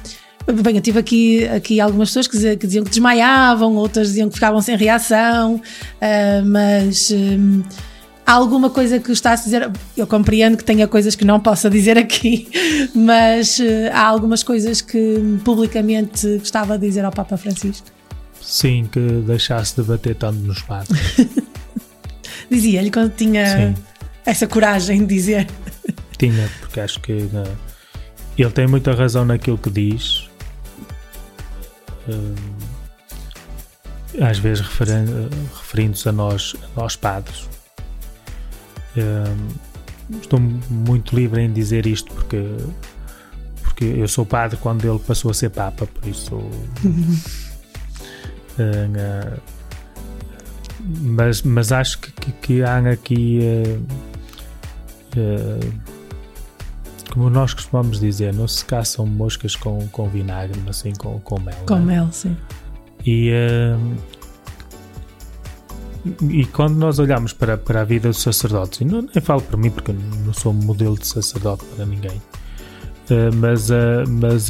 Bem, 0.47 0.77
eu 0.77 0.83
tive 0.83 0.99
aqui, 0.99 1.47
aqui 1.47 1.81
algumas 1.81 2.09
pessoas 2.09 2.27
que 2.27 2.37
diziam, 2.37 2.57
que 2.57 2.67
diziam 2.67 2.85
que 2.85 2.91
desmaiavam, 2.91 3.77
outras 3.77 4.09
diziam 4.09 4.29
que 4.29 4.35
ficavam 4.35 4.61
sem 4.61 4.77
reação, 4.77 5.61
eh, 6.01 6.43
mas 6.43 7.11
hum, 7.13 7.63
há 8.27 8.33
alguma 8.33 8.69
coisa 8.69 8.99
que 8.99 9.09
gostasse 9.09 9.45
de 9.45 9.51
dizer. 9.51 9.71
Eu 9.97 10.07
compreendo 10.07 10.57
que 10.57 10.65
tenha 10.65 10.89
coisas 10.89 11.15
que 11.15 11.25
não 11.25 11.39
possa 11.39 11.71
dizer 11.71 11.97
aqui, 11.97 12.49
mas 12.95 13.61
eh, 13.61 13.91
há 13.93 14.05
algumas 14.05 14.43
coisas 14.43 14.81
que 14.81 15.39
publicamente 15.45 16.39
gostava 16.39 16.77
de 16.77 16.87
dizer 16.89 17.05
ao 17.05 17.13
Papa 17.13 17.37
Francisco. 17.37 17.87
Sim, 18.41 18.89
que 18.91 19.01
deixasse 19.01 19.77
de 19.77 19.83
bater 19.87 20.17
tanto 20.17 20.39
nos 20.41 20.61
padres. 20.61 20.99
Dizia-lhe 22.51 22.91
quando 22.91 23.13
tinha 23.15 23.47
Sim. 23.47 23.75
essa 24.27 24.47
coragem 24.49 25.07
de 25.07 25.15
dizer. 25.15 25.47
Tinha, 26.19 26.51
porque 26.61 26.81
acho 26.81 27.01
que 27.01 27.29
ele 28.37 28.51
tem 28.51 28.67
muita 28.67 28.93
razão 28.93 29.25
naquilo 29.25 29.57
que 29.57 29.71
diz. 29.71 30.29
Hum, 32.09 32.35
às 34.21 34.39
vezes 34.39 34.65
referindo-se 34.67 36.09
a 36.09 36.13
nós, 36.13 36.55
a 36.63 36.81
nós 36.81 36.97
padres. 36.97 37.49
Hum, 38.97 39.49
estou 40.21 40.39
muito 40.41 41.17
livre 41.17 41.41
em 41.41 41.53
dizer 41.53 41.87
isto 41.87 42.13
porque, 42.13 42.57
porque 43.63 43.85
eu 43.85 44.07
sou 44.07 44.27
padre 44.27 44.59
quando 44.61 44.85
ele 44.85 44.99
passou 44.99 45.31
a 45.31 45.35
ser 45.35 45.51
papa, 45.51 45.87
por 45.87 46.07
isso. 46.07 46.37
hum, 46.85 47.21
eh, 48.59 49.39
mas, 50.85 51.43
mas 51.43 51.73
acho 51.73 52.01
que, 52.01 52.13
que, 52.13 52.33
que 52.33 52.63
há 52.63 52.79
aqui 52.91 53.41
eh, 53.43 53.79
eh, 55.17 55.61
como 57.13 57.29
nós 57.29 57.53
costumamos 57.53 58.01
dizer, 58.01 58.33
não 58.33 58.49
se 58.49 58.65
caçam 58.65 59.05
moscas 59.05 59.55
com, 59.55 59.87
com 59.89 60.09
vinagre, 60.09 60.59
mas 60.65 60.77
sim 60.79 60.93
com, 60.95 61.21
com 61.21 61.39
mel. 61.39 61.55
Com 61.67 61.77
não 61.77 61.83
é? 61.83 61.85
mel, 61.97 62.09
sim. 62.11 62.35
E, 63.05 63.29
eh, 63.31 63.77
e 66.31 66.47
quando 66.47 66.77
nós 66.77 66.99
olhamos 66.99 67.35
para, 67.35 67.59
para 67.59 67.83
a 67.83 67.85
vida 67.85 68.09
dos 68.09 68.23
sacerdotes, 68.23 68.81
e 68.81 68.85
não, 68.87 69.03
nem 69.03 69.21
falo 69.23 69.43
por 69.43 69.59
mim 69.59 69.71
porque 69.71 69.91
eu 69.91 69.97
não 70.25 70.33
sou 70.33 70.55
modelo 70.55 70.99
de 70.99 71.07
sacerdote 71.07 71.65
para 71.77 71.85
ninguém, 71.85 72.21
eh, 73.11 73.31
mas, 73.35 73.71
eh, 73.71 74.05
mas 74.09 74.49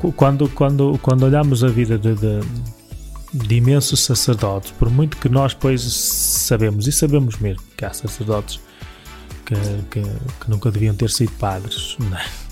qu- 0.00 0.12
quando, 0.12 0.48
quando, 0.48 0.98
quando 1.00 1.22
olhamos 1.22 1.62
a 1.62 1.68
vida 1.68 1.96
de, 1.96 2.14
de, 2.16 2.40
de 3.32 3.54
imensos 3.54 4.00
sacerdotes, 4.00 4.72
por 4.72 4.90
muito 4.90 5.16
que 5.16 5.28
nós 5.28 5.54
depois 5.54 5.80
sabemos, 5.82 6.88
e 6.88 6.92
sabemos 6.92 7.38
mesmo 7.38 7.62
que 7.76 7.84
há 7.84 7.92
sacerdotes 7.92 8.58
que, 9.50 10.00
que, 10.00 10.02
que 10.02 10.50
nunca 10.50 10.70
deviam 10.70 10.94
ter 10.94 11.10
sido 11.10 11.32
padres, 11.32 11.96
é? 12.00 12.50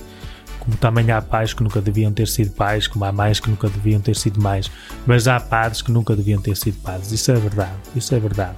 como 0.58 0.76
também 0.76 1.10
há 1.10 1.22
pais 1.22 1.54
que 1.54 1.62
nunca 1.62 1.80
deviam 1.80 2.12
ter 2.12 2.26
sido 2.28 2.50
pais, 2.50 2.86
como 2.86 3.04
há 3.04 3.12
mães 3.12 3.40
que 3.40 3.48
nunca 3.48 3.68
deviam 3.68 4.00
ter 4.00 4.16
sido 4.16 4.40
mães, 4.42 4.70
mas 5.06 5.28
há 5.28 5.38
padres 5.40 5.80
que 5.80 5.90
nunca 5.92 6.14
deviam 6.16 6.42
ter 6.42 6.56
sido 6.56 6.76
padres. 6.82 7.12
Isso 7.12 7.30
é 7.30 7.36
verdade, 7.36 7.76
isso 7.94 8.14
é 8.14 8.18
verdade, 8.20 8.56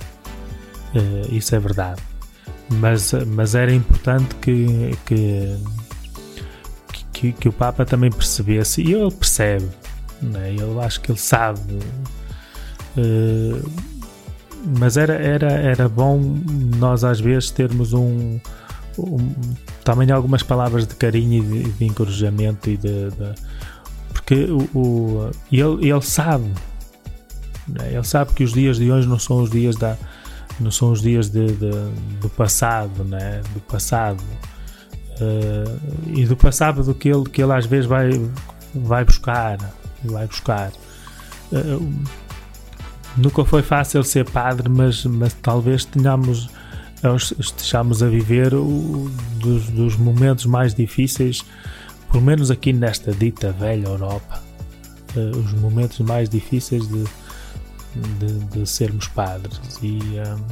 Eh, 0.95 1.29
isso 1.37 1.55
é 1.55 1.59
verdade. 1.61 2.03
Mas, 2.69 3.13
mas 3.29 3.55
era 3.55 3.73
importante 3.73 4.35
que, 4.37 4.97
que, 5.07 5.57
que, 7.13 7.33
que 7.33 7.49
o 7.49 7.53
Papa 7.53 7.85
também 7.85 8.11
percebesse, 8.11 8.83
e 8.83 8.93
ele 8.93 9.11
percebe, 9.13 9.69
né? 10.23 10.57
eu 10.59 10.81
acho 10.81 11.01
que 11.01 11.13
ele 11.13 11.19
sabe. 11.19 11.61
eh, 12.97 13.63
mas 14.79 14.97
era, 14.97 15.15
era, 15.15 15.51
era 15.53 15.89
bom 15.89 16.21
nós 16.79 17.05
às 17.05 17.21
vezes 17.21 17.51
termos 17.51 17.93
um, 17.93 18.39
um- 18.99 19.35
também 19.85 20.11
algumas 20.11 20.43
palavras 20.43 20.87
de 20.87 20.95
carinho 20.95 21.43
e 21.43 21.63
de, 21.65 21.73
de 21.73 21.85
encorajamento 21.85 22.69
e 22.71 22.77
de, 22.77 23.11
de- 23.11 23.35
porque 24.13 24.45
o, 24.45 24.79
o- 24.79 25.31
ele, 25.51 25.89
ele 25.91 26.03
sabe 26.03 26.51
né? 27.69 27.93
ele 27.93 28.05
sabe 28.05 28.33
que 28.35 28.45
os 28.45 28.53
dias 28.53 28.77
de 28.77 28.91
hoje 28.91 29.09
não 29.09 29.19
são 29.19 29.43
os 29.43 29.51
dias 29.51 29.77
da 29.77 29.97
não 30.59 30.71
são 30.71 30.93
os 30.93 31.01
dias 31.01 31.31
de, 31.31 31.47
de- 31.47 31.91
do 32.21 32.29
passado 32.29 33.05
né? 33.05 33.41
do 33.55 33.61
passado 33.61 34.23
Eh, 35.23 35.65
e 36.17 36.25
do 36.25 36.35
passado 36.35 36.83
do 36.83 36.95
que 36.95 37.11
ele, 37.11 37.25
que 37.25 37.43
ele 37.43 37.53
às 37.53 37.67
vezes 37.67 37.85
vai, 37.85 38.09
vai 38.75 39.05
buscar 39.05 39.59
vai 40.03 40.27
buscar 40.27 40.73
Eh, 41.53 41.79
nunca 43.17 43.45
foi 43.45 43.63
fácil 43.63 44.03
ser 44.05 44.29
padre, 44.29 44.69
mas, 44.69 45.05
mas 45.05 45.35
talvez 45.35 45.85
tenhamos 45.85 46.49
estejamos 47.39 48.03
a 48.03 48.09
viver 48.09 48.55
o, 48.55 49.11
dos, 49.37 49.69
dos 49.69 49.97
momentos 49.97 50.45
mais 50.47 50.75
difíceis, 50.75 51.45
pelo 52.11 52.23
menos 52.23 52.51
aqui 52.51 52.73
nesta 52.73 53.13
dita 53.13 53.53
velha 53.53 53.87
Europa, 53.87 54.43
eh, 55.17 55.31
os 55.37 55.53
momentos 55.55 56.01
mais 56.01 56.29
difíceis 56.29 56.87
de, 56.87 57.05
de, 58.19 58.39
de 58.51 58.67
sermos 58.69 59.09
padres. 59.09 59.59
E, 59.83 59.99
um, 59.99 60.45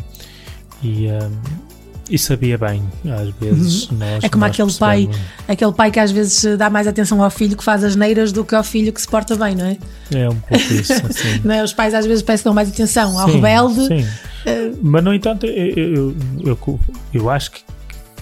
e, 0.82 1.06
um, 1.09 1.68
e 2.09 2.18
sabia 2.18 2.56
bem, 2.56 2.82
às 3.05 3.28
vezes 3.40 3.89
nós, 3.90 4.24
é 4.24 4.28
como 4.28 4.44
nós 4.44 4.51
aquele 4.52 4.72
pai, 4.74 5.06
percebemos- 5.06 5.30
aquele 5.48 5.72
pai 5.72 5.90
que 5.90 6.01
às 6.01 6.10
vezes 6.10 6.56
dá 6.56 6.70
mais 6.70 6.86
atenção 6.86 7.22
ao 7.22 7.30
filho 7.30 7.56
que 7.56 7.62
faz 7.64 7.85
as 7.85 7.94
neiras 7.97 8.32
do 8.32 8.44
que 8.44 8.55
ao 8.55 8.64
filho 8.64 8.93
que 8.93 9.01
se 9.01 9.06
porta 9.09 9.36
bem, 9.36 9.55
não 9.55 9.66
é? 9.66 9.76
é 10.14 10.28
um 10.28 10.39
pouco 10.40 10.64
isso 10.72 10.93
assim. 11.06 11.40
Não 11.44 11.55
é? 11.55 11.62
Os 11.62 11.72
pais 11.72 11.93
às 11.94 12.06
vezes 12.06 12.22
parecem 12.22 12.43
que 12.43 12.44
dão 12.47 12.55
mais 12.55 12.68
atenção 12.70 13.18
ao 13.18 13.28
Sim, 13.28 13.35
rebelde. 13.36 13.86
sim. 13.86 14.06
eh, 14.47 14.72
Mas, 14.82 15.05
no 15.05 15.12
entanto, 15.14 15.47
eu, 15.47 15.74
eu, 15.76 16.16
eu, 16.44 16.80
eu 17.12 17.30
acho 17.30 17.51
que, 17.52 17.60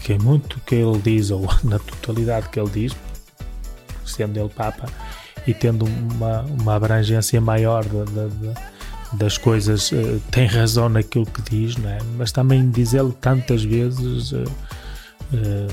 que 0.03 0.13
é 0.15 0.19
muito 0.19 0.61
que 0.67 0.75
ele 0.75 0.99
diz, 1.03 1.31
ou 1.31 1.49
na 1.63 1.79
totalidade 1.79 2.49
que 2.49 2.59
ele 2.59 2.71
diz, 2.71 2.93
sendo 4.05 4.39
ele 4.39 4.49
Papa, 4.49 4.87
e 5.47 5.55
tendo 5.55 5.85
uma, 5.85 6.43
uma 6.43 6.75
abrangência 6.75 7.41
maior 7.41 7.85
da- 7.85 8.61
das 9.13 9.39
coisas, 9.39 9.93
eh, 9.93 10.19
tem 10.31 10.47
razão 10.47 10.89
naquilo 10.89 11.27
que 11.27 11.43
diz, 11.43 11.77
não 11.77 11.91
é? 11.91 11.99
mas 12.17 12.33
também 12.33 12.69
dizê-lo 12.71 13.13
tantas 13.21 13.63
vezes 13.63 14.33
eh, 14.33 14.45
eh, 15.33 15.67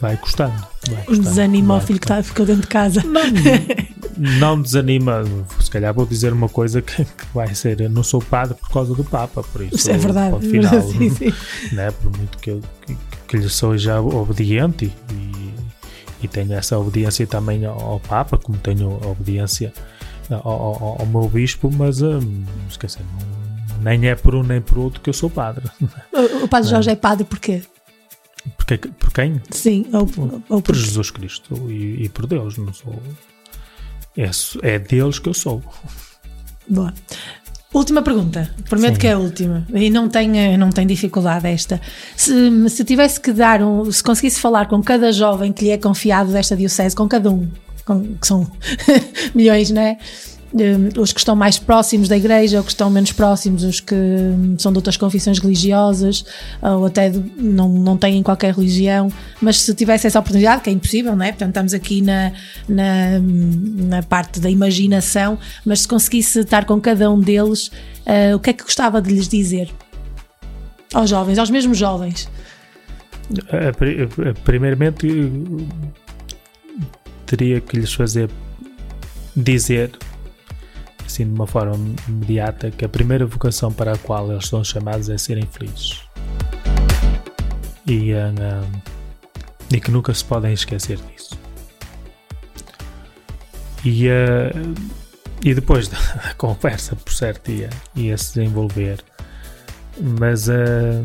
vai 0.00 0.16
custando. 0.16 0.54
Vai 0.90 1.04
custando 1.04 1.28
Desanima 1.28 1.76
o 1.76 1.80
filho 1.80 2.00
que 2.00 2.06
tá, 2.06 2.22
ficou 2.22 2.46
dentro 2.46 2.62
de 2.62 2.68
casa. 2.68 3.02
não 4.16 4.60
desanima, 4.60 5.24
se 5.60 5.70
calhar 5.70 5.92
vou 5.94 6.06
dizer 6.06 6.32
uma 6.32 6.48
coisa 6.48 6.82
que, 6.82 7.04
que 7.04 7.26
vai 7.34 7.54
ser, 7.54 7.80
eu 7.80 7.90
não 7.90 8.02
sou 8.02 8.20
padre 8.20 8.54
por 8.54 8.70
causa 8.70 8.94
do 8.94 9.04
Papa, 9.04 9.42
por 9.42 9.62
isso 9.62 9.76
Isso 9.76 9.90
é 9.90 9.96
verdade. 9.96 10.48
final, 10.48 10.82
Sim, 10.82 11.10
sim. 11.10 11.32
Né? 11.72 11.90
por 11.90 12.16
muito 12.16 12.38
que, 12.38 12.50
eu, 12.50 12.60
que, 12.86 12.96
que 13.28 13.36
lhe 13.36 13.48
sou 13.48 13.76
já 13.76 14.00
obediente 14.00 14.92
e, 15.10 15.54
e 16.22 16.28
tenho 16.28 16.52
essa 16.52 16.78
obediência 16.78 17.26
também 17.26 17.64
ao 17.64 18.00
Papa, 18.00 18.36
como 18.36 18.58
tenho 18.58 18.90
obediência 19.06 19.72
ao, 20.36 20.48
ao- 20.50 20.96
ao 21.00 21.06
meu 21.06 21.28
bispo, 21.28 21.70
mas 21.72 22.00
hum, 22.02 22.44
esqueci, 22.68 22.98
nem 23.82 24.06
é 24.08 24.14
por 24.14 24.34
um 24.34 24.42
nem 24.42 24.60
por 24.60 24.78
outro 24.78 25.00
que 25.00 25.10
eu 25.10 25.14
sou 25.14 25.28
padre. 25.30 25.64
O, 26.12 26.44
o 26.44 26.48
padre 26.48 26.70
Jorge 26.70 26.90
é 26.90 26.96
padre 26.96 27.24
porquê? 27.24 27.62
Porque, 28.56 28.76
por 28.76 29.12
quem? 29.12 29.40
Sim, 29.50 29.86
ou, 29.92 30.08
ou 30.48 30.60
Por 30.62 30.74
Jesus 30.74 31.10
Cristo 31.10 31.70
e, 31.70 32.04
e 32.04 32.08
por 32.08 32.26
Deus, 32.26 32.56
não 32.58 32.72
sou. 32.72 33.00
É, 34.16 34.28
é 34.62 34.78
deles 34.78 35.18
que 35.18 35.28
eu 35.28 35.34
sou. 35.34 35.62
Boa. 36.68 36.92
Última 37.72 38.02
pergunta. 38.02 38.54
Prometo 38.68 38.94
Sim. 38.94 39.00
que 39.00 39.06
é 39.06 39.12
a 39.12 39.18
última. 39.18 39.66
E 39.72 39.88
não 39.88 40.08
tem, 40.08 40.56
não 40.58 40.68
tem 40.70 40.86
dificuldade 40.86 41.46
esta. 41.46 41.80
Se, 42.16 42.68
se 42.68 42.84
tivesse 42.84 43.18
que 43.20 43.32
dar 43.32 43.62
um. 43.62 43.90
Se 43.90 44.02
conseguisse 44.02 44.38
falar 44.40 44.66
com 44.68 44.82
cada 44.82 45.10
jovem 45.12 45.52
que 45.52 45.64
lhe 45.64 45.70
é 45.70 45.78
confiado 45.78 46.30
desta 46.32 46.54
Diocese, 46.54 46.94
com 46.94 47.08
cada 47.08 47.30
um, 47.30 47.48
que 48.20 48.26
são 48.26 48.50
milhões, 49.34 49.70
é? 49.72 49.96
Eh, 50.58 51.00
Os 51.00 51.12
que 51.12 51.18
estão 51.20 51.34
mais 51.34 51.58
próximos 51.58 52.08
da 52.08 52.16
igreja, 52.16 52.58
os 52.60 52.66
que 52.66 52.72
estão 52.72 52.90
menos 52.90 53.10
próximos, 53.10 53.64
os 53.64 53.80
que 53.80 53.94
hum, 53.94 54.54
são 54.58 54.70
de 54.70 54.76
outras 54.78 54.96
confissões 54.98 55.38
religiosas, 55.38 56.24
ou 56.60 56.84
até 56.86 57.08
de- 57.08 57.22
não, 57.42 57.68
não 57.70 57.96
têm 57.96 58.22
qualquer 58.22 58.54
religião, 58.54 59.10
mas 59.40 59.60
se 59.62 59.74
tivesse 59.74 60.06
essa 60.06 60.18
oportunidade, 60.20 60.60
que 60.62 60.68
é 60.68 60.72
impossível, 60.74 61.16
não 61.16 61.24
é? 61.24 61.28
Portanto, 61.32 61.48
estamos 61.48 61.72
aqui 61.74 62.02
na, 62.02 62.32
na, 62.68 63.18
na 63.18 64.02
parte 64.02 64.38
da 64.40 64.50
imaginação, 64.50 65.38
mas 65.64 65.80
se 65.80 65.88
conseguisse 65.88 66.40
estar 66.40 66.66
com 66.66 66.78
cada 66.80 67.10
um 67.10 67.18
deles, 67.18 67.70
eh, 68.04 68.34
o 68.36 68.38
que 68.38 68.50
é 68.50 68.52
que 68.52 68.62
gostava 68.62 69.00
de 69.00 69.10
lhes 69.10 69.26
dizer? 69.28 69.70
Aos 70.92 71.08
jovens, 71.08 71.38
aos 71.38 71.48
mesmos 71.48 71.78
jovens. 71.78 72.28
Pri- 73.78 74.02
a- 74.02 74.34
Primeiramente, 74.44 75.06
teria 77.36 77.62
que 77.62 77.78
lhes 77.78 77.94
fazer 77.94 78.28
dizer, 79.34 79.92
assim 81.06 81.24
de 81.24 81.32
uma 81.32 81.46
forma 81.46 81.74
imediata, 82.06 82.70
que 82.70 82.84
a 82.84 82.88
primeira 82.90 83.24
vocação 83.24 83.72
para 83.72 83.94
a 83.94 83.98
qual 83.98 84.30
eles 84.30 84.46
são 84.46 84.62
chamados 84.62 85.08
é 85.08 85.16
serem 85.16 85.46
felizes. 85.50 86.02
E, 87.86 88.12
ah, 88.12 88.34
ah, 88.38 88.80
e 89.72 89.80
que 89.80 89.90
nunca 89.90 90.12
se 90.12 90.22
podem 90.22 90.52
esquecer 90.52 90.98
disso. 90.98 91.38
E, 93.82 94.10
ah, 94.10 94.50
e 95.42 95.54
depois 95.54 95.88
da 95.88 95.96
conversa, 96.36 96.94
por 96.94 97.14
certo, 97.14 97.50
ia, 97.50 97.70
ia 97.96 98.18
se 98.18 98.34
desenvolver. 98.34 99.02
Mas, 99.98 100.50
ah, 100.50 101.02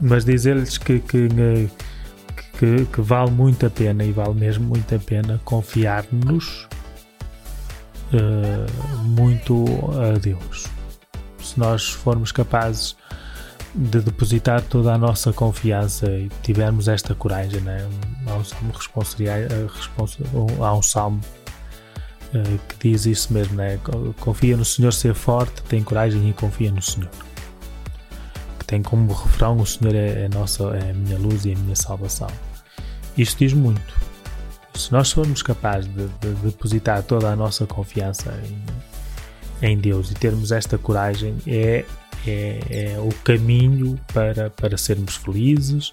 mas 0.00 0.24
dizer-lhes 0.24 0.78
que, 0.78 1.00
que, 1.00 1.28
que, 2.60 2.84
que 2.84 3.00
vale 3.00 3.30
muito 3.30 3.64
a 3.64 3.70
pena 3.70 4.04
e 4.04 4.12
vale 4.12 4.34
mesmo 4.34 4.68
muito 4.68 4.94
a 4.94 4.98
pena 4.98 5.40
confiar-nos 5.46 6.68
eh, 8.12 8.66
muito 9.02 9.64
a 9.98 10.18
Deus. 10.18 10.66
Se 11.42 11.58
nós 11.58 11.88
formos 11.88 12.30
capazes 12.32 12.94
de 13.74 14.02
depositar 14.02 14.60
toda 14.60 14.92
a 14.92 14.98
nossa 14.98 15.32
confiança 15.32 16.10
e 16.10 16.28
tivermos 16.42 16.86
esta 16.86 17.14
coragem, 17.14 17.62
né? 17.62 17.88
há 18.26 18.34
um 18.34 18.44
salmo, 18.44 18.72
eh, 19.20 19.66
há 20.60 20.74
um 20.74 20.82
salmo 20.82 21.20
eh, 22.34 22.58
que 22.68 22.90
diz 22.90 23.06
isso 23.06 23.32
mesmo, 23.32 23.54
né? 23.54 23.80
confia 24.20 24.54
no 24.54 24.66
Senhor 24.66 24.92
ser 24.92 25.14
forte, 25.14 25.62
tem 25.62 25.82
coragem 25.82 26.28
e 26.28 26.34
confia 26.34 26.70
no 26.70 26.82
Senhor 26.82 27.08
que 28.58 28.66
tem 28.66 28.82
como 28.82 29.10
refrão 29.14 29.56
o 29.56 29.66
Senhor 29.66 29.94
é, 29.94 30.24
é 30.24 30.28
nossa, 30.28 30.64
é 30.76 30.90
a 30.90 30.94
minha 30.94 31.18
luz 31.18 31.46
e 31.46 31.54
a 31.54 31.56
minha 31.56 31.74
salvação. 31.74 32.28
Isto 33.16 33.38
diz 33.38 33.52
muito. 33.52 34.10
Se 34.74 34.92
nós 34.92 35.12
formos 35.12 35.42
capazes 35.42 35.90
de, 35.94 36.06
de 36.20 36.34
depositar 36.42 37.02
toda 37.02 37.30
a 37.30 37.36
nossa 37.36 37.66
confiança 37.66 38.32
em, 39.62 39.70
em 39.70 39.78
Deus 39.78 40.10
e 40.10 40.14
termos 40.14 40.52
esta 40.52 40.78
coragem, 40.78 41.36
é, 41.46 41.84
é, 42.26 42.60
é 42.70 42.98
o 42.98 43.12
caminho 43.24 43.98
para, 44.12 44.50
para 44.50 44.76
sermos 44.76 45.16
felizes, 45.16 45.92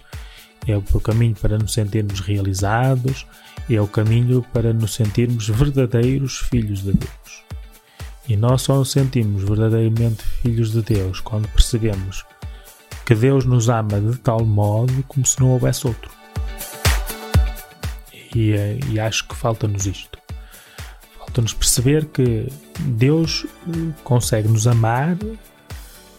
é 0.67 0.77
o 0.77 0.81
caminho 0.99 1.35
para 1.35 1.57
nos 1.57 1.73
sentirmos 1.73 2.19
realizados, 2.19 3.25
é 3.69 3.79
o 3.81 3.87
caminho 3.87 4.45
para 4.53 4.73
nos 4.73 4.93
sentirmos 4.93 5.47
verdadeiros 5.47 6.37
filhos 6.49 6.83
de 6.83 6.93
Deus. 6.93 7.43
E 8.27 8.35
nós 8.35 8.61
só 8.61 8.77
nos 8.77 8.91
sentimos 8.91 9.43
verdadeiramente 9.43 10.23
filhos 10.41 10.71
de 10.71 10.81
Deus 10.81 11.19
quando 11.21 11.47
percebemos 11.49 12.25
que 13.05 13.15
Deus 13.15 13.45
nos 13.45 13.69
ama 13.69 14.01
de 14.01 14.17
tal 14.17 14.45
modo 14.45 15.03
como 15.07 15.25
se 15.25 15.39
não 15.39 15.51
houvesse 15.51 15.87
outro. 15.87 16.16
E, 18.39 18.51
eh, 18.53 18.79
e 18.91 18.99
acho 18.99 19.27
que 19.27 19.35
falta-nos 19.35 19.85
isto. 19.87 20.17
Falta-nos 21.17 21.53
perceber 21.53 22.05
que 22.05 22.47
Deus 22.79 23.45
eh, 23.67 23.91
consegue 24.03 24.47
nos 24.47 24.67
amar 24.67 25.17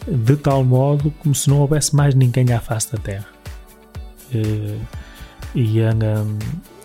de 0.07 0.35
tal 0.37 0.63
modo 0.63 1.11
como 1.19 1.33
se 1.35 1.49
não 1.49 1.59
houvesse 1.59 1.95
mais 1.95 2.13
ninguém 2.15 2.51
à 2.51 2.59
face 2.59 2.91
da 2.91 2.97
Terra. 2.97 3.27
Eh, 4.33 4.77
E 5.55 5.79
eh, 5.79 5.89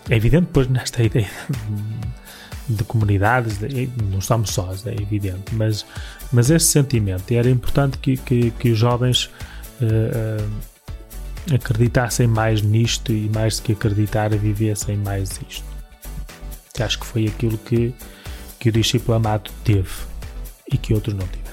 é 0.09 0.15
evidente, 0.15 0.45
depois, 0.47 0.67
nesta 0.67 1.03
ideia 1.09 1.29
de 2.67 2.83
comunidades, 2.83 3.57
de- 3.59 3.89
não 4.11 4.17
estamos 4.19 4.49
sós, 4.51 4.85
é 4.87 4.93
evidente, 4.93 5.53
mas, 5.53 5.85
mas 6.31 6.49
esse 6.49 6.65
sentimento, 6.67 7.29
era 7.31 7.47
importante 7.49 7.97
que, 7.99 8.17
que, 8.17 8.49
que 8.51 8.71
os 8.71 8.77
jovens 8.79 9.29
eh, 9.81 9.85
eh, 10.41 10.45
acreditassem 11.53 12.27
mais 12.27 12.61
nisto 12.61 13.11
e 13.11 13.29
mais 13.29 13.57
do 13.57 13.63
que 13.63 13.71
acreditar, 13.73 14.29
vivessem 14.29 14.97
mais 14.97 15.39
isto. 15.47 15.65
Que 16.73 16.83
acho 16.83 16.99
que 16.99 17.05
foi 17.05 17.27
aquilo 17.27 17.57
que, 17.57 17.93
que 18.59 18.69
o 18.69 18.71
discípulo 18.71 19.17
amado 19.17 19.51
teve 19.63 19.89
e 20.71 20.77
que 20.77 20.93
outros 20.93 21.15
não 21.15 21.25
tiveram. 21.27 21.44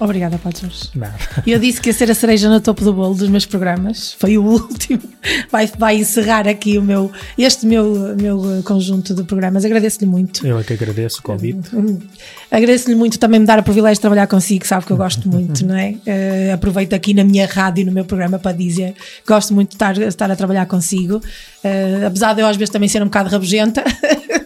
Obrigada, 0.00 0.40
Jorge. 0.58 0.88
Nada. 0.94 1.14
Eu 1.46 1.58
disse 1.58 1.78
que 1.78 1.90
ia 1.90 1.92
ser 1.92 2.10
a 2.10 2.14
cereja 2.14 2.48
no 2.48 2.58
topo 2.58 2.82
do 2.82 2.94
bolo 2.94 3.14
dos 3.14 3.28
meus 3.28 3.44
programas. 3.44 4.14
Foi 4.14 4.38
o 4.38 4.42
último. 4.42 5.02
Vai, 5.52 5.66
vai 5.66 5.96
encerrar 5.96 6.48
aqui 6.48 6.78
o 6.78 6.82
meu, 6.82 7.12
este 7.36 7.66
meu, 7.66 8.16
meu 8.18 8.62
conjunto 8.64 9.14
de 9.14 9.22
programas. 9.24 9.64
Agradeço-lhe 9.64 10.06
muito. 10.06 10.46
Eu 10.46 10.58
é 10.58 10.64
que 10.64 10.72
agradeço 10.72 11.18
o 11.18 11.22
convite. 11.22 11.76
Hum. 11.76 11.98
Agradeço-lhe 12.50 12.94
muito 12.94 13.18
também 13.18 13.38
me 13.38 13.44
dar 13.44 13.58
o 13.58 13.62
privilégio 13.62 13.96
de 13.96 14.00
trabalhar 14.00 14.26
consigo, 14.26 14.66
sabe 14.66 14.86
que 14.86 14.92
eu 14.92 14.96
gosto 14.96 15.28
muito, 15.28 15.64
não 15.66 15.76
é? 15.76 15.96
Eh, 16.06 16.52
aproveito 16.52 16.94
aqui 16.94 17.12
na 17.12 17.22
minha 17.22 17.46
rádio, 17.46 17.84
no 17.84 17.92
meu 17.92 18.04
programa, 18.04 18.38
para 18.38 18.52
dizer 18.52 18.94
que 18.94 19.26
gosto 19.26 19.52
muito 19.52 19.70
de 19.70 19.74
estar, 19.74 19.98
estar 19.98 20.30
a 20.30 20.36
trabalhar 20.36 20.64
consigo. 20.66 21.20
Eh, 21.62 22.04
apesar 22.06 22.32
de 22.32 22.40
eu 22.40 22.46
às 22.46 22.56
vezes 22.56 22.70
também 22.72 22.88
ser 22.88 23.02
um 23.02 23.06
bocado 23.06 23.28
rabugenta, 23.28 23.84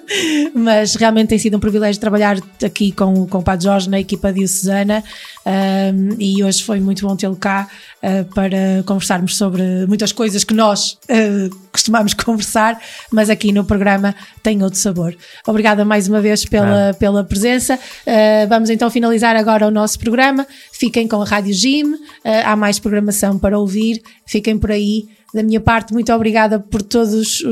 mas 0.55 0.95
realmente 0.95 1.29
tem 1.29 1.39
sido 1.39 1.57
um 1.57 1.61
privilégio 1.61 2.01
trabalhar 2.01 2.39
aqui 2.65 2.93
com, 2.93 3.27
com 3.27 3.39
o 3.39 3.43
Padre 3.43 3.65
Jorge 3.65 3.89
na 3.89 4.01
equipa 4.01 4.33
diocesana 4.33 5.03
um, 5.47 6.17
e 6.19 6.43
hoje 6.43 6.63
foi 6.63 6.81
muito 6.81 7.07
bom 7.07 7.15
tê-lo 7.17 7.37
cá 7.37 7.69
uh, 8.03 8.25
para 8.35 8.83
conversarmos 8.87 9.37
sobre 9.37 9.63
muitas 9.87 10.13
coisas 10.13 10.45
que 10.45 10.55
nós 10.55 10.99
uh, 11.11 11.57
costumamos 11.71 12.15
conversar, 12.15 12.81
mas 13.11 13.29
aqui 13.29 13.53
no 13.53 13.65
programa 13.65 14.15
tem 14.43 14.63
outro 14.63 14.79
sabor. 14.79 15.15
Obrigada 15.47 15.85
mais 15.85 16.09
uma 16.09 16.21
vez 16.21 16.45
pela, 16.45 16.95
pela 16.95 17.25
presença. 17.25 17.75
Uh, 17.77 18.49
vamos 18.49 18.71
então 18.71 18.91
finalizar 18.91 19.37
agora 19.37 19.67
o 19.67 19.71
nosso 19.71 19.99
programa. 19.99 20.47
Fiquem 20.73 21.07
com 21.09 21.21
a 21.21 21.25
Rádio 21.25 21.53
Jim, 21.53 21.85
uh, 21.85 21.99
há 22.45 22.57
mais 22.57 22.79
programação 22.79 23.39
para 23.39 23.59
ouvir, 23.59 24.03
fiquem 24.25 24.59
por 24.59 24.71
aí. 24.71 25.09
Da 25.35 25.43
minha 25.43 25.61
parte, 25.61 25.93
muito 25.93 26.13
obrigada 26.13 26.61
por 26.61 26.81
todas 26.81 27.43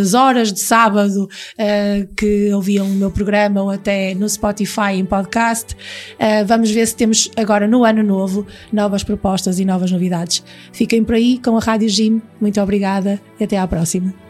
as 0.00 0.14
horas 0.14 0.50
de 0.50 0.60
sábado 0.60 1.24
uh, 1.24 2.14
que 2.16 2.50
ouviam 2.54 2.86
o 2.86 2.94
meu 2.94 3.10
programa 3.10 3.62
ou 3.62 3.70
até 3.70 4.14
no 4.14 4.26
Spotify 4.26 4.94
em 4.94 5.04
podcast. 5.04 5.74
Uh, 6.14 6.46
vamos 6.46 6.70
ver 6.70 6.86
se 6.86 6.96
temos 6.96 7.30
agora 7.36 7.68
no 7.68 7.84
ano 7.84 8.02
novo 8.02 8.46
novas 8.72 9.04
propostas 9.04 9.58
e 9.58 9.66
novas 9.66 9.92
novidades. 9.92 10.42
Fiquem 10.72 11.04
por 11.04 11.14
aí 11.14 11.38
com 11.38 11.58
a 11.58 11.60
Rádio 11.60 11.90
Jim. 11.90 12.22
Muito 12.40 12.58
obrigada 12.58 13.20
e 13.38 13.44
até 13.44 13.58
à 13.58 13.66
próxima. 13.66 14.25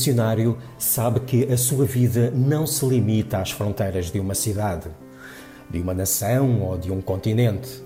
missionário 0.00 0.56
sabe 0.78 1.20
que 1.20 1.52
a 1.52 1.58
sua 1.58 1.84
vida 1.84 2.30
não 2.30 2.66
se 2.66 2.86
limita 2.86 3.36
às 3.38 3.50
fronteiras 3.50 4.10
de 4.10 4.18
uma 4.18 4.34
cidade, 4.34 4.88
de 5.68 5.78
uma 5.78 5.92
nação 5.92 6.62
ou 6.62 6.78
de 6.78 6.90
um 6.90 7.02
continente. 7.02 7.84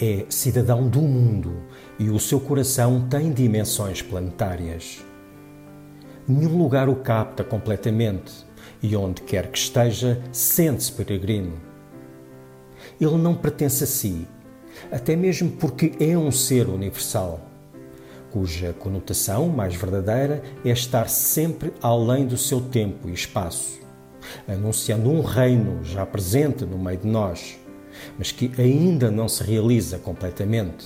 É 0.00 0.24
cidadão 0.28 0.88
do 0.88 1.02
mundo 1.02 1.56
e 1.98 2.08
o 2.08 2.20
seu 2.20 2.38
coração 2.38 3.08
tem 3.08 3.32
dimensões 3.32 4.00
planetárias. 4.00 5.04
Nenhum 6.28 6.56
lugar 6.56 6.88
o 6.88 6.94
capta 6.94 7.42
completamente 7.42 8.46
e 8.80 8.94
onde 8.94 9.22
quer 9.22 9.50
que 9.50 9.58
esteja, 9.58 10.22
sente-se 10.30 10.92
peregrino. 10.92 11.54
Ele 13.00 13.16
não 13.16 13.34
pertence 13.34 13.82
a 13.82 13.86
si, 13.88 14.28
até 14.92 15.16
mesmo 15.16 15.50
porque 15.50 15.94
é 15.98 16.16
um 16.16 16.30
ser 16.30 16.68
universal 16.68 17.45
cuja 18.36 18.74
conotação 18.74 19.48
mais 19.48 19.74
verdadeira 19.74 20.42
é 20.62 20.68
estar 20.68 21.08
sempre 21.08 21.72
além 21.80 22.26
do 22.26 22.36
seu 22.36 22.60
tempo 22.60 23.08
e 23.08 23.14
espaço, 23.14 23.80
anunciando 24.46 25.10
um 25.10 25.22
reino 25.22 25.82
já 25.82 26.04
presente 26.04 26.66
no 26.66 26.76
meio 26.78 26.98
de 26.98 27.06
nós, 27.06 27.58
mas 28.18 28.32
que 28.32 28.52
ainda 28.60 29.10
não 29.10 29.26
se 29.26 29.42
realiza 29.42 29.96
completamente. 29.96 30.84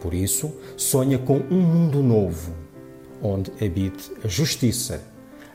Por 0.00 0.12
isso, 0.12 0.52
sonha 0.76 1.16
com 1.16 1.36
um 1.48 1.60
mundo 1.60 2.02
novo, 2.02 2.52
onde 3.22 3.52
habite 3.64 4.10
a 4.24 4.26
justiça, 4.26 5.00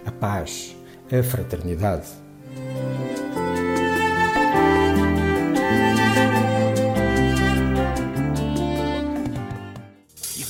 a 0.05 0.11
paz, 0.11 0.73
a 1.11 1.21
fraternidade. 1.21 2.07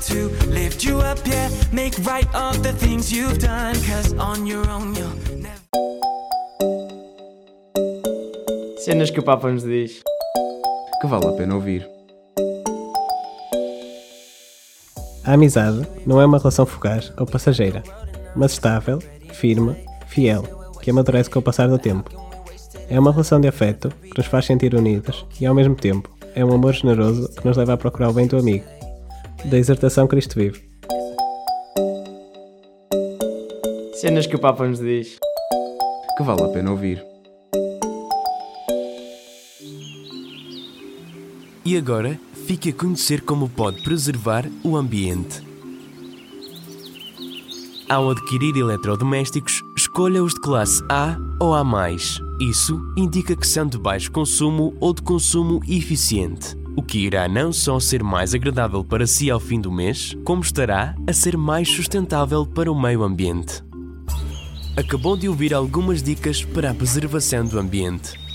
Someone 0.00 0.30
to 0.30 0.46
lift 0.46 0.84
you 0.84 0.98
up, 0.98 1.18
yeah. 1.26 1.48
Make 1.72 1.94
right 2.04 2.28
of 2.34 2.62
the 2.62 2.72
things 2.72 3.12
you've 3.12 3.38
done. 3.38 3.74
Cause 3.86 4.14
on 4.14 4.46
your 4.46 4.68
own 4.70 4.94
you'll 4.94 5.38
never. 5.38 5.58
Cenas 8.78 9.10
que 9.10 9.20
o 9.20 9.22
Papa 9.22 9.50
nos 9.50 9.64
diz. 9.64 10.02
Que 11.00 11.06
vale 11.06 11.26
a 11.26 11.32
pena 11.32 11.54
ouvir. 11.54 11.86
A 15.24 15.34
amizade 15.34 15.86
não 16.06 16.20
é 16.20 16.26
uma 16.26 16.38
relação 16.38 16.64
fugaz 16.64 17.12
ou 17.18 17.26
passageira, 17.26 17.82
mas 18.34 18.52
estável, 18.52 18.98
firme, 19.32 19.76
fiel, 20.06 20.42
que 20.80 20.90
amadurece 20.90 21.28
com 21.28 21.38
o 21.38 21.42
passar 21.42 21.68
do 21.68 21.78
tempo. 21.78 22.10
É 22.88 22.98
uma 22.98 23.12
relação 23.12 23.40
de 23.40 23.48
afeto 23.48 23.90
que 24.00 24.16
nos 24.16 24.26
faz 24.26 24.46
sentir 24.46 24.74
unidos 24.74 25.26
e, 25.38 25.44
ao 25.44 25.54
mesmo 25.54 25.74
tempo, 25.74 26.08
é 26.34 26.44
um 26.44 26.54
amor 26.54 26.72
generoso 26.72 27.28
que 27.28 27.46
nos 27.46 27.56
leva 27.56 27.74
a 27.74 27.76
procurar 27.76 28.08
o 28.08 28.14
bem 28.14 28.26
do 28.26 28.38
amigo. 28.38 28.77
Da 29.44 29.56
exortação 29.56 30.06
Cristo 30.06 30.34
vive. 30.34 30.62
Cenas 33.94 34.26
que 34.26 34.36
o 34.36 34.38
Papa 34.38 34.66
nos 34.66 34.80
diz. 34.80 35.18
Que 36.16 36.22
vale 36.22 36.42
a 36.42 36.48
pena 36.48 36.70
ouvir. 36.70 37.04
E 41.64 41.76
agora, 41.76 42.18
fique 42.46 42.70
a 42.70 42.72
conhecer 42.72 43.22
como 43.22 43.48
pode 43.48 43.82
preservar 43.82 44.44
o 44.64 44.76
ambiente. 44.76 45.46
Ao 47.88 48.10
adquirir 48.10 48.56
eletrodomésticos, 48.56 49.62
escolha 49.76 50.22
os 50.22 50.34
de 50.34 50.40
classe 50.40 50.82
A 50.90 51.16
ou 51.40 51.54
A+. 51.54 51.64
Isso 52.40 52.80
indica 52.96 53.34
que 53.34 53.46
são 53.46 53.66
de 53.66 53.78
baixo 53.78 54.12
consumo 54.12 54.76
ou 54.78 54.92
de 54.92 55.02
consumo 55.02 55.60
eficiente, 55.66 56.54
o 56.78 56.82
que 56.82 56.98
irá 56.98 57.26
não 57.26 57.52
só 57.52 57.80
ser 57.80 58.04
mais 58.04 58.34
agradável 58.34 58.84
para 58.84 59.04
si 59.04 59.28
ao 59.28 59.40
fim 59.40 59.60
do 59.60 59.72
mês, 59.72 60.16
como 60.22 60.42
estará 60.42 60.94
a 61.08 61.12
ser 61.12 61.36
mais 61.36 61.68
sustentável 61.68 62.46
para 62.46 62.70
o 62.70 62.80
meio 62.80 63.02
ambiente. 63.02 63.64
Acabou 64.76 65.16
de 65.16 65.28
ouvir 65.28 65.52
algumas 65.52 66.00
dicas 66.00 66.44
para 66.44 66.70
a 66.70 66.74
preservação 66.74 67.44
do 67.44 67.58
ambiente. 67.58 68.27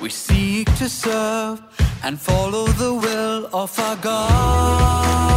We 0.00 0.08
seek 0.08 0.66
to 0.76 0.88
serve 0.88 1.60
and 2.04 2.18
follow 2.20 2.66
the 2.66 2.94
will 2.94 3.48
of 3.52 3.78
our 3.78 3.96
God, 3.96 5.27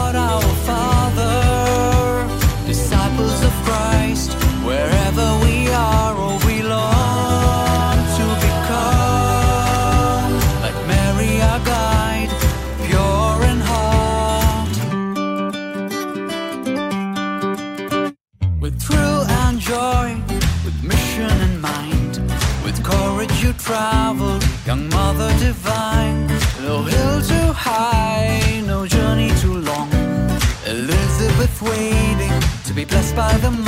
by 33.21 33.37
the 33.37 33.60